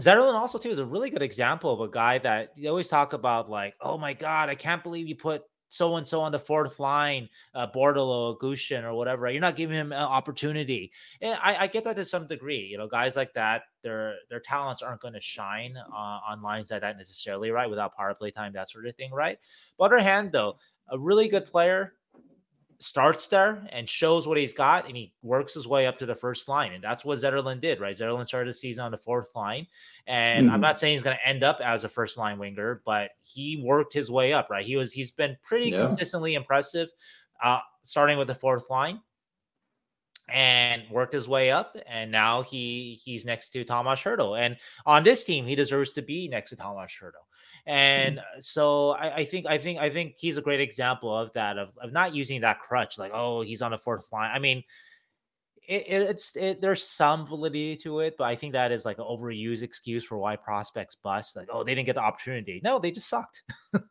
Zetterlund 0.00 0.34
also 0.34 0.58
too 0.58 0.70
is 0.70 0.78
a 0.78 0.86
really 0.86 1.10
good 1.10 1.22
example 1.22 1.72
of 1.72 1.80
a 1.80 1.88
guy 1.88 2.18
that 2.18 2.52
you 2.56 2.68
always 2.68 2.88
talk 2.88 3.12
about, 3.12 3.50
like, 3.50 3.74
oh 3.80 3.98
my 3.98 4.14
god, 4.14 4.48
I 4.48 4.54
can't 4.54 4.82
believe 4.82 5.06
you 5.06 5.16
put 5.16 5.42
so 5.72 5.96
and 5.96 6.06
so 6.06 6.20
on 6.20 6.32
the 6.32 6.38
fourth 6.38 6.78
line, 6.78 7.30
uh, 7.54 7.66
Bordeleau, 7.66 8.38
Gushchin, 8.38 8.84
or 8.84 8.92
whatever. 8.92 9.30
You're 9.30 9.40
not 9.40 9.56
giving 9.56 9.74
him 9.74 9.90
an 9.90 9.98
opportunity. 9.98 10.92
And 11.22 11.38
I, 11.42 11.56
I, 11.60 11.66
get 11.66 11.84
that 11.84 11.96
to 11.96 12.04
some 12.04 12.26
degree. 12.26 12.58
You 12.58 12.76
know, 12.76 12.86
guys 12.86 13.16
like 13.16 13.32
that, 13.34 13.62
their 13.82 14.16
their 14.28 14.40
talents 14.40 14.82
aren't 14.82 15.00
going 15.00 15.14
to 15.14 15.20
shine 15.20 15.78
uh, 15.78 16.18
on 16.28 16.42
lines 16.42 16.70
like 16.70 16.82
that 16.82 16.98
necessarily, 16.98 17.50
right? 17.50 17.70
Without 17.70 17.96
power 17.96 18.12
play 18.12 18.30
time, 18.30 18.52
that 18.52 18.68
sort 18.68 18.86
of 18.86 18.94
thing, 18.96 19.12
right? 19.12 19.38
But 19.78 19.84
on 19.84 19.94
other 19.94 20.04
hand, 20.04 20.30
though, 20.30 20.58
a 20.88 20.98
really 20.98 21.28
good 21.28 21.46
player 21.46 21.94
starts 22.82 23.28
there 23.28 23.66
and 23.70 23.88
shows 23.88 24.26
what 24.26 24.36
he's 24.36 24.52
got, 24.52 24.86
and 24.88 24.96
he 24.96 25.12
works 25.22 25.54
his 25.54 25.66
way 25.66 25.86
up 25.86 25.98
to 25.98 26.06
the 26.06 26.14
first 26.14 26.48
line. 26.48 26.72
And 26.72 26.82
that's 26.82 27.04
what 27.04 27.18
Zetterlund 27.18 27.60
did, 27.60 27.80
right? 27.80 27.94
Zetterlund 27.94 28.26
started 28.26 28.50
the 28.50 28.54
season 28.54 28.84
on 28.84 28.90
the 28.90 28.98
fourth 28.98 29.34
line. 29.34 29.66
And 30.06 30.46
mm-hmm. 30.46 30.54
I'm 30.54 30.60
not 30.60 30.78
saying 30.78 30.94
he's 30.94 31.02
going 31.02 31.16
to 31.16 31.28
end 31.28 31.44
up 31.44 31.60
as 31.62 31.84
a 31.84 31.88
first 31.88 32.18
line 32.18 32.38
winger, 32.38 32.82
but 32.84 33.10
he 33.20 33.62
worked 33.64 33.94
his 33.94 34.10
way 34.10 34.32
up, 34.32 34.50
right? 34.50 34.64
He 34.64 34.76
was, 34.76 34.92
he's 34.92 35.10
been 35.10 35.36
pretty 35.42 35.70
yeah. 35.70 35.78
consistently 35.78 36.34
impressive, 36.34 36.90
uh, 37.42 37.60
starting 37.82 38.18
with 38.18 38.28
the 38.28 38.34
fourth 38.34 38.68
line 38.68 39.00
and 40.28 40.82
worked 40.90 41.12
his 41.12 41.28
way 41.28 41.50
up 41.50 41.76
and 41.86 42.10
now 42.10 42.42
he 42.42 42.98
he's 43.04 43.24
next 43.24 43.50
to 43.50 43.64
Tomas 43.64 44.00
Hertl 44.00 44.38
and 44.38 44.56
on 44.86 45.02
this 45.02 45.24
team 45.24 45.44
he 45.44 45.54
deserves 45.54 45.92
to 45.94 46.02
be 46.02 46.28
next 46.28 46.50
to 46.50 46.56
Tomas 46.56 46.92
Hertl 46.92 47.26
and 47.66 48.18
mm-hmm. 48.18 48.40
so 48.40 48.90
I, 48.90 49.16
I, 49.16 49.24
think 49.24 49.46
I 49.46 49.58
think 49.58 49.78
I 49.80 49.90
think 49.90 50.14
he's 50.18 50.36
a 50.36 50.42
great 50.42 50.60
example 50.60 51.16
of 51.16 51.32
that 51.32 51.58
of, 51.58 51.70
of 51.78 51.92
not 51.92 52.14
using 52.14 52.40
that 52.42 52.60
crutch 52.60 52.98
like 52.98 53.10
oh 53.12 53.42
he's 53.42 53.62
on 53.62 53.72
the 53.72 53.78
fourth 53.78 54.10
line. 54.12 54.30
I 54.32 54.38
mean 54.38 54.62
it, 55.68 55.84
it, 55.86 56.02
it's 56.02 56.36
it, 56.36 56.60
there's 56.60 56.82
some 56.82 57.26
validity 57.26 57.76
to 57.76 58.00
it 58.00 58.16
but 58.16 58.24
I 58.24 58.36
think 58.36 58.52
that 58.52 58.72
is 58.72 58.84
like 58.84 58.98
an 58.98 59.04
overused 59.04 59.62
excuse 59.62 60.04
for 60.04 60.18
why 60.18 60.36
prospects 60.36 60.94
bust 60.94 61.36
like 61.36 61.48
oh 61.52 61.64
they 61.64 61.74
didn't 61.74 61.86
get 61.86 61.96
the 61.96 62.02
opportunity. 62.02 62.60
No 62.62 62.78
they 62.78 62.92
just 62.92 63.08
sucked. 63.08 63.42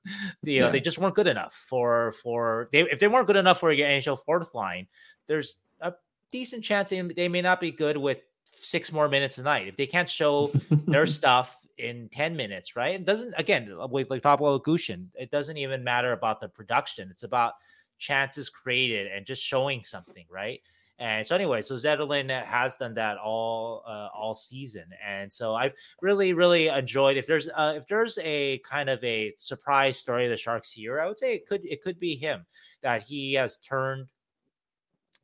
You 0.44 0.54
yeah. 0.54 0.62
know 0.62 0.72
they 0.72 0.80
just 0.80 0.98
weren't 0.98 1.14
good 1.14 1.28
enough 1.28 1.54
for 1.68 2.14
for 2.24 2.70
they 2.72 2.82
if 2.82 3.00
they 3.00 3.08
weren't 3.08 3.28
good 3.28 3.36
enough 3.36 3.60
for 3.60 3.72
your 3.72 3.88
NHL 3.88 4.18
fourth 4.26 4.56
line 4.56 4.88
there's 5.28 5.60
a 5.82 5.94
decent 6.32 6.64
chance 6.64 6.90
they, 6.90 7.02
they 7.02 7.28
may 7.28 7.42
not 7.42 7.60
be 7.60 7.72
good 7.72 7.98
with 7.98 8.22
six 8.50 8.92
more 8.92 9.08
minutes 9.08 9.38
a 9.38 9.44
night 9.44 9.68
if 9.68 9.76
they 9.76 9.88
can't 9.88 10.10
show 10.10 10.52
their 10.88 11.06
stuff 11.06 11.58
in 11.78 12.10
10 12.12 12.36
minutes 12.36 12.76
right 12.76 12.96
it 12.96 13.06
doesn't 13.06 13.34
again 13.38 13.72
like, 13.90 14.10
like 14.10 14.20
about 14.20 14.40
Gushchin 14.40 15.08
it 15.16 15.32
doesn't 15.32 15.58
even 15.58 15.84
matter 15.84 16.14
about 16.14 16.40
the 16.40 16.48
production 16.48 17.10
it's 17.10 17.24
about 17.24 17.54
chances 17.98 18.50
created 18.50 19.08
and 19.12 19.26
just 19.26 19.44
showing 19.44 19.84
something 19.84 20.26
right 20.30 20.62
And 21.02 21.26
so 21.26 21.34
anyway, 21.34 21.64
so 21.64 21.74
Zetterlund 21.74 22.30
has 22.46 22.78
done 22.78 22.94
that 22.94 23.18
all 23.18 23.84
uh, 23.88 24.10
all 24.14 24.36
season, 24.36 24.86
and 25.04 25.34
so 25.34 25.56
I've 25.56 25.74
really 26.00 26.34
really 26.34 26.68
enjoyed. 26.68 27.18
If 27.18 27.26
there's 27.26 27.50
uh, 27.50 27.74
if 27.76 27.88
there's 27.88 28.20
a 28.22 28.60
kind 28.60 28.88
of 28.88 29.04
a 29.04 29.34
surprise 29.38 29.98
story 29.98 30.26
of 30.26 30.30
the 30.30 30.38
Sharks 30.38 30.72
here, 30.72 31.02
I 31.02 31.08
would 31.08 31.18
say 31.18 31.34
it 31.34 31.48
could 31.48 31.66
it 31.66 31.82
could 31.82 32.00
be 32.00 32.16
him 32.16 32.46
that 32.84 33.02
he 33.02 33.34
has 33.34 33.58
turned. 33.58 34.10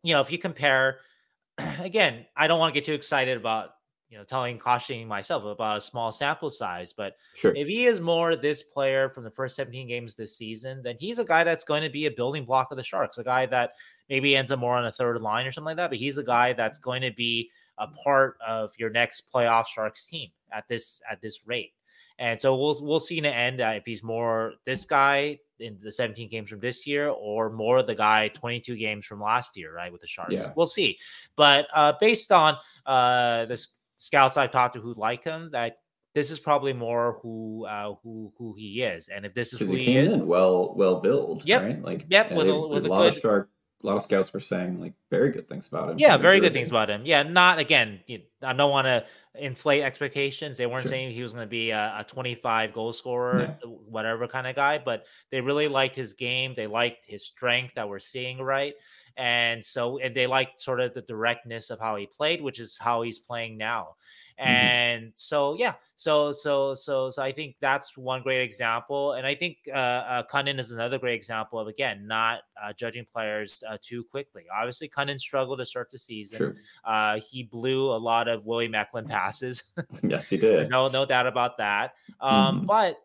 You 0.04 0.14
know, 0.14 0.22
if 0.22 0.32
you 0.32 0.38
compare, 0.38 1.00
again, 1.80 2.26
I 2.36 2.48
don't 2.48 2.60
want 2.60 2.74
to 2.74 2.80
get 2.80 2.86
too 2.86 2.94
excited 2.94 3.38
about 3.38 3.72
you 4.10 4.18
know, 4.18 4.24
telling, 4.24 4.58
cautioning 4.58 5.08
myself 5.08 5.44
about 5.44 5.78
a 5.78 5.82
small 5.82 6.12
sample 6.12 6.50
size. 6.50 6.94
But 6.94 7.16
sure. 7.36 7.54
if 7.56 7.68
he 7.68 7.86
is 7.86 8.00
more 8.00 8.36
this 8.36 8.64
player 8.64 9.10
from 9.10 9.26
the 9.26 9.32
first 9.32 9.56
17 9.56 9.88
games 9.88 10.16
this 10.16 10.38
season, 10.38 10.82
then 10.82 10.96
he's 10.98 11.20
a 11.20 11.26
guy 11.26 11.44
that's 11.44 11.66
going 11.66 11.84
to 11.84 11.90
be 11.90 12.06
a 12.06 12.12
building 12.12 12.46
block 12.46 12.72
of 12.72 12.78
the 12.78 12.84
Sharks, 12.84 13.18
a 13.18 13.24
guy 13.24 13.46
that 13.48 13.72
maybe 14.10 14.36
ends 14.36 14.52
up 14.52 14.60
more 14.60 14.78
on 14.78 14.86
a 14.86 14.92
third 14.92 15.22
line 15.22 15.46
or 15.46 15.52
something 15.52 15.68
like 15.68 15.78
that. 15.78 15.90
But 15.90 16.00
he's 16.00 16.18
a 16.18 16.24
guy 16.24 16.54
that's 16.54 16.80
going 16.80 17.02
to 17.02 17.12
be 17.12 17.50
a 17.78 17.88
part 17.88 18.38
of 18.46 18.72
your 18.78 18.90
next 18.90 19.32
playoff 19.34 19.68
Sharks 19.68 20.06
team 20.06 20.30
at 20.52 20.68
this 20.68 21.02
at 21.10 21.22
this 21.22 21.46
rate. 21.46 21.74
And 22.18 22.40
so 22.40 22.56
we'll 22.56 22.78
we'll 22.82 23.02
see 23.02 23.18
in 23.18 23.24
the 23.24 23.36
end 23.36 23.60
uh, 23.60 23.74
if 23.76 23.86
he's 23.86 24.04
more 24.04 24.54
this 24.66 24.86
guy 24.86 25.40
in 25.60 25.78
the 25.82 25.92
17 25.92 26.30
games 26.30 26.50
from 26.50 26.60
this 26.60 26.86
year 26.86 27.10
or 27.10 27.50
more 27.50 27.84
the 27.84 27.96
guy 27.96 28.28
22 28.30 28.76
games 28.76 29.06
from 29.06 29.22
last 29.22 29.58
year, 29.58 29.74
right? 29.74 29.92
With 29.92 30.02
the 30.02 30.08
Sharks, 30.08 30.34
yeah. 30.34 30.48
we'll 30.56 30.68
see. 30.68 30.98
But 31.36 31.68
uh, 31.74 31.94
based 32.00 32.32
on 32.32 32.58
uh, 32.86 33.46
this 33.46 33.78
scouts 33.98 34.38
I've 34.38 34.52
talked 34.52 34.76
to 34.76 34.82
who 34.82 34.94
like 34.94 35.24
him 35.24 35.50
that 35.52 35.78
this 36.14 36.32
is 36.32 36.40
probably 36.40 36.74
more 36.74 37.20
who 37.22 37.66
uh, 37.66 37.94
who 38.02 38.34
who 38.38 38.56
he 38.58 38.82
is, 38.82 39.08
and 39.08 39.26
if 39.26 39.34
this 39.34 39.54
is 39.54 39.60
who 39.60 39.68
he, 39.76 39.84
he 39.84 39.98
is, 39.98 40.16
well 40.16 40.74
well 40.76 41.00
built, 41.00 41.46
yep, 41.46 41.62
right? 41.62 41.82
Like 41.84 42.06
yep, 42.10 42.32
with, 42.32 42.50
a, 42.50 42.60
with 42.60 42.86
a, 42.86 42.90
a 42.90 42.90
lot 42.90 42.98
good, 42.98 43.14
of 43.14 43.20
shark, 43.20 43.50
a 43.84 43.88
lot 43.88 43.96
of 43.96 44.02
scouts 44.02 44.34
were 44.34 44.40
saying 44.40 44.80
like 44.82 44.94
very 45.12 45.32
good 45.32 45.48
things 45.48 45.68
about 45.68 45.90
him. 45.90 45.98
Yeah, 46.00 46.18
very 46.18 46.40
good 46.40 46.54
things 46.54 46.70
about 46.70 46.90
him. 46.90 47.04
Yeah, 47.06 47.24
not 47.24 47.60
again. 47.60 48.00
You, 48.08 48.22
I 48.42 48.54
don't 48.54 48.72
want 48.72 48.86
to 48.86 49.06
inflate 49.36 49.84
expectations. 49.84 50.58
They 50.58 50.66
weren't 50.66 50.84
sure. 50.84 50.90
saying 50.90 51.14
he 51.14 51.22
was 51.22 51.34
going 51.34 51.46
to 51.46 51.50
be 51.50 51.70
a, 51.70 51.98
a, 52.00 52.04
25 52.04 52.74
goal 52.74 52.92
scorer, 52.92 53.58
no. 53.64 53.80
whatever 53.88 54.28
kind 54.28 54.48
of 54.48 54.56
guy, 54.56 54.80
but 54.80 55.06
they 55.32 55.42
really 55.42 55.68
liked 55.68 55.96
his 55.96 56.14
game. 56.14 56.54
They 56.56 56.66
liked 56.66 57.06
his 57.06 57.24
strength 57.24 57.76
that 57.76 57.88
we're 57.88 58.00
seeing 58.00 58.40
right. 58.40 58.74
And 59.18 59.66
so, 59.66 59.98
and 59.98 60.16
they 60.16 60.28
liked 60.28 60.60
sort 60.60 60.80
of 60.80 60.94
the 60.94 61.02
directness 61.02 61.70
of 61.72 61.80
how 61.80 61.96
he 61.96 62.06
played, 62.06 62.42
which 62.42 62.60
is 62.60 62.78
how 62.80 63.02
he's 63.02 63.18
playing 63.18 63.58
now. 63.58 63.96
Mm-hmm. 64.40 64.50
And 64.50 65.04
mm-hmm. 65.04 65.12
so, 65.16 65.56
yeah, 65.58 65.74
so, 65.96 66.32
so, 66.32 66.76
so, 66.76 67.10
so 67.10 67.24
I 67.24 67.32
think 67.32 67.56
that's 67.60 67.98
one 67.98 68.22
great 68.22 68.44
example. 68.44 69.14
And 69.14 69.26
I 69.26 69.34
think 69.34 69.58
uh, 69.70 69.72
uh 69.78 70.24
Kunin 70.32 70.60
is 70.60 70.72
another 70.72 71.00
great 71.00 71.16
example 71.16 71.60
of, 71.60 71.68
again, 71.68 72.06
not 72.06 72.42
uh, 72.62 72.74
judging 72.74 73.06
players 73.12 73.64
uh, 73.68 73.78
too 73.82 74.04
quickly. 74.04 74.44
Obviously, 74.56 74.88
Kunin 74.88 75.20
struggled 75.20 75.58
to 75.58 75.66
start 75.66 75.90
the 75.90 75.98
season. 75.98 76.38
Sure. 76.38 76.56
Uh, 76.86 77.20
he 77.20 77.44
blew 77.44 77.92
a 77.92 77.98
lot 77.98 78.28
of 78.28 78.46
Willie 78.46 78.68
Macklin 78.68 79.08
passes. 79.08 79.64
yes, 80.04 80.30
he 80.30 80.38
did. 80.38 80.70
no, 80.70 80.88
no 80.88 81.06
doubt 81.06 81.26
about 81.26 81.58
that. 81.58 81.96
Um, 82.22 82.58
mm-hmm. 82.58 82.66
But 82.68 82.98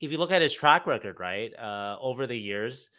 if 0.00 0.10
you 0.10 0.18
look 0.18 0.32
at 0.32 0.42
his 0.42 0.52
track 0.52 0.86
record, 0.86 1.20
right, 1.20 1.56
uh, 1.56 1.96
over 2.00 2.26
the 2.26 2.38
years, 2.38 2.90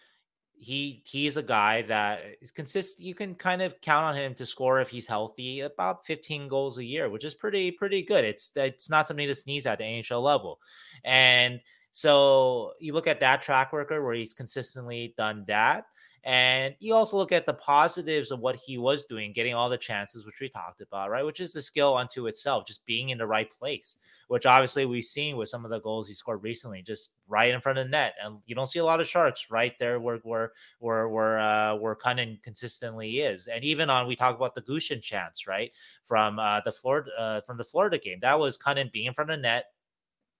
he 0.59 1.01
he's 1.05 1.37
a 1.37 1.43
guy 1.43 1.83
that 1.83 2.19
is 2.41 2.51
consistent. 2.51 3.05
You 3.05 3.15
can 3.15 3.33
kind 3.33 3.61
of 3.61 3.79
count 3.79 4.05
on 4.05 4.15
him 4.15 4.35
to 4.35 4.45
score 4.45 4.81
if 4.81 4.89
he's 4.89 5.07
healthy, 5.07 5.61
about 5.61 6.05
15 6.05 6.49
goals 6.49 6.77
a 6.77 6.83
year, 6.83 7.09
which 7.09 7.23
is 7.23 7.33
pretty 7.33 7.71
pretty 7.71 8.03
good. 8.03 8.25
It's 8.25 8.51
it's 8.55 8.89
not 8.89 9.07
something 9.07 9.27
to 9.27 9.35
sneeze 9.35 9.65
at 9.65 9.77
the 9.77 9.85
NHL 9.85 10.21
level, 10.21 10.59
and 11.05 11.61
so 11.91 12.73
you 12.79 12.93
look 12.93 13.07
at 13.07 13.21
that 13.21 13.41
track 13.41 13.71
record 13.71 14.03
where 14.03 14.13
he's 14.13 14.33
consistently 14.33 15.13
done 15.17 15.45
that. 15.47 15.85
And 16.23 16.75
you 16.79 16.93
also 16.93 17.17
look 17.17 17.31
at 17.31 17.45
the 17.45 17.53
positives 17.53 18.31
of 18.31 18.39
what 18.39 18.55
he 18.55 18.77
was 18.77 19.05
doing, 19.05 19.31
getting 19.31 19.53
all 19.53 19.69
the 19.69 19.77
chances, 19.77 20.25
which 20.25 20.41
we 20.41 20.49
talked 20.49 20.81
about, 20.81 21.09
right? 21.09 21.25
Which 21.25 21.39
is 21.39 21.53
the 21.53 21.61
skill 21.61 21.95
unto 21.95 22.27
itself, 22.27 22.65
just 22.65 22.85
being 22.85 23.09
in 23.09 23.17
the 23.17 23.27
right 23.27 23.49
place, 23.51 23.97
which 24.27 24.45
obviously 24.45 24.85
we've 24.85 25.05
seen 25.05 25.37
with 25.37 25.49
some 25.49 25.63
of 25.63 25.71
the 25.71 25.79
goals 25.79 26.07
he 26.07 26.13
scored 26.13 26.43
recently, 26.43 26.81
just 26.81 27.11
right 27.27 27.53
in 27.53 27.61
front 27.61 27.77
of 27.77 27.85
the 27.85 27.89
net. 27.89 28.15
And 28.23 28.39
you 28.45 28.55
don't 28.55 28.67
see 28.67 28.79
a 28.79 28.85
lot 28.85 28.99
of 28.99 29.07
sharks 29.07 29.47
right 29.49 29.73
there 29.79 29.99
where 29.99 30.17
where 30.23 30.51
where 30.79 31.07
where 31.07 31.39
uh 31.39 31.75
where 31.75 31.95
Kunin 31.95 32.41
consistently 32.43 33.19
is. 33.19 33.47
And 33.47 33.63
even 33.63 33.89
on 33.89 34.07
we 34.07 34.15
talk 34.15 34.35
about 34.35 34.55
the 34.55 34.61
Gushchin 34.61 35.01
chance, 35.01 35.47
right? 35.47 35.71
From 36.03 36.39
uh 36.39 36.61
the 36.65 36.71
Florida 36.71 37.11
uh, 37.17 37.41
from 37.41 37.57
the 37.57 37.63
Florida 37.63 37.97
game. 37.97 38.19
That 38.21 38.39
was 38.39 38.57
Kunin 38.57 38.91
being 38.91 39.05
in 39.07 39.13
front 39.13 39.31
of 39.31 39.37
the 39.37 39.41
net. 39.41 39.65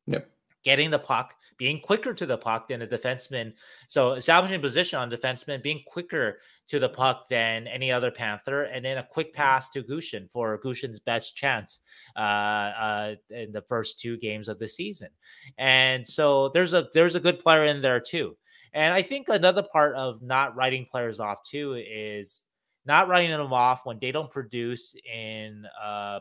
Yep 0.07 0.30
getting 0.64 0.90
the 0.90 0.99
puck, 0.99 1.36
being 1.57 1.80
quicker 1.80 2.14
to 2.14 2.26
the 2.26 2.38
puck 2.38 2.68
than 2.68 2.81
a 2.81 2.88
defenseman. 2.88 3.53
So 3.88 4.14
establishing 4.14 4.61
position 4.61 4.99
on 4.99 5.10
defenseman, 5.10 5.64
being 5.64 5.81
quicker 5.88 6.40
to 6.68 6.80
the 6.80 6.90
puck 6.90 7.30
than 7.30 7.68
any 7.68 7.91
other 7.91 8.11
Panther, 8.11 8.64
and 8.64 8.84
then 8.84 8.98
a 8.98 9.07
quick 9.10 9.34
pass 9.34 9.69
to 9.72 9.84
Gushchin 9.84 10.31
for 10.31 10.60
Gushchin's 10.60 10.99
best 10.99 11.36
chance 11.36 11.81
uh, 12.15 12.19
uh, 12.19 13.15
in 13.30 13.52
the 13.52 13.64
first 13.64 13.99
two 13.99 14.18
games 14.18 14.48
of 14.48 14.60
the 14.60 14.68
season. 14.68 15.10
And 15.57 16.06
so 16.06 16.49
there's 16.49 16.73
a 16.73 16.88
there's 16.94 17.15
a 17.15 17.19
good 17.19 17.40
player 17.40 17.65
in 17.65 17.81
there 17.81 17.99
too. 17.99 18.38
And 18.73 18.94
I 18.94 19.02
think 19.02 19.30
another 19.30 19.64
part 19.64 19.95
of 19.95 20.22
not 20.22 20.56
writing 20.56 20.86
players 20.90 21.19
off 21.19 21.40
too 21.44 21.73
is 21.73 22.45
not 22.86 23.07
writing 23.07 23.31
them 23.31 23.53
off 23.53 23.86
when 23.86 23.98
they 23.99 24.11
don't 24.11 24.30
produce 24.30 24.95
in 25.11 25.65
uh, 25.81 26.19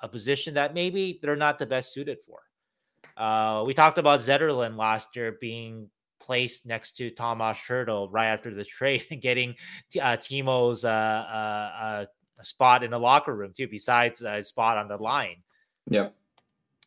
a 0.00 0.08
position 0.08 0.54
that 0.54 0.74
maybe 0.74 1.18
they're 1.22 1.36
not 1.36 1.58
the 1.58 1.66
best 1.66 1.92
suited 1.92 2.18
for. 2.24 2.40
Uh, 3.20 3.64
we 3.66 3.74
talked 3.74 3.98
about 3.98 4.20
Zetterlund 4.20 4.78
last 4.78 5.14
year 5.14 5.36
being 5.42 5.90
placed 6.20 6.64
next 6.64 6.92
to 6.92 7.10
Tomas 7.10 7.58
Hertl 7.58 8.08
right 8.10 8.28
after 8.28 8.54
the 8.54 8.64
trade 8.64 9.04
and 9.10 9.20
getting 9.28 9.54
uh, 10.00 10.16
Timo's 10.16 10.86
uh, 10.86 10.88
uh, 10.88 11.82
uh 11.82 12.04
spot 12.40 12.82
in 12.82 12.90
the 12.90 12.98
locker 12.98 13.36
room 13.36 13.52
too, 13.54 13.68
besides 13.68 14.22
a 14.22 14.42
spot 14.42 14.78
on 14.78 14.88
the 14.88 14.96
line. 14.96 15.36
Yeah. 15.90 16.08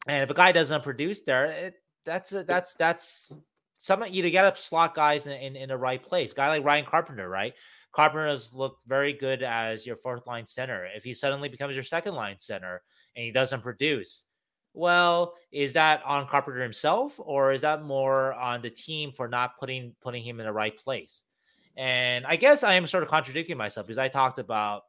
And 0.07 0.23
if 0.23 0.31
a 0.31 0.33
guy 0.33 0.51
doesn't 0.51 0.81
produce 0.81 1.21
there, 1.21 1.45
it, 1.45 1.75
that's 2.03 2.31
that's 2.31 2.73
that's 2.75 3.37
some 3.77 4.03
you 4.09 4.29
got 4.31 4.55
to 4.55 4.59
slot 4.59 4.95
guys 4.95 5.27
in, 5.27 5.33
in, 5.33 5.55
in 5.55 5.69
the 5.69 5.77
right 5.77 6.01
place. 6.01 6.33
Guy 6.33 6.49
like 6.49 6.65
Ryan 6.65 6.85
Carpenter, 6.85 7.29
right? 7.29 7.53
Carpenter 7.91 8.27
has 8.27 8.55
looked 8.55 8.87
very 8.87 9.13
good 9.13 9.43
as 9.43 9.85
your 9.85 9.97
fourth 9.97 10.25
line 10.25 10.47
center. 10.47 10.87
If 10.95 11.03
he 11.03 11.13
suddenly 11.13 11.47
becomes 11.47 11.75
your 11.75 11.83
second 11.83 12.15
line 12.15 12.39
center 12.39 12.81
and 13.15 13.23
he 13.23 13.31
doesn't 13.31 13.61
produce, 13.61 14.25
well, 14.73 15.35
is 15.51 15.73
that 15.73 16.03
on 16.03 16.27
Carpenter 16.27 16.61
himself, 16.61 17.19
or 17.19 17.53
is 17.53 17.61
that 17.61 17.83
more 17.83 18.33
on 18.33 18.61
the 18.61 18.69
team 18.69 19.11
for 19.11 19.27
not 19.27 19.57
putting 19.59 19.95
putting 20.01 20.23
him 20.23 20.39
in 20.39 20.45
the 20.45 20.53
right 20.53 20.77
place? 20.77 21.23
And 21.75 22.25
I 22.25 22.35
guess 22.35 22.63
I 22.63 22.75
am 22.75 22.87
sort 22.87 23.03
of 23.03 23.09
contradicting 23.09 23.57
myself 23.57 23.87
because 23.87 23.97
I 23.97 24.07
talked 24.07 24.39
about 24.39 24.83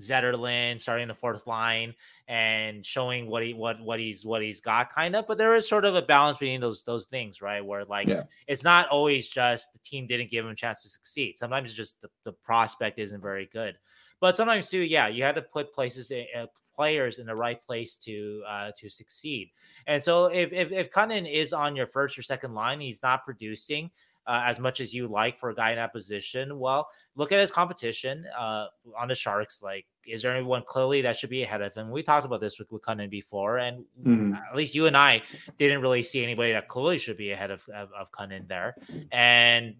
Zetterlund 0.00 0.80
starting 0.80 1.08
the 1.08 1.14
fourth 1.14 1.46
line 1.46 1.94
and 2.28 2.84
showing 2.84 3.28
what 3.28 3.42
he 3.42 3.54
what 3.54 3.80
what 3.80 3.98
he's 3.98 4.24
what 4.24 4.42
he's 4.42 4.60
got 4.60 4.92
kind 4.92 5.16
of 5.16 5.26
but 5.26 5.38
there 5.38 5.54
is 5.54 5.68
sort 5.68 5.84
of 5.84 5.94
a 5.94 6.02
balance 6.02 6.36
between 6.36 6.60
those 6.60 6.82
those 6.82 7.06
things 7.06 7.40
right 7.40 7.64
where 7.64 7.84
like 7.84 8.08
yeah. 8.08 8.24
it's 8.46 8.62
not 8.62 8.88
always 8.88 9.28
just 9.28 9.72
the 9.72 9.78
team 9.78 10.06
didn't 10.06 10.30
give 10.30 10.44
him 10.44 10.50
a 10.50 10.54
chance 10.54 10.82
to 10.82 10.88
succeed 10.88 11.38
sometimes 11.38 11.70
it's 11.70 11.76
just 11.76 12.00
the, 12.02 12.08
the 12.24 12.32
prospect 12.32 12.98
isn't 12.98 13.22
very 13.22 13.48
good 13.52 13.76
but 14.20 14.36
sometimes 14.36 14.68
too 14.68 14.80
yeah 14.80 15.08
you 15.08 15.22
had 15.22 15.34
to 15.34 15.42
put 15.42 15.72
places 15.72 16.12
uh, 16.12 16.46
players 16.76 17.18
in 17.18 17.26
the 17.26 17.34
right 17.34 17.60
place 17.60 17.96
to 17.96 18.42
uh, 18.48 18.70
to 18.76 18.88
succeed. 18.88 19.50
And 19.86 20.02
so 20.02 20.26
if 20.26 20.52
if, 20.52 20.72
if 20.72 20.90
is 21.26 21.52
on 21.52 21.74
your 21.74 21.86
first 21.86 22.18
or 22.18 22.22
second 22.22 22.54
line, 22.54 22.80
he's 22.80 23.02
not 23.02 23.24
producing. 23.24 23.90
Uh, 24.28 24.42
as 24.44 24.58
much 24.58 24.80
as 24.80 24.92
you 24.92 25.06
like 25.06 25.38
for 25.38 25.50
a 25.50 25.54
guy 25.54 25.70
in 25.70 25.76
that 25.76 25.92
position, 25.92 26.58
well, 26.58 26.88
look 27.14 27.30
at 27.30 27.38
his 27.38 27.52
competition 27.52 28.24
uh, 28.36 28.66
on 28.98 29.06
the 29.06 29.14
Sharks. 29.14 29.62
Like, 29.62 29.86
is 30.04 30.20
there 30.20 30.34
anyone 30.34 30.64
clearly 30.66 31.00
that 31.02 31.16
should 31.16 31.30
be 31.30 31.44
ahead 31.44 31.62
of 31.62 31.72
him? 31.74 31.92
We 31.92 32.02
talked 32.02 32.26
about 32.26 32.40
this 32.40 32.58
with, 32.58 32.72
with 32.72 32.82
Kunin 32.82 33.08
before, 33.08 33.58
and 33.58 33.84
mm-hmm. 34.04 34.34
at 34.34 34.56
least 34.56 34.74
you 34.74 34.86
and 34.86 34.96
I 34.96 35.22
didn't 35.58 35.80
really 35.80 36.02
see 36.02 36.24
anybody 36.24 36.50
that 36.54 36.66
clearly 36.66 36.98
should 36.98 37.16
be 37.16 37.30
ahead 37.30 37.52
of 37.52 37.64
of, 37.68 37.90
of 37.92 38.10
Kunin 38.10 38.48
there. 38.48 38.74
And 39.12 39.76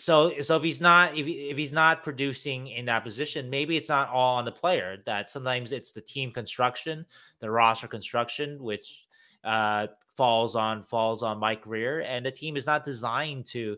so 0.00 0.32
so 0.40 0.56
if 0.56 0.62
he's 0.62 0.80
not 0.80 1.16
if, 1.16 1.26
if 1.26 1.56
he's 1.56 1.72
not 1.72 2.02
producing 2.02 2.68
in 2.68 2.86
that 2.86 3.04
position 3.04 3.50
maybe 3.50 3.76
it's 3.76 3.88
not 3.88 4.08
all 4.08 4.36
on 4.36 4.44
the 4.44 4.52
player 4.52 4.98
that 5.04 5.30
sometimes 5.30 5.72
it's 5.72 5.92
the 5.92 6.00
team 6.00 6.30
construction 6.32 7.04
the 7.40 7.50
roster 7.50 7.86
construction 7.86 8.62
which 8.62 9.04
uh 9.44 9.86
falls 10.16 10.56
on 10.56 10.82
falls 10.82 11.22
on 11.22 11.38
mike 11.38 11.62
Grier, 11.62 12.00
and 12.00 12.24
the 12.24 12.30
team 12.30 12.56
is 12.56 12.66
not 12.66 12.84
designed 12.84 13.44
to 13.46 13.76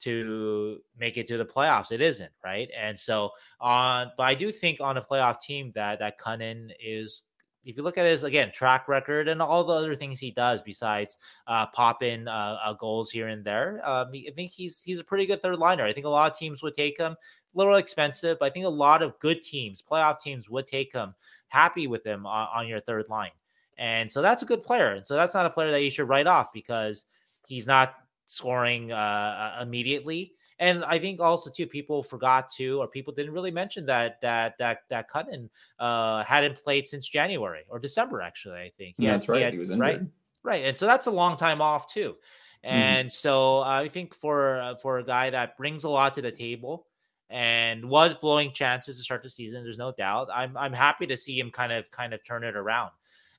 to 0.00 0.80
make 0.98 1.16
it 1.16 1.28
to 1.28 1.38
the 1.38 1.44
playoffs. 1.44 1.92
It 1.92 2.00
isn't 2.00 2.32
right? 2.44 2.68
And 2.76 2.98
so 2.98 3.30
on 3.60 4.10
but 4.16 4.24
i 4.24 4.34
do 4.34 4.50
think 4.52 4.80
on 4.80 4.96
a 4.96 5.02
playoff 5.02 5.40
team 5.40 5.72
that 5.74 5.98
that 6.00 6.18
Kunin 6.18 6.70
is 6.80 7.22
if 7.64 7.76
you 7.76 7.82
look 7.82 7.98
at 7.98 8.06
his 8.06 8.24
again 8.24 8.50
track 8.52 8.88
record 8.88 9.28
and 9.28 9.40
all 9.40 9.64
the 9.64 9.72
other 9.72 9.94
things 9.94 10.18
he 10.18 10.30
does 10.30 10.62
besides 10.62 11.18
uh, 11.46 11.66
pop 11.66 12.02
in 12.02 12.28
uh, 12.28 12.58
uh, 12.64 12.72
goals 12.74 13.10
here 13.10 13.28
and 13.28 13.44
there, 13.44 13.80
um, 13.88 14.10
I 14.14 14.30
think 14.34 14.50
he's 14.50 14.82
he's 14.82 14.98
a 14.98 15.04
pretty 15.04 15.26
good 15.26 15.40
third 15.40 15.58
liner. 15.58 15.84
I 15.84 15.92
think 15.92 16.06
a 16.06 16.10
lot 16.10 16.30
of 16.30 16.38
teams 16.38 16.62
would 16.62 16.74
take 16.74 16.98
him. 16.98 17.12
A 17.12 17.58
little 17.58 17.76
expensive, 17.76 18.38
but 18.38 18.46
I 18.46 18.50
think 18.50 18.64
a 18.64 18.70
lot 18.70 19.02
of 19.02 19.18
good 19.18 19.42
teams, 19.42 19.82
playoff 19.82 20.20
teams, 20.20 20.48
would 20.48 20.66
take 20.66 20.92
him. 20.92 21.14
Happy 21.48 21.86
with 21.86 22.04
him 22.04 22.24
on, 22.24 22.48
on 22.54 22.66
your 22.66 22.80
third 22.80 23.08
line, 23.08 23.30
and 23.76 24.10
so 24.10 24.22
that's 24.22 24.42
a 24.42 24.46
good 24.46 24.62
player. 24.62 24.92
And 24.92 25.06
so 25.06 25.14
that's 25.14 25.34
not 25.34 25.46
a 25.46 25.50
player 25.50 25.70
that 25.70 25.82
you 25.82 25.90
should 25.90 26.08
write 26.08 26.26
off 26.26 26.52
because 26.52 27.06
he's 27.46 27.66
not 27.66 27.94
scoring 28.26 28.92
uh, 28.92 28.96
uh 28.96 29.62
immediately 29.62 30.32
and 30.58 30.84
I 30.84 30.98
think 30.98 31.20
also 31.20 31.50
too 31.50 31.66
people 31.66 32.02
forgot 32.02 32.48
to 32.56 32.80
or 32.80 32.88
people 32.88 33.12
didn't 33.12 33.32
really 33.32 33.50
mention 33.50 33.86
that 33.86 34.20
that 34.20 34.58
that 34.58 34.80
that 34.90 35.10
Kunin 35.10 35.48
uh, 35.78 36.24
hadn't 36.24 36.56
played 36.56 36.88
since 36.88 37.08
January 37.08 37.62
or 37.68 37.78
December 37.78 38.20
actually. 38.20 38.60
I 38.60 38.70
think 38.70 38.96
yeah, 38.98 39.12
that's 39.12 39.28
right. 39.28 39.38
He, 39.38 39.44
had, 39.44 39.52
he 39.52 39.58
was 39.58 39.70
injured. 39.70 39.80
right, 39.80 40.00
right, 40.42 40.64
and 40.64 40.76
so 40.76 40.86
that's 40.86 41.06
a 41.06 41.10
long 41.10 41.36
time 41.36 41.60
off 41.60 41.92
too. 41.92 42.16
Mm-hmm. 42.64 42.74
And 42.74 43.08
mm. 43.08 43.12
so 43.12 43.58
uh, 43.58 43.82
I 43.84 43.88
think 43.88 44.14
for 44.14 44.60
uh, 44.60 44.74
for 44.76 44.98
a 44.98 45.04
guy 45.04 45.30
that 45.30 45.56
brings 45.56 45.84
a 45.84 45.90
lot 45.90 46.14
to 46.14 46.22
the 46.22 46.32
table 46.32 46.86
and 47.30 47.84
was 47.84 48.14
blowing 48.14 48.52
chances 48.52 48.96
to 48.98 49.02
start 49.02 49.22
the 49.22 49.30
season, 49.30 49.64
there's 49.64 49.78
no 49.78 49.92
doubt. 49.92 50.28
I'm 50.32 50.56
I'm 50.56 50.72
happy 50.72 51.06
to 51.06 51.16
see 51.16 51.38
him 51.38 51.50
kind 51.50 51.72
of 51.72 51.90
kind 51.90 52.14
of 52.14 52.24
turn 52.24 52.44
it 52.44 52.56
around. 52.56 52.90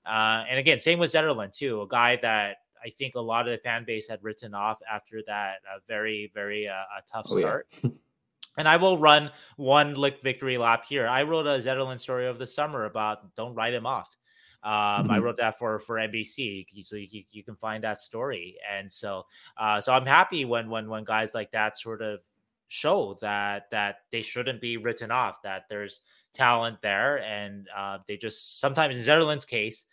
Uh, 0.06 0.44
and 0.50 0.60
again, 0.60 0.80
same 0.80 1.00
with 1.00 1.12
Zetterlund 1.12 1.54
too, 1.54 1.82
a 1.82 1.88
guy 1.88 2.18
that 2.18 2.58
I 2.84 2.90
think 2.98 3.16
a 3.16 3.22
lot 3.22 3.48
of 3.48 3.52
the 3.52 3.58
fan 3.60 3.86
base 3.86 4.08
had 4.08 4.24
written 4.24 4.54
off 4.54 4.80
after 4.92 5.22
that 5.28 5.58
uh, 5.74 5.80
very 5.88 6.32
very 6.34 6.68
uh, 6.68 6.84
tough 7.12 7.28
start. 7.28 7.68
Oh, 7.76 7.80
yeah. 7.84 7.90
and 8.58 8.68
I 8.68 8.78
will 8.78 8.98
run 8.98 9.32
one 9.58 9.94
lick 9.94 10.22
victory 10.22 10.58
lap 10.58 10.86
here. 10.88 11.08
I 11.08 11.24
wrote 11.24 11.48
a 11.48 11.58
Zetterlund 11.60 12.00
story 12.00 12.28
of 12.28 12.40
the 12.40 12.48
summer 12.48 12.86
about 12.86 13.36
don't 13.36 13.56
write 13.56 13.74
him 13.74 13.86
off. 13.86 14.16
Um, 14.64 14.72
mm-hmm. 14.72 15.12
I 15.12 15.18
wrote 15.20 15.38
that 15.38 15.60
for 15.60 15.80
for 15.80 15.96
NBC, 15.96 16.66
so 16.86 16.96
you, 16.96 17.24
you 17.32 17.44
can 17.44 17.56
find 17.56 17.84
that 17.84 18.00
story. 18.00 18.58
And 18.72 18.92
so, 18.92 19.26
uh, 19.58 19.82
so 19.82 19.94
I'm 19.94 20.06
happy 20.06 20.46
when 20.46 20.70
when 20.70 20.90
when 20.90 21.04
guys 21.04 21.34
like 21.34 21.52
that 21.52 21.78
sort 21.78 22.02
of 22.02 22.22
show 22.70 23.18
that 23.22 23.70
that 23.72 23.98
they 24.12 24.22
shouldn't 24.22 24.62
be 24.62 24.78
written 24.78 25.12
off. 25.12 25.42
That 25.42 25.66
there's 25.70 26.02
talent 26.32 26.82
there, 26.82 27.22
and 27.24 27.68
uh, 27.76 28.00
they 28.08 28.16
just 28.16 28.62
sometimes 28.62 28.96
in 28.96 29.04
Zetterlund's 29.04 29.46
case, 29.46 29.84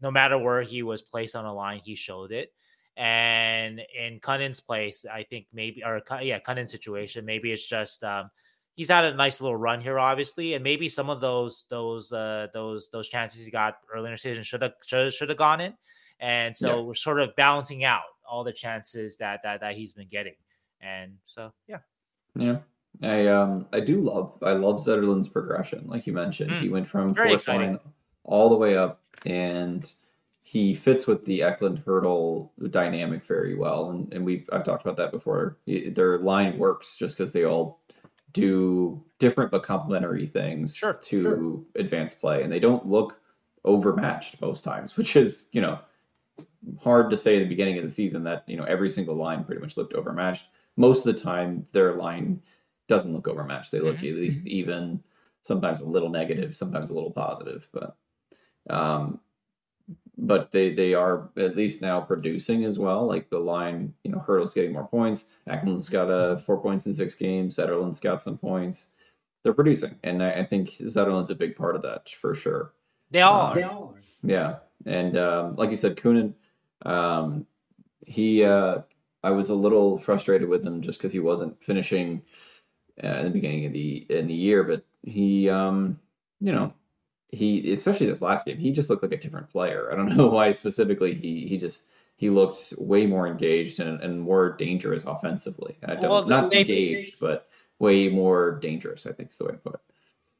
no 0.00 0.10
matter 0.10 0.38
where 0.38 0.62
he 0.62 0.82
was 0.82 1.02
placed 1.02 1.36
on 1.36 1.44
a 1.44 1.52
line, 1.52 1.80
he 1.82 1.94
showed 1.94 2.32
it. 2.32 2.52
And 2.96 3.80
in 3.98 4.20
Kunin's 4.20 4.60
place, 4.60 5.06
I 5.10 5.22
think 5.22 5.46
maybe, 5.52 5.82
or 5.82 6.02
yeah, 6.20 6.38
Kunin's 6.40 6.70
situation, 6.70 7.24
maybe 7.24 7.50
it's 7.50 7.66
just 7.66 8.04
um, 8.04 8.30
he's 8.74 8.90
had 8.90 9.04
a 9.04 9.14
nice 9.14 9.40
little 9.40 9.56
run 9.56 9.80
here, 9.80 9.98
obviously, 9.98 10.54
and 10.54 10.64
maybe 10.64 10.88
some 10.88 11.10
of 11.10 11.20
those 11.20 11.66
those 11.70 12.12
uh, 12.12 12.48
those 12.52 12.90
those 12.90 13.08
chances 13.08 13.44
he 13.44 13.50
got 13.50 13.76
early 13.92 14.06
in 14.06 14.12
the 14.12 14.18
season 14.18 14.42
should 14.42 14.62
have 14.62 14.74
should 14.84 15.28
have 15.28 15.38
gone 15.38 15.60
in, 15.60 15.74
and 16.20 16.54
so 16.54 16.76
yeah. 16.76 16.82
we're 16.82 16.94
sort 16.94 17.20
of 17.20 17.34
balancing 17.36 17.84
out 17.84 18.02
all 18.28 18.44
the 18.44 18.52
chances 18.52 19.16
that 19.16 19.40
that 19.42 19.60
that 19.60 19.74
he's 19.74 19.92
been 19.92 20.08
getting, 20.08 20.34
and 20.80 21.12
so 21.24 21.52
yeah, 21.66 21.78
yeah. 22.34 22.58
I 23.02 23.26
um 23.26 23.66
I 23.72 23.80
do 23.80 24.02
love 24.02 24.38
I 24.42 24.52
love 24.52 24.76
Zetterlund's 24.76 25.28
progression, 25.28 25.86
like 25.86 26.06
you 26.06 26.12
mentioned. 26.12 26.50
Mm. 26.50 26.60
He 26.60 26.68
went 26.68 26.88
from 26.88 27.14
fourth 27.14 27.32
exciting. 27.32 27.70
line 27.72 27.80
all 28.24 28.48
the 28.48 28.56
way 28.56 28.76
up, 28.76 29.00
and 29.26 29.90
he 30.42 30.74
fits 30.74 31.06
with 31.06 31.24
the 31.24 31.42
Eklund 31.42 31.84
Hertl 31.84 32.50
dynamic 32.70 33.24
very 33.24 33.54
well. 33.54 33.90
And 33.90 34.12
and 34.12 34.24
we've 34.24 34.48
I've 34.52 34.64
talked 34.64 34.82
about 34.84 34.96
that 34.96 35.12
before. 35.12 35.58
Their 35.66 36.18
line 36.18 36.58
works 36.58 36.96
just 36.96 37.16
because 37.16 37.32
they 37.32 37.44
all 37.44 37.80
do 38.32 39.02
different 39.18 39.50
but 39.50 39.62
complementary 39.62 40.26
things 40.26 40.74
sure, 40.74 40.94
to 40.94 41.22
sure. 41.22 41.60
advance 41.76 42.14
play, 42.14 42.42
and 42.42 42.50
they 42.50 42.60
don't 42.60 42.86
look 42.86 43.18
overmatched 43.64 44.40
most 44.40 44.64
times, 44.64 44.96
which 44.96 45.16
is 45.16 45.46
you 45.52 45.60
know 45.60 45.78
hard 46.80 47.10
to 47.10 47.16
say 47.16 47.36
at 47.36 47.40
the 47.40 47.48
beginning 47.48 47.78
of 47.78 47.84
the 47.84 47.90
season 47.90 48.24
that 48.24 48.44
you 48.46 48.56
know 48.56 48.64
every 48.64 48.88
single 48.88 49.16
line 49.16 49.44
pretty 49.44 49.60
much 49.60 49.76
looked 49.76 49.94
overmatched. 49.94 50.46
Most 50.76 51.06
of 51.06 51.14
the 51.14 51.20
time, 51.20 51.66
their 51.72 51.94
line 51.94 52.42
doesn't 52.88 53.12
look 53.12 53.28
overmatched. 53.28 53.70
They 53.70 53.80
look 53.80 53.96
mm-hmm. 53.96 54.06
at 54.06 54.14
least 54.14 54.46
even, 54.46 55.02
sometimes 55.42 55.80
a 55.80 55.86
little 55.86 56.08
negative, 56.08 56.56
sometimes 56.56 56.90
a 56.90 56.94
little 56.94 57.10
positive, 57.10 57.68
but 57.72 57.96
um, 58.70 59.20
but 60.18 60.52
they 60.52 60.74
they 60.74 60.94
are 60.94 61.30
at 61.36 61.56
least 61.56 61.82
now 61.82 62.00
producing 62.00 62.64
as 62.64 62.78
well. 62.78 63.06
Like 63.06 63.30
the 63.30 63.38
line, 63.38 63.94
you 64.04 64.12
know, 64.12 64.18
Hertl's 64.18 64.54
getting 64.54 64.72
more 64.72 64.86
points. 64.86 65.24
Eklund's 65.48 65.88
got 65.88 66.10
uh, 66.10 66.36
four 66.36 66.60
points 66.60 66.86
in 66.86 66.94
six 66.94 67.14
games. 67.14 67.56
Zetterlund's 67.56 68.00
got 68.00 68.22
some 68.22 68.38
points. 68.38 68.88
They're 69.42 69.54
producing, 69.54 69.96
and 70.04 70.22
I, 70.22 70.32
I 70.32 70.44
think 70.44 70.70
Zetterlund's 70.70 71.30
a 71.30 71.34
big 71.34 71.56
part 71.56 71.74
of 71.74 71.82
that 71.82 72.08
for 72.08 72.34
sure. 72.34 72.72
They 73.10 73.22
all 73.22 73.40
uh, 73.40 73.50
are. 73.50 73.54
They 73.54 73.62
are. 73.62 73.88
Yeah, 74.22 74.56
and 74.86 75.16
um, 75.16 75.56
like 75.56 75.70
you 75.70 75.76
said, 75.76 75.96
Kunin, 75.96 76.34
um, 76.86 77.46
he 78.06 78.44
uh, 78.44 78.82
I 79.24 79.30
was 79.30 79.50
a 79.50 79.54
little 79.54 79.98
frustrated 79.98 80.48
with 80.48 80.66
him 80.66 80.82
just 80.82 80.98
because 80.98 81.12
he 81.12 81.20
wasn't 81.20 81.62
finishing 81.62 82.22
uh, 83.02 83.08
in 83.08 83.24
the 83.24 83.30
beginning 83.30 83.66
of 83.66 83.72
the 83.72 84.06
in 84.10 84.26
the 84.26 84.34
year, 84.34 84.64
but 84.64 84.84
he, 85.02 85.48
um, 85.48 85.98
you 86.40 86.52
know, 86.52 86.72
he 87.32 87.72
especially 87.72 88.06
this 88.06 88.22
last 88.22 88.46
game, 88.46 88.58
he 88.58 88.70
just 88.70 88.90
looked 88.90 89.02
like 89.02 89.12
a 89.12 89.16
different 89.16 89.50
player. 89.50 89.90
I 89.90 89.96
don't 89.96 90.14
know 90.14 90.26
why 90.28 90.52
specifically 90.52 91.14
he 91.14 91.46
he 91.48 91.56
just 91.58 91.84
he 92.16 92.30
looked 92.30 92.74
way 92.78 93.06
more 93.06 93.26
engaged 93.26 93.80
and, 93.80 94.00
and 94.00 94.20
more 94.20 94.50
dangerous 94.50 95.04
offensively. 95.06 95.76
I 95.82 95.94
don't 95.94 96.10
well, 96.10 96.26
not 96.26 96.50
they, 96.50 96.60
engaged, 96.60 97.18
but 97.18 97.48
way 97.78 98.08
more 98.08 98.58
dangerous. 98.60 99.06
I 99.06 99.12
think 99.12 99.30
is 99.30 99.38
the 99.38 99.46
way 99.46 99.52
to 99.52 99.58
put 99.58 99.74
it. 99.74 99.80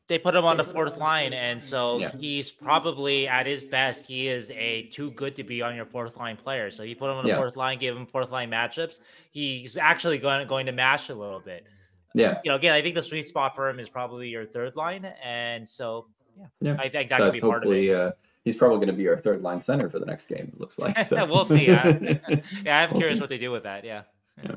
They 0.08 0.18
put 0.18 0.34
him 0.34 0.44
on 0.44 0.58
the 0.58 0.64
fourth 0.64 0.98
line, 0.98 1.32
and 1.32 1.62
so 1.62 1.98
yeah. 1.98 2.10
he's 2.14 2.50
probably 2.50 3.26
at 3.26 3.46
his 3.46 3.64
best. 3.64 4.06
He 4.06 4.28
is 4.28 4.50
a 4.50 4.82
too 4.88 5.12
good 5.12 5.36
to 5.36 5.44
be 5.44 5.62
on 5.62 5.74
your 5.74 5.86
fourth 5.86 6.18
line 6.18 6.36
player. 6.36 6.70
So 6.70 6.82
you 6.82 6.94
put 6.94 7.10
him 7.10 7.16
on 7.16 7.24
the 7.24 7.30
yeah. 7.30 7.36
fourth 7.36 7.56
line, 7.56 7.78
give 7.78 7.96
him 7.96 8.04
fourth 8.04 8.30
line 8.30 8.50
matchups. 8.50 8.98
He's 9.30 9.78
actually 9.78 10.18
going 10.18 10.46
going 10.48 10.66
to 10.66 10.72
mash 10.72 11.08
a 11.08 11.14
little 11.14 11.40
bit. 11.40 11.66
Yeah. 12.14 12.40
You 12.44 12.50
know, 12.50 12.56
again, 12.56 12.74
I 12.74 12.82
think 12.82 12.94
the 12.94 13.02
sweet 13.02 13.26
spot 13.26 13.56
for 13.56 13.70
him 13.70 13.78
is 13.78 13.88
probably 13.88 14.28
your 14.28 14.44
third 14.44 14.76
line, 14.76 15.10
and 15.24 15.66
so 15.66 16.08
yeah, 16.38 16.46
yeah. 16.60 16.76
I 16.78 16.88
think 16.88 17.10
that 17.10 17.18
so 17.18 17.24
could 17.24 17.32
be 17.34 17.40
part 17.40 17.64
of 17.64 17.72
it. 17.72 17.94
Uh, 17.94 18.12
he's 18.44 18.56
probably 18.56 18.76
going 18.76 18.88
to 18.88 18.92
be 18.94 19.08
our 19.08 19.16
third 19.16 19.42
line 19.42 19.60
center 19.60 19.88
for 19.88 19.98
the 19.98 20.06
next 20.06 20.26
game. 20.26 20.50
It 20.52 20.60
looks 20.60 20.78
like. 20.78 20.98
So. 21.00 21.24
we'll 21.30 21.44
see. 21.44 21.66
yeah, 21.66 22.18
I'm 22.66 22.90
we'll 22.90 23.00
curious 23.00 23.18
see. 23.18 23.20
what 23.20 23.30
they 23.30 23.38
do 23.38 23.50
with 23.50 23.64
that. 23.64 23.84
Yeah. 23.84 24.02
yeah. 24.42 24.54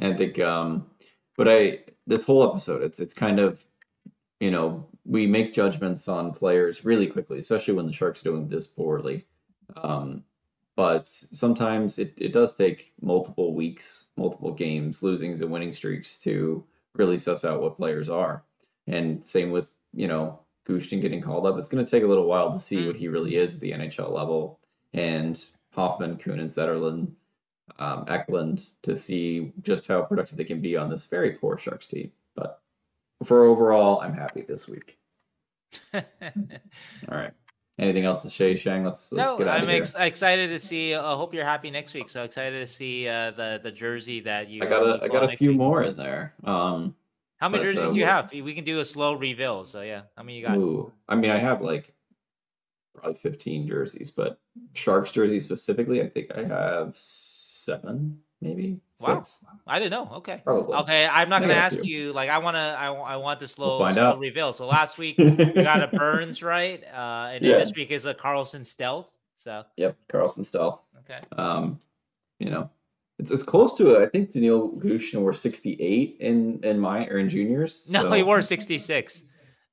I 0.00 0.14
think, 0.14 0.38
um, 0.40 0.86
but 1.36 1.48
I 1.48 1.80
this 2.06 2.24
whole 2.24 2.48
episode, 2.48 2.82
it's 2.82 3.00
it's 3.00 3.14
kind 3.14 3.38
of, 3.38 3.64
you 4.40 4.50
know, 4.50 4.86
we 5.04 5.26
make 5.26 5.52
judgments 5.52 6.08
on 6.08 6.32
players 6.32 6.84
really 6.84 7.06
quickly, 7.06 7.38
especially 7.38 7.74
when 7.74 7.86
the 7.86 7.92
Sharks 7.92 8.20
are 8.20 8.24
doing 8.24 8.48
this 8.48 8.66
poorly. 8.66 9.26
Um, 9.76 10.24
but 10.76 11.08
sometimes 11.08 11.98
it, 11.98 12.14
it 12.16 12.32
does 12.32 12.54
take 12.54 12.92
multiple 13.00 13.54
weeks, 13.54 14.08
multiple 14.16 14.52
games, 14.52 15.00
losings 15.00 15.40
and 15.40 15.50
winning 15.50 15.72
streaks 15.72 16.18
to 16.18 16.64
really 16.94 17.18
suss 17.18 17.44
out 17.44 17.60
what 17.60 17.76
players 17.76 18.08
are. 18.08 18.42
And 18.86 19.24
same 19.24 19.52
with, 19.52 19.70
you 19.92 20.08
know, 20.08 20.40
Gushchin 20.68 21.00
getting 21.00 21.20
called 21.20 21.46
up. 21.46 21.58
It's 21.58 21.68
going 21.68 21.84
to 21.84 21.90
take 21.90 22.02
a 22.02 22.06
little 22.06 22.26
while 22.26 22.52
to 22.52 22.60
see 22.60 22.86
what 22.86 22.96
he 22.96 23.08
really 23.08 23.36
is 23.36 23.54
at 23.54 23.60
the 23.60 23.72
NHL 23.72 24.10
level. 24.10 24.60
And 24.92 25.42
Hoffman, 25.72 26.16
Kunin, 26.16 26.40
and 26.40 26.50
Zetterlund, 26.50 27.12
um, 27.78 28.04
Eklund 28.08 28.68
to 28.82 28.96
see 28.96 29.52
just 29.62 29.86
how 29.86 30.02
productive 30.02 30.38
they 30.38 30.44
can 30.44 30.60
be 30.60 30.76
on 30.76 30.88
this 30.88 31.06
very 31.06 31.32
poor 31.32 31.58
Sharks 31.58 31.88
team. 31.88 32.12
But 32.34 32.60
for 33.24 33.44
overall, 33.44 34.00
I'm 34.00 34.14
happy 34.14 34.42
this 34.42 34.68
week. 34.68 34.98
All 35.94 36.02
right. 37.10 37.32
Anything 37.78 38.04
else 38.04 38.22
to 38.22 38.30
say, 38.30 38.54
Sheng? 38.54 38.84
Let's, 38.84 39.10
let's 39.10 39.26
no, 39.26 39.38
get 39.38 39.48
out 39.48 39.60
I'm 39.60 39.68
ex- 39.68 39.96
excited 39.98 40.48
to 40.50 40.60
see. 40.60 40.94
I 40.94 40.98
uh, 40.98 41.16
hope 41.16 41.34
you're 41.34 41.44
happy 41.44 41.72
next 41.72 41.92
week. 41.92 42.08
So 42.08 42.22
excited 42.22 42.60
to 42.60 42.72
see 42.72 43.08
uh, 43.08 43.32
the 43.32 43.60
the 43.60 43.72
jersey 43.72 44.20
that 44.20 44.48
you. 44.48 44.62
I 44.62 44.66
got 44.66 44.82
a 44.82 45.02
I 45.02 45.08
got 45.08 45.24
a 45.24 45.36
few 45.36 45.48
week. 45.48 45.58
more 45.58 45.82
in 45.82 45.96
there. 45.96 46.34
Um, 46.44 46.94
how 47.38 47.48
many 47.48 47.64
jerseys 47.64 47.92
do 47.92 47.98
you 47.98 48.06
have? 48.06 48.32
We 48.32 48.54
can 48.54 48.64
do 48.64 48.80
a 48.80 48.84
slow 48.84 49.14
reveal. 49.14 49.64
So 49.64 49.82
yeah, 49.82 50.02
how 50.16 50.22
many 50.22 50.38
you 50.38 50.46
got? 50.46 50.56
Ooh, 50.56 50.92
I 51.08 51.14
mean, 51.14 51.30
I 51.30 51.38
have 51.38 51.60
like 51.60 51.92
probably 52.94 53.14
15 53.14 53.66
jerseys, 53.66 54.10
but 54.10 54.38
Sharks 54.74 55.10
jerseys 55.10 55.44
specifically, 55.44 56.00
I 56.00 56.08
think 56.08 56.30
I 56.34 56.44
have 56.44 56.94
seven, 56.96 58.18
maybe. 58.40 58.80
Wow, 59.00 59.22
six. 59.22 59.40
I 59.66 59.78
didn't 59.78 59.90
know. 59.90 60.16
Okay, 60.16 60.40
probably. 60.44 60.76
Okay, 60.76 61.06
I'm 61.06 61.28
not 61.28 61.42
gonna 61.42 61.54
ask 61.54 61.82
you. 61.82 62.12
Like, 62.12 62.30
I 62.30 62.38
want 62.38 62.54
to. 62.54 62.60
I, 62.78 62.86
I 62.92 63.16
want 63.16 63.40
the 63.40 63.48
slow, 63.48 63.80
we'll 63.80 63.92
slow 63.92 64.16
reveal. 64.16 64.52
So 64.52 64.66
last 64.68 64.98
week 64.98 65.18
we 65.18 65.34
got 65.34 65.82
a 65.82 65.88
Burns 65.88 66.42
right, 66.42 66.82
uh, 66.94 67.30
and 67.32 67.44
yeah. 67.44 67.58
this 67.58 67.72
week 67.74 67.90
is 67.90 68.06
a 68.06 68.14
Karlsson 68.14 68.64
stealth. 68.64 69.10
So 69.34 69.64
yep, 69.76 69.96
Karlsson 70.10 70.46
stealth. 70.46 70.80
Okay. 71.00 71.20
Um, 71.36 71.78
you 72.38 72.50
know, 72.50 72.70
it's, 73.18 73.30
it's 73.30 73.42
close 73.42 73.74
to 73.74 73.94
it. 73.94 74.02
I 74.02 74.06
think 74.06 74.32
Danil 74.32 74.78
Gushchin 74.78 75.20
wore 75.20 75.32
68 75.32 76.16
in 76.20 76.60
in 76.62 76.78
my 76.78 77.06
or 77.06 77.18
in 77.18 77.28
juniors. 77.28 77.82
No, 77.88 78.02
so. 78.02 78.12
he 78.12 78.22
wore 78.22 78.42
66. 78.42 79.24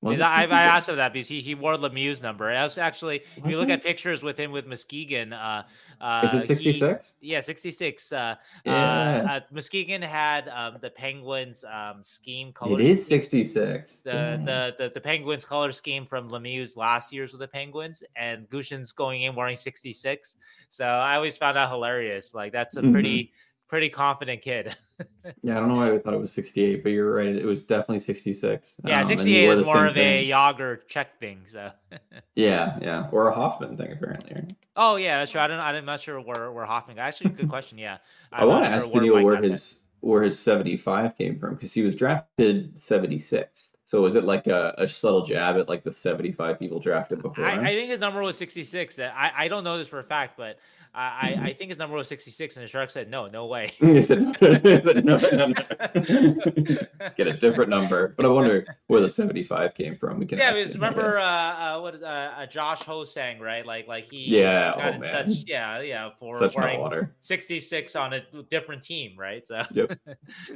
I, 0.03 0.45
I, 0.45 0.63
asked 0.63 0.89
him 0.89 0.95
that 0.95 1.13
because 1.13 1.27
he, 1.27 1.41
he 1.41 1.53
wore 1.53 1.75
Lemieux's 1.75 2.23
number. 2.23 2.49
I 2.49 2.63
was 2.63 2.77
actually, 2.77 3.21
if 3.35 3.45
you 3.45 3.57
look 3.57 3.69
at 3.69 3.83
pictures 3.83 4.23
with 4.23 4.37
him 4.37 4.51
with 4.51 4.65
Muskegon, 4.65 5.31
uh, 5.31 5.63
uh, 5.99 6.21
is 6.23 6.33
it 6.33 6.47
66? 6.47 7.13
yeah, 7.21 7.39
66. 7.39 8.11
Uh, 8.11 8.15
uh 8.15 8.35
yeah. 8.65 9.27
Uh, 9.29 9.39
Muskegon 9.51 10.01
had 10.01 10.49
um, 10.49 10.77
the 10.81 10.89
Penguins 10.89 11.63
um, 11.71 12.03
scheme 12.03 12.51
color. 12.51 12.79
It 12.79 12.85
is 12.87 13.05
66. 13.05 13.97
The, 13.97 14.09
yeah. 14.09 14.37
the, 14.37 14.75
the, 14.79 14.91
the 14.95 15.01
Penguins 15.01 15.45
color 15.45 15.71
scheme 15.71 16.07
from 16.07 16.29
Lemieux's 16.29 16.75
last 16.75 17.13
year's 17.13 17.33
with 17.33 17.41
the 17.41 17.47
Penguins, 17.47 18.03
and 18.15 18.49
Gushchin's 18.49 18.91
going 18.91 19.23
in 19.23 19.35
wearing 19.35 19.55
66. 19.55 20.35
So 20.69 20.85
I 20.85 21.15
always 21.15 21.37
found 21.37 21.57
that 21.57 21.69
hilarious. 21.69 22.33
Like, 22.33 22.51
that's 22.51 22.75
a 22.75 22.81
pretty. 22.81 23.23
Mm-hmm 23.23 23.47
pretty 23.71 23.89
confident 23.89 24.41
kid. 24.41 24.75
yeah, 25.41 25.55
I 25.55 25.59
don't 25.59 25.69
know 25.69 25.75
why 25.75 25.93
I 25.93 25.97
thought 25.97 26.13
it 26.13 26.19
was 26.19 26.33
68, 26.33 26.83
but 26.83 26.89
you're 26.89 27.15
right. 27.15 27.25
It 27.27 27.45
was 27.45 27.63
definitely 27.63 27.99
66. 27.99 28.75
Yeah, 28.85 28.99
um, 28.99 29.05
68 29.05 29.49
is 29.49 29.65
more 29.65 29.87
of 29.87 29.93
thing. 29.95 30.29
a 30.29 30.29
Jagr 30.29 30.79
Czech 30.87 31.17
thing. 31.19 31.43
So. 31.47 31.71
yeah, 32.35 32.77
yeah, 32.81 33.07
or 33.11 33.29
a 33.29 33.33
Hoffman 33.33 33.77
thing 33.77 33.93
apparently. 33.93 34.33
Right? 34.35 34.53
Oh 34.75 34.97
yeah, 34.97 35.19
that's 35.19 35.31
true. 35.31 35.41
I 35.41 35.47
don't. 35.47 35.59
I'm 35.59 35.85
not 35.85 36.01
sure 36.01 36.19
where 36.19 36.51
where 36.51 36.65
Hoffman. 36.65 36.99
Actually, 36.99 37.31
good 37.31 37.49
question. 37.49 37.77
Yeah, 37.77 37.97
I'm 38.31 38.43
i 38.43 38.45
want 38.45 38.65
to 38.65 38.69
sure 38.69 38.75
ask 38.75 38.89
Danil 38.89 39.23
where 39.23 39.41
his 39.41 39.81
where 40.01 40.21
his 40.21 40.37
75 40.37 41.17
came 41.17 41.39
from 41.39 41.53
because 41.55 41.73
he 41.73 41.83
was 41.83 41.95
drafted 41.95 42.75
76th. 42.75 43.69
So 43.91 44.05
is 44.05 44.15
it 44.15 44.23
like 44.23 44.47
a, 44.47 44.73
a 44.77 44.87
subtle 44.87 45.25
jab 45.25 45.57
at 45.57 45.67
like 45.67 45.83
the 45.83 45.91
75 45.91 46.57
people 46.57 46.79
drafted 46.79 47.21
before 47.21 47.43
I. 47.43 47.57
I 47.59 47.75
think 47.75 47.89
his 47.89 47.99
number 47.99 48.21
was 48.21 48.37
66. 48.37 48.97
I, 48.99 49.33
I 49.35 49.47
don't 49.49 49.65
know 49.65 49.77
this 49.77 49.89
for 49.89 49.99
a 49.99 50.03
fact, 50.03 50.37
but 50.37 50.59
I. 50.95 51.01
I, 51.01 51.39
I 51.47 51.53
think 51.53 51.71
his 51.71 51.77
number 51.77 51.97
was 51.97 52.07
66, 52.07 52.55
and 52.55 52.63
the 52.63 52.69
Sharks 52.69 52.93
said, 52.93 53.09
no, 53.09 53.27
no 53.27 53.47
way. 53.47 53.73
he 53.79 54.01
said, 54.01 54.19
he 54.39 54.81
said, 54.81 55.03
no, 55.03 55.17
no, 55.17 55.47
no. 55.47 55.53
Get 57.17 57.27
a 57.27 57.37
different 57.37 57.69
number. 57.69 58.13
But 58.15 58.25
I 58.25 58.29
wonder 58.29 58.65
where 58.87 59.01
the 59.01 59.09
75 59.09 59.73
came 59.73 59.97
from. 59.97 60.19
We 60.19 60.25
can 60.25 60.37
yeah, 60.37 60.53
because 60.53 60.73
remember 60.73 61.19
uh, 61.19 61.23
uh, 61.25 61.79
what 61.81 62.01
uh, 62.01 62.05
uh, 62.05 62.45
Josh 62.45 62.83
Hosang, 62.83 63.41
right? 63.41 63.65
Like, 63.65 63.89
like 63.89 64.05
he 64.05 64.39
Yeah, 64.39 64.73
got 64.77 64.83
oh, 64.83 64.95
in 64.95 65.01
man. 65.01 65.11
such 65.11 65.43
yeah, 65.47 65.81
yeah 65.81 66.11
for 66.17 66.39
Such 66.39 66.55
wearing 66.55 66.79
water. 66.79 67.13
66 67.19 67.93
on 67.97 68.13
a 68.13 68.21
different 68.49 68.83
team, 68.83 69.19
right? 69.19 69.45
So, 69.45 69.63
Yep. 69.73 69.99
so 70.05 70.15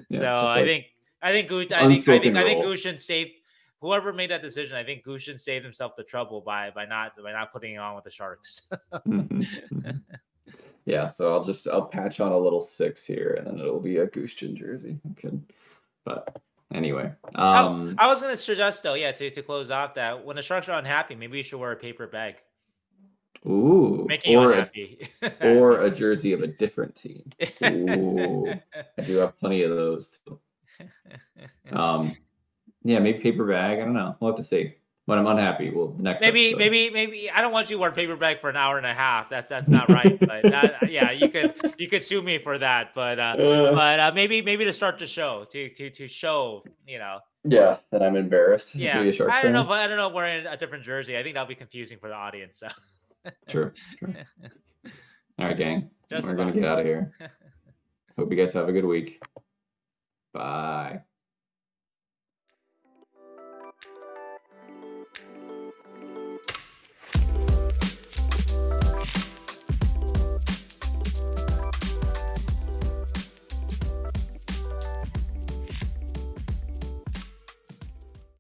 Yeah, 0.10 0.20
just 0.20 0.24
I 0.24 0.56
like 0.56 0.66
think 0.66 0.86
I 1.26 1.32
think 1.32 1.50
Gu- 1.50 1.62
I 1.62 1.88
think 1.88 2.08
I 2.08 2.20
think 2.20 2.38
I 2.38 2.44
think. 2.44 2.64
Gushchin 2.64 3.00
saved 3.00 3.32
whoever 3.82 4.14
made 4.14 4.30
that 4.30 4.44
decision. 4.44 4.78
I 4.78 4.84
think 4.84 5.04
Gushchin 5.04 5.40
saved 5.40 5.66
himself 5.66 5.96
the 5.96 6.04
trouble 6.04 6.40
by 6.40 6.70
by 6.70 6.86
not 6.86 7.14
by 7.22 7.32
not 7.32 7.52
putting 7.52 7.74
it 7.74 7.78
on 7.78 7.96
with 7.96 8.04
the 8.04 8.12
Sharks. 8.12 8.62
Yeah, 10.86 11.08
so 11.08 11.34
I'll 11.34 11.44
just 11.44 11.68
I'll 11.68 11.88
patch 11.88 12.20
on 12.20 12.32
a 12.32 12.38
little 12.38 12.62
six 12.62 13.04
here, 13.04 13.36
and 13.40 13.48
then 13.48 13.58
it'll 13.58 13.80
be 13.80 13.98
a 13.98 14.08
Gushchin 14.08 14.54
jersey. 14.56 15.00
Okay. 15.14 15.36
But 16.04 16.40
anyway, 16.72 17.12
um, 17.34 17.96
I 17.98 18.06
was 18.06 18.22
gonna 18.22 18.38
suggest 18.38 18.84
though, 18.84 18.94
yeah, 18.94 19.12
to, 19.12 19.32
to 19.32 19.42
close 19.42 19.72
off 19.72 19.96
that 19.96 20.24
when 20.24 20.36
the 20.36 20.44
Sharks 20.44 20.70
are 20.70 20.78
unhappy, 20.78 21.16
maybe 21.16 21.38
you 21.38 21.44
should 21.44 21.60
wear 21.60 21.72
a 21.72 21.76
paper 21.76 22.06
bag, 22.06 22.36
ooh, 23.48 24.06
making 24.08 24.34
you 24.34 24.40
or 24.40 24.54
a, 24.54 24.70
or 25.42 25.82
a 25.86 25.90
jersey 26.04 26.34
of 26.34 26.44
a 26.44 26.48
different 26.48 26.96
team. 26.96 27.28
Ooh, 27.64 28.54
I 29.00 29.02
do 29.02 29.18
have 29.18 29.40
plenty 29.40 29.64
of 29.64 29.72
those. 29.72 30.20
Too. 30.24 30.40
Um, 31.72 32.16
yeah, 32.84 33.00
maybe 33.00 33.20
paper 33.20 33.46
bag. 33.46 33.80
I 33.80 33.82
don't 33.86 33.94
know. 33.94 34.16
We'll 34.20 34.32
have 34.32 34.38
to 34.38 34.44
see. 34.44 34.76
But 35.08 35.20
I'm 35.20 35.28
unhappy, 35.28 35.70
well, 35.70 35.90
the 35.90 36.02
next 36.02 36.22
maybe 36.22 36.48
episode. 36.48 36.58
maybe 36.60 36.90
maybe 36.90 37.30
I 37.30 37.42
don't 37.42 37.52
want 37.52 37.70
you 37.70 37.76
to 37.76 37.82
wear 37.82 37.92
paper 37.92 38.16
bag 38.16 38.40
for 38.40 38.50
an 38.50 38.56
hour 38.56 38.78
and 38.78 38.86
a 38.88 38.94
half. 38.94 39.30
That's 39.30 39.50
that's 39.50 39.68
not 39.68 39.88
right. 39.90 40.20
But 40.20 40.42
that, 40.44 40.90
yeah, 40.90 41.12
you 41.12 41.30
could 41.30 41.54
you 41.78 41.88
could 41.88 42.04
sue 42.04 42.22
me 42.24 42.40
for 42.40 42.58
that. 42.58 42.94
But 42.96 43.20
uh, 43.20 43.36
Uh, 43.38 43.72
but 43.76 44.00
uh, 44.00 44.12
maybe 44.16 44.42
maybe 44.42 44.66
to 44.66 44.74
start 44.74 44.98
the 44.98 45.06
show 45.06 45.46
to 45.52 45.70
to 45.70 45.90
to 45.92 46.08
show 46.08 46.64
you 46.88 46.98
know 46.98 47.20
yeah, 47.44 47.78
that 47.92 48.02
I'm 48.02 48.16
embarrassed. 48.16 48.72
to 48.74 48.80
yeah 48.80 49.02
be 49.04 49.10
a 49.10 49.14
Sharks 49.14 49.34
I 49.36 49.44
don't 49.44 49.54
know 49.54 49.60
fan. 49.60 49.68
but 49.68 49.80
I 49.82 49.88
don't 49.88 49.98
know 49.98 50.10
wearing 50.10 50.46
a 50.48 50.58
different 50.58 50.84
jersey. 50.84 51.16
I 51.18 51.22
think 51.22 51.36
that'll 51.36 51.48
be 51.48 51.54
confusing 51.56 52.00
for 52.00 52.08
the 52.10 52.16
audience. 52.16 52.58
So 52.60 52.68
Sure, 53.48 53.74
sure. 54.00 54.10
All 55.38 55.46
right, 55.48 55.58
gang. 55.58 55.90
Just 56.10 56.28
We're 56.28 56.34
gonna 56.36 56.52
get 56.52 56.66
out 56.66 56.80
of 56.80 56.86
here. 56.86 57.12
Hope 58.18 58.32
you 58.32 58.38
guys 58.38 58.54
have 58.54 58.70
a 58.70 58.74
good 58.74 58.86
week. 58.86 59.22
Bye. 60.36 61.06